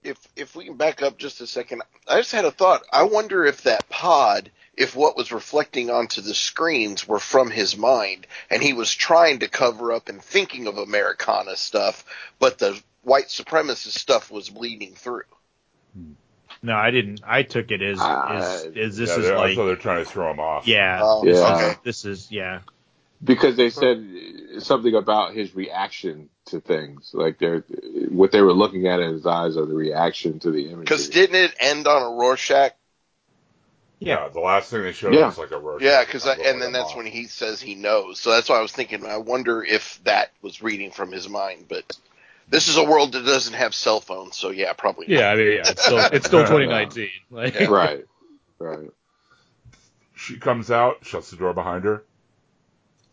If 0.04 0.18
if 0.36 0.56
we 0.56 0.66
can 0.66 0.76
back 0.76 1.01
up 1.01 1.18
just 1.18 1.41
a 1.41 1.47
second, 1.47 1.82
I 2.08 2.18
just 2.18 2.32
had 2.32 2.45
a 2.45 2.51
thought. 2.51 2.84
I 2.91 3.04
wonder 3.04 3.45
if 3.45 3.64
that 3.64 3.89
pod, 3.89 4.51
if 4.76 4.95
what 4.95 5.16
was 5.18 5.32
reflecting 5.32 5.89
onto 5.89 6.22
the 6.22 6.34
screens 6.34 7.08
were 7.08 7.20
from 7.20 7.49
his 7.51 7.78
mind, 7.78 8.28
and 8.49 8.62
he 8.62 8.74
was 8.74 8.93
trying 8.93 9.39
to 9.39 9.47
cover 9.47 9.91
up 9.91 10.10
and 10.10 10.22
thinking 10.22 10.68
of 10.68 10.78
Americana 10.78 11.56
stuff, 11.56 12.06
but 12.39 12.58
the 12.58 12.80
white 13.04 13.28
supremacist 13.28 13.97
stuff 13.97 14.32
was 14.32 14.49
bleeding 14.49 14.95
through. 14.95 15.24
No, 16.62 16.76
I 16.76 16.91
didn't. 16.91 17.22
I 17.26 17.43
took 17.43 17.72
it 17.72 17.82
as 17.82 17.99
Ah, 17.99 18.38
is 18.38 18.66
is 18.76 18.97
this 18.97 19.10
Yeah, 19.10 19.18
is 19.18 19.32
like 19.32 19.56
thought 19.56 19.66
they're 19.66 19.76
trying 19.76 20.04
to 20.04 20.10
throw 20.10 20.32
him 20.32 20.39
off. 20.39 20.66
yeah, 20.68 21.20
this 21.24 21.38
Yeah. 21.38 21.70
is 21.70 21.76
this 21.84 22.06
is 22.06 22.32
yeah. 22.32 22.60
Because 23.24 23.55
they 23.55 23.69
said 23.69 24.05
something 24.59 24.95
about 24.95 25.34
his 25.34 25.55
reaction 25.55 26.30
to 26.45 26.59
things, 26.59 27.11
like 27.13 27.39
they're 27.39 27.63
what 28.09 28.32
they 28.32 28.41
were 28.41 28.53
looking 28.53 28.88
at 28.88 28.99
in 28.99 29.13
his 29.13 29.26
eyes 29.26 29.57
are 29.57 29.65
the 29.65 29.74
reaction 29.74 30.39
to 30.39 30.51
the 30.51 30.69
image. 30.69 30.82
Because 30.82 31.09
didn't 31.09 31.36
it 31.36 31.55
end 31.59 31.88
on 31.88 32.01
a 32.01 32.15
Rorschach? 32.15 32.74
Yeah, 33.99 34.28
the 34.28 34.41
last 34.41 34.69
thing 34.69 34.82
they 34.84 34.91
showed 34.91 35.13
Yeah. 35.13 35.28
was 35.28 35.38
like 35.38 35.51
a 35.51 35.57
Rorschach. 35.57 35.86
Yeah, 35.86 36.03
because 36.03 36.26
and 36.26 36.61
then 36.61 36.61
him 36.61 36.74
that's 36.74 36.91
off. 36.91 36.97
when 36.97 37.05
he 37.05 37.26
says 37.28 37.61
he 37.61 37.76
knows. 37.76 38.19
So 38.19 38.32
that's 38.32 38.49
why 38.49 38.57
I 38.57 38.61
was 38.61 38.74
thinking. 38.74 39.05
I 39.05 39.17
wonder 39.17 39.63
if 39.63 40.03
that 40.03 40.32
was 40.41 40.61
reading 40.61 40.91
from 40.91 41.11
his 41.11 41.30
mind. 41.30 41.65
But 41.69 41.97
this 42.49 42.67
is 42.67 42.76
a 42.76 42.84
world 42.84 43.13
that 43.13 43.26
doesn't 43.26 43.53
have 43.53 43.74
cell 43.74 44.01
phones, 44.01 44.38
so 44.38 44.49
yeah, 44.49 44.74
probably. 44.74 45.07
not. 45.07 45.17
Yeah, 45.17 45.30
I 45.30 45.36
mean, 45.36 45.47
yeah, 45.53 45.69
it's 45.69 45.86
still 45.86 45.99
it's 45.99 46.28
still 46.28 46.41
2019. 46.45 47.09
Like, 47.32 47.59
right, 47.69 48.03
right. 48.59 48.89
She 50.15 50.38
comes 50.38 50.69
out, 50.69 51.05
shuts 51.05 51.32
the 51.32 51.38
door 51.38 51.53
behind 51.53 51.86
her, 51.86 52.03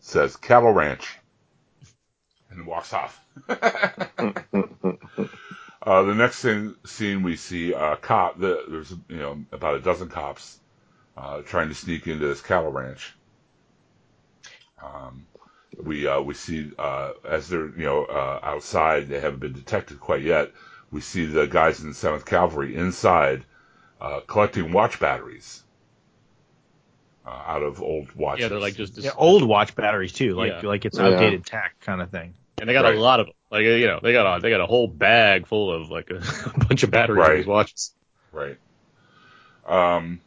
says 0.01 0.35
"Cattle 0.35 0.73
Ranch," 0.73 1.17
and 2.49 2.65
walks 2.65 2.91
off. 2.91 3.23
uh, 3.47 3.63
the 5.81 6.15
next 6.15 6.41
thing, 6.41 6.75
scene 6.85 7.23
we 7.23 7.37
see 7.37 7.73
a 7.73 7.95
cop. 7.95 8.39
The, 8.39 8.65
there's 8.67 8.91
you 9.07 9.17
know 9.17 9.45
about 9.51 9.75
a 9.75 9.79
dozen 9.79 10.09
cops 10.09 10.59
uh, 11.15 11.41
trying 11.43 11.69
to 11.69 11.75
sneak 11.75 12.07
into 12.07 12.27
this 12.27 12.41
cattle 12.41 12.71
ranch. 12.71 13.13
Um, 14.83 15.27
we 15.81 16.07
uh, 16.07 16.21
we 16.21 16.33
see 16.33 16.71
uh, 16.77 17.11
as 17.27 17.47
they're 17.47 17.67
you 17.67 17.85
know 17.85 18.05
uh, 18.05 18.39
outside, 18.43 19.07
they 19.07 19.19
haven't 19.19 19.39
been 19.39 19.53
detected 19.53 19.99
quite 19.99 20.23
yet. 20.23 20.51
We 20.91 20.99
see 20.99 21.25
the 21.25 21.47
guys 21.47 21.79
in 21.79 21.89
the 21.89 21.93
Seventh 21.93 22.25
Cavalry 22.25 22.75
inside 22.75 23.45
uh, 24.01 24.19
collecting 24.27 24.73
watch 24.73 24.99
batteries 24.99 25.63
uh, 27.25 27.29
out 27.29 27.63
of 27.63 27.81
old 27.81 28.13
watches. 28.15 28.41
yeah, 28.43 28.47
they're 28.49 28.59
like 28.59 28.75
just, 28.75 28.97
Yeah, 28.97 29.11
old 29.17 29.43
watch 29.43 29.75
batteries 29.75 30.13
too, 30.13 30.35
like 30.35 30.63
Yeah. 30.63 30.67
like 30.69 30.85
it's 30.85 30.97
Yeah. 30.97 31.05
outdated 31.07 31.45
tech 31.45 31.75
kind 31.81 32.01
of 32.01 32.09
thing. 32.11 32.33
and 32.59 32.69
they 32.69 32.73
got 32.73 32.83
Right. 32.85 32.95
a 32.95 32.99
lot 32.99 33.19
of 33.19 33.27
like 33.49 33.63
you 33.63 33.87
know 33.87 33.99
they 34.01 34.13
got 34.13 34.37
a 34.37 34.41
they 34.41 34.49
got 34.49 34.61
a 34.61 34.65
whole 34.67 34.87
bag 34.87 35.47
full 35.47 35.71
of 35.71 35.89
like 35.89 36.09
a, 36.11 36.21
bunch 36.67 36.83
of 36.83 36.91
batteries 36.91 37.19
Right. 37.19 37.31
in 37.31 37.37
these 37.37 37.47
watches. 37.47 37.93
Right. 38.31 38.57
Um, 39.65 40.21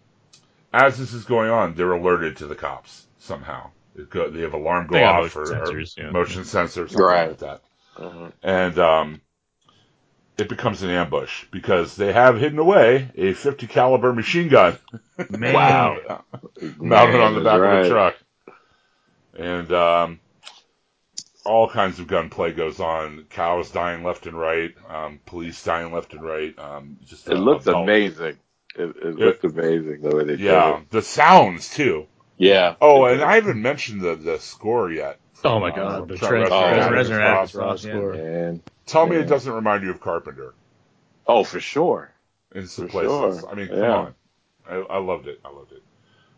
as 0.73 0.99
this 0.99 1.13
is 1.13 1.25
going 1.25 1.51
on, 1.51 1.75
they're 1.75 1.93
alerted 1.93 2.37
to 2.39 2.47
the 2.47 2.55
cops 2.55 3.07
somehow. 3.19 3.71
Go, 4.11 4.29
they 4.31 4.41
have 4.41 4.55
alarm 4.55 4.89
go 4.89 4.97
They 4.97 5.05
off 5.05 5.37
or, 5.37 5.41
motion 5.41 5.57
or 5.57 5.67
sensors, 5.67 5.97
yeah. 5.97 6.11
motion 6.11 6.43
sensors, 6.43 6.91
something 6.91 7.01
Right. 7.01 7.29
like 7.29 7.39
that, 7.39 7.61
Uh-huh. 7.97 8.31
and 8.43 8.79
um, 8.79 9.21
it 10.37 10.49
becomes 10.49 10.83
an 10.83 10.91
ambush 10.91 11.45
because 11.51 11.97
they 11.97 12.13
have 12.13 12.39
hidden 12.39 12.59
away 12.59 13.11
a 13.17 13.33
50 13.35 13.67
caliber 13.69 14.13
machine 14.13 14.49
gun 14.49 14.77
Wow. 15.31 15.97
mounted 16.79 17.21
on 17.21 17.35
the 17.35 17.41
back 17.41 17.61
that's 17.61 17.77
of 17.79 17.85
the 17.85 17.89
truck, 17.91 18.17
and 19.39 19.73
um, 19.73 20.21
all 21.45 21.69
kinds 21.69 22.01
of 22.01 22.07
gunplay 22.07 22.53
goes 22.53 22.81
on. 22.81 23.27
Cows 23.31 23.71
dying 23.71 24.03
left 24.03 24.27
and 24.27 24.39
right, 24.39 24.75
um, 24.89 25.21
police 25.27 25.63
dying 25.63 25.93
left 25.93 26.13
and 26.15 26.23
right. 26.25 26.59
Um, 26.59 26.99
just 27.05 27.29
It 27.29 27.35
a- 27.37 27.41
looked 27.41 27.67
a 27.67 27.77
amazing. 27.77 28.39
It, 28.77 28.97
it 29.03 29.15
looked 29.17 29.45
amazing 29.45 30.01
the 30.03 30.17
way 30.17 30.25
they 30.25 30.35
Yeah, 30.35 30.79
it. 30.79 30.91
the 30.91 31.03
sounds 31.03 31.71
too. 31.73 32.07
Yeah. 32.39 32.75
Oh, 32.81 33.05
and 33.05 33.23
I 33.23 33.37
haven't 33.37 33.63
mentioned 33.63 34.01
the 34.01 34.17
the 34.17 34.41
score 34.41 34.91
yet. 34.91 35.21
Oh 35.45 35.61
my 35.61 35.71
Uh, 35.71 35.77
god, 35.77 36.09
the 36.09 36.17
Trent 36.17 36.49
Trent 36.49 36.49
Reznor, 36.49 36.53
Oh, 36.53 36.65
Atticus 36.65 37.09
Reznor, 37.09 37.19
Ross. 37.21 37.39
Atticus 37.39 37.55
Ross, 37.55 37.85
yeah. 37.85 37.93
score. 37.93 38.15
Man. 38.15 38.63
Tell 38.87 39.07
me 39.07 39.17
it 39.17 39.27
doesn't 39.27 39.53
remind 39.53 39.83
you 39.83 39.91
of 39.91 40.01
Carpenter 40.01 40.55
Oh, 41.27 41.45
for 41.45 41.61
sure. 41.61 42.15
in 42.55 42.67
some 42.67 42.85
For 42.85 42.89
places. 42.89 43.19
sure. 43.21 43.49
I 43.49 43.55
mean, 43.55 43.69
come 43.69 43.91
Yeah. 43.91 43.95
on. 43.95 44.15
I, 44.69 44.77
I 44.77 44.99
loved 44.99 45.27
it. 45.27 45.41
I 45.45 45.51
loved 45.51 45.73
it. 45.73 45.83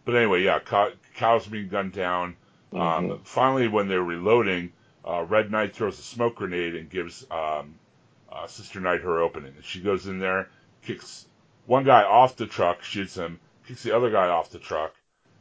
But 0.04 0.16
anyway, 0.16 0.42
yeah, 0.42 0.60
cow, 0.60 0.90
cows 1.14 1.46
being 1.46 1.68
gunned 1.68 1.92
down. 1.92 2.36
Um, 2.74 3.08
Mhm. 3.08 3.20
finally, 3.24 3.68
when 3.68 3.88
they're 3.88 4.02
reloading, 4.02 4.72
uh, 5.06 5.24
Red 5.24 5.50
Knight 5.50 5.74
throws 5.74 5.98
a 5.98 6.02
smoke 6.02 6.36
grenade 6.36 6.74
and 6.74 6.90
gives 6.90 7.26
um, 7.30 7.76
uh, 8.30 8.46
Sister 8.46 8.80
Night 8.80 9.02
her 9.02 9.20
opening. 9.20 9.54
And 9.56 9.64
she 9.64 9.80
goes 9.80 10.06
in 10.06 10.18
there, 10.18 10.48
kicks 10.82 11.26
one 11.66 11.84
guy 11.84 12.02
off 12.04 12.36
the 12.36 12.46
truck, 12.46 12.82
shoots 12.82 13.16
him, 13.16 13.40
kicks 13.66 13.82
the 13.82 13.96
other 13.96 14.10
guy 14.10 14.28
off 14.28 14.50
the 14.50 14.58
truck. 14.58 14.94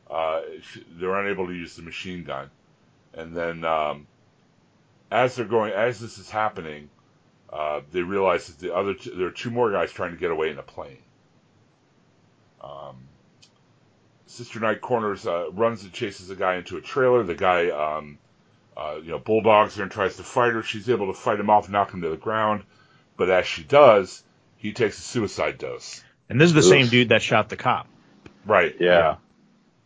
Uh, 0.10 0.42
they're 1.00 1.20
unable 1.20 1.48
to 1.48 1.54
use 1.54 1.76
the 1.76 1.82
machine 1.84 2.24
gun. 2.24 2.50
And 3.14 3.36
then, 3.36 3.64
um, 3.64 4.08
as 5.12 5.36
they're 5.36 5.46
going, 5.46 5.74
as 5.74 6.00
this 6.00 6.18
is 6.18 6.30
happening, 6.30 6.90
uh, 7.52 7.82
they 7.92 8.02
realize 8.02 8.48
that 8.48 8.60
the 8.60 8.74
other 8.76 8.94
two, 8.94 9.12
there 9.16 9.28
are 9.28 9.32
two 9.32 9.50
more 9.52 9.72
guys 9.72 9.92
trying 9.92 10.12
to 10.12 10.18
get 10.18 10.32
away 10.32 10.50
in 10.50 10.58
a 10.58 10.64
plane. 10.64 10.98
Um, 12.62 12.96
Sister 14.28 14.60
Night 14.60 14.82
corners, 14.82 15.26
uh, 15.28 15.52
runs 15.52 15.84
and 15.84 15.94
chases 15.94 16.30
a 16.30 16.36
guy 16.36 16.56
into 16.56 16.78
a 16.78 16.82
trailer. 16.82 17.24
The 17.24 17.36
guy, 17.36 17.70
um, 17.70 18.18
uh, 18.76 18.96
you 19.02 19.12
know, 19.12 19.20
bulldogs 19.20 19.76
her 19.76 19.84
and 19.84 19.92
tries 19.92 20.18
to 20.18 20.24
fight 20.24 20.54
her. 20.54 20.64
She's 20.64 20.90
able 20.90 21.08
to 21.08 21.14
fight 21.14 21.40
him 21.40 21.50
off, 21.50 21.70
knock 21.70 21.94
him 21.94 22.02
to 22.02 22.10
the 22.10 22.18
ground. 22.18 22.64
But 23.18 23.30
as 23.30 23.46
she 23.46 23.64
does, 23.64 24.24
he 24.58 24.74
takes 24.74 24.98
a 25.00 25.02
suicide 25.02 25.58
dose. 25.58 26.04
and 26.28 26.42
this 26.42 26.48
is 26.50 26.54
the 26.54 26.60
Oof. 26.60 26.66
same 26.66 26.88
dude 26.88 27.10
that 27.10 27.22
shot 27.22 27.50
the 27.50 27.56
cop. 27.56 27.88
Right. 28.46 28.76
Yeah. 28.80 29.18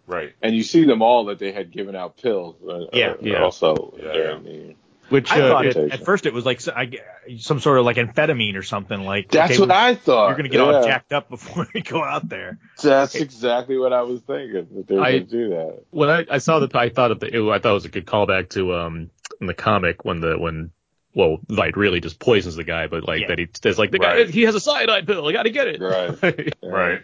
Right. 0.07 0.33
And 0.41 0.55
you 0.55 0.63
see 0.63 0.85
them 0.85 1.01
all 1.03 1.25
that 1.25 1.37
they 1.37 1.51
had 1.51 1.69
given 1.71 1.95
out 1.95 2.17
pills. 2.17 2.55
Uh, 2.67 2.87
Yeah. 2.93 3.11
uh, 3.11 3.15
Yeah. 3.21 3.43
Also 3.43 3.93
Yeah, 4.01 4.11
during 4.13 4.43
the. 4.43 4.75
Which 5.09 5.31
I 5.31 5.41
uh, 5.41 5.49
thought 5.49 5.65
it- 5.65 5.75
it, 5.77 5.91
at 5.93 6.05
first 6.05 6.25
it 6.25 6.33
was 6.33 6.45
like 6.45 6.57
s- 6.57 6.67
I 6.67 6.85
g- 6.85 6.99
some 7.39 7.59
sort 7.59 7.79
of 7.79 7.85
like 7.85 7.97
amphetamine 7.97 8.55
or 8.55 8.63
something. 8.63 9.01
Like 9.01 9.29
That's 9.31 9.51
okay, 9.53 9.59
what 9.59 9.69
we're- 9.69 9.79
I 9.81 9.95
thought. 9.95 10.27
You're 10.27 10.37
gonna 10.37 10.49
get 10.49 10.59
yeah. 10.59 10.71
all 10.73 10.83
jacked 10.83 11.13
up 11.13 11.29
before 11.29 11.67
we 11.73 11.81
go 11.81 12.03
out 12.03 12.27
there. 12.29 12.59
That's 12.81 13.15
exactly 13.15 13.77
what 13.77 13.91
I 13.93 14.01
was 14.03 14.21
thinking. 14.21 14.67
That 14.75 14.87
they 14.87 14.95
were 14.95 15.01
I- 15.01 15.11
going 15.11 15.25
to 15.27 15.31
do 15.31 15.49
that. 15.49 15.83
when 15.91 16.09
I, 16.09 16.25
I 16.29 16.37
saw 16.37 16.59
that, 16.59 16.75
I 16.75 16.89
thought 16.89 17.11
of 17.11 17.19
the, 17.19 17.27
it, 17.35 17.41
I 17.49 17.59
thought 17.59 17.71
it 17.71 17.73
was 17.73 17.85
a 17.85 17.89
good 17.89 18.05
callback 18.05 18.49
to 18.51 18.75
um 18.75 19.09
in 19.41 19.47
the 19.47 19.53
comic 19.53 20.05
when 20.05 20.19
the 20.21 20.37
when 20.37 20.71
well 21.15 21.37
Veidt 21.49 21.75
really 21.75 22.01
just 22.01 22.19
poisons 22.19 22.55
the 22.55 22.63
guy, 22.63 22.87
but 22.87 23.07
like 23.07 23.21
Yeah. 23.21 23.27
that 23.29 23.39
he 23.39 23.47
says 23.61 23.79
like 23.79 23.91
the 23.91 23.97
Right. 23.99 24.27
guy 24.27 24.31
he 24.31 24.43
has 24.43 24.55
a 24.55 24.59
cyanide 24.59 25.07
pill, 25.07 25.27
I 25.27 25.31
got 25.33 25.43
to 25.43 25.49
get 25.49 25.67
it. 25.67 25.81
Right. 25.81 26.17
Yeah. 26.63 26.69
Right. 26.69 27.01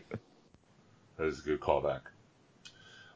That 1.18 1.28
is 1.28 1.40
a 1.40 1.44
good 1.44 1.60
callback. 1.60 2.02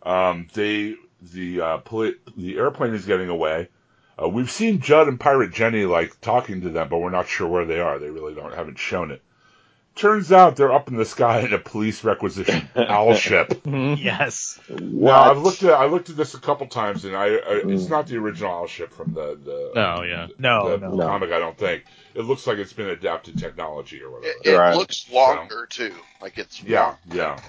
Um, 0.04 0.48
they 0.54 0.96
the 1.22 1.60
uh, 1.62 1.78
poli- 1.80 2.16
the 2.38 2.58
airplane 2.58 2.94
is 2.94 3.06
getting 3.06 3.28
away. 3.30 3.68
Uh, 4.22 4.28
we've 4.28 4.52
seen 4.52 4.82
Judd 4.82 5.08
and 5.08 5.20
Pirate 5.20 5.52
Jenny 5.54 5.86
like 5.86 6.20
talking 6.22 6.62
to 6.62 6.70
them, 6.70 6.90
but 6.90 6.98
we're 7.00 7.10
not 7.10 7.28
sure 7.30 7.48
where 7.48 7.66
they 7.66 7.80
are. 7.80 8.00
They 8.00 8.10
really 8.10 8.34
don't 8.36 8.54
haven't 8.54 8.80
shown 8.80 9.12
it. 9.12 9.22
Turns 9.96 10.32
out 10.32 10.56
they're 10.56 10.72
up 10.72 10.88
in 10.88 10.96
the 10.96 11.04
sky 11.04 11.42
in 11.42 11.52
a 11.54 11.58
police 11.58 12.04
requisition 12.06 12.70
owl 12.76 13.16
ship. 13.16 13.62
Yes. 13.66 14.60
Now 14.70 15.32
I've 15.32 15.40
looked 15.40 15.64
at 15.64 15.74
I 15.74 15.86
looked 15.86 16.10
at 16.10 16.16
this 16.18 16.34
a 16.36 16.40
couple 16.40 16.68
times, 16.68 17.04
and 17.06 17.16
I, 17.16 17.26
I 17.36 17.62
it's 17.66 17.90
not 17.90 18.08
the 18.08 18.18
original 18.18 18.52
owl 18.52 18.68
ship 18.68 18.94
from 18.94 19.14
the 19.14 19.38
the 19.44 19.72
Oh, 19.76 20.04
yeah. 20.04 20.28
No, 20.38 20.78
the 20.78 20.88
no. 20.90 21.06
comic. 21.06 21.32
I 21.32 21.40
don't 21.40 21.58
think 21.58 21.84
it 22.16 22.22
looks 22.22 22.48
like 22.48 22.60
it's 22.60 22.72
been 22.74 22.90
adapted 22.90 23.38
technology 23.40 24.02
or 24.02 24.12
whatever. 24.12 24.34
It, 24.44 24.54
it 24.54 24.58
Right. 24.58 24.76
looks 24.76 25.10
longer 25.12 25.66
too, 25.66 25.94
like 26.22 26.38
it's 26.38 26.64
Yeah, 26.64 26.86
long. 26.86 26.98
yeah. 27.12 27.40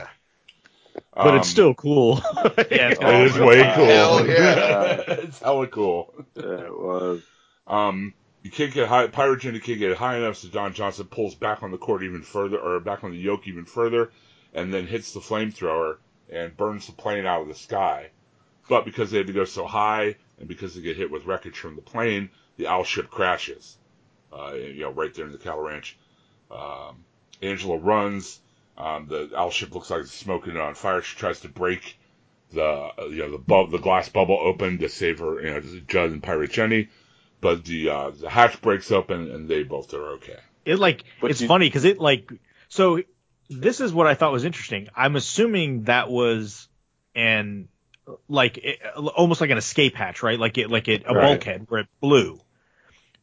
But 1.15 1.29
Um, 1.29 1.37
it's 1.37 1.49
still 1.49 1.75
cool. 1.75 2.21
Yeah, 2.71 2.91
it's 2.91 3.01
It 3.01 3.27
is 3.27 3.39
way 3.39 3.63
cool. 3.75 3.87
Hell 3.87 4.27
yeah. 4.29 5.05
it's 5.07 5.41
hella 5.41 5.67
cool. 5.67 6.15
Yeah, 6.35 6.67
it 6.67 6.79
was. 6.79 7.23
Um, 7.67 8.15
you 8.43 8.51
can't 8.51 8.73
get 8.73 8.89
high. 8.89 9.07
Pirate 9.09 9.41
Jenny 9.41 9.61
can't 9.61 9.79
get 9.79 9.97
high 9.97 10.17
enough, 10.17 10.37
so 10.37 10.49
Don 10.49 10.73
Johnson 10.73 11.07
pulls 11.07 11.35
back 11.35 11.63
on 11.63 11.71
the 11.71 11.79
cord 11.79 12.03
even 12.03 12.23
further, 12.23 12.59
or 12.59 12.81
back 12.81 13.05
on 13.05 13.11
the 13.11 13.19
yoke 13.19 13.47
even 13.47 13.65
further, 13.65 14.11
and 14.55 14.73
then 14.73 14.87
hits 14.87 15.13
the 15.13 15.21
flamethrower 15.21 15.99
and 16.31 16.57
burns 16.57 16.87
the 16.87 16.93
plane 16.93 17.27
out 17.27 17.43
of 17.43 17.49
the 17.49 17.55
sky. 17.55 18.11
But 18.69 18.85
because 18.85 19.11
they 19.11 19.19
had 19.19 19.27
to 19.27 19.33
go 19.33 19.45
so 19.45 19.67
high, 19.67 20.17
and 20.39 20.49
because 20.49 20.75
they 20.75 20.81
get 20.81 20.97
hit 20.97 21.11
with 21.11 21.27
wreckage 21.27 21.59
from 21.59 21.77
the 21.77 21.83
plane, 21.83 22.31
the 22.57 22.67
owl 22.69 22.85
ship 22.85 23.11
crashes. 23.11 23.77
Uh, 24.33 24.53
you 24.55 24.81
know, 24.83 24.91
right 24.91 25.13
there 25.13 25.27
in 25.27 25.33
the 25.33 25.39
cattle 25.39 25.63
ranch. 25.63 25.99
Um, 26.51 27.05
Angela 27.43 27.77
runs. 27.79 28.41
Um, 28.79 29.07
the 29.09 29.31
owl 29.37 29.51
ship 29.51 29.75
looks 29.75 29.91
like 29.91 30.01
it's 30.01 30.13
smoking 30.13 30.57
on 30.57 30.75
fire. 30.75 31.03
She 31.03 31.17
tries 31.17 31.41
to 31.41 31.49
break 31.49 31.97
the 32.53 32.63
uh, 32.65 32.93
you 33.07 33.19
know 33.19 33.33
the 33.33 33.39
bu- 33.39 33.71
the 33.71 33.79
glass 33.79 34.09
bubble 34.09 34.39
open 34.41 34.79
to 34.79 34.89
save 34.89 35.19
her, 35.19 35.41
you 35.41 35.51
know, 35.51 35.61
Judd 35.87 36.11
and 36.11 36.23
Pirate 36.23 36.51
Jenny, 36.51 36.89
but 37.41 37.65
the 37.65 37.91
uh, 37.91 38.11
the 38.11 38.31
hatch 38.31 38.61
breaks 38.63 38.91
open 38.91 39.31
and 39.31 39.49
they 39.49 39.63
both 39.63 39.93
are 39.95 40.13
okay. 40.13 40.39
It 40.65 40.79
like 40.79 41.05
But 41.21 41.31
it's 41.31 41.41
you- 41.41 41.49
funny 41.49 41.67
because 41.67 41.85
it 41.85 41.99
like 41.99 42.31
so 42.69 43.03
this 43.49 43.81
is 43.81 43.93
what 43.93 44.07
I 44.07 44.15
thought 44.15 44.33
was 44.33 44.45
interesting. 44.45 44.89
I'm 44.95 45.17
assuming 45.17 45.85
that 45.85 46.11
was 46.11 46.69
an 47.15 47.69
like 48.29 48.59
it, 48.59 48.81
almost 48.97 49.41
like 49.41 49.51
an 49.51 49.59
escape 49.59 49.95
hatch, 49.95 50.23
right? 50.23 50.39
Like 50.39 50.57
it 50.59 50.71
like 50.71 50.89
it 50.89 51.05
a 51.07 51.15
Right. 51.15 51.27
bulkhead 51.35 51.67
where 51.69 51.81
it 51.83 51.89
blew. 52.01 52.41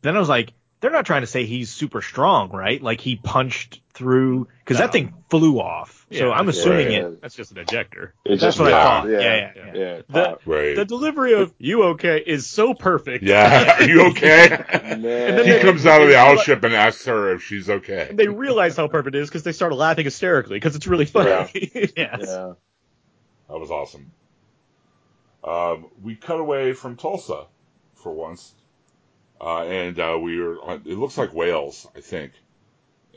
Then 0.02 0.16
I 0.16 0.20
was 0.20 0.30
like, 0.30 0.54
they're 0.80 0.91
not 0.91 1.05
trying 1.05 1.21
to 1.21 1.28
say 1.28 1.45
he's 1.45 1.69
super 1.71 2.01
strong, 2.01 2.51
right? 2.51 2.82
Like 2.82 3.01
he 3.01 3.15
punched 3.15 3.82
through 3.93 4.47
because 4.59 4.78
No. 4.78 4.86
that 4.86 4.91
thing 4.91 5.13
flew 5.30 5.59
off. 5.59 6.05
so 6.11 6.32
I'm 6.32 6.47
assuming 6.49 6.91
Yeah. 6.91 7.07
it. 7.07 7.21
That's 7.21 7.36
just 7.36 7.51
an 7.51 7.57
ejector. 7.57 8.13
It 8.23 8.30
That's 8.30 8.41
just 8.43 8.59
what 8.59 8.71
I 8.71 8.84
thought. 8.84 9.09
Yeah, 9.09 9.19
yeah, 9.19 9.51
yeah. 9.55 9.71
yeah. 9.73 10.01
The- 10.07 10.38
Right. 10.45 10.75
The 10.75 10.86
delivery 10.86 11.34
of 11.34 11.51
"You 11.57 11.84
okay?" 11.86 12.19
is 12.25 12.45
so 12.45 12.73
perfect. 12.75 13.23
yeah. 13.23 13.78
Are 13.80 13.84
you 13.84 14.07
okay? 14.09 14.63
Man. 14.99 15.45
he 15.45 15.59
comes 15.59 15.86
out 15.86 16.01
of 16.03 16.07
the 16.09 16.15
owl 16.17 16.38
ship 16.38 16.63
and 16.63 16.73
asks 16.75 17.05
her 17.05 17.34
if 17.34 17.43
she's 17.43 17.69
okay. 17.69 18.07
And 18.11 18.19
they 18.19 18.28
realize 18.28 18.78
how 18.78 18.88
perfect 18.88 19.15
it 19.15 19.19
is 19.19 19.30
because 19.30 19.43
they 19.43 19.51
started 19.53 19.75
laughing 19.75 20.05
hysterically 20.05 20.57
because 20.57 20.75
it's 20.75 20.88
really 20.88 21.05
funny. 21.05 21.49
Yes. 21.73 21.93
Yeah. 21.97 22.53
That 23.49 23.59
was 23.59 23.71
awesome. 23.71 24.11
Um, 25.43 25.88
we 26.03 26.15
cut 26.15 26.39
away 26.39 26.73
from 26.73 26.97
Tulsa 26.97 27.45
for 27.95 28.11
once, 28.13 28.53
uh, 29.41 29.63
and 29.63 29.99
uh, 29.99 30.17
we 30.21 30.39
are. 30.41 30.55
On, 30.61 30.81
it 30.85 30.97
looks 30.97 31.17
like 31.17 31.33
Wales, 31.33 31.88
I 31.95 32.01
think, 32.01 32.31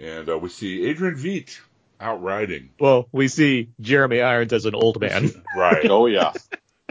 and 0.00 0.28
uh, 0.28 0.38
we 0.38 0.48
see 0.48 0.86
Adrian 0.86 1.16
Veidt 1.16 1.58
out 2.00 2.22
riding. 2.22 2.70
well, 2.80 3.08
we 3.12 3.28
see 3.28 3.68
Jeremy 3.80 4.20
Irons 4.22 4.52
as 4.52 4.64
an 4.64 4.74
old 4.74 5.00
man. 5.00 5.30
Right. 5.56 5.86
Oh 5.90 6.06
yeah. 6.06 6.32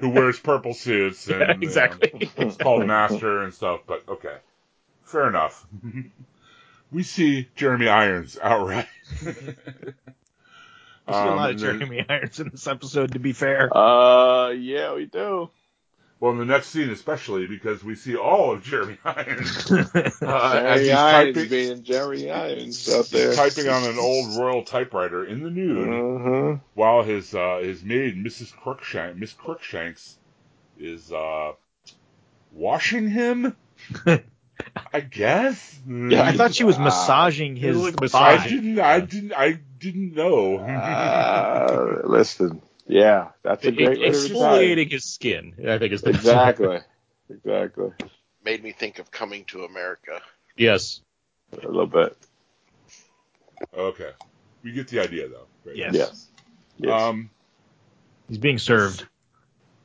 Who 0.01 0.09
wears 0.09 0.39
purple 0.39 0.73
suits 0.73 1.27
and 1.29 1.39
Yeah, 1.41 1.47
you 1.47 1.53
know, 1.55 1.59
exactly. 1.63 2.29
it's 2.37 2.55
called 2.57 2.85
Master 2.85 3.41
and 3.43 3.53
stuff, 3.53 3.81
but 3.87 4.03
okay. 4.07 4.37
Fair 5.03 5.27
enough. 5.27 5.65
we 6.91 7.03
see 7.03 7.49
Jeremy 7.55 7.87
Irons 7.89 8.37
outright. 8.41 8.87
I 9.21 9.23
see 9.23 9.33
a 11.07 11.11
lot 11.11 11.31
of 11.31 11.39
Um, 11.39 11.47
then- 11.47 11.57
Jeremy 11.57 12.05
Irons 12.07 12.39
in 12.39 12.49
this 12.49 12.67
episode, 12.67 13.13
to 13.13 13.19
be 13.19 13.33
fair. 13.33 13.75
Uh, 13.75 14.49
yeah, 14.51 14.93
we 14.93 15.05
do. 15.05 15.49
Well, 16.21 16.33
in 16.33 16.37
the 16.37 16.45
next 16.45 16.67
scene, 16.67 16.89
especially 16.89 17.47
because 17.47 17.81
we 17.81 17.95
see 17.95 18.17
all 18.17 18.51
of 18.51 18.61
Jeremy 18.63 18.97
Irons 19.05 19.71
uh, 19.71 20.61
as 20.65 20.81
Jerry 20.81 20.81
he's 20.81 20.91
Irons 20.91 21.35
typing, 21.35 21.49
being 21.49 21.83
Jerry 21.83 22.29
Irons 22.31 22.89
out 22.93 23.05
there. 23.05 23.33
typing 23.33 23.69
on 23.69 23.83
an 23.85 23.97
old 23.97 24.37
royal 24.37 24.63
typewriter 24.63 25.23
in 25.25 25.43
the 25.43 25.49
nude, 25.49 25.87
Mm-hmm. 25.87 26.55
while 26.73 27.03
his 27.03 27.33
uh, 27.33 27.59
his 27.63 27.83
maid, 27.83 28.17
Mrs. 28.17 28.53
Crookshank, 28.53 29.15
Miss 29.15 29.31
Crookshanks, 29.31 30.17
is 30.77 31.09
uh, 31.13 31.53
washing 32.51 33.09
him. 33.09 33.55
I 34.93 34.99
guess. 34.99 35.79
Yeah, 35.87 36.21
I 36.23 36.33
thought 36.33 36.53
she 36.53 36.65
was 36.65 36.77
massaging 36.77 37.55
his 37.55 37.77
It 37.77 37.79
was 37.79 37.85
like 37.85 38.01
I 38.13 38.35
massage. 38.35 38.43
thigh. 38.43 38.49
didn't. 38.49 38.79
I 38.79 38.99
didn't. 38.99 39.33
I 39.33 39.59
didn't 39.79 40.15
know. 40.15 40.57
Uh, 40.57 42.01
listen, 42.03 42.61
yeah, 42.89 43.29
that's 43.43 43.63
a 43.65 43.71
great 43.71 43.99
way 43.99 44.11
to 44.11 44.11
retire. 44.11 44.29
Exfoliating 44.29 44.91
his 44.91 45.05
skin, 45.05 45.53
I 45.67 45.77
think 45.77 45.93
is 45.93 46.01
the 46.01 46.09
Exactly, 46.09 46.79
exactly. 47.29 47.91
Made 48.43 48.63
me 48.63 48.71
think 48.71 48.97
of 48.97 49.11
coming 49.11 49.45
to 49.45 49.63
America. 49.63 50.21
Yes. 50.57 51.01
A 51.53 51.67
little 51.67 51.85
bit. 51.85 52.17
okay, 53.77 54.09
we 54.63 54.71
get 54.71 54.87
the 54.87 54.99
idea 54.99 55.27
though. 55.27 55.45
Right? 55.65 55.75
Yes. 55.75 55.93
Yes. 55.93 56.27
Yes. 56.77 57.01
Um. 57.01 57.29
He's 58.27 58.39
being 58.39 58.57
served. 58.57 59.05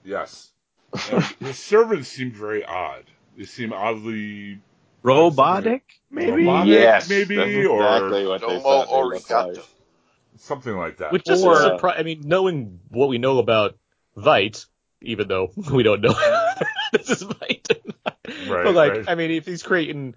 Yes. 0.02 0.50
And 1.10 1.22
his 1.40 1.58
servants 1.58 2.08
seem 2.08 2.32
very 2.32 2.64
odd. 2.64 3.04
They 3.36 3.44
seem 3.44 3.72
oddly 3.72 4.60
Robotic, 5.02 5.82
maybe? 6.10 6.44
Robotic, 6.44 6.72
yes, 6.72 7.10
maybe, 7.10 7.36
that's 7.36 7.68
or 7.68 7.82
exactly 7.82 8.26
what 8.26 8.40
they 8.40 8.46
Domo 8.46 9.20
thought 9.20 9.54
they 9.54 9.60
like. 9.60 9.64
Something 10.36 10.76
like 10.76 10.98
that. 10.98 11.12
Which 11.12 11.24
doesn't 11.24 11.46
Or- 11.48 11.56
surprise. 11.60 11.96
I 11.98 12.02
mean, 12.02 12.22
knowing 12.24 12.80
what 12.88 13.08
we 13.08 13.18
know 13.18 13.38
about 13.38 13.76
Veidt, 14.16 14.66
even 15.00 15.28
though 15.28 15.50
we 15.72 15.82
don't 15.82 16.00
know 16.00 16.14
this 16.92 17.10
is 17.10 17.22
Veidt. 17.24 17.80
Right, 18.48 18.64
but 18.64 18.74
like, 18.74 18.92
right. 18.92 19.04
I 19.08 19.14
mean, 19.14 19.30
if 19.30 19.46
he's 19.46 19.62
creating 19.62 20.14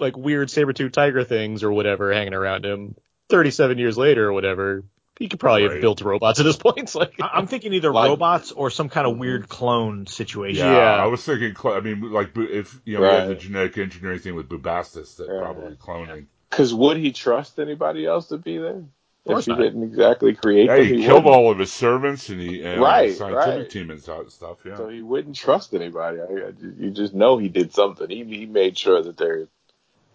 like 0.00 0.16
weird 0.16 0.50
saber-tooth 0.50 0.92
tiger 0.92 1.22
things 1.24 1.62
or 1.62 1.70
whatever 1.72 2.12
hanging 2.12 2.34
around 2.34 2.64
him, 2.64 2.94
37 3.28 3.78
years 3.78 3.96
later 3.96 4.28
or 4.28 4.32
whatever, 4.32 4.84
he 5.18 5.28
could 5.28 5.38
probably 5.38 5.62
Right. 5.64 5.72
have 5.72 5.80
built 5.80 6.00
robots 6.00 6.40
at 6.40 6.44
this 6.44 6.56
point. 6.56 6.78
It's 6.78 6.94
like, 7.02 7.14
I- 7.20 7.30
I'm 7.34 7.46
thinking 7.46 7.72
either 7.74 7.92
Like- 7.92 8.08
robots 8.08 8.52
or 8.52 8.70
some 8.70 8.88
kind 8.88 9.06
of 9.06 9.18
weird 9.18 9.48
clone 9.48 10.06
situation. 10.06 10.66
yeah, 10.66 10.72
Yeah. 10.96 11.02
I 11.04 11.06
was 11.06 11.22
thinking. 11.24 11.54
cl- 11.54 11.74
I 11.74 11.80
mean, 11.80 12.10
like 12.10 12.36
if 12.36 12.80
you 12.84 12.94
know 12.96 13.02
we 13.02 13.08
had 13.08 13.28
the 13.28 13.34
genetic 13.36 13.78
engineering 13.78 14.18
thing 14.18 14.34
with 14.34 14.48
Bubastis, 14.48 15.16
that 15.18 15.28
Right. 15.28 15.42
probably 15.42 15.76
cloning. 15.76 16.26
Because 16.50 16.74
would 16.74 16.96
he 16.96 17.12
trust 17.12 17.58
anybody 17.58 18.04
else 18.06 18.28
to 18.28 18.38
be 18.38 18.58
there? 18.58 18.82
Course 19.24 19.40
if 19.40 19.44
he 19.46 19.52
not. 19.52 19.58
didn't 19.62 19.82
exactly 19.84 20.34
create 20.34 20.66
Yeah, 20.66 20.76
them, 20.76 20.84
he, 20.86 20.94
he 20.96 21.02
killed 21.04 21.24
wouldn't. 21.24 21.34
all 21.44 21.50
of 21.52 21.58
his 21.58 21.72
servants 21.72 22.28
and 22.28 22.40
he 22.40 22.62
and 22.62 22.80
Right, 22.80 23.10
the 23.10 23.14
scientific 23.14 23.58
right. 23.60 23.70
team 23.70 23.90
and 23.90 24.00
stuff. 24.02 24.58
Yeah. 24.64 24.76
So 24.76 24.88
he 24.88 25.00
wouldn't 25.02 25.36
trust 25.36 25.74
anybody. 25.74 26.18
I, 26.20 26.24
I, 26.24 26.52
you 26.78 26.90
just 26.90 27.14
know 27.14 27.38
he 27.38 27.48
did 27.48 27.72
something. 27.72 28.08
He, 28.10 28.24
he 28.24 28.46
made 28.46 28.76
sure 28.78 29.02
that 29.02 29.16
they're 29.16 29.46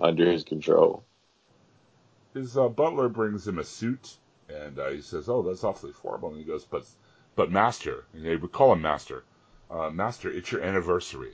under 0.01 0.29
his 0.31 0.43
control. 0.43 1.03
his 2.33 2.57
uh, 2.57 2.67
butler 2.67 3.09
brings 3.09 3.47
him 3.47 3.57
a 3.59 3.63
suit, 3.63 4.15
and 4.49 4.77
uh, 4.77 4.89
he 4.89 5.01
says, 5.01 5.27
"Oh, 5.29 5.41
that's 5.41 5.63
awfully 5.63 5.93
formal." 5.93 6.29
And 6.29 6.37
he 6.37 6.43
goes, 6.43 6.63
"But, 6.65 6.85
but 7.35 7.49
master," 7.51 8.05
and 8.13 8.23
they 8.25 8.35
would 8.35 8.51
call 8.51 8.73
him 8.73 8.81
master. 8.81 9.23
Uh, 9.71 9.89
master, 9.89 10.29
it's 10.29 10.51
your 10.51 10.61
anniversary, 10.61 11.33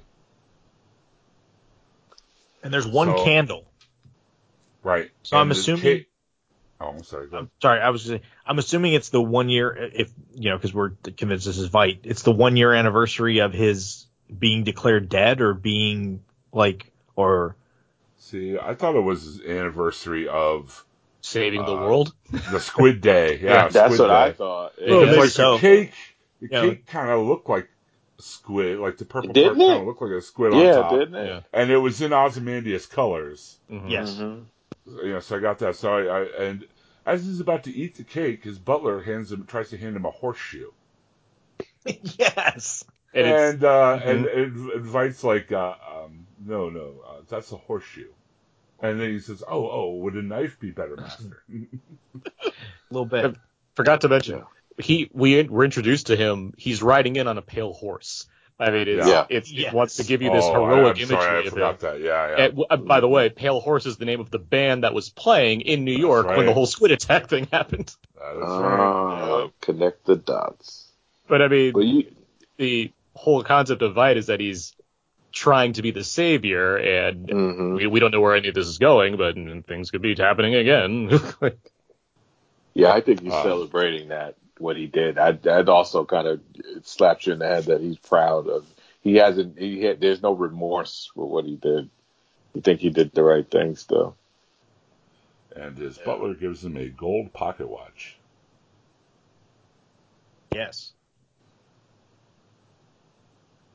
And 2.63 2.74
there's 2.74 2.88
one 2.88 3.07
So- 3.17 3.24
candle. 3.24 3.65
right? 4.84 5.11
So 5.24 5.38
I'm 5.38 5.51
assuming- 5.51 5.82
ca- 5.82 6.05
oh, 6.84 6.90
I'm 6.98 7.04
sorry. 7.04 7.28
I'm 7.34 7.50
sorry, 7.62 7.80
I 7.80 7.90
was. 7.90 8.12
I'm 8.46 8.60
assuming 8.60 8.94
it's 8.94 9.10
the 9.10 9.22
one 9.22 9.50
year. 9.50 9.72
If 9.94 10.12
you 10.36 10.50
know, 10.50 10.58
because 10.58 10.74
we're 10.74 10.92
convinced 11.18 11.46
this 11.46 11.58
is 11.58 11.70
Veidt. 11.70 12.00
It's 12.04 12.24
the 12.24 12.32
one 12.32 12.56
year 12.58 12.74
anniversary 12.74 13.40
of 13.40 13.54
his 13.54 14.06
being 14.38 14.64
declared 14.64 15.10
dead 15.10 15.42
or 15.42 15.54
being 15.54 16.24
like 16.52 16.92
or 17.16 17.56
See, 18.18 18.58
I 18.58 18.74
thought 18.74 18.96
it 18.96 19.02
was 19.02 19.24
his 19.24 19.42
anniversary 19.42 20.28
of 20.28 20.84
saving 21.22 21.66
the 21.66 21.74
Uh, 21.74 21.82
world. 21.82 22.14
the 22.52 22.60
Squid 22.60 23.02
Day. 23.02 23.38
Yeah, 23.44 23.68
That's 23.68 23.94
Squid 23.96 24.00
what 24.00 24.12
I 24.12 24.32
thought. 24.32 24.74
Because 24.78 25.18
like 25.18 25.30
so. 25.30 25.54
the 25.56 25.60
cake, 25.60 25.94
the 26.42 26.48
Yeah. 26.50 26.62
cake 26.62 26.88
kind 26.88 27.10
of 27.12 27.26
looked 27.28 27.50
like 27.50 27.68
squid, 28.20 28.80
like 28.80 28.98
the 28.98 29.06
purple 29.06 29.34
Didn't 29.34 29.58
part 29.58 29.68
kind 29.68 29.82
of 29.82 29.88
looked 29.88 30.02
like 30.02 30.12
a 30.12 30.22
squid 30.22 30.54
on 30.54 30.60
Yeah, 30.60 30.74
top. 30.76 30.92
didn't 30.92 31.16
it? 31.16 31.28
Yeah. 31.28 31.40
And 31.52 31.70
it 31.70 31.78
was 31.78 32.02
in 32.02 32.14
Ozymandias 32.14 32.86
colors. 32.86 33.58
Mhm. 33.70 33.90
Yes. 33.90 34.16
Mhm. 34.16 34.46
You 35.04 35.14
know, 35.14 35.20
so 35.20 35.38
I 35.38 35.40
got 35.40 35.60
that. 35.60 35.76
So 35.76 35.94
I, 35.94 36.20
I 36.22 36.44
and 36.46 36.66
as 37.06 37.26
he's 37.26 37.39
about 37.39 37.64
to 37.66 37.72
eat 37.74 37.95
the 37.95 38.04
cake, 38.04 38.43
his 38.43 38.60
butler 38.60 39.01
hands 39.01 39.32
him, 39.32 39.45
tries 39.45 39.70
to 39.70 39.78
hand 39.78 39.95
him 39.95 40.06
a 40.06 40.12
horseshoe, 40.12 40.72
yes. 41.86 42.84
And 43.14 43.28
and 43.28 43.64
uh, 43.64 43.99
Mhm. 43.99 44.06
and 44.06 44.26
it 44.26 44.76
invites 44.76 45.24
like, 45.24 45.51
uh, 45.51 45.76
um, 45.95 46.28
no, 46.45 46.70
no, 46.70 47.01
uh, 47.08 47.22
that's 47.30 47.51
a 47.51 47.58
horseshoe. 47.58 48.12
And 48.82 48.99
then 48.99 49.12
he 49.12 49.20
says, 49.20 49.43
"Oh, 49.47 49.70
oh, 49.70 49.95
would 49.97 50.16
a 50.16 50.22
knife 50.22 50.60
be 50.60 50.72
better, 50.72 50.97
master?" 50.97 51.43
A 52.91 52.93
little 52.93 53.06
bit. 53.06 53.36
forgot 53.76 54.01
to 54.01 54.10
mention, 54.10 54.43
he 54.78 55.10
we 55.14 55.43
were 55.43 55.66
introduced 55.66 56.08
to 56.08 56.16
him. 56.16 56.54
He's 56.58 56.82
riding 56.84 57.16
in 57.16 57.28
on 57.28 57.38
a 57.38 57.41
pale 57.41 57.74
horse. 57.74 58.26
I 58.64 58.72
mean, 58.72 58.88
it's, 58.88 59.07
Yeah. 59.07 59.26
it's, 59.30 59.51
Yes. 59.51 59.68
it 59.72 59.76
wants 59.76 59.97
to 59.97 60.03
give 60.03 60.22
you 60.22 60.32
this 60.32 60.45
oh, 60.45 60.53
heroic 60.53 60.97
I, 60.97 61.01
am 61.01 61.09
imagery 61.09 61.18
sorry, 61.18 61.36
I 61.36 61.39
of 61.39 61.45
him. 61.45 61.51
forgot 61.51 61.80
that. 61.82 61.99
Yeah, 62.01 62.30
yeah. 62.38 62.45
And, 62.45 62.64
uh, 62.70 62.78
by 62.78 62.99
the 63.01 63.07
way, 63.07 63.30
Pale 63.30 63.59
Horse 63.59 63.86
is 63.86 63.97
the 63.97 64.05
name 64.05 64.20
of 64.20 64.30
the 64.32 64.39
band 64.39 64.84
that 64.84 64.93
was 64.93 65.09
playing 65.09 65.61
in 65.61 65.84
New 65.84 65.95
York 65.97 66.28
when 66.28 66.45
the 66.45 66.53
whole 66.53 66.66
squid 66.66 66.91
attack 66.91 67.28
thing 67.28 67.47
happened. 67.51 67.93
That 68.18 68.36
is 68.36 68.41
right. 68.41 68.80
Ah, 68.80 69.47
connect 69.61 70.05
the 70.05 70.16
dots. 70.16 70.88
But 71.28 71.41
I 71.41 71.47
mean, 71.47 71.74
But 71.74 71.86
you, 71.86 72.05
the 72.57 72.91
whole 73.16 73.43
concept 73.43 73.82
of 73.82 73.93
Veidt 73.95 74.16
is 74.18 74.28
that 74.28 74.39
he's 74.39 74.74
trying 75.32 75.74
to 75.74 75.82
be 75.82 75.91
the 75.91 76.03
savior, 76.03 76.78
and 76.78 77.28
mhm. 77.28 77.76
we, 77.78 77.88
we 77.88 77.99
don't 77.99 78.11
know 78.11 78.22
where 78.22 78.36
any 78.36 78.49
of 78.49 78.53
this 78.55 78.68
is 78.68 78.78
going, 78.78 79.18
but 79.18 79.36
mm, 79.36 79.66
things 79.66 79.89
could 79.89 80.01
be 80.01 80.16
happening 80.16 80.53
again. 80.55 81.09
yeah, 82.74 82.91
I 82.93 83.01
think 83.01 83.22
he's 83.22 83.34
Uh, 83.34 83.43
celebrating 83.43 84.09
that 84.09 84.36
what 84.58 84.78
he 84.78 84.88
did. 84.88 85.18
I 85.18 85.34
that 85.34 85.70
also 85.70 86.06
kind 86.06 86.28
of 86.28 86.41
slaps 86.84 87.28
you 87.28 87.34
in 87.34 87.39
the 87.39 87.47
head 87.47 87.66
that 87.66 87.82
he's 87.82 87.97
proud 87.97 88.47
of. 88.47 88.66
He 89.01 89.16
hasn't. 89.16 89.58
He 89.60 89.84
had. 89.84 89.99
There's 89.99 90.22
no 90.22 90.34
remorse 90.34 91.12
for 91.14 91.28
what 91.28 91.45
he 91.45 91.56
did. 91.56 91.89
You 92.54 92.62
think 92.62 92.80
he 92.80 92.89
did 92.89 93.14
the 93.14 93.24
right 93.24 93.49
thing 93.49 93.76
still? 93.76 94.16
And 95.56 95.78
his 95.78 95.97
butler 95.97 96.34
gives 96.34 96.64
him 96.64 96.78
a 96.78 96.89
gold 96.89 97.34
pocket 97.34 97.70
watch. 97.70 98.18
Yes. 100.54 100.91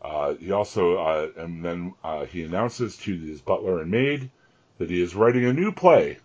Uh, 0.00 0.34
he 0.34 0.52
also, 0.52 0.96
uh, 0.96 1.28
and 1.36 1.64
then 1.64 1.94
uh, 2.04 2.24
he 2.24 2.44
announces 2.44 2.96
to 2.98 3.16
his 3.16 3.40
butler 3.40 3.82
and 3.82 3.90
maid 3.90 4.30
that 4.78 4.90
he 4.90 5.02
is 5.02 5.14
writing 5.14 5.44
a 5.44 5.52
new 5.52 5.72
play 5.72 6.18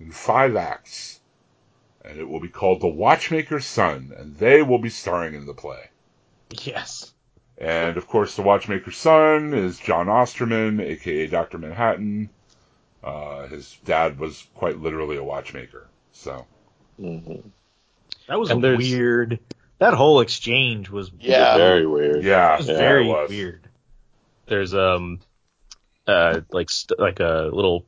in 0.00 0.10
five 0.10 0.56
acts, 0.56 1.20
and 2.04 2.18
it 2.18 2.28
will 2.28 2.40
be 2.40 2.48
called 2.48 2.80
The 2.80 2.88
Watchmaker's 2.88 3.66
Son, 3.66 4.12
and 4.16 4.36
they 4.36 4.62
will 4.62 4.78
be 4.78 4.90
starring 4.90 5.34
in 5.34 5.46
the 5.46 5.54
play. 5.54 5.90
Yes. 6.50 7.12
And 7.58 7.96
of 7.96 8.06
course, 8.08 8.36
The 8.36 8.42
Watchmaker's 8.42 8.96
Son 8.96 9.52
is 9.54 9.78
John 9.78 10.08
Osterman, 10.08 10.80
aka 10.80 11.26
Doctor 11.26 11.58
Manhattan. 11.58 12.30
Uh, 13.02 13.46
his 13.48 13.76
dad 13.84 14.18
was 14.18 14.46
quite 14.54 14.78
literally 14.78 15.16
a 15.16 15.24
watchmaker, 15.24 15.88
so 16.12 16.46
hmm 16.98 17.36
That 18.28 18.38
was 18.38 18.50
And 18.50 18.62
a 18.64 18.76
weird. 18.76 19.40
That 19.78 19.94
whole 19.94 20.20
exchange 20.20 20.90
was 20.90 21.10
Yeah. 21.18 21.56
Very 21.56 21.86
weird. 21.86 22.22
yeah, 22.24 22.54
It 22.54 22.58
was 22.58 22.68
yeah, 22.68 22.76
very 22.76 23.06
it 23.06 23.10
was. 23.10 23.30
weird. 23.30 23.66
There's 24.46 24.74
um, 24.74 25.20
uh, 26.06 26.40
like 26.50 26.68
st- 26.68 27.00
like 27.00 27.20
a 27.20 27.48
little 27.50 27.86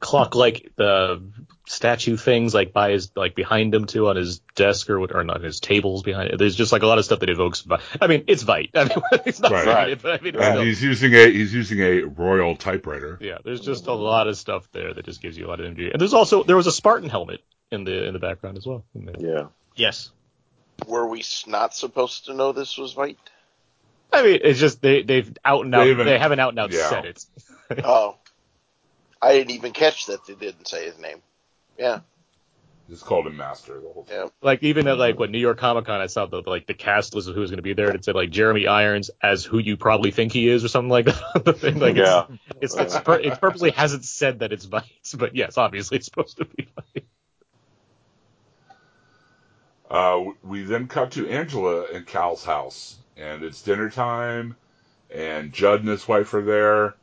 clock 0.00 0.34
like 0.34 0.72
the 0.76 1.22
statue 1.68 2.16
things 2.16 2.54
like 2.54 2.72
by 2.72 2.92
his 2.92 3.10
like 3.16 3.34
behind 3.34 3.74
him 3.74 3.86
too 3.86 4.08
on 4.08 4.14
his 4.16 4.38
desk 4.54 4.88
or 4.88 5.00
what 5.00 5.12
or 5.14 5.24
not 5.24 5.42
his 5.42 5.58
tables 5.60 6.02
behind 6.04 6.30
it. 6.30 6.38
There's 6.38 6.54
just 6.54 6.70
like 6.72 6.82
a 6.82 6.86
lot 6.86 6.98
of 6.98 7.04
stuff 7.04 7.18
that 7.20 7.28
evokes. 7.28 7.60
Vi- 7.62 7.80
I 8.00 8.06
mean, 8.06 8.24
it's 8.28 8.44
Veidt. 8.44 8.70
I 8.74 8.84
mean, 8.84 8.98
it's 9.26 9.40
not 9.40 9.50
Right. 9.50 9.66
right. 9.66 10.00
but 10.02 10.20
I 10.20 10.22
mean, 10.24 10.36
And 10.36 10.60
he's 10.60 10.82
using 10.82 11.12
a 11.14 11.28
he's 11.30 11.52
using 11.52 11.80
a 11.80 12.02
royal 12.02 12.54
typewriter. 12.56 13.18
yeah. 13.20 13.38
There's 13.44 13.60
just 13.60 13.86
a 13.88 13.92
lot 13.92 14.28
of 14.28 14.36
stuff 14.38 14.68
there 14.72 14.94
that 14.94 15.04
just 15.04 15.20
gives 15.20 15.36
you 15.36 15.46
a 15.46 15.48
lot 15.48 15.58
of 15.60 15.66
energy. 15.66 15.90
And 15.90 16.00
there's 16.00 16.14
also 16.14 16.44
there 16.44 16.56
was 16.56 16.68
a 16.68 16.72
Spartan 16.72 17.08
helmet 17.10 17.42
in 17.72 17.82
the 17.84 18.06
in 18.06 18.12
the 18.12 18.20
background 18.20 18.56
as 18.58 18.64
well. 18.66 18.84
Yeah. 19.18 19.46
Yes. 19.74 20.10
Were 20.86 21.06
we 21.08 21.20
s- 21.20 21.44
not 21.48 21.74
supposed 21.74 22.26
to 22.26 22.34
know 22.34 22.52
this 22.52 22.78
was 22.78 22.94
Veidt? 22.94 23.16
I 24.12 24.22
mean, 24.22 24.38
it's 24.44 24.60
just 24.60 24.80
they 24.80 25.02
they've 25.02 25.36
out 25.44 25.64
and 25.64 25.74
out 25.74 25.84
They 25.84 25.94
they, 25.94 26.18
haven't 26.18 26.38
out 26.38 26.50
and 26.50 26.58
out 26.60 26.72
yeah. 26.72 26.88
said 26.88 27.04
it. 27.06 27.24
oh, 27.84 28.16
I 29.20 29.32
didn't 29.32 29.50
even 29.50 29.72
catch 29.72 30.06
that 30.06 30.24
they 30.26 30.34
didn't 30.34 30.68
say 30.68 30.84
his 30.86 30.96
name. 30.98 31.22
Yeah, 31.78 32.00
Just 32.88 33.04
called 33.04 33.26
him 33.26 33.36
master 33.36 33.74
the 33.80 33.88
whole 33.92 34.04
time. 34.04 34.16
yeah. 34.16 34.28
Like 34.42 34.62
even 34.62 34.86
at 34.88 34.98
like 34.98 35.18
what 35.18 35.30
New 35.30 35.38
York 35.38 35.58
Comic 35.58 35.84
Con, 35.86 36.00
I 36.00 36.06
saw 36.06 36.26
the 36.26 36.42
like 36.46 36.66
the 36.66 36.74
cast 36.74 37.14
list 37.14 37.28
of 37.28 37.34
who 37.34 37.40
was 37.40 37.50
going 37.50 37.58
to 37.58 37.62
be 37.62 37.72
there, 37.74 37.86
and 37.88 37.96
it 37.96 38.04
said 38.04 38.14
like 38.14 38.30
Jeremy 38.30 38.66
Irons 38.66 39.10
as 39.22 39.44
who 39.44 39.58
you 39.58 39.76
probably 39.76 40.10
think 40.10 40.32
he 40.32 40.48
is 40.48 40.64
or 40.64 40.68
something 40.68 40.90
like 40.90 41.06
that. 41.06 41.20
the 41.44 41.52
thing, 41.52 41.78
like 41.78 41.96
Yeah. 41.96 42.26
it's 42.60 42.74
it's, 42.74 42.94
it's 42.94 42.98
pur- 43.00 43.20
it 43.20 43.40
purposely 43.40 43.70
hasn't 43.70 44.04
said 44.04 44.38
that 44.40 44.52
it's 44.52 44.66
Veidt, 44.66 45.18
but 45.18 45.34
yes, 45.36 45.58
obviously 45.58 45.96
it's 45.98 46.06
supposed 46.06 46.36
to 46.38 46.44
be 46.44 46.68
Veidt. 46.96 47.04
Uh, 49.90 50.32
we 50.42 50.62
then 50.64 50.88
cut 50.88 51.12
to 51.12 51.28
Angela 51.28 51.86
and 51.92 52.06
Cal's 52.06 52.44
house, 52.44 52.96
and 53.16 53.44
it's 53.44 53.62
dinner 53.62 53.88
time, 53.88 54.56
and 55.14 55.52
Judd 55.52 55.80
and 55.80 55.88
his 55.88 56.08
wife 56.08 56.34
are 56.34 56.42
there, 56.42 56.94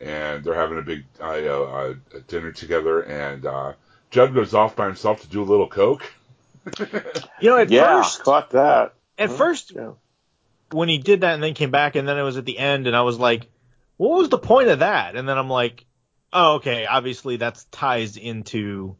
and 0.00 0.44
they're 0.44 0.54
having 0.54 0.78
a 0.78 0.82
big 0.82 1.04
uh, 1.20 1.24
uh, 1.26 1.94
dinner 2.28 2.52
together, 2.52 3.00
and 3.00 3.44
uh, 3.46 3.72
Judd 4.10 4.34
goes 4.34 4.54
off 4.54 4.76
by 4.76 4.86
himself 4.86 5.22
to 5.22 5.28
do 5.28 5.42
a 5.42 5.44
little 5.44 5.68
coke. 5.68 6.12
You 7.40 7.50
know, 7.50 7.58
at 7.58 7.70
Yeah. 7.70 8.02
first, 8.02 8.22
Caught 8.22 8.50
that. 8.50 8.94
at 9.18 9.28
Huh? 9.30 9.36
first, 9.36 9.72
Yeah. 9.74 9.92
when 10.72 10.88
he 10.88 10.98
did 10.98 11.20
that 11.20 11.34
and 11.34 11.42
then 11.42 11.54
came 11.54 11.70
back 11.70 11.94
and 11.96 12.08
then 12.08 12.18
it 12.18 12.22
was 12.22 12.36
at 12.38 12.44
the 12.44 12.58
end 12.58 12.86
and 12.86 12.96
I 12.96 13.02
was 13.02 13.18
like, 13.18 13.48
what 13.98 14.18
was 14.18 14.28
the 14.30 14.38
point 14.38 14.68
of 14.68 14.80
that? 14.80 15.16
And 15.16 15.28
then 15.28 15.38
I'm 15.38 15.48
like, 15.50 15.84
oh, 16.32 16.54
okay, 16.56 16.86
obviously 16.86 17.36
that 17.36 17.62
ties 17.70 18.16
into, 18.16 18.96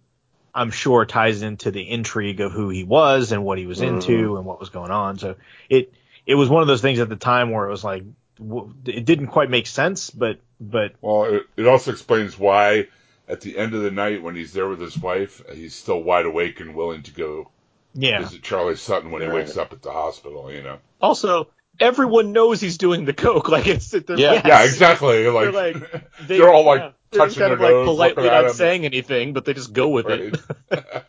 I'm 0.54 0.70
sure 0.70 1.04
ties 1.06 1.42
into 1.42 1.70
the 1.70 1.82
intrigue 1.90 2.40
of 2.40 2.52
who 2.52 2.68
he 2.68 2.84
was 2.84 3.32
and 3.32 3.44
what 3.44 3.58
he 3.58 3.66
was 3.66 3.80
into 3.80 4.36
and 4.36 4.46
what 4.46 4.60
was 4.60 4.68
going 4.70 4.90
on. 4.90 5.18
So 5.18 5.36
it, 5.68 5.92
it 6.24 6.34
was 6.34 6.48
one 6.48 6.62
of 6.62 6.68
those 6.68 6.82
things 6.82 6.98
at 7.00 7.08
the 7.08 7.16
time 7.16 7.50
where 7.50 7.66
it 7.66 7.70
was 7.70 7.84
like, 7.84 8.04
w- 8.38 8.74
it 8.86 9.04
didn't 9.04 9.28
quite 9.28 9.50
make 9.50 9.66
sense, 9.66 10.10
but, 10.10 10.38
but 10.60 10.94
Well, 11.00 11.24
it, 11.24 11.42
it 11.56 11.66
also 11.66 11.92
explains 11.92 12.38
why 12.38 12.88
at 13.28 13.40
the 13.40 13.58
end 13.58 13.74
of 13.74 13.82
the 13.82 13.90
night 13.90 14.22
when 14.22 14.34
he's 14.34 14.52
there 14.52 14.68
with 14.68 14.80
his 14.80 14.98
wife, 14.98 15.42
he's 15.52 15.74
still 15.74 16.02
wide 16.02 16.26
awake 16.26 16.60
and 16.60 16.74
willing 16.74 17.02
to 17.02 17.12
go 17.12 17.50
yeah, 17.94 18.20
visit 18.20 18.42
Charlie 18.42 18.76
Sutton 18.76 19.10
when 19.10 19.22
he 19.22 19.28
Right. 19.28 19.36
wakes 19.36 19.56
up 19.56 19.72
at 19.72 19.82
the 19.82 19.92
hospital. 19.92 20.52
You 20.52 20.62
know. 20.62 20.78
Also, 21.00 21.48
everyone 21.80 22.32
knows 22.32 22.60
he's 22.60 22.78
doing 22.78 23.04
the 23.04 23.14
coke. 23.14 23.48
Like 23.56 23.66
it's 23.66 23.90
they're, 23.90 24.18
Yeah. 24.18 24.42
Yeah, 24.44 24.64
exactly. 24.64 25.28
Like, 25.28 25.52
They're 25.52 25.72
like 25.72 26.18
they, 26.28 26.38
they're 26.38 26.52
all 26.52 26.64
like 26.64 26.80
yeah, 26.80 26.90
they're 27.10 27.20
touching 27.20 27.40
kind 27.40 27.52
of 27.52 27.58
their 27.58 27.68
like 27.68 27.76
nose, 27.76 27.86
politely 27.86 28.24
not 28.24 28.50
saying 28.52 28.84
anything, 28.84 29.32
but 29.32 29.44
they 29.44 29.54
just 29.54 29.72
go 29.72 29.88
with 29.88 30.08
it. 30.08 30.38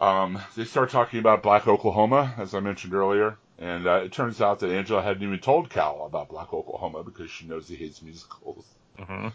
Um, 0.00 0.40
they 0.56 0.64
start 0.64 0.90
talking 0.90 1.18
about 1.18 1.42
Black 1.42 1.66
Oklahoma, 1.66 2.32
as 2.38 2.54
I 2.54 2.60
mentioned 2.60 2.94
earlier, 2.94 3.36
and 3.58 3.86
uh, 3.86 4.00
it 4.04 4.12
turns 4.12 4.40
out 4.40 4.60
that 4.60 4.70
Angela 4.70 5.02
hadn't 5.02 5.22
even 5.22 5.38
told 5.40 5.70
Cal 5.70 6.04
about 6.06 6.28
Black 6.28 6.52
Oklahoma 6.52 7.02
because 7.02 7.30
she 7.30 7.46
knows 7.46 7.68
he 7.68 7.76
hates 7.76 8.02
musicals. 8.02 8.64
Mhm. 8.98 9.32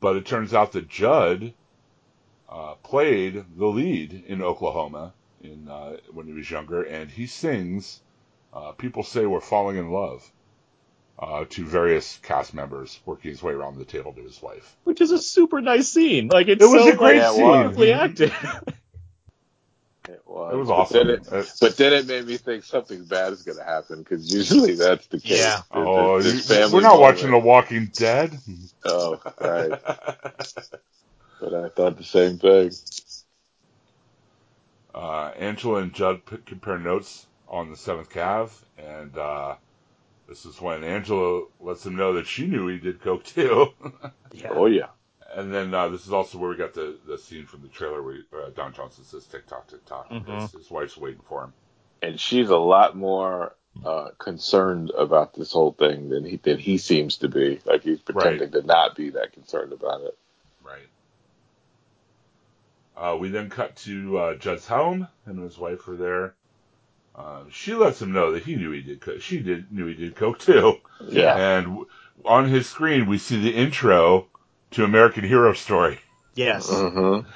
But 0.00 0.16
it 0.16 0.26
turns 0.26 0.52
out 0.54 0.72
that 0.72 0.88
Judd 0.88 1.54
uh, 2.48 2.74
played 2.82 3.44
the 3.56 3.66
lead 3.66 4.24
in 4.26 4.42
Oklahoma 4.42 5.12
in 5.42 5.68
uh, 5.68 5.96
when 6.12 6.26
he 6.26 6.32
was 6.32 6.50
younger, 6.50 6.82
and 6.82 7.10
he 7.10 7.26
sings 7.26 8.00
uh, 8.52 8.72
"People 8.72 9.02
Say 9.02 9.26
We're 9.26 9.40
Falling 9.40 9.76
in 9.76 9.90
Love" 9.90 10.30
uh, 11.18 11.44
to 11.50 11.64
various 11.64 12.18
cast 12.22 12.54
members, 12.54 13.00
working 13.06 13.30
his 13.30 13.42
way 13.42 13.52
around 13.52 13.78
the 13.78 13.84
table 13.84 14.12
to 14.12 14.22
his 14.22 14.40
wife. 14.42 14.76
Which 14.84 15.00
is 15.00 15.10
a 15.10 15.18
super 15.18 15.60
nice 15.60 15.88
scene. 15.88 16.28
Like 16.28 16.48
it's 16.48 16.62
It 16.62 16.66
was 16.68 16.82
so, 16.84 16.92
a 16.92 16.96
great 16.96 17.20
like, 17.22 17.32
scene. 17.32 17.52
beautifully 17.52 17.92
acted. 17.92 18.32
It 20.34 20.38
was. 20.38 20.52
It 20.54 20.56
was 20.56 20.68
But 20.68 20.74
awesome. 20.74 21.06
then 21.06 21.10
it, 21.10 21.52
but 21.60 21.76
then 21.76 21.92
it 21.92 22.06
made 22.06 22.26
me 22.26 22.36
think 22.36 22.64
something 22.64 23.04
bad 23.04 23.32
is 23.32 23.42
going 23.42 23.58
to 23.58 23.64
happen 23.64 23.98
because 23.98 24.32
usually 24.32 24.74
that's 24.74 25.06
the 25.06 25.20
case. 25.20 25.38
Yeah. 25.38 25.62
Oh, 25.70 26.20
there's 26.20 26.26
you- 26.26 26.32
this 26.32 26.48
family 26.48 26.74
we're 26.74 26.80
not 26.82 26.98
moment. 26.98 27.00
watching 27.00 27.30
The 27.30 27.38
Walking 27.38 27.86
Dead. 27.94 28.38
Oh, 28.84 29.20
right. 29.40 29.72
But 31.40 31.52
I 31.52 31.68
thought 31.68 31.98
the 31.98 32.04
same 32.04 32.38
thing. 32.38 32.70
uh, 34.94 35.32
Angela 35.36 35.80
and 35.82 35.92
Judd 35.92 36.24
p- 36.24 36.38
compare 36.46 36.78
notes 36.78 37.26
on 37.48 37.70
the 37.70 37.76
seventh 37.76 38.08
calf, 38.08 38.64
and 38.78 39.16
uh, 39.18 39.56
this 40.28 40.46
is 40.46 40.60
when 40.60 40.84
Angela 40.84 41.44
lets 41.60 41.84
him 41.84 41.96
know 41.96 42.14
that 42.14 42.26
she 42.26 42.46
knew 42.46 42.68
he 42.68 42.78
did 42.78 43.02
coke 43.02 43.24
too. 43.24 43.68
Oh 44.48 44.66
yeah. 44.66 44.88
And 45.36 45.52
then 45.52 45.72
uh, 45.74 45.88
this 45.88 46.06
is 46.06 46.12
also 46.12 46.38
where 46.38 46.50
we 46.50 46.56
got 46.56 46.74
the, 46.74 46.96
the 47.06 47.18
scene 47.18 47.46
from 47.46 47.62
the 47.62 47.68
trailer 47.68 48.02
where 48.02 48.18
uh, 48.34 48.50
Don 48.54 48.72
Johnson 48.72 49.04
says 49.04 49.24
TikTok, 49.24 49.68
TikTok. 49.68 50.08
tick 50.10 50.24
tock." 50.26 50.26
Mhm. 50.28 50.42
His, 50.42 50.52
his 50.52 50.70
wife's 50.70 50.96
waiting 50.96 51.20
for 51.28 51.44
him. 51.44 51.52
And 52.02 52.20
she's 52.20 52.50
a 52.50 52.56
lot 52.56 52.96
more 52.96 53.54
uh, 53.84 54.10
concerned 54.18 54.90
about 54.96 55.34
this 55.34 55.52
whole 55.52 55.72
thing 55.72 56.08
than 56.08 56.24
he 56.24 56.36
than 56.36 56.58
he 56.58 56.78
seems 56.78 57.18
to 57.18 57.28
be. 57.28 57.60
Like 57.64 57.82
he's 57.82 58.00
pretending 58.00 58.50
to 58.52 58.62
not 58.62 58.94
be 58.96 59.10
that 59.10 59.32
concerned 59.32 59.72
about 59.72 60.02
it. 60.02 60.16
Right. 60.64 60.86
Uh, 62.96 63.16
we 63.16 63.28
then 63.30 63.50
cut 63.50 63.74
to 63.76 64.18
uh, 64.18 64.34
Judd's 64.36 64.66
home, 64.68 65.08
and 65.26 65.38
his 65.40 65.58
wife 65.58 65.88
are 65.88 65.96
there, 65.96 66.34
Uh, 67.16 67.44
she 67.50 67.74
lets 67.74 68.00
him 68.02 68.12
know 68.12 68.32
that 68.32 68.42
he 68.44 68.54
knew 68.56 68.70
he 68.70 68.82
did. 68.82 69.00
co- 69.00 69.18
She 69.18 69.38
did 69.40 69.72
knew 69.72 69.86
he 69.86 69.94
did 69.94 70.14
coke 70.16 70.38
too. 70.38 70.76
Yeah. 71.08 71.36
And 71.36 71.66
w- 71.66 71.86
on 72.24 72.48
his 72.48 72.68
screen, 72.68 73.06
we 73.06 73.18
see 73.18 73.40
the 73.40 73.54
intro 73.54 74.28
to 74.74 74.84
American 74.84 75.24
Hero 75.24 75.52
Story. 75.52 75.98
Yes. 76.34 76.68
Mm-hmm. 76.68 77.28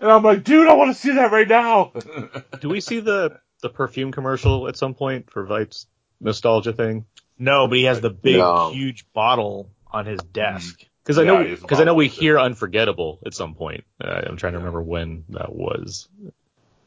And 0.00 0.10
I'm 0.10 0.22
like, 0.22 0.44
dude, 0.44 0.68
I 0.68 0.74
want 0.74 0.94
to 0.94 1.00
see 1.00 1.12
that 1.14 1.32
right 1.32 1.48
now. 1.48 1.92
Do 2.60 2.68
we 2.68 2.80
see 2.80 3.00
the 3.00 3.38
the 3.62 3.68
perfume 3.70 4.12
commercial 4.12 4.68
at 4.68 4.76
some 4.76 4.94
point 4.94 5.30
for 5.30 5.46
Veidt's 5.46 5.86
nostalgia 6.20 6.72
thing? 6.72 7.06
No, 7.38 7.66
but 7.68 7.78
he 7.78 7.84
has 7.84 8.00
the 8.00 8.10
big, 8.10 8.36
No. 8.38 8.70
huge 8.70 9.06
bottle 9.12 9.70
on 9.90 10.06
his 10.06 10.22
desk. 10.22 10.84
Because 11.02 11.18
I 11.18 11.22
Yeah, 11.22 11.32
know 11.32 11.42
he 11.44 11.50
has 11.50 11.60
because 11.60 11.80
I 11.80 11.84
know 11.84 11.94
we 11.94 12.06
of 12.06 12.12
it. 12.12 12.18
hear 12.18 12.38
Unforgettable 12.38 13.20
at 13.26 13.34
some 13.34 13.54
point. 13.54 13.84
Uh, 14.02 14.22
I'm 14.26 14.36
trying 14.36 14.52
to 14.54 14.58
remember 14.58 14.82
when 14.82 15.24
that 15.30 15.54
was. 15.54 16.08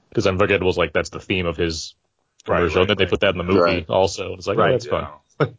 Because 0.10 0.26
Unforgettable 0.28 0.70
is 0.70 0.78
like 0.78 0.94
that's 0.94 1.10
the 1.10 1.20
theme 1.20 1.46
of 1.46 1.58
his 1.58 1.96
Right, 2.48 2.58
commercial. 2.58 2.78
right, 2.78 2.90
and 2.90 2.90
then 2.90 3.06
they 3.06 3.10
put 3.10 3.20
that 3.22 3.32
in 3.32 3.38
the 3.38 3.44
movie 3.44 3.60
Right. 3.60 3.86
also. 3.90 4.34
It's 4.34 4.48
like, 4.48 4.58
Right, 4.58 4.70
oh, 4.70 4.72
that's 4.74 4.86
fun. 4.86 5.08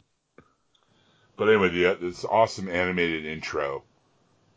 But 1.37 1.49
anyway, 1.49 1.69
the, 1.69 1.97
this 1.99 2.23
awesome 2.25 2.69
animated 2.69 3.25
intro 3.25 3.83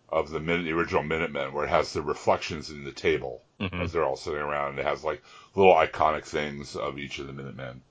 of 0.08 0.30
the, 0.30 0.40
minute, 0.40 0.64
the 0.64 0.72
original 0.72 1.02
Minutemen, 1.02 1.52
where 1.52 1.64
it 1.64 1.70
has 1.70 1.92
the 1.92 2.02
reflections 2.02 2.70
in 2.70 2.84
the 2.84 2.92
table 2.92 3.42
Mhm. 3.60 3.82
as 3.82 3.92
they're 3.92 4.04
all 4.04 4.16
sitting 4.16 4.40
around. 4.40 4.70
And 4.70 4.78
it 4.80 4.86
has 4.86 5.04
like 5.04 5.22
little 5.54 5.74
iconic 5.74 6.24
things 6.24 6.76
of 6.76 6.98
each 6.98 7.18
of 7.18 7.26
the 7.26 7.32
Minutemen. 7.32 7.82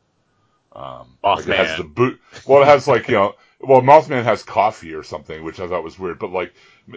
Um, 0.74 1.18
like 1.24 1.48
it 1.48 1.56
has 1.58 1.78
the 1.78 1.84
boot. 1.84 2.20
Well, 2.48 2.64
it 2.64 2.66
has 2.66 2.88
like 2.88 3.08
you 3.08 3.16
know. 3.16 3.36
Well, 3.60 3.82
Mothman 3.82 4.24
has 4.24 4.44
coffee 4.44 4.94
or 4.94 5.04
something, 5.04 5.44
which 5.44 5.60
I 5.60 5.68
thought 5.68 5.84
was 5.84 5.98
weird. 6.00 6.20
But 6.20 6.32
like 6.32 6.54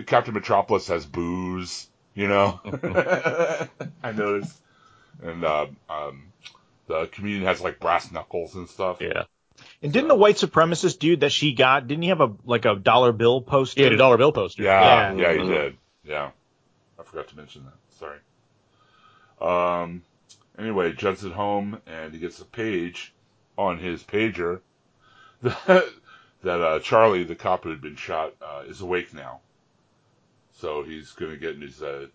Captain 0.07 0.35
Metropolis 0.35 0.89
has 0.89 1.05
booze. 1.07 1.89
You 2.15 2.29
know, 2.29 2.61
I 4.03 4.13
noticed. 4.13 4.59
And 5.23 5.45
uh, 5.45 5.67
um, 5.91 6.33
the 6.87 7.07
comedian 7.09 7.45
has 7.45 7.61
like 7.61 7.79
brass 7.79 8.11
knuckles 8.11 8.55
and 8.55 8.69
stuff. 8.69 8.99
Yeah. 9.01 9.25
And 9.87 9.93
didn't 9.93 10.09
the 10.09 10.17
white 10.17 10.35
supremacist 10.35 10.99
dude 10.99 11.21
that 11.21 11.31
she 11.31 11.53
got, 11.53 11.87
didn't 11.87 12.03
he 12.03 12.09
have 12.09 12.21
a 12.21 12.33
like 12.45 12.65
a 12.65 12.75
dollar 12.75 13.13
bill 13.13 13.41
poster? 13.41 13.79
He 13.79 13.85
had 13.85 13.93
a 13.93 13.97
dollar 13.97 14.17
bill 14.17 14.33
poster. 14.33 14.65
Yeah, 14.65 14.81
Yeah. 14.83 15.15
yeah, 15.15 15.33
he 15.33 15.39
Mhm. 15.39 15.47
did. 15.49 15.77
Yeah, 16.03 16.31
I 16.99 17.03
forgot 17.05 17.29
to 17.29 17.37
mention 17.37 17.65
that. 17.67 17.75
Sorry. 17.95 18.19
Um. 19.41 20.03
Anyway, 20.59 20.93
Judd's 20.93 21.25
at 21.25 21.31
home 21.31 21.81
and 21.87 22.13
he 22.13 22.19
gets 22.19 22.41
a 22.41 22.45
page 22.45 23.15
on 23.57 23.79
his 23.79 24.03
pager 24.03 24.61
that 25.43 25.85
that 26.43 26.61
uh, 26.61 26.81
Charlie, 26.81 27.23
the 27.23 27.37
cop 27.37 27.63
who 27.63 27.71
had 27.71 27.81
been 27.81 27.95
shot, 27.95 28.35
uh, 28.43 28.65
is 28.67 28.81
awake 28.81 29.15
now. 29.15 29.39
So 30.55 30.83
he's 30.83 31.13
going 31.13 31.31
to 31.31 31.37
get 31.39 31.55
in 31.55 31.61
his 31.61 31.81
uh, 31.81 32.09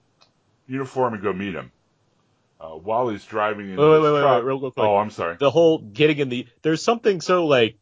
uniform 0.67 1.13
and 1.13 1.23
go 1.23 1.31
meet 1.31 1.53
him. 1.55 1.71
Uh, 2.61 2.75
while 2.75 3.09
he's 3.09 3.25
driving 3.25 3.71
in 3.71 3.75
Wait, 3.75 3.87
wait, 3.87 3.95
his 3.95 4.03
wait, 4.03 4.11
wait, 4.13 4.19
truck. 4.21 4.35
wait, 4.37 4.45
real 4.45 4.59
quick. 4.59 4.73
oh, 4.77 4.97
I'm 4.97 5.09
sorry. 5.09 5.35
the 5.39 5.49
whole 5.49 5.79
getting 5.79 6.19
in 6.19 6.29
the 6.29 6.47
there's 6.61 6.83
something 6.83 7.19
so 7.19 7.47
like 7.47 7.77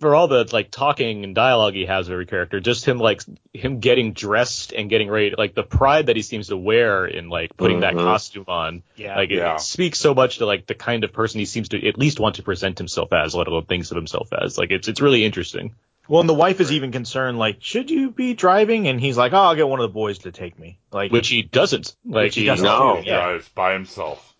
for 0.00 0.14
all 0.16 0.26
the 0.28 0.46
like 0.52 0.70
talking 0.70 1.22
and 1.24 1.32
dialogue 1.34 1.74
he 1.74 1.86
has 1.86 2.08
with 2.08 2.12
every 2.14 2.26
character, 2.26 2.58
just 2.60 2.84
him 2.84 2.98
like 2.98 3.22
him 3.54 3.78
getting 3.78 4.12
dressed 4.12 4.72
and 4.72 4.90
getting 4.90 5.08
ready, 5.08 5.32
like 5.38 5.54
the 5.54 5.62
pride 5.62 6.06
that 6.06 6.16
he 6.16 6.22
seems 6.22 6.48
to 6.48 6.56
wear 6.56 7.06
in 7.06 7.28
like 7.28 7.56
putting 7.56 7.80
that 7.80 7.94
Mhm. 7.94 8.02
costume 8.02 8.44
on, 8.48 8.82
Yeah. 8.96 9.16
like 9.16 9.30
it, 9.30 9.36
Yeah. 9.36 9.54
it 9.54 9.60
speaks 9.60 10.00
so 10.00 10.12
much 10.12 10.38
to 10.38 10.46
like 10.46 10.66
the 10.66 10.74
kind 10.74 11.04
of 11.04 11.12
person 11.12 11.38
he 11.38 11.44
seems 11.46 11.68
to 11.68 11.86
at 11.88 11.96
least 11.98 12.18
want 12.18 12.34
to 12.36 12.42
present 12.42 12.78
himself 12.78 13.12
as, 13.12 13.34
let 13.34 13.46
alone 13.46 13.64
thinks 13.66 13.92
of 13.92 13.96
himself 13.96 14.28
as. 14.32 14.58
Like 14.58 14.72
it's 14.72 14.88
it's 14.88 15.00
really 15.00 15.24
interesting. 15.24 15.74
Well, 16.08 16.20
and 16.20 16.28
the 16.28 16.34
wife 16.34 16.60
is 16.60 16.72
even 16.72 16.90
concerned, 16.92 17.38
like, 17.38 17.58
should 17.60 17.90
you 17.90 18.10
be 18.10 18.34
driving? 18.34 18.88
And 18.88 19.00
he's 19.00 19.16
like, 19.16 19.32
oh, 19.32 19.36
I'll 19.36 19.54
get 19.54 19.68
one 19.68 19.80
of 19.80 19.84
the 19.84 19.94
boys 19.94 20.18
to 20.20 20.32
take 20.32 20.58
me. 20.58 20.78
Like, 20.90 21.12
Which 21.12 21.28
he 21.28 21.42
doesn't. 21.42 21.94
Like 22.04 22.24
Which 22.24 22.34
he 22.34 22.40
he, 22.42 22.46
doesn't. 22.48 22.64
No. 22.64 23.00
He 23.00 23.06
yeah. 23.06 23.16
drives 23.16 23.48
by 23.50 23.72
himself. 23.74 24.34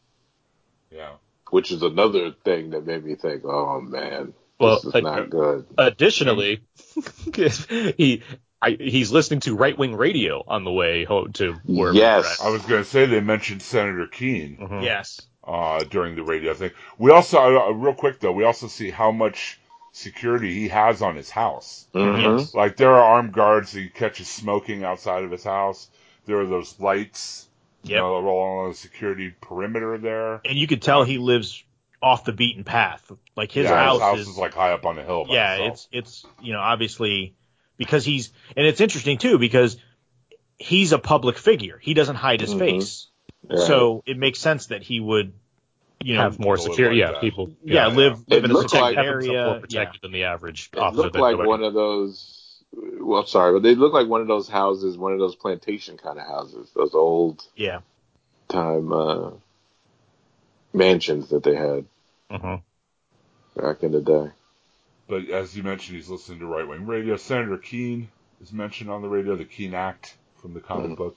Yeah. 0.91 1.11
Which 1.51 1.71
is 1.71 1.83
another 1.83 2.33
thing 2.45 2.71
that 2.71 2.85
made 2.87 3.05
me 3.05 3.15
think, 3.15 3.45
oh 3.45 3.81
man, 3.81 4.33
Well, 4.59 4.77
this 4.77 4.87
is 4.87 4.95
uh, 4.95 5.01
not 5.01 5.31
good. 5.31 5.67
Additionally, 5.79 6.63
he 7.35 8.23
I, 8.61 8.71
he's 8.79 9.11
listening 9.11 9.41
to 9.41 9.57
right 9.57 9.77
wing 9.77 9.95
radio 9.97 10.43
on 10.47 10.65
the 10.65 10.71
way 10.73 11.05
home 11.05 11.33
to 11.35 11.55
where 11.65 11.93
Yes. 11.95 12.41
I 12.41 12.51
was 12.51 12.63
going 12.63 12.83
to 12.83 12.89
say 12.89 13.07
they 13.07 13.21
mentioned 13.21 13.61
Senator 13.63 14.07
Keene. 14.07 14.57
Mhm. 14.61 14.83
yes. 14.85 15.21
uh, 15.45 15.83
during 15.85 16.15
the 16.17 16.23
radio 16.23 16.55
thing. 16.55 16.71
We 16.99 17.11
also, 17.11 17.39
uh, 17.39 17.71
real 17.73 17.95
quick 17.95 18.21
though, 18.21 18.33
we 18.33 18.45
also 18.45 18.69
see 18.69 18.91
how 18.91 19.11
much 19.11 19.59
security 19.93 20.53
he 20.55 20.69
has 20.69 21.03
on 21.03 21.15
his 21.17 21.31
house. 21.31 21.87
Mhm. 21.95 22.53
Like 22.55 22.77
there 22.77 22.93
are 22.93 23.05
armed 23.17 23.33
guards 23.33 23.73
that 23.73 23.81
he 23.81 23.89
catches 23.89 24.27
smoking 24.29 24.85
outside 24.85 25.23
of 25.25 25.31
his 25.31 25.45
house. 25.45 25.89
There 26.27 26.41
are 26.41 26.47
those 26.47 26.79
lights, 26.81 27.47
you 27.83 27.91
Yep. 27.91 27.99
know, 28.01 28.15
all 28.27 28.61
on 28.65 28.71
the 28.71 28.75
security 28.75 29.35
perimeter 29.41 29.99
there. 29.99 30.41
And 30.45 30.57
you 30.59 30.67
could 30.67 30.83
tell 30.83 31.05
he 31.05 31.19
lives 31.19 31.63
off 32.01 32.25
the 32.25 32.33
beaten 32.33 32.65
path. 32.65 33.13
Like 33.37 33.53
his 33.53 33.65
yeah, 33.69 33.77
house, 33.77 33.95
his 33.95 34.03
house 34.03 34.19
is, 34.21 34.29
is, 34.29 34.39
like 34.39 34.55
high 34.55 34.73
up 34.73 34.87
on 34.87 34.97
the 34.97 35.03
hill. 35.05 35.27
Yeah, 35.29 35.55
itself. 35.55 35.73
it's 35.73 35.89
it's 35.93 36.27
you 36.41 36.53
know 36.53 36.61
obviously 36.61 37.35
because 37.77 38.05
he's 38.05 38.33
and 38.57 38.67
it's 38.67 38.81
interesting 38.81 39.19
too 39.19 39.39
because 39.39 39.77
he's 40.59 40.93
a 40.93 40.99
public 40.99 41.37
figure. 41.39 41.79
He 41.83 41.93
doesn't 41.95 42.17
hide 42.17 42.41
his 42.41 42.55
Mhm. 42.55 42.59
face, 42.59 43.09
Right. 43.49 43.59
so 43.59 44.03
it 44.07 44.17
makes 44.17 44.39
sense 44.39 44.67
that 44.67 44.83
he 44.83 45.01
would, 45.01 45.33
you 46.05 46.15
know, 46.15 46.23
have 46.23 46.39
more 46.39 46.57
people 46.57 46.65
live 46.69 46.73
security. 46.75 47.01
like 47.01 47.07
yeah, 47.09 47.13
that. 47.13 47.21
people. 47.21 47.51
yeah, 47.65 47.75
yeah. 47.75 47.87
live 47.89 47.97
live 47.97 48.25
It 48.29 48.45
in 48.45 48.51
a 48.51 48.55
looked 48.55 48.71
protected 48.73 48.97
like- 48.97 49.07
area. 49.07 49.33
more 49.45 49.55
Yeah. 49.55 49.61
protected 49.61 50.01
than 50.03 50.13
the 50.13 50.25
average 50.25 50.71
it 50.73 50.79
looked 50.95 51.17
like 51.17 51.33
nobody- 51.33 51.49
one 51.49 51.63
of 51.65 51.75
those. 51.75 52.39
Well, 52.75 53.27
sorry, 53.27 53.53
but 53.53 53.63
they 53.63 53.75
look 53.75 53.93
like 53.93 54.09
one 54.09 54.21
of 54.23 54.27
those 54.29 54.49
houses, 54.49 54.97
one 54.97 55.13
of 55.13 55.19
those 55.19 55.37
plantation 55.37 55.99
kind 55.99 56.19
of 56.19 56.27
houses, 56.27 56.71
those 56.75 56.95
old 56.95 57.47
Yeah. 57.55 57.81
time 58.49 58.93
uh, 58.93 59.31
mansions 60.73 61.29
that 61.31 61.43
they 61.43 61.55
had 61.55 61.85
Mhm. 62.31 62.63
back 63.57 63.83
in 63.83 63.93
the 63.93 64.01
day. 64.01 64.31
But 65.09 65.29
as 65.29 65.55
you 65.57 65.63
mentioned, 65.63 65.97
he's 65.97 66.09
listening 66.09 66.39
to 66.39 66.47
right 66.47 66.67
wing 66.67 66.87
radio. 66.87 67.17
Senator 67.17 67.59
Keene 67.59 68.09
is 68.41 68.53
mentioned 68.53 68.91
on 68.91 69.03
the 69.03 69.09
radio, 69.09 69.37
the 69.37 69.45
Keene 69.45 69.75
Act 69.75 70.17
from 70.41 70.55
the 70.55 70.61
comic 70.61 70.93
Mhm. 70.93 70.97
book. 70.97 71.17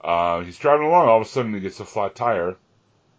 Uh, 0.00 0.40
he's 0.42 0.58
driving 0.58 0.86
along. 0.86 1.08
All 1.08 1.16
of 1.20 1.26
a 1.26 1.28
sudden, 1.28 1.52
he 1.54 1.60
gets 1.60 1.80
a 1.80 1.84
flat 1.84 2.14
tire. 2.14 2.56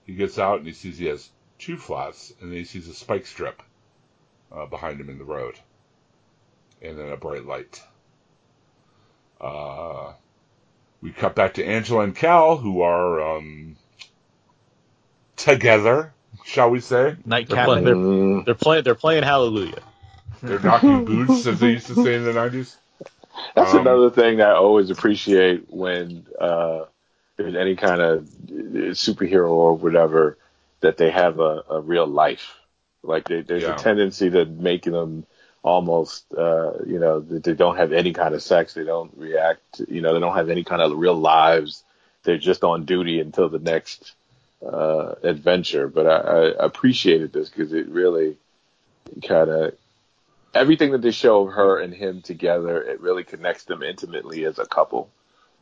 He 0.09 0.15
gets 0.15 0.39
out 0.39 0.57
and 0.57 0.65
he 0.65 0.73
sees 0.73 0.97
he 0.97 1.05
has 1.05 1.29
two 1.59 1.77
flats, 1.77 2.33
and 2.41 2.49
then 2.49 2.57
he 2.57 2.63
sees 2.65 2.87
a 2.87 2.95
spike 2.95 3.27
strip 3.27 3.61
uh, 4.51 4.65
behind 4.65 4.99
him 4.99 5.07
in 5.07 5.19
the 5.19 5.23
road, 5.23 5.53
and 6.81 6.97
then 6.97 7.09
a 7.09 7.15
bright 7.15 7.45
light. 7.45 7.79
Uh, 9.39 10.13
we 11.03 11.11
cut 11.11 11.35
back 11.35 11.53
to 11.53 11.63
Angela 11.63 12.01
and 12.01 12.15
Cal, 12.15 12.57
who 12.57 12.81
are 12.81 13.37
um, 13.37 13.75
together, 15.35 16.11
shall 16.43 16.71
we 16.71 16.79
say? 16.79 17.15
Nightcap. 17.23 17.67
They're- 17.67 17.81
they're- 17.83 17.95
Mm, 17.95 18.45
They're 18.45 18.55
playing. 18.55 18.83
They're 18.85 18.95
playing 18.95 19.21
Hallelujah. 19.21 19.83
They're 20.41 20.57
knocking 20.59 21.05
boots, 21.05 21.45
as 21.45 21.59
they 21.59 21.73
used 21.73 21.85
to 21.87 21.93
say 22.03 22.15
in 22.15 22.23
the 22.23 22.33
nineties. 22.33 22.75
That's 23.53 23.75
Um, 23.75 23.81
another 23.81 24.09
thing 24.09 24.37
that 24.37 24.49
I 24.49 24.55
always 24.55 24.89
appreciate 24.89 25.65
when 25.71 26.25
uh, 26.41 26.85
there's 27.39 27.55
any 27.55 27.75
kind 27.75 28.01
of 28.01 28.27
superhero 28.49 29.49
or 29.49 29.73
whatever 29.75 30.37
that 30.81 30.97
they 30.97 31.09
have 31.09 31.39
a, 31.39 31.63
a 31.69 31.79
real 31.79 32.05
life. 32.05 32.55
Like 33.01 33.27
they, 33.27 33.41
there's 33.41 33.63
Yeah. 33.63 33.75
a 33.75 33.77
tendency 33.77 34.29
to 34.29 34.45
make 34.45 34.83
them 34.83 35.25
almost, 35.63 36.25
uh, 36.37 36.73
you 36.85 36.99
know, 36.99 37.21
that 37.21 37.43
they 37.43 37.53
don't 37.53 37.77
have 37.77 37.93
any 37.93 38.11
kind 38.11 38.35
of 38.35 38.43
sex. 38.43 38.73
They 38.73 38.83
don't 38.83 39.11
react. 39.15 39.81
You 39.87 40.01
know, 40.01 40.13
they 40.13 40.19
don't 40.19 40.35
have 40.35 40.49
any 40.49 40.65
kind 40.65 40.81
of 40.81 40.97
real 40.97 41.15
lives. 41.15 41.83
They're 42.23 42.37
just 42.37 42.65
on 42.65 42.83
duty 42.83 43.21
until 43.21 43.47
the 43.47 43.59
next 43.59 44.13
uh, 44.65 45.15
adventure. 45.23 45.87
But 45.87 46.07
I, 46.07 46.17
I 46.17 46.65
appreciated 46.65 47.31
this 47.31 47.47
because 47.47 47.71
it 47.71 47.87
really 47.87 48.35
kind 49.25 49.49
of 49.49 49.73
everything 50.53 50.91
that 50.91 51.01
they 51.01 51.11
show 51.11 51.47
of 51.47 51.53
her 51.53 51.79
and 51.79 51.93
him 51.93 52.21
together, 52.21 52.81
it 52.81 52.99
really 52.99 53.23
connects 53.23 53.63
them 53.63 53.81
intimately 53.81 54.43
as 54.45 54.59
a 54.59 54.65
couple. 54.65 55.09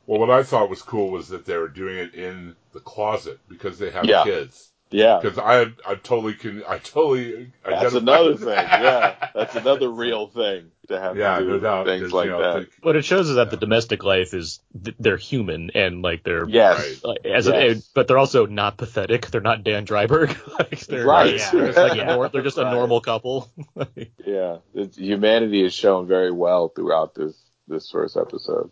Well, 0.07 0.19
what 0.19 0.31
I 0.31 0.41
thought 0.41 0.69
was 0.69 0.81
cool 0.81 1.11
was 1.11 1.27
that 1.29 1.45
they 1.45 1.57
were 1.57 1.67
doing 1.67 1.97
it 1.97 2.15
in 2.15 2.55
the 2.73 2.79
closet 2.79 3.39
because 3.47 3.77
they 3.77 3.91
have 3.91 4.05
Yeah. 4.05 4.23
kids. 4.23 4.71
Yeah, 4.89 5.19
Because 5.21 5.37
I, 5.37 5.63
I 5.85 5.95
totally 5.95 6.33
can, 6.33 6.63
I 6.65 6.77
totally. 6.77 7.51
that's 7.65 7.93
identify 7.93 7.97
another 7.97 8.35
thing. 8.37 8.45
that. 8.45 8.81
Yeah, 8.81 9.29
that's 9.35 9.55
another 9.57 9.89
real 9.91 10.27
thing 10.27 10.71
to 10.87 10.97
have 10.97 11.17
Yeah, 11.17 11.39
to 11.39 11.43
do 11.43 11.51
no 11.51 11.59
doubt. 11.59 11.85
things 11.87 12.03
'cause, 12.03 12.13
like 12.13 12.25
you 12.27 12.31
know, 12.31 12.39
that. 12.41 12.53
think- 12.59 12.69
What 12.83 12.95
it 12.95 13.03
shows 13.03 13.27
is 13.27 13.35
that 13.35 13.51
the 13.51 13.57
domestic 13.57 14.05
life 14.05 14.33
is 14.33 14.61
th- 14.81 14.95
they're 14.97 15.17
human 15.17 15.71
and 15.75 16.01
like 16.03 16.23
they're 16.23 16.47
Yes, 16.47 17.03
like, 17.03 17.25
as 17.25 17.47
Yes. 17.47 17.79
a, 17.79 17.83
but 17.95 18.07
they're 18.07 18.17
also 18.17 18.45
not 18.45 18.77
pathetic. 18.77 19.27
They're 19.29 19.41
not 19.41 19.65
Dan 19.65 19.85
Dreiberg. 19.85 20.29
like 20.57 20.79
they're, 20.85 21.05
Right. 21.05 21.35
yeah, 21.35 21.51
they're 21.51 21.65
just, 21.65 21.77
like, 21.77 21.97
Yeah. 21.97 22.15
nor- 22.15 22.29
they're 22.29 22.41
just 22.41 22.57
a 22.57 22.63
Right. 22.63 22.73
normal 22.73 23.01
couple. 23.01 23.51
yeah. 24.25 24.59
It's, 24.73 24.95
humanity 24.95 25.65
is 25.65 25.73
shown 25.73 26.07
very 26.07 26.31
well 26.31 26.69
throughout 26.69 27.13
this 27.13 27.35
this 27.67 27.89
first 27.91 28.15
episode. 28.15 28.71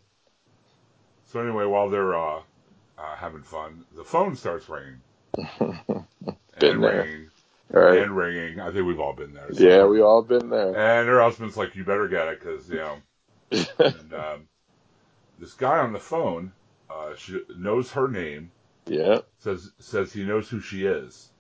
So 1.36 1.42
anyway, 1.42 1.66
while 1.66 1.90
they're 1.90 2.16
uh, 2.16 2.38
uh, 2.98 3.16
having 3.18 3.44
fun, 3.44 3.84
the 3.94 4.06
phone 4.06 4.38
starts 4.38 4.70
ringing. 4.70 5.02
Been 5.60 6.06
and 6.62 6.82
there. 6.82 7.02
ringing 7.04 7.30
All 7.74 7.82
right. 7.82 8.02
and 8.04 8.16
ringing. 8.16 8.62
I 8.62 8.72
think 8.72 8.86
we've 8.88 9.02
all 9.02 9.12
been 9.12 9.34
there. 9.34 9.54
so- 9.54 9.62
Yeah, 9.62 9.84
we 9.86 10.02
all 10.02 10.22
been 10.22 10.50
there. 10.50 10.70
And 10.70 11.10
her 11.10 11.20
husband's 11.22 11.58
like, 11.58 11.76
"You 11.76 11.84
better 11.84 12.08
get 12.08 12.30
it, 12.30 12.40
because 12.40 12.70
you 12.70 12.78
know." 12.78 12.98
and 13.80 14.14
um, 14.14 14.48
this 15.38 15.52
guy 15.52 15.80
on 15.80 15.92
the 15.92 16.00
phone 16.00 16.54
uh, 16.90 17.16
she 17.18 17.42
knows 17.58 17.92
her 17.92 18.08
name. 18.08 18.50
yeah. 18.86 19.18
Says 19.40 19.72
says 19.80 20.14
he 20.14 20.24
knows 20.24 20.48
who 20.48 20.62
she 20.62 20.86
is. 20.86 21.32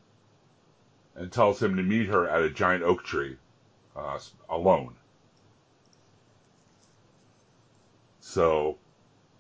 and 1.16 1.32
tells 1.32 1.64
him 1.64 1.78
to 1.78 1.84
meet 1.84 2.08
her 2.08 2.28
at 2.28 2.42
a 2.42 2.50
giant 2.50 2.84
oak 2.84 3.06
tree, 3.06 3.38
uh, 3.96 4.20
alone. 4.50 4.94
So 8.20 8.78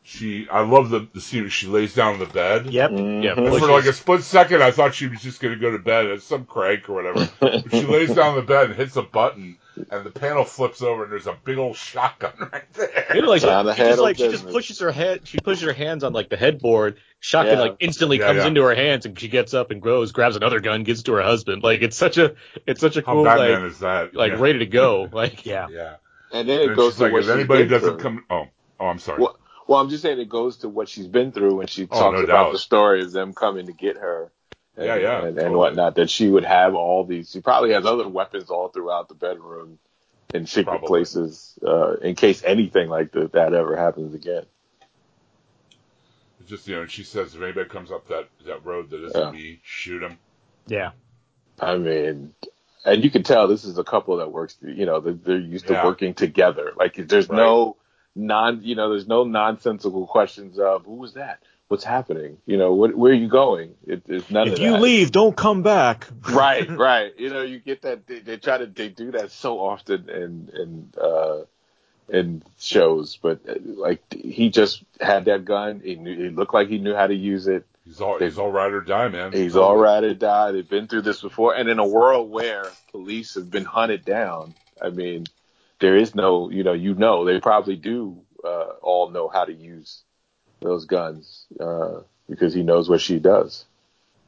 she, 0.07 0.47
I 0.51 0.61
love 0.61 0.91
the, 0.91 1.07
the 1.15 1.19
scene 1.19 1.41
where 1.41 1.49
she 1.49 1.65
lays 1.65 1.95
down 1.95 2.13
on 2.13 2.19
the 2.19 2.27
bed. 2.27 2.67
Yep. 2.67 2.91
Mm-hmm. 2.91 3.23
Yeah, 3.23 3.33
And 3.33 3.43
Well, 3.45 3.57
for 3.59 3.67
like 3.71 3.85
a 3.85 3.93
split 3.93 4.21
second, 4.21 4.61
I 4.61 4.69
thought 4.69 4.93
she 4.93 5.07
was 5.07 5.19
just 5.19 5.41
going 5.41 5.55
to 5.55 5.59
go 5.59 5.71
to 5.71 5.79
bed 5.79 6.05
at 6.05 6.21
some 6.21 6.45
crank 6.45 6.87
or 6.89 6.93
whatever. 6.93 7.27
But 7.39 7.71
she 7.71 7.85
lays 7.87 8.13
down 8.13 8.29
on 8.29 8.35
the 8.35 8.43
bed 8.43 8.67
and 8.67 8.75
hits 8.75 8.95
a 8.97 9.01
button, 9.01 9.57
and 9.89 10.05
the 10.05 10.11
panel 10.11 10.43
flips 10.43 10.83
over, 10.83 11.03
and 11.03 11.11
there's 11.11 11.25
a 11.25 11.35
big 11.43 11.57
old 11.57 11.75
shotgun 11.75 12.33
right 12.53 12.71
there. 12.73 13.13
You 13.15 13.23
like, 13.25 13.41
Trying 13.41 13.65
to 13.65 13.71
she 13.73 13.77
just 13.77 13.87
handle 13.87 14.03
like 14.03 14.17
she 14.17 14.29
just 14.29 14.47
pushes 14.47 14.79
her 14.79 14.91
head, 14.91 15.27
she 15.27 15.39
pushes 15.39 15.63
her 15.63 15.73
hands 15.73 16.03
on 16.03 16.13
like 16.13 16.29
the 16.29 16.37
headboard. 16.37 16.97
Shotgun 17.19 17.55
Yeah. 17.57 17.61
like 17.63 17.77
instantly 17.79 18.19
Yeah, 18.19 18.27
comes 18.27 18.37
yeah. 18.41 18.47
into 18.47 18.61
her 18.61 18.75
hands, 18.75 19.07
and 19.07 19.19
she 19.19 19.27
gets 19.27 19.55
up 19.55 19.71
and 19.71 19.81
goes, 19.81 20.11
grabs 20.11 20.35
another 20.35 20.59
gun, 20.59 20.83
gives 20.83 20.99
it 20.99 21.03
to 21.05 21.13
her 21.13 21.23
husband. 21.23 21.63
Like 21.63 21.81
it's 21.81 21.97
such 21.97 22.19
a, 22.19 22.35
it's 22.67 22.79
such 22.79 22.95
a 22.97 23.01
How 23.03 23.13
cool 23.13 23.23
Batman 23.23 23.63
like, 23.63 23.71
is 23.71 23.79
that? 23.79 24.13
like 24.15 24.33
yeah. 24.33 24.39
ready 24.39 24.59
to 24.59 24.67
go. 24.67 25.09
Like 25.11 25.47
Yeah. 25.47 25.67
Yeah. 25.71 25.95
And 26.31 26.47
then 26.47 26.61
And 26.61 26.71
it 26.71 26.75
goes 26.75 26.93
she's 26.93 26.97
to 26.97 27.03
like, 27.05 27.11
what 27.13 27.19
if 27.19 27.25
she's 27.25 27.31
anybody 27.33 27.67
doesn't 27.67 27.89
through. 27.89 27.97
come, 27.99 28.25
oh, 28.29 28.45
oh, 28.79 28.85
I'm 28.85 28.99
sorry. 28.99 29.21
Well, 29.23 29.39
well, 29.67 29.79
I'm 29.79 29.89
just 29.89 30.01
saying 30.03 30.19
it 30.19 30.29
goes 30.29 30.57
to 30.57 30.69
what 30.69 30.89
she's 30.89 31.07
been 31.07 31.31
through 31.31 31.55
when 31.55 31.67
she 31.67 31.83
Oh, 31.83 31.87
talks 31.87 32.17
no 32.17 32.23
about 32.23 32.27
doubt. 32.45 32.51
the 32.53 32.59
story 32.59 33.01
of 33.01 33.11
them 33.11 33.33
coming 33.33 33.65
to 33.67 33.73
get 33.73 33.97
her. 33.97 34.31
And, 34.77 34.85
Yeah, 34.85 34.95
yeah, 34.97 35.17
and, 35.19 35.27
and 35.27 35.37
totally. 35.37 35.55
whatnot. 35.55 35.95
That 35.95 36.09
she 36.09 36.27
would 36.29 36.43
have 36.45 36.75
all 36.75 37.03
these. 37.05 37.31
She 37.31 37.41
probably 37.41 37.71
has 37.73 37.85
other 37.85 38.07
weapons 38.07 38.49
all 38.49 38.67
throughout 38.67 39.07
the 39.09 39.15
bedroom 39.15 39.79
in 40.33 40.45
secret 40.47 40.65
Probably. 40.79 40.87
places 40.87 41.57
uh, 41.65 41.93
in 41.95 42.15
case 42.15 42.43
anything 42.43 42.89
like 42.89 43.11
that, 43.13 43.31
that 43.33 43.53
ever 43.53 43.75
happens 43.77 44.13
again. 44.13 44.45
It's 46.41 46.49
just 46.49 46.67
you 46.67 46.75
know, 46.75 46.85
she 46.85 47.03
says 47.03 47.33
if 47.35 47.41
anybody 47.41 47.69
comes 47.69 47.91
up 47.91 48.07
that 48.09 48.27
that 48.45 48.65
road 48.65 48.89
that 48.89 49.03
isn't 49.03 49.19
Yeah. 49.19 49.31
me, 49.31 49.59
shoot 49.63 50.03
him. 50.03 50.17
Yeah. 50.67 50.91
I 51.59 51.77
mean, 51.77 52.33
and 52.85 53.03
you 53.03 53.09
can 53.09 53.23
tell 53.23 53.47
this 53.47 53.63
is 53.63 53.77
a 53.77 53.83
couple 53.83 54.17
that 54.17 54.31
works. 54.31 54.57
You 54.61 54.85
know, 54.85 54.99
they're, 54.99 55.13
they're 55.13 55.37
used 55.39 55.67
to 55.67 55.81
working 55.85 56.13
together. 56.13 56.73
Like 56.75 56.95
there's 56.95 57.29
Right. 57.29 57.37
no 57.37 57.77
non. 58.15 58.61
You 58.63 58.75
know, 58.75 58.89
there's 58.89 59.07
no 59.07 59.23
nonsensical 59.23 60.07
questions 60.07 60.59
of 60.59 60.85
who 60.85 60.95
was 60.95 61.13
that. 61.13 61.39
What's 61.67 61.83
happening? 61.83 62.37
You 62.45 62.57
know, 62.57 62.73
what, 62.73 62.95
where 62.95 63.11
are 63.11 63.15
you 63.15 63.27
going? 63.27 63.73
It, 63.87 64.03
it's 64.07 64.29
none 64.29 64.47
If 64.47 64.59
you 64.59 64.73
that. 64.73 64.81
leave, 64.81 65.11
don't 65.11 65.35
come 65.35 65.63
back. 65.63 66.07
right, 66.29 66.69
right. 66.77 67.11
You 67.17 67.29
know, 67.29 67.41
you 67.41 67.59
get 67.59 67.81
that. 67.81 68.05
They, 68.05 68.19
they 68.19 68.37
try 68.37 68.59
to 68.59 68.67
they 68.67 68.89
do 68.89 69.11
that 69.11 69.31
so 69.31 69.59
often 69.59 70.09
in 70.09 70.49
in 70.53 70.93
uh, 71.01 71.41
in 72.07 72.43
shows, 72.59 73.17
but 73.21 73.39
uh, 73.49 73.55
like 73.63 74.01
he 74.13 74.49
just 74.49 74.83
had 75.01 75.25
that 75.25 75.43
gun. 75.45 75.81
He 75.83 75.95
knew. 75.95 76.15
He 76.15 76.29
looked 76.29 76.53
like 76.53 76.67
he 76.67 76.77
knew 76.77 76.93
how 76.93 77.07
to 77.07 77.15
use 77.15 77.47
it. 77.47 77.65
He's 77.83 78.01
all 78.01 78.19
he's 78.19 78.37
all 78.37 78.51
ride 78.51 78.73
or 78.73 78.81
die, 78.81 79.07
man. 79.09 79.31
He's 79.31 79.55
all 79.55 79.75
right 79.75 80.03
or 80.03 80.13
die. 80.13 80.51
They've 80.51 80.69
been 80.69 80.87
through 80.87 81.01
this 81.03 81.21
before, 81.21 81.55
and 81.55 81.69
in 81.69 81.79
a 81.79 81.87
world 81.87 82.29
where 82.31 82.65
police 82.91 83.35
have 83.35 83.49
been 83.51 83.65
hunted 83.65 84.03
down, 84.05 84.53
I 84.81 84.89
mean, 84.89 85.25
there 85.79 85.95
is 85.95 86.15
no. 86.15 86.49
You 86.49 86.63
know, 86.63 86.73
you 86.73 86.93
know, 86.95 87.25
they 87.25 87.39
probably 87.39 87.75
do 87.75 88.17
uh, 88.43 88.73
all 88.81 89.09
know 89.09 89.27
how 89.27 89.45
to 89.45 89.53
use 89.53 90.03
those 90.61 90.85
guns 90.85 91.45
uh, 91.59 92.01
because 92.29 92.53
he 92.53 92.63
knows 92.63 92.89
what 92.89 93.01
she 93.01 93.19
does. 93.19 93.65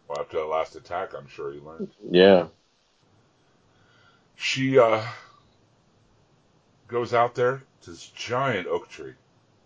Well, 0.08 0.20
after 0.22 0.38
the 0.38 0.46
last 0.46 0.76
attack, 0.76 1.14
I'm 1.18 1.28
sure 1.28 1.52
he 1.52 1.60
learned. 1.60 1.90
Yeah. 2.10 2.48
She 4.36 4.78
uh 4.78 5.04
goes 6.88 7.14
out 7.14 7.36
there 7.36 7.64
to 7.82 7.90
this 7.90 8.06
giant 8.16 8.68
oak 8.68 8.88
tree, 8.88 9.14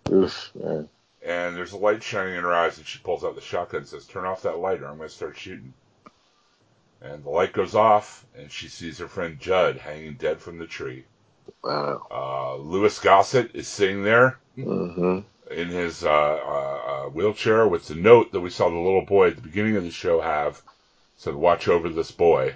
Oof, 0.10 0.52
man. 0.56 0.88
and 1.24 1.56
there's 1.56 1.74
a 1.74 1.78
light 1.78 2.02
shining 2.02 2.36
in 2.36 2.42
her 2.44 2.54
eyes, 2.54 2.78
and 2.78 2.88
she 2.88 3.00
pulls 3.00 3.24
out 3.24 3.36
the 3.36 3.42
shotgun 3.42 3.82
and 3.82 3.88
says, 3.88 4.08
"Turn 4.08 4.26
off 4.26 4.44
that 4.44 4.60
light, 4.60 4.82
or 4.82 4.88
I'm 4.88 4.98
going 4.98 5.10
to 5.10 5.14
start 5.16 5.38
shooting." 5.38 5.74
And 7.02 7.24
the 7.24 7.30
light 7.30 7.52
goes 7.52 7.76
off, 7.76 8.26
and 8.36 8.50
she 8.52 8.68
sees 8.70 9.00
her 9.00 9.08
friend 9.08 9.40
Judd 9.40 9.78
hanging 9.78 10.14
dead 10.14 10.40
from 10.40 10.58
the 10.58 10.68
tree. 10.68 11.04
Wow. 11.64 12.08
Uh, 12.12 12.56
Louis 12.58 12.98
Gossett 13.00 13.52
is 13.56 13.68
sitting 13.68 14.04
there 14.04 14.40
hmm 14.56 15.20
in 15.50 15.68
his 15.68 16.06
uh, 16.06 16.10
uh, 16.10 16.82
uh, 16.88 17.10
wheelchair 17.10 17.68
with 17.68 17.88
the 17.88 17.96
note 17.96 18.32
that 18.32 18.40
we 18.40 18.50
saw 18.50 18.70
the 18.70 18.76
little 18.76 19.06
boy 19.06 19.28
at 19.28 19.36
the 19.36 19.42
beginning 19.42 19.76
of 19.76 19.84
the 19.84 19.92
show 19.92 20.22
have. 20.22 20.62
Said, 21.18 21.36
"Watch 21.36 21.68
over 21.68 21.90
this 21.90 22.12
boy," 22.12 22.56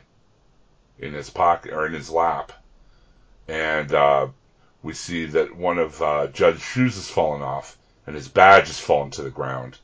in 0.97 1.13
his 1.13 1.29
pocket 1.29 1.73
or 1.73 1.85
in 1.85 1.93
his 1.93 2.09
lap, 2.09 2.51
and 3.47 3.93
uh, 3.93 4.27
we 4.81 4.93
see 4.93 5.25
that 5.25 5.55
one 5.55 5.77
of 5.77 6.01
uh, 6.01 6.27
Judd's 6.27 6.61
shoes 6.61 6.95
has 6.95 7.09
fallen 7.09 7.41
off 7.41 7.77
and 8.07 8.15
his 8.15 8.27
badge 8.27 8.67
has 8.67 8.79
fallen 8.79 9.09
to 9.11 9.23
the 9.23 9.29
ground, 9.31 9.77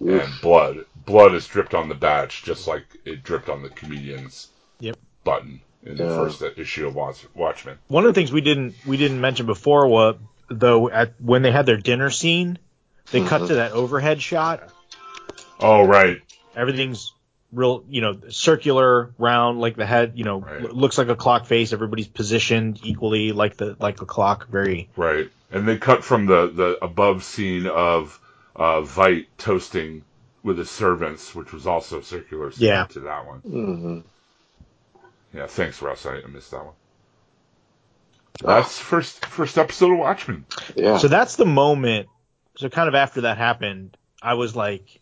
and 0.00 0.40
blood 0.40 0.84
blood 1.06 1.32
has 1.32 1.46
dripped 1.46 1.74
on 1.74 1.88
the 1.88 1.94
badge 1.94 2.42
just 2.42 2.66
like 2.68 2.84
it 3.04 3.22
dripped 3.22 3.48
on 3.48 3.62
the 3.62 3.68
comedian's 3.68 4.48
Yep. 4.80 4.96
button 5.24 5.60
in 5.84 5.96
the 5.96 6.08
first 6.08 6.42
issue 6.56 6.86
of 6.86 6.94
Watch- 6.94 7.26
Watchmen. 7.34 7.78
One 7.88 8.04
of 8.04 8.14
the 8.14 8.18
things 8.20 8.32
we 8.32 8.40
didn't 8.40 8.74
we 8.86 8.96
didn't 8.96 9.20
mention 9.20 9.46
before 9.46 9.86
was 9.88 10.16
though 10.48 10.88
at 10.90 11.14
when 11.20 11.42
they 11.42 11.52
had 11.52 11.66
their 11.66 11.76
dinner 11.76 12.10
scene, 12.10 12.58
they 13.10 13.24
cut 13.24 13.46
to 13.48 13.54
that 13.56 13.72
overhead 13.72 14.20
shot. 14.22 14.68
Oh 15.60 15.86
right, 15.86 16.20
Everything's 16.56 17.12
real, 17.52 17.82
you 17.88 18.00
know, 18.00 18.18
circular, 18.28 19.12
round, 19.18 19.60
like 19.60 19.76
the 19.76 19.86
head, 19.86 20.12
you 20.16 20.24
know, 20.24 20.40
Right. 20.40 20.62
l- 20.64 20.70
looks 20.74 20.98
like 20.98 21.08
a 21.08 21.16
clock 21.16 21.46
face. 21.46 21.72
Everybody's 21.72 22.06
positioned 22.08 22.80
equally, 22.82 23.32
like 23.32 23.56
the 23.56 23.76
like 23.80 24.00
a 24.02 24.06
clock. 24.06 24.48
Very 24.48 24.88
Right. 24.96 25.30
And 25.50 25.66
they 25.66 25.78
cut 25.78 26.04
from 26.04 26.26
the, 26.26 26.48
the 26.54 26.78
above 26.84 27.24
scene 27.24 27.66
of 27.66 28.20
uh, 28.54 28.82
Veidt 28.82 29.26
toasting 29.38 30.02
with 30.42 30.58
his 30.58 30.70
servants, 30.70 31.34
which 31.34 31.52
was 31.52 31.66
also 31.66 32.02
circular 32.02 32.52
scene 32.52 32.68
Yeah. 32.68 32.84
to 32.86 33.00
that 33.00 33.26
one. 33.26 33.38
hmm 33.40 33.98
Yeah, 35.34 35.46
thanks, 35.46 35.80
Russ. 35.82 36.06
I, 36.06 36.16
I 36.16 36.26
missed 36.26 36.50
that 36.52 36.64
one. 36.64 36.74
That's 38.40 38.78
first 38.78 39.24
first 39.26 39.58
episode 39.58 39.92
of 39.92 39.98
Watchmen. 39.98 40.44
Yeah. 40.76 40.98
So 40.98 41.08
that's 41.08 41.36
the 41.36 41.44
moment. 41.46 42.08
So 42.56 42.68
kind 42.68 42.88
of 42.88 42.94
after 42.94 43.22
that 43.22 43.36
happened, 43.36 43.96
I 44.22 44.34
was 44.34 44.54
like, 44.54 45.00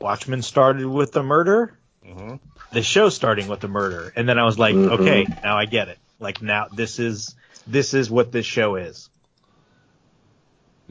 Watchmen 0.00 0.42
started 0.42 0.86
with 0.86 1.12
the 1.12 1.22
murder. 1.22 1.78
Mhm. 2.06 2.40
The 2.72 2.82
show 2.82 3.08
starting 3.08 3.48
with 3.48 3.60
the 3.60 3.68
murder, 3.68 4.12
and 4.16 4.28
then 4.28 4.38
I 4.38 4.44
was 4.44 4.58
like, 4.58 4.74
Mhm. 4.74 5.00
okay, 5.00 5.26
now 5.44 5.56
I 5.56 5.66
get 5.66 5.88
it. 5.88 5.98
Like 6.18 6.42
now 6.42 6.66
this 6.72 6.98
is 6.98 7.34
this 7.66 7.94
is 7.94 8.10
what 8.10 8.32
this 8.32 8.46
show 8.46 8.74
is. 8.76 9.08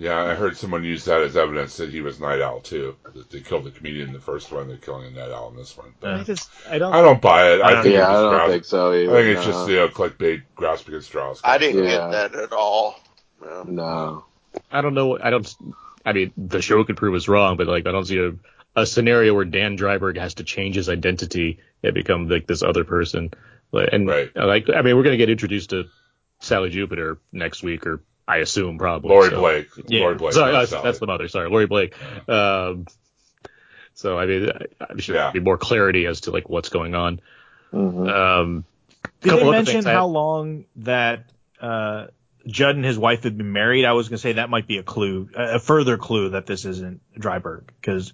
Yeah, 0.01 0.19
I 0.19 0.33
heard 0.33 0.57
someone 0.57 0.83
use 0.83 1.05
that 1.05 1.21
as 1.21 1.37
evidence 1.37 1.77
that 1.77 1.91
he 1.91 2.01
was 2.01 2.19
Nite 2.19 2.41
Owl 2.41 2.61
too. 2.61 2.95
That 3.13 3.29
they 3.29 3.39
killed 3.41 3.65
the 3.65 3.69
comedian 3.71 4.07
in 4.07 4.13
the 4.13 4.19
first 4.19 4.51
one, 4.51 4.67
they're 4.67 4.77
killing 4.77 5.05
a 5.05 5.19
Nite 5.19 5.31
Owl 5.31 5.49
in 5.49 5.55
this 5.57 5.77
one. 5.77 5.93
But 5.99 6.13
I 6.15 6.23
just, 6.23 6.49
I 6.67 6.79
don't. 6.79 6.91
I 6.91 7.01
don't 7.01 7.21
buy 7.21 7.51
it. 7.51 7.61
I, 7.61 7.67
I 7.67 7.73
don't- 7.73 7.83
think 7.83 7.93
yeah, 7.93 8.01
it's 8.01 8.09
I 8.09 8.13
just 8.13 8.21
don't 8.23 8.33
grasp- 8.33 8.51
think 8.51 8.65
so 8.65 8.93
either. 8.93 9.11
I 9.11 9.21
think 9.21 9.37
it's 9.37 9.45
no. 9.47 9.51
just 9.53 9.69
you 9.69 9.75
know, 9.75 9.87
clickbait, 9.89 10.41
grasping 10.55 10.95
at 10.95 11.03
straws. 11.03 11.41
I 11.43 11.57
didn't 11.59 11.83
Yeah. 11.83 11.89
get 11.91 12.11
that 12.31 12.35
at 12.35 12.51
all. 12.51 12.99
No. 13.45 13.63
No. 13.63 14.25
I 14.71 14.81
don't 14.81 14.95
know. 14.95 15.19
I 15.19 15.29
don't. 15.29 15.55
I 16.03 16.13
mean, 16.13 16.31
the 16.35 16.63
show 16.63 16.83
could 16.83 16.97
prove 16.97 17.13
us 17.13 17.27
wrong, 17.27 17.57
but 17.57 17.67
like, 17.67 17.85
I 17.85 17.91
don't 17.91 18.05
see 18.05 18.17
a, 18.17 18.31
a 18.75 18.87
scenario 18.87 19.35
where 19.35 19.45
Dan 19.45 19.77
Dreiberg 19.77 20.17
has 20.17 20.33
to 20.35 20.43
change 20.43 20.75
his 20.77 20.89
identity 20.89 21.59
and 21.83 21.93
become 21.93 22.27
like 22.27 22.47
this 22.47 22.63
other 22.63 22.83
person. 22.85 23.29
And 23.71 24.07
Right. 24.07 24.35
like, 24.35 24.67
I 24.69 24.81
mean, 24.81 24.97
we're 24.97 25.03
gonna 25.03 25.17
get 25.17 25.29
introduced 25.29 25.69
to 25.69 25.85
Sally 26.39 26.71
Jupiter 26.71 27.19
next 27.31 27.61
week, 27.61 27.85
or 27.85 28.01
I 28.31 28.37
assume 28.37 28.77
probably. 28.77 29.09
Laurie 29.09 29.29
so- 29.29 29.39
Blake. 29.39 29.67
Yeah. 29.87 30.01
Laurie 30.01 30.15
Blake. 30.15 30.33
Sorry, 30.33 30.51
that's, 30.53 30.71
that's 30.71 30.99
the 30.99 31.07
mother. 31.07 31.27
Sorry, 31.27 31.49
Laurie 31.49 31.67
Blake. 31.67 31.93
Um, 32.29 32.87
so 33.93 34.17
I 34.17 34.25
mean, 34.25 34.49
I, 34.49 34.85
I 34.89 34.99
should 34.99 35.15
Yeah. 35.15 35.31
be 35.31 35.39
more 35.39 35.57
clarity 35.57 36.05
as 36.05 36.21
to 36.21 36.31
like 36.31 36.49
what's 36.49 36.69
going 36.69 36.95
on. 36.95 37.19
hmm 37.71 38.07
Um, 38.07 38.65
Did 39.21 39.39
they 39.39 39.49
mention 39.51 39.73
things 39.73 39.85
I- 39.85 39.93
how 39.93 40.07
long 40.07 40.65
that 40.77 41.25
uh, 41.59 42.07
Judd 42.47 42.75
and 42.75 42.85
his 42.85 42.97
wife 42.97 43.23
had 43.23 43.37
been 43.37 43.51
married? 43.53 43.85
I 43.85 43.93
was 43.93 44.09
gonna 44.09 44.17
say 44.17 44.33
that 44.33 44.49
might 44.49 44.67
be 44.67 44.77
a 44.77 44.83
clue, 44.83 45.29
a 45.35 45.55
a 45.55 45.59
further 45.59 45.97
clue 45.97 46.29
that 46.29 46.45
this 46.45 46.65
isn't 46.65 47.01
Dreiberg, 47.19 47.63
because 47.79 48.13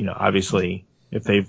you 0.00 0.06
know, 0.06 0.16
obviously, 0.16 0.84
if 1.10 1.22
they've 1.24 1.48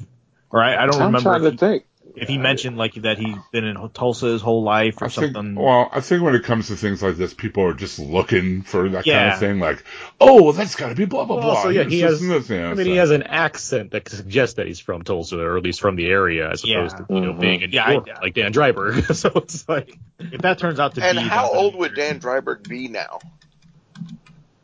or 0.51 0.61
I, 0.63 0.75
I 0.83 0.85
don't 0.85 0.95
I'm 1.01 1.07
remember 1.07 1.19
trying 1.21 1.41
to 1.43 1.51
he, 1.51 1.57
think. 1.57 1.85
If 2.17 2.29
he 2.29 2.37
mentioned 2.37 2.77
like 2.77 2.93
that 2.95 3.17
he's 3.17 3.35
been 3.51 3.65
in 3.65 3.89
Tulsa 3.89 4.27
his 4.27 4.41
whole 4.41 4.63
life 4.63 5.01
or 5.01 5.05
I 5.05 5.07
think, 5.09 5.33
something. 5.35 5.55
well, 5.55 5.89
I 5.91 5.99
think 6.01 6.23
when 6.23 6.33
it 6.35 6.43
comes 6.43 6.67
to 6.67 6.75
things 6.75 7.03
like 7.03 7.15
this, 7.17 7.33
people 7.33 7.63
are 7.65 7.73
just 7.73 7.99
looking 7.99 8.61
for 8.61 8.87
that 8.89 9.05
kind 9.05 9.31
of 9.33 9.39
thing. 9.39 9.59
Like, 9.59 9.83
oh, 10.21 10.43
well, 10.43 10.53
that's 10.53 10.75
got 10.75 10.89
to 10.89 10.95
be 10.95 11.05
blah 11.05 11.25
blah 11.25 11.35
Well, 11.35 11.45
blah. 11.45 11.55
also, 11.55 11.69
yeah, 11.69 11.83
he 11.83 11.99
has- 12.01 12.21
and 12.21 12.31
this, 12.31 12.49
you 12.49 12.57
know, 12.57 12.65
I 12.67 12.73
mean, 12.73 12.77
so- 12.85 12.91
he 12.91 12.95
has 12.97 13.11
an 13.11 13.23
accent 13.23 13.91
that 13.91 14.07
suggests 14.09 14.55
that 14.55 14.67
he's 14.67 14.79
from 14.79 15.01
Tulsa, 15.03 15.39
or 15.39 15.57
at 15.57 15.63
least 15.63 15.81
from 15.81 15.95
the 15.95 16.07
area, 16.07 16.49
as 16.49 16.63
opposed 16.63 16.95
Yeah. 16.99 17.05
to 17.05 17.13
you 17.13 17.21
know 17.21 17.33
Mhm. 17.33 17.39
being 17.39 17.61
in 17.61 17.69
New 17.69 17.75
Yeah, 17.75 17.85
I- 17.85 18.21
like 18.21 18.33
Dan 18.33 18.53
Dreiberg. 18.53 19.13
so 19.15 19.31
it's 19.35 19.67
like, 19.67 19.97
if 20.19 20.41
that 20.41 20.57
turns 20.59 20.79
out 20.79 20.95
to 20.95 21.03
And 21.03 21.17
be 21.17 21.21
And 21.23 21.29
how 21.29 21.51
old 21.51 21.75
would 21.75 21.95
Dan 21.95 22.19
Dreiberg 22.19 22.67
be 22.67 22.87
now? 22.87 23.19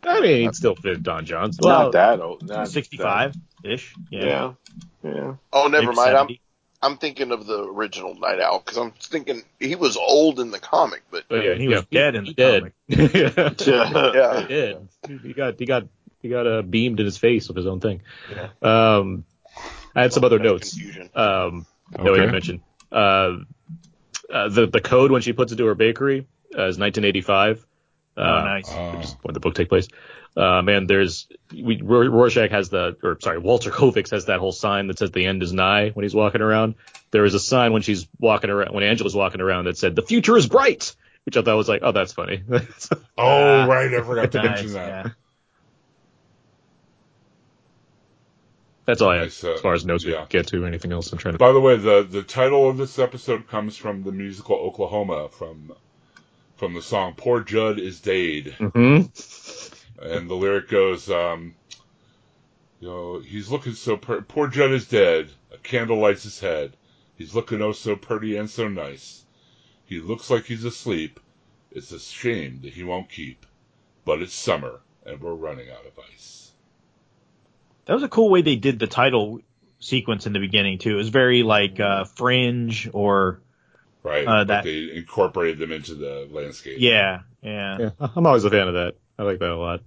I 0.03 0.19
mean, 0.19 0.41
he'd 0.44 0.56
still 0.56 0.76
fit 0.76 1.03
Don 1.03 1.26
Johnson. 1.26 1.60
Well, 1.64 1.84
not 1.84 1.91
that 1.91 2.19
old. 2.22 2.48
Not 2.48 2.68
sixty-five 2.69 3.36
ish? 3.64 3.94
Yeah. 4.10 4.26
Yeah. 4.26 4.52
Yeah. 5.03 5.34
Oh, 5.53 5.68
never 5.68 5.88
Maybe 5.88 5.95
mind. 5.95 6.07
70. 6.11 6.34
I'm 6.34 6.40
thinking 6.98 7.32
of 7.32 7.45
the 7.45 7.64
original 7.64 8.16
Nite 8.16 8.40
Owl 8.41 8.60
because 8.60 8.78
I'm 8.78 8.91
thinking 8.91 9.44
he 9.60 9.76
was 9.76 9.98
old 9.98 10.40
in 10.40 10.49
the 10.52 10.60
comic, 10.60 11.03
but 11.12 11.26
But 11.30 11.44
yeah, 11.45 11.53
He 11.56 11.68
was 11.68 11.86
dead 11.91 12.16
in 12.16 12.26
he 12.26 12.34
the 12.34 12.72
did. 12.88 13.14
yeah. 13.16 14.41
he 14.41 14.48
did. 14.48 15.22
He 15.24 15.34
got 15.34 15.60
he 15.60 15.66
got 15.66 15.88
he 16.22 16.30
got 16.30 16.48
uh, 16.48 16.62
beamed 16.62 16.99
in 16.99 17.06
his 17.06 17.18
face 17.18 17.48
with 17.48 17.58
his 17.58 17.68
own 17.68 17.80
thing. 17.80 18.02
Yeah. 18.32 18.49
Um, 18.62 19.26
I 19.95 20.02
had 20.03 20.14
some 20.14 20.24
other 20.24 20.40
notes. 20.40 20.72
Confusion. 20.74 21.10
Um, 21.16 21.66
no, 21.98 22.12
Okay. 22.12 22.26
you 22.26 22.32
mentioned 22.32 22.62
uh, 22.91 23.38
uh, 24.32 24.49
the 24.49 24.68
the 24.72 24.82
code 24.82 25.12
when 25.12 25.22
she 25.22 25.34
puts 25.34 25.52
it 25.52 25.58
to 25.58 25.66
her 25.66 25.76
bakery 25.76 26.28
uh, 26.58 26.66
is 26.68 26.78
1985. 26.80 27.66
Oh, 28.18 28.22
Uh, 28.24 28.44
nice. 28.44 28.70
Oh. 28.72 28.91
which 28.98 29.06
is 29.06 29.16
when 29.22 29.34
the 29.34 29.40
book 29.40 29.56
take 29.56 29.70
place. 29.70 29.88
Um, 30.38 30.70
and 30.70 30.88
there's 30.90 31.28
we 31.53 31.82
Rorschach 31.82 32.52
has 32.52 32.70
the 32.70 32.95
or 33.03 33.20
sorry 33.20 33.38
Walter 33.40 33.70
Kovacs 33.70 34.12
has 34.12 34.26
that 34.26 34.40
whole 34.40 34.53
sign 34.53 34.88
that 34.88 34.98
says 34.99 35.12
the 35.12 35.26
end 35.26 35.44
is 35.44 35.52
nigh 35.52 35.90
when 35.90 36.03
he's 36.03 36.16
walking 36.16 36.41
around. 36.41 36.76
There 37.12 37.26
is 37.26 37.34
a 37.34 37.40
sign 37.40 37.74
when 37.74 37.82
she's 37.82 38.08
walking 38.18 38.49
around 38.49 38.74
when 38.74 38.84
Angela's 38.86 39.14
walking 39.16 39.41
around 39.41 39.66
that 39.66 39.78
said 39.78 39.94
the 39.95 40.02
future 40.02 40.38
is 40.38 40.48
bright, 40.48 40.95
which 41.26 41.36
I 41.36 41.41
thought 41.41 41.58
was 41.58 41.68
like 41.68 41.82
oh 41.84 41.91
that's 41.91 42.14
funny. 42.14 42.44
Oh, 43.18 43.68
right. 43.68 43.94
I 43.94 44.02
forgot 44.02 44.32
to 44.32 44.38
Nice, 44.38 44.45
mention 44.48 44.74
that. 44.74 44.88
yeah. 45.06 45.12
that's 48.86 49.02
all 49.02 49.10
I 49.10 49.16
have 49.18 49.26
Nice, 49.26 49.44
uh, 49.44 49.53
as 49.53 49.62
far 49.62 49.74
as 49.74 49.86
notes 49.86 50.06
we 50.06 50.14
yeah. 50.14 50.26
get 50.30 50.48
to. 50.48 50.66
Anything 50.66 50.91
else 50.91 51.12
I'm 51.12 51.18
trying 51.20 51.34
to. 51.34 51.38
By 51.38 51.52
the 51.52 51.60
way, 51.62 51.76
the, 51.78 52.03
the 52.10 52.24
title 52.24 52.70
of 52.70 52.78
this 52.78 52.98
episode 52.99 53.48
comes 53.48 53.78
from 53.78 54.03
the 54.03 54.12
musical 54.12 54.56
Oklahoma 54.56 55.30
from 55.30 55.74
from 56.56 56.74
the 56.74 56.82
song 56.82 57.14
"Poor 57.18 57.41
Judd 57.41 57.80
is 57.80 57.99
Dade," 57.99 58.53
hmm 58.58 59.02
and 60.02 60.30
the 60.30 60.36
lyric 60.36 60.69
goes, 60.69 61.10
um, 61.10 61.56
"You 62.80 62.88
know, 62.88 63.19
he's 63.19 63.49
looking 63.49 63.73
so 63.73 63.98
per- 63.98 64.22
poor 64.22 64.48
Judd 64.48 64.72
is 64.72 64.88
dead. 64.88 65.30
A 65.53 65.57
candle 65.57 65.98
lights 65.98 66.23
his 66.23 66.40
head. 66.40 66.73
He's 67.18 67.36
looking 67.36 67.61
oh 67.61 67.72
so 67.72 67.95
pretty 67.95 68.38
and 68.38 68.49
so 68.49 68.68
nice. 68.68 69.23
He 69.86 69.99
looks 69.99 70.30
like 70.30 70.45
he's 70.45 70.64
asleep. 70.64 71.19
It's 71.72 71.91
a 71.91 71.99
shame 71.99 72.60
that 72.64 72.73
he 72.73 72.84
won't 72.84 73.10
keep. 73.10 73.45
But 74.06 74.22
it's 74.22 74.34
summer 74.34 74.80
and 75.06 75.22
we're 75.22 75.34
running 75.34 75.69
out 75.69 75.86
of 75.86 75.94
ice." 76.11 76.52
That 77.86 77.94
was 77.94 78.03
a 78.03 78.10
cool 78.10 78.30
way 78.30 78.41
they 78.41 78.56
did 78.56 78.80
the 78.80 78.88
title 78.88 79.41
sequence 79.80 80.26
in 80.28 80.34
the 80.34 80.40
beginning 80.40 80.78
too. 80.78 80.91
It 80.91 80.95
was 80.95 81.10
very 81.10 81.44
like 81.44 81.80
uh, 81.80 82.06
Fringe 82.06 82.90
or 82.94 83.41
Right? 84.03 84.26
Uh, 84.28 84.44
that- 84.45 84.64
they 84.64 84.91
incorporated 84.95 85.60
them 85.60 85.72
into 85.72 85.94
the 85.95 86.28
landscape. 86.32 86.78
yeah, 86.80 87.22
yeah. 87.44 87.78
Yeah, 87.80 87.90
I'm 88.15 88.26
always 88.26 88.44
a 88.45 88.49
fan 88.49 88.68
of 88.68 88.73
that. 88.73 88.95
I 89.19 89.23
like 89.23 89.40
that 89.40 89.49
a 89.52 89.56
lot. 89.57 89.82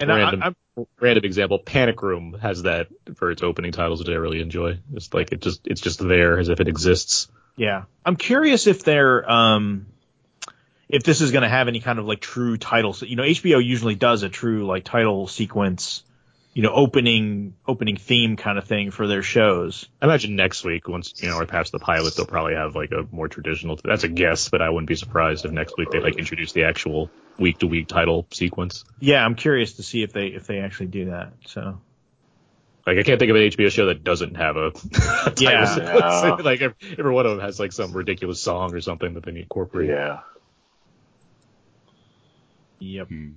And 0.00 0.08
Random. 0.08 0.42
I, 0.42 0.46
I'm 0.46 0.56
Random 0.98 1.24
example, 1.24 1.58
Panic 1.58 2.02
Room 2.02 2.36
has 2.40 2.62
that 2.62 2.88
for 3.16 3.30
its 3.30 3.42
opening 3.42 3.72
titles, 3.72 4.00
which 4.00 4.08
I 4.08 4.14
really 4.14 4.40
enjoy. 4.40 4.78
It's 4.94 5.12
like 5.12 5.32
it 5.32 5.42
just 5.42 5.66
it's 5.66 5.80
just 5.80 6.06
there 6.06 6.38
as 6.38 6.48
if 6.48 6.60
it 6.60 6.68
exists. 6.68 7.28
Yeah. 7.56 7.84
I'm 8.04 8.16
curious 8.16 8.66
if 8.66 8.82
they're 8.82 9.30
um 9.30 9.86
if 10.88 11.02
this 11.02 11.20
is 11.20 11.30
going 11.30 11.42
to 11.42 11.48
have 11.48 11.68
any 11.68 11.80
kind 11.80 11.98
of 11.98 12.06
like 12.06 12.20
true 12.20 12.56
title. 12.56 12.96
You 13.00 13.16
know, 13.16 13.22
HBO 13.22 13.64
usually 13.64 13.94
does 13.94 14.22
a 14.22 14.28
true 14.28 14.66
like 14.66 14.84
title 14.84 15.26
sequence, 15.26 16.02
you 16.54 16.62
know, 16.62 16.72
opening 16.72 17.54
opening 17.66 17.96
theme 17.96 18.36
kind 18.36 18.58
of 18.58 18.64
thing 18.64 18.90
for 18.90 19.06
their 19.06 19.22
shows. 19.22 19.88
I 20.00 20.06
imagine 20.06 20.34
next 20.34 20.64
week, 20.64 20.88
once 20.88 21.22
you 21.22 21.28
know 21.28 21.36
we're 21.36 21.46
past 21.46 21.72
the 21.72 21.78
pilot, 21.78 22.16
they'll 22.16 22.26
probably 22.26 22.54
have 22.54 22.74
like 22.74 22.90
a 22.92 23.06
more 23.14 23.28
traditional. 23.28 23.78
That's 23.82 24.04
a 24.04 24.08
guess, 24.08 24.48
but 24.48 24.62
I 24.62 24.70
wouldn't 24.70 24.88
be 24.88 24.96
surprised 24.96 25.44
if 25.44 25.52
next 25.52 25.76
week 25.76 25.90
they 25.90 26.00
like 26.00 26.16
introduce 26.16 26.52
the 26.52 26.64
actual 26.64 27.10
week 27.40 27.58
to 27.58 27.66
week 27.66 27.88
title 27.88 28.26
sequence. 28.30 28.84
Yeah, 29.00 29.24
I'm 29.24 29.34
curious 29.34 29.74
to 29.74 29.82
see 29.82 30.02
if 30.02 30.12
they 30.12 30.26
if 30.28 30.46
they 30.46 30.58
actually 30.60 30.86
do 30.88 31.06
that. 31.06 31.32
So 31.46 31.80
Like 32.86 32.98
I 32.98 33.02
can't 33.02 33.18
think 33.18 33.30
of 33.30 33.36
an 33.36 33.42
HBO 33.42 33.70
show 33.70 33.86
that 33.86 34.04
doesn't 34.04 34.36
have 34.36 34.56
a, 34.56 34.66
a 34.68 34.70
title 34.72 35.34
Yeah. 35.40 35.64
sequence. 35.64 36.00
Yeah. 36.02 36.30
like 36.44 36.60
every, 36.60 36.76
every 36.98 37.12
one 37.12 37.26
of 37.26 37.32
them 37.32 37.40
has 37.40 37.58
like 37.58 37.72
some 37.72 37.92
ridiculous 37.92 38.40
song 38.42 38.74
or 38.74 38.80
something 38.80 39.14
that 39.14 39.24
they 39.24 39.36
incorporate. 39.40 39.88
Yeah. 39.88 40.20
yep. 42.78 43.08
Hmm. 43.08 43.30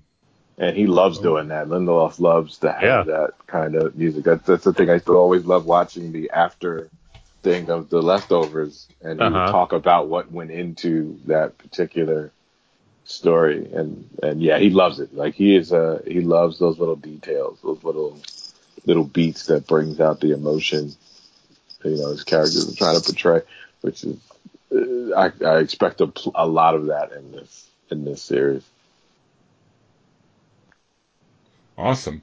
And 0.57 0.77
he 0.77 0.85
loves 0.85 1.17
doing 1.19 1.47
that. 1.47 1.67
Lindelof 1.67 2.19
loves 2.19 2.59
to 2.59 2.71
have 2.71 2.83
Yeah. 2.83 3.03
that 3.03 3.31
kind 3.47 3.75
of 3.75 3.95
music. 3.95 4.23
That's, 4.23 4.45
that's 4.45 4.63
the 4.63 4.73
thing 4.73 4.89
I 4.89 4.99
still 4.99 5.15
always 5.17 5.45
love 5.45 5.65
watching 5.65 6.11
the 6.11 6.29
after 6.29 6.89
thing 7.41 7.69
of 7.71 7.89
the 7.89 8.01
leftovers, 8.01 8.87
and 9.01 9.19
he 9.19 9.25
Uh-huh. 9.25 9.51
talk 9.51 9.73
about 9.73 10.07
what 10.07 10.31
went 10.31 10.51
into 10.51 11.19
that 11.25 11.57
particular 11.57 12.31
story. 13.05 13.71
And 13.73 14.09
and 14.21 14.41
yeah, 14.41 14.59
he 14.59 14.69
loves 14.69 14.99
it. 14.99 15.13
Like 15.15 15.35
he 15.35 15.55
is 15.55 15.71
uh 15.73 16.01
he 16.05 16.21
loves 16.21 16.59
those 16.59 16.79
little 16.79 16.95
details, 16.95 17.59
those 17.63 17.83
little 17.83 18.19
little 18.85 19.03
beats 19.05 19.47
that 19.47 19.67
brings 19.67 19.99
out 19.99 20.19
the 20.21 20.33
emotion. 20.33 20.93
You 21.83 21.97
know, 21.97 22.09
his 22.09 22.23
characters 22.23 22.71
are 22.73 22.77
trying 22.77 22.99
to 22.99 23.03
portray, 23.05 23.41
which 23.81 24.03
is 24.03 24.17
uh, 24.73 25.15
I, 25.15 25.31
I 25.45 25.59
expect 25.59 26.01
a, 26.01 26.11
a 26.35 26.47
lot 26.47 26.75
of 26.75 26.87
that 26.87 27.11
in 27.11 27.31
this 27.31 27.67
in 27.91 28.05
this 28.05 28.21
series. 28.21 28.63
Awesome. 31.77 32.21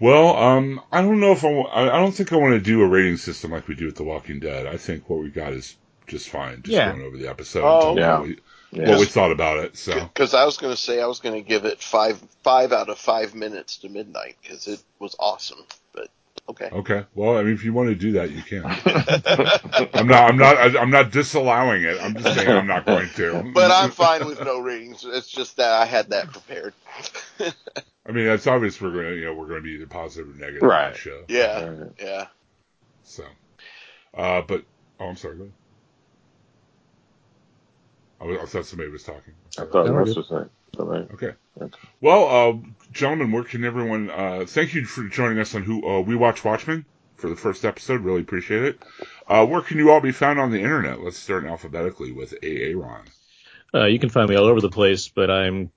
Well, 0.00 0.36
um, 0.36 0.80
I 0.92 1.02
don't 1.02 1.20
know 1.20 1.32
if 1.32 1.44
I, 1.44 1.50
wa- 1.52 1.70
I 1.70 1.82
I 1.96 2.00
don't 2.00 2.12
think 2.12 2.32
I 2.32 2.36
want 2.36 2.54
to 2.54 2.60
do 2.60 2.82
a 2.82 2.86
rating 2.86 3.16
system 3.16 3.50
like 3.50 3.66
we 3.68 3.74
do 3.74 3.86
with 3.86 3.96
The 3.96 4.04
Walking 4.04 4.38
Dead. 4.40 4.66
I 4.66 4.76
think 4.76 5.08
what 5.10 5.20
we 5.20 5.30
got 5.30 5.52
is 5.52 5.76
just 6.06 6.28
fine. 6.28 6.62
Just 6.62 6.74
Yeah. 6.74 6.92
going 6.92 7.02
over 7.02 7.16
the 7.16 7.28
episode 7.28 7.64
Oh, 7.64 7.96
yeah. 7.96 8.20
we, 8.22 8.38
Yeah. 8.70 8.90
what 8.90 8.98
we 9.00 9.06
thought 9.06 9.32
about 9.32 9.58
it. 9.58 9.76
So, 9.76 9.94
Because 9.98 10.34
I 10.34 10.44
was 10.44 10.58
going 10.58 10.72
to 10.74 10.80
say 10.80 11.00
I 11.00 11.06
was 11.06 11.20
going 11.20 11.34
to 11.42 11.46
give 11.48 11.64
it 11.64 11.80
five 11.82 12.20
five 12.42 12.72
out 12.72 12.88
of 12.90 12.98
five 12.98 13.34
minutes 13.34 13.78
to 13.78 13.88
midnight 13.88 14.36
because 14.42 14.66
it 14.66 14.82
was 14.98 15.16
awesome. 15.18 15.64
But 15.94 16.08
okay, 16.50 16.68
okay. 16.72 17.04
Well, 17.14 17.38
I 17.38 17.42
mean, 17.44 17.54
if 17.54 17.64
you 17.64 17.72
want 17.72 17.88
to 17.88 17.94
do 17.94 18.12
that, 18.12 18.30
you 18.30 18.42
can. 18.42 18.64
I'm 19.94 20.06
not, 20.06 20.30
I'm 20.30 20.36
not, 20.36 20.56
I- 20.58 20.78
I'm 20.80 20.90
not 20.90 21.10
disallowing 21.12 21.82
it. 21.82 21.96
I'm 22.00 22.14
just 22.14 22.34
saying 22.36 22.50
I'm 22.50 22.66
not 22.66 22.84
going 22.84 23.08
to. 23.16 23.50
but 23.54 23.70
I'm 23.70 23.90
fine 23.90 24.26
with 24.26 24.44
no 24.44 24.58
ratings. 24.60 25.04
It's 25.04 25.28
just 25.28 25.56
that 25.56 25.72
I 25.72 25.86
had 25.86 26.10
that 26.10 26.30
prepared. 26.30 26.74
I 28.06 28.12
mean, 28.12 28.26
it's 28.26 28.46
obvious 28.46 28.80
we're 28.80 28.92
going 28.92 29.04
to, 29.06 29.16
you 29.16 29.24
know, 29.26 29.34
we're 29.34 29.48
going 29.48 29.60
to 29.60 29.64
be 29.64 29.72
either 29.72 29.86
positive 29.86 30.34
or 30.34 30.38
negative 30.38 30.62
on 30.62 30.92
the 30.92 30.98
show. 30.98 31.24
yeah, 31.28 31.60
Alright. 31.62 31.92
yeah. 32.00 32.26
So, 33.04 33.24
uh, 34.14 34.40
but, 34.42 34.64
oh, 35.00 35.06
I'm 35.06 35.16
sorry. 35.16 35.36
Go 35.36 35.42
ahead. 35.44 35.52
I, 38.20 38.24
was, 38.24 38.38
I 38.40 38.44
thought 38.46 38.66
somebody 38.66 38.90
was 38.90 39.04
talking. 39.04 39.34
I 39.58 39.64
thought 39.64 39.86
Yeah, 39.86 39.92
we're 39.92 40.04
Russ 40.04 40.16
was 40.16 40.28
saying. 40.28 40.50
All 40.78 40.86
right. 40.86 41.08
Okay. 41.12 41.32
Okay. 41.60 41.78
Well, 42.00 42.28
uh, 42.28 42.68
gentlemen, 42.92 43.32
where 43.32 43.44
can 43.44 43.64
everyone? 43.64 44.10
Uh, 44.10 44.44
thank 44.46 44.74
you 44.74 44.84
for 44.84 45.04
joining 45.04 45.38
us 45.38 45.54
on 45.54 45.62
Who 45.62 45.86
uh, 45.88 46.00
We 46.00 46.16
Watch 46.16 46.44
Watchmen 46.44 46.84
for 47.16 47.28
the 47.28 47.36
first 47.36 47.64
episode. 47.64 48.02
Really 48.02 48.20
appreciate 48.20 48.64
it. 48.64 48.82
Uh, 49.26 49.46
where 49.46 49.60
can 49.60 49.78
you 49.78 49.90
all 49.90 50.00
be 50.00 50.12
found 50.12 50.38
on 50.38 50.50
the 50.50 50.60
internet? 50.60 51.00
Let's 51.00 51.18
start 51.18 51.44
alphabetically 51.44 52.12
with 52.12 52.34
AA 52.42 52.78
Ron. 52.78 53.04
Uh, 53.74 53.86
you 53.86 53.98
can 53.98 54.08
find 54.08 54.28
me 54.28 54.36
all 54.36 54.46
over 54.46 54.60
the 54.60 54.70
place, 54.70 55.08
but 55.08 55.30
I'm 55.30 55.70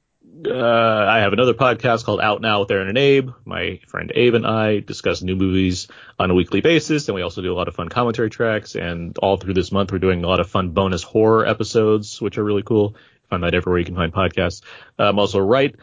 uh, 0.46 1.06
I 1.08 1.20
have 1.20 1.34
another 1.34 1.54
podcast 1.54 2.04
called 2.04 2.22
Out 2.22 2.42
Now 2.42 2.62
with 2.62 2.72
Aaron 2.72 2.88
and 2.88 2.98
Abe. 2.98 3.32
My 3.46 3.80
friend 3.88 4.12
Abe 4.14 4.36
and 4.36 4.48
I 4.48 4.80
discuss 4.80 5.22
new 5.22 5.36
movies 5.36 5.88
on 6.18 6.32
a 6.32 6.34
weekly 6.34 6.62
basis, 6.62 7.08
and 7.08 7.16
we 7.16 7.22
also 7.22 7.42
do 7.42 7.54
a 7.54 7.56
lot 7.56 7.68
of 7.68 7.76
fun 7.76 7.90
commentary 7.90 8.30
tracks. 8.30 8.76
And 8.76 9.18
all 9.18 9.38
through 9.38 9.54
this 9.54 9.72
month, 9.72 9.92
we're 9.92 10.00
doing 10.00 10.24
a 10.24 10.28
lot 10.28 10.40
of 10.40 10.50
fun 10.50 10.72
bonus 10.72 11.04
horror 11.04 11.46
episodes, 11.46 12.22
which 12.22 12.38
are 12.38 12.44
really 12.44 12.64
cool. 12.64 12.96
Find 13.30 13.44
that 13.44 13.54
everywhere 13.54 13.80
you 13.80 13.86
can 13.86 13.96
find 13.96 14.14
podcasts. 14.14 14.62
I'm 14.98 15.20
also 15.20 15.40
write 15.40 15.76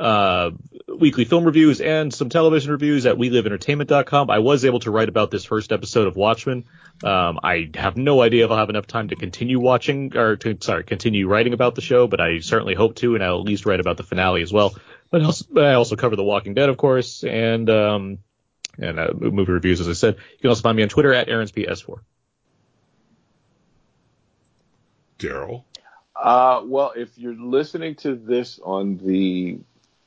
uh, 0.00 0.50
weekly 0.88 1.24
film 1.24 1.44
reviews 1.44 1.80
and 1.80 2.12
some 2.12 2.30
television 2.30 2.72
reviews 2.72 3.04
at 3.06 3.16
WeLiveEntertainment.com. 3.16 4.30
I 4.30 4.38
was 4.38 4.64
able 4.64 4.80
to 4.80 4.90
write 4.90 5.08
about 5.08 5.30
this 5.30 5.44
first 5.44 5.72
episode 5.72 6.06
of 6.06 6.16
Watchmen. 6.16 6.64
Um, 7.04 7.38
I 7.42 7.70
have 7.74 7.96
no 7.96 8.22
idea 8.22 8.46
if 8.46 8.50
I'll 8.50 8.56
have 8.56 8.70
enough 8.70 8.86
time 8.86 9.08
to 9.08 9.16
continue 9.16 9.60
watching 9.60 10.16
or 10.16 10.36
to, 10.36 10.56
sorry, 10.60 10.84
continue 10.84 11.28
writing 11.28 11.52
about 11.52 11.74
the 11.74 11.82
show, 11.82 12.06
but 12.06 12.20
I 12.20 12.40
certainly 12.40 12.74
hope 12.74 12.96
to, 12.96 13.14
and 13.14 13.22
I'll 13.22 13.38
at 13.40 13.44
least 13.44 13.66
write 13.66 13.80
about 13.80 13.98
the 13.98 14.02
finale 14.02 14.42
as 14.42 14.52
well. 14.52 14.74
But, 15.10 15.22
also, 15.22 15.44
but 15.50 15.64
I 15.64 15.74
also 15.74 15.96
cover 15.96 16.16
The 16.16 16.24
Walking 16.24 16.54
Dead, 16.54 16.68
of 16.68 16.76
course, 16.76 17.22
and 17.22 17.68
um, 17.68 18.18
and 18.78 18.98
uh, 18.98 19.08
movie 19.12 19.52
reviews, 19.52 19.80
as 19.80 19.88
I 19.88 19.92
said. 19.92 20.16
You 20.16 20.38
can 20.40 20.48
also 20.50 20.62
find 20.62 20.76
me 20.76 20.82
on 20.82 20.88
Twitter 20.88 21.12
at 21.12 21.28
AaronsPS4. 21.28 21.98
Daryl. 25.18 25.64
Uh, 26.16 26.62
well, 26.64 26.92
if 26.96 27.18
you're 27.18 27.34
listening 27.34 27.96
to 27.96 28.14
this 28.14 28.60
on 28.62 28.98
the 28.98 29.58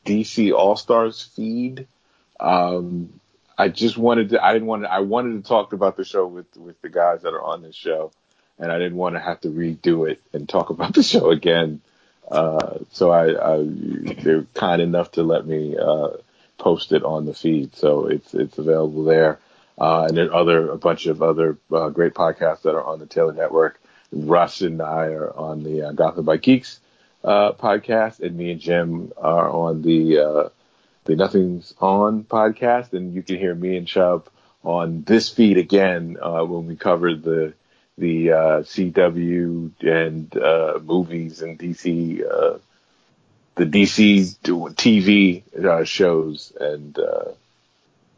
DC 0.05 0.53
All 0.53 0.75
Stars 0.75 1.21
feed, 1.21 1.87
um, 2.39 3.19
I 3.57 3.69
just 3.69 3.97
wanted 3.97 4.29
to. 4.29 4.43
I 4.43 4.53
didn't 4.53 4.67
want 4.67 4.83
to. 4.83 4.91
I 4.91 4.99
wanted 4.99 5.43
to 5.43 5.47
talk 5.47 5.73
about 5.73 5.97
the 5.97 6.05
show 6.05 6.25
with 6.25 6.55
with 6.57 6.81
the 6.81 6.89
guys 6.89 7.21
that 7.21 7.33
are 7.33 7.41
on 7.41 7.61
this 7.61 7.75
show, 7.75 8.11
and 8.59 8.71
I 8.71 8.79
didn't 8.79 8.97
want 8.97 9.15
to 9.15 9.21
have 9.21 9.41
to 9.41 9.49
redo 9.49 10.09
it 10.09 10.21
and 10.33 10.47
talk 10.47 10.69
about 10.69 10.93
the 10.93 11.03
show 11.03 11.29
again. 11.29 11.81
Uh, 12.29 12.79
so 12.91 13.11
I, 13.11 13.53
I 13.53 13.63
they're 13.65 14.45
kind 14.53 14.81
enough 14.81 15.11
to 15.13 15.23
let 15.23 15.45
me 15.45 15.77
uh, 15.77 16.09
post 16.57 16.91
it 16.91 17.03
on 17.03 17.25
the 17.25 17.33
feed, 17.33 17.75
so 17.75 18.07
it's 18.07 18.33
it's 18.33 18.57
available 18.57 19.03
there. 19.03 19.39
Uh, 19.77 20.05
and 20.07 20.17
are 20.19 20.33
other 20.33 20.69
a 20.69 20.77
bunch 20.77 21.05
of 21.05 21.21
other 21.21 21.57
uh, 21.71 21.89
great 21.89 22.13
podcasts 22.13 22.61
that 22.63 22.75
are 22.75 22.83
on 22.83 22.99
the 22.99 23.05
Taylor 23.05 23.33
Network. 23.33 23.79
Russ 24.11 24.61
and 24.61 24.81
I 24.81 25.07
are 25.07 25.35
on 25.35 25.63
the 25.63 25.89
uh, 25.89 25.91
Gotham 25.91 26.25
by 26.25 26.37
Geeks 26.37 26.79
uh, 27.23 27.53
podcast, 27.53 28.19
and 28.19 28.35
me 28.35 28.51
and 28.51 28.59
Jim 28.59 29.13
are 29.17 29.49
on 29.49 29.81
the 29.81 30.19
uh, 30.19 30.49
the 31.05 31.15
Nothing's 31.15 31.73
On 31.79 32.23
podcast, 32.23 32.93
and 32.93 33.13
you 33.13 33.23
can 33.23 33.37
hear 33.37 33.55
me 33.55 33.77
and 33.77 33.87
Chubb 33.87 34.29
on 34.63 35.03
this 35.03 35.29
feed 35.29 35.57
again 35.57 36.17
uh, 36.21 36.43
when 36.43 36.67
we 36.67 36.75
cover 36.75 37.15
the 37.15 37.53
the 37.97 38.31
uh, 38.31 38.61
CW 38.63 39.71
and 39.81 40.37
uh, 40.37 40.79
movies 40.83 41.41
and 41.41 41.59
DC 41.59 42.23
uh, 42.23 42.57
the 43.55 43.65
DC 43.65 44.35
TV 44.41 45.85
shows 45.85 46.53
and 46.59 46.97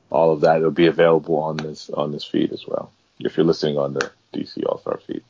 all 0.09 0.31
of 0.31 0.41
that. 0.41 0.57
It'll 0.57 0.71
be 0.71 0.87
available 0.87 1.37
on 1.39 1.57
this 1.57 1.89
on 1.89 2.11
this 2.11 2.23
feed 2.23 2.53
as 2.53 2.65
well 2.65 2.91
if 3.19 3.37
you're 3.37 3.45
listening 3.45 3.77
on 3.77 3.93
the 3.93 4.11
DC 4.33 4.63
All 4.65 4.79
Star 4.79 4.99
feed. 5.05 5.23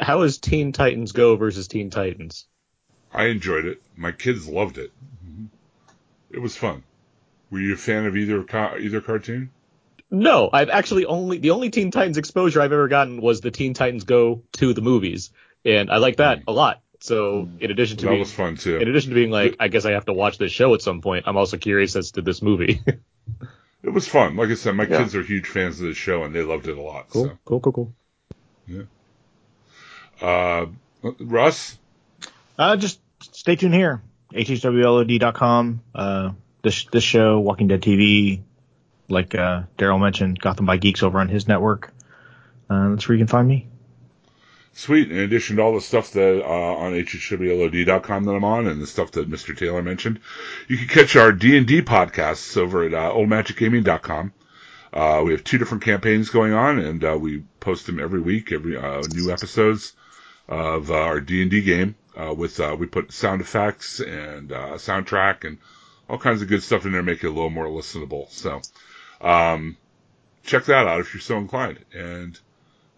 How 0.00 0.22
is 0.22 0.38
Teen 0.38 0.72
Titans 0.72 1.12
Go 1.12 1.36
versus 1.36 1.68
Teen 1.68 1.90
Titans? 1.90 2.46
I 3.14 3.26
enjoyed 3.26 3.64
it. 3.64 3.80
My 3.96 4.12
kids 4.12 4.48
loved 4.48 4.76
it. 4.78 4.90
It 6.30 6.40
was 6.40 6.56
fun. 6.56 6.82
Were 7.50 7.60
you 7.60 7.74
a 7.74 7.76
fan 7.76 8.06
of 8.06 8.16
either 8.16 8.44
either 8.78 9.00
cartoon? 9.00 9.50
No, 10.10 10.50
I've 10.52 10.68
actually 10.68 11.06
only 11.06 11.38
the 11.38 11.50
only 11.50 11.70
Teen 11.70 11.90
Titans 11.92 12.18
exposure 12.18 12.60
I've 12.60 12.72
ever 12.72 12.88
gotten 12.88 13.20
was 13.20 13.40
the 13.40 13.50
Teen 13.52 13.72
Titans 13.74 14.04
Go 14.04 14.42
to 14.54 14.74
the 14.74 14.80
movies, 14.82 15.30
and 15.64 15.90
I 15.90 15.98
like 15.98 16.16
that 16.16 16.42
a 16.48 16.52
lot. 16.52 16.82
So 17.00 17.48
in 17.60 17.70
addition 17.70 17.98
to 17.98 18.04
That 18.06 18.10
being 18.10 18.20
was 18.20 18.32
fun 18.32 18.56
too. 18.56 18.78
in 18.78 18.88
addition 18.88 19.10
to 19.10 19.14
being 19.14 19.30
like, 19.30 19.56
I 19.60 19.68
guess 19.68 19.84
I 19.84 19.92
have 19.92 20.06
to 20.06 20.12
watch 20.12 20.38
this 20.38 20.50
show 20.52 20.74
at 20.74 20.82
some 20.82 21.00
point. 21.02 21.24
I'm 21.28 21.36
also 21.36 21.56
curious 21.56 21.94
as 21.96 22.12
to 22.12 22.22
this 22.22 22.42
movie. 22.42 22.80
It 23.82 23.92
was 23.92 24.08
fun. 24.08 24.34
Like 24.36 24.48
I 24.48 24.54
said, 24.54 24.74
my 24.76 24.84
Yeah. 24.86 24.96
kids 24.96 25.14
are 25.14 25.22
huge 25.22 25.46
fans 25.46 25.78
of 25.78 25.88
the 25.88 25.92
show 25.94 26.22
and 26.24 26.34
they 26.34 26.40
loved 26.42 26.68
it 26.68 26.78
a 26.78 26.80
lot. 26.80 27.10
cool, 27.10 27.26
So, 27.26 27.38
cool, 27.44 27.60
cool, 27.60 27.72
cool. 27.74 28.86
uh, 30.22 30.66
Russ, 31.20 31.76
Uh, 32.58 32.76
just 32.76 32.98
stay 33.20 33.56
tuned 33.56 33.74
here. 33.74 34.02
HHWLOD.com. 34.32 35.80
Uh, 35.94 36.30
this, 36.62 36.84
this 36.86 37.04
show, 37.04 37.40
Walking 37.40 37.68
Dead 37.68 37.82
TV, 37.82 38.40
like, 39.08 39.34
uh, 39.34 39.62
Daryl 39.78 40.00
mentioned, 40.00 40.40
Gotham 40.40 40.66
by 40.66 40.76
Geeks 40.78 41.02
over 41.02 41.20
on 41.20 41.28
his 41.28 41.46
network. 41.46 41.92
Uh, 42.68 42.90
that's 42.90 43.08
where 43.08 43.16
you 43.16 43.20
can 43.20 43.28
find 43.28 43.46
me. 43.46 43.68
sweet. 44.72 45.12
In 45.12 45.18
addition 45.18 45.56
to 45.56 45.62
all 45.62 45.74
the 45.74 45.80
stuff 45.80 46.12
that 46.12 46.42
uh, 46.42 46.48
on 46.48 46.92
hhwlod.com 46.92 48.24
that 48.24 48.32
I'm 48.32 48.44
on, 48.44 48.66
and 48.66 48.80
the 48.80 48.86
stuff 48.86 49.12
that 49.12 49.30
Mr. 49.30 49.56
Taylor 49.56 49.82
mentioned, 49.82 50.20
you 50.68 50.76
can 50.78 50.88
catch 50.88 51.14
our 51.16 51.30
D 51.32 51.56
and 51.56 51.66
D 51.66 51.82
podcasts 51.82 52.56
over 52.56 52.84
at 52.84 52.94
uh, 52.94 53.12
oldmagicgaming.com. 53.12 54.32
Uh, 54.92 55.22
we 55.24 55.32
have 55.32 55.44
two 55.44 55.58
different 55.58 55.84
campaigns 55.84 56.30
going 56.30 56.52
on, 56.54 56.78
and 56.78 57.04
uh, 57.04 57.16
we 57.20 57.42
post 57.60 57.86
them 57.86 58.00
every 58.00 58.20
week, 58.20 58.52
every 58.52 58.76
uh, 58.76 59.02
new 59.12 59.30
episodes 59.30 59.92
of 60.48 60.90
uh, 60.90 60.94
our 60.94 61.20
D 61.20 61.42
and 61.42 61.50
D 61.50 61.60
game. 61.62 61.94
Uh, 62.16 62.32
with 62.32 62.60
uh, 62.60 62.76
we 62.78 62.86
put 62.86 63.12
sound 63.12 63.40
effects 63.40 64.00
and 64.00 64.52
uh, 64.52 64.74
soundtrack 64.74 65.44
and 65.44 65.58
all 66.08 66.18
kinds 66.18 66.42
of 66.42 66.48
good 66.48 66.62
stuff 66.62 66.84
in 66.84 66.92
there, 66.92 67.00
to 67.00 67.06
make 67.06 67.24
it 67.24 67.26
a 67.26 67.30
little 67.30 67.50
more 67.50 67.66
listenable. 67.66 68.30
So, 68.30 68.60
um, 69.20 69.76
check 70.44 70.66
that 70.66 70.86
out 70.86 71.00
if 71.00 71.12
you're 71.12 71.20
so 71.20 71.38
inclined. 71.38 71.84
And 71.92 72.38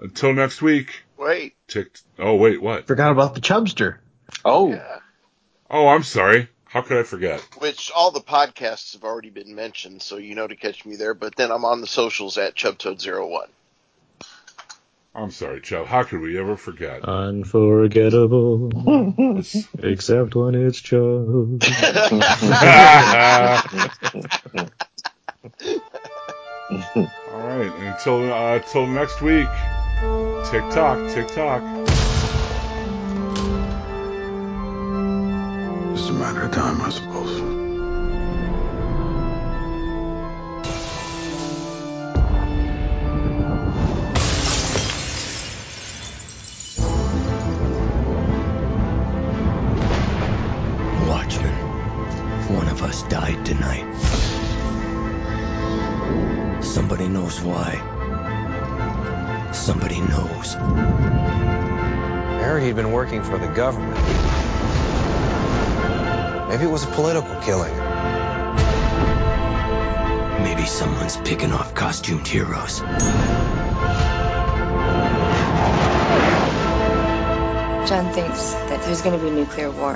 until 0.01 0.35
next 0.35 0.61
week, 0.61 1.03
Wait. 1.17 1.55
tick. 1.67 1.99
Oh 2.19 2.35
wait, 2.35 2.61
what? 2.61 2.87
Forgot 2.87 3.13
about 3.13 3.35
the 3.35 3.41
Chubster. 3.41 3.97
Oh, 4.45 4.71
Yeah. 4.71 4.99
Oh, 5.71 5.89
I'm 5.89 6.03
sorry. 6.03 6.49
How 6.65 6.83
could 6.83 6.99
I 6.99 7.03
forget? 7.05 7.41
Which 7.59 7.91
all 7.95 8.11
the 8.11 8.21
podcasts 8.21 8.93
have 8.93 9.05
already 9.05 9.31
been 9.31 9.55
mentioned, 9.55 10.03
so 10.03 10.17
you 10.17 10.35
know 10.35 10.47
to 10.47 10.57
catch 10.57 10.85
me 10.85 10.97
there. 10.97 11.15
But 11.15 11.37
then 11.37 11.51
I'm 11.51 11.65
on 11.65 11.81
the 11.81 11.87
socials 11.87 12.39
at 12.39 12.55
ChubToad01. 12.55 13.47
I'm 15.17 15.31
sorry, 15.31 15.63
Chubb. 15.63 15.87
How 15.87 16.03
could 16.03 16.21
we 16.21 16.39
ever 16.39 16.59
forget? 16.59 17.03
Unforgettable, 17.03 18.71
except 19.79 20.35
when 20.35 20.55
it's 20.55 20.79
Chubb. 20.79 21.63
All 27.33 27.33
right. 27.33 27.73
Until 27.79 28.31
uh, 28.31 28.57
until 28.57 28.87
next 28.89 29.23
week. 29.23 29.49
Tick 30.51 30.69
tock, 30.71 30.99
tick 31.15 31.29
tock. 31.29 31.63
Just 35.97 36.11
a 36.11 36.13
matter 36.13 36.43
of 36.43 36.53
time, 36.53 36.83
I 36.83 36.91
suppose. 36.91 37.16
Knows 57.39 57.45
why. 57.45 57.73
Somebody 59.53 60.01
knows. 60.01 60.55
I 60.55 62.43
heard 62.43 62.63
he'd 62.63 62.77
been 62.77 62.93
working 62.93 63.23
for 63.23 63.39
the 63.39 63.49
government. 63.49 63.97
Maybe 66.49 66.65
it 66.65 66.71
was 66.71 66.85
a 66.85 66.89
political 66.89 67.35
killing. 67.41 67.75
Maybe 70.43 70.67
someone's 70.67 71.17
picking 71.17 71.53
off 71.53 71.75
costumed 71.75 72.27
heroes. 72.27 72.81
John 77.89 78.13
thinks 78.13 78.53
that 78.53 78.83
there's 78.85 79.03
going 79.03 79.19
to 79.19 79.25
be 79.25 79.31
nuclear 79.31 79.71
war. 79.71 79.95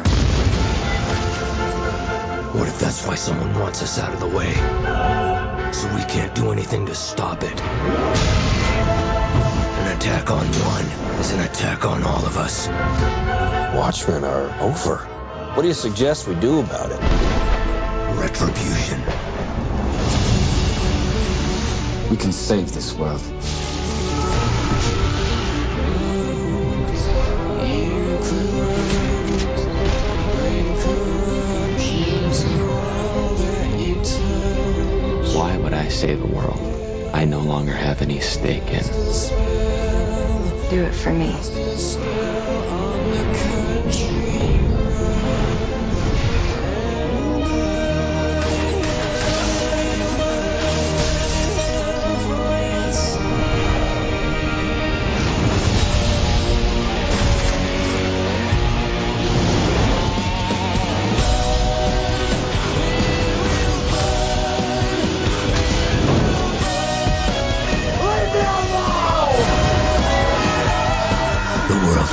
What 2.52 2.68
if 2.68 2.78
that's 2.78 3.06
why 3.06 3.14
someone 3.14 3.58
wants 3.58 3.82
us 3.82 3.98
out 3.98 4.12
of 4.12 4.20
the 4.20 4.28
way? 4.28 5.19
So 5.72 5.94
we 5.94 6.02
can't 6.04 6.34
do 6.34 6.50
anything 6.52 6.86
to 6.86 6.94
stop 6.94 7.42
it. 7.42 7.60
An 9.80 9.96
attack 9.96 10.30
on 10.30 10.46
one 10.46 10.84
is 11.20 11.32
an 11.32 11.40
attack 11.40 11.84
on 11.84 12.02
all 12.02 12.26
of 12.26 12.36
us. 12.36 12.68
Watchmen 13.76 14.24
are 14.24 14.50
over. 14.60 14.96
What 15.54 15.62
do 15.62 15.68
you 15.68 15.74
suggest 15.74 16.26
we 16.26 16.34
do 16.34 16.60
about 16.60 16.90
it? 16.90 17.00
Retribution. 18.20 19.00
We 22.10 22.16
can 22.16 22.32
save 22.32 22.72
this 22.72 22.92
world. 22.94 23.22
Save 36.00 36.22
a 36.22 36.26
world 36.26 36.58
I 37.12 37.26
no 37.26 37.40
longer 37.40 37.74
have 37.74 38.00
any 38.00 38.20
stake 38.20 38.68
in? 38.68 38.82
Do 40.70 40.84
it 40.84 40.94
for 40.94 41.12
me. 41.12 41.36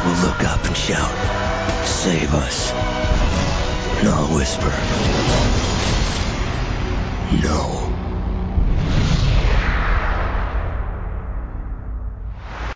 World 0.04 0.18
will 0.18 0.28
look 0.28 0.44
up 0.44 0.64
and 0.66 0.76
shout, 0.76 1.16
Save 1.86 2.34
us. 2.34 2.72
I'll 4.04 4.28
whisper, 4.36 4.70
No. 7.44 7.77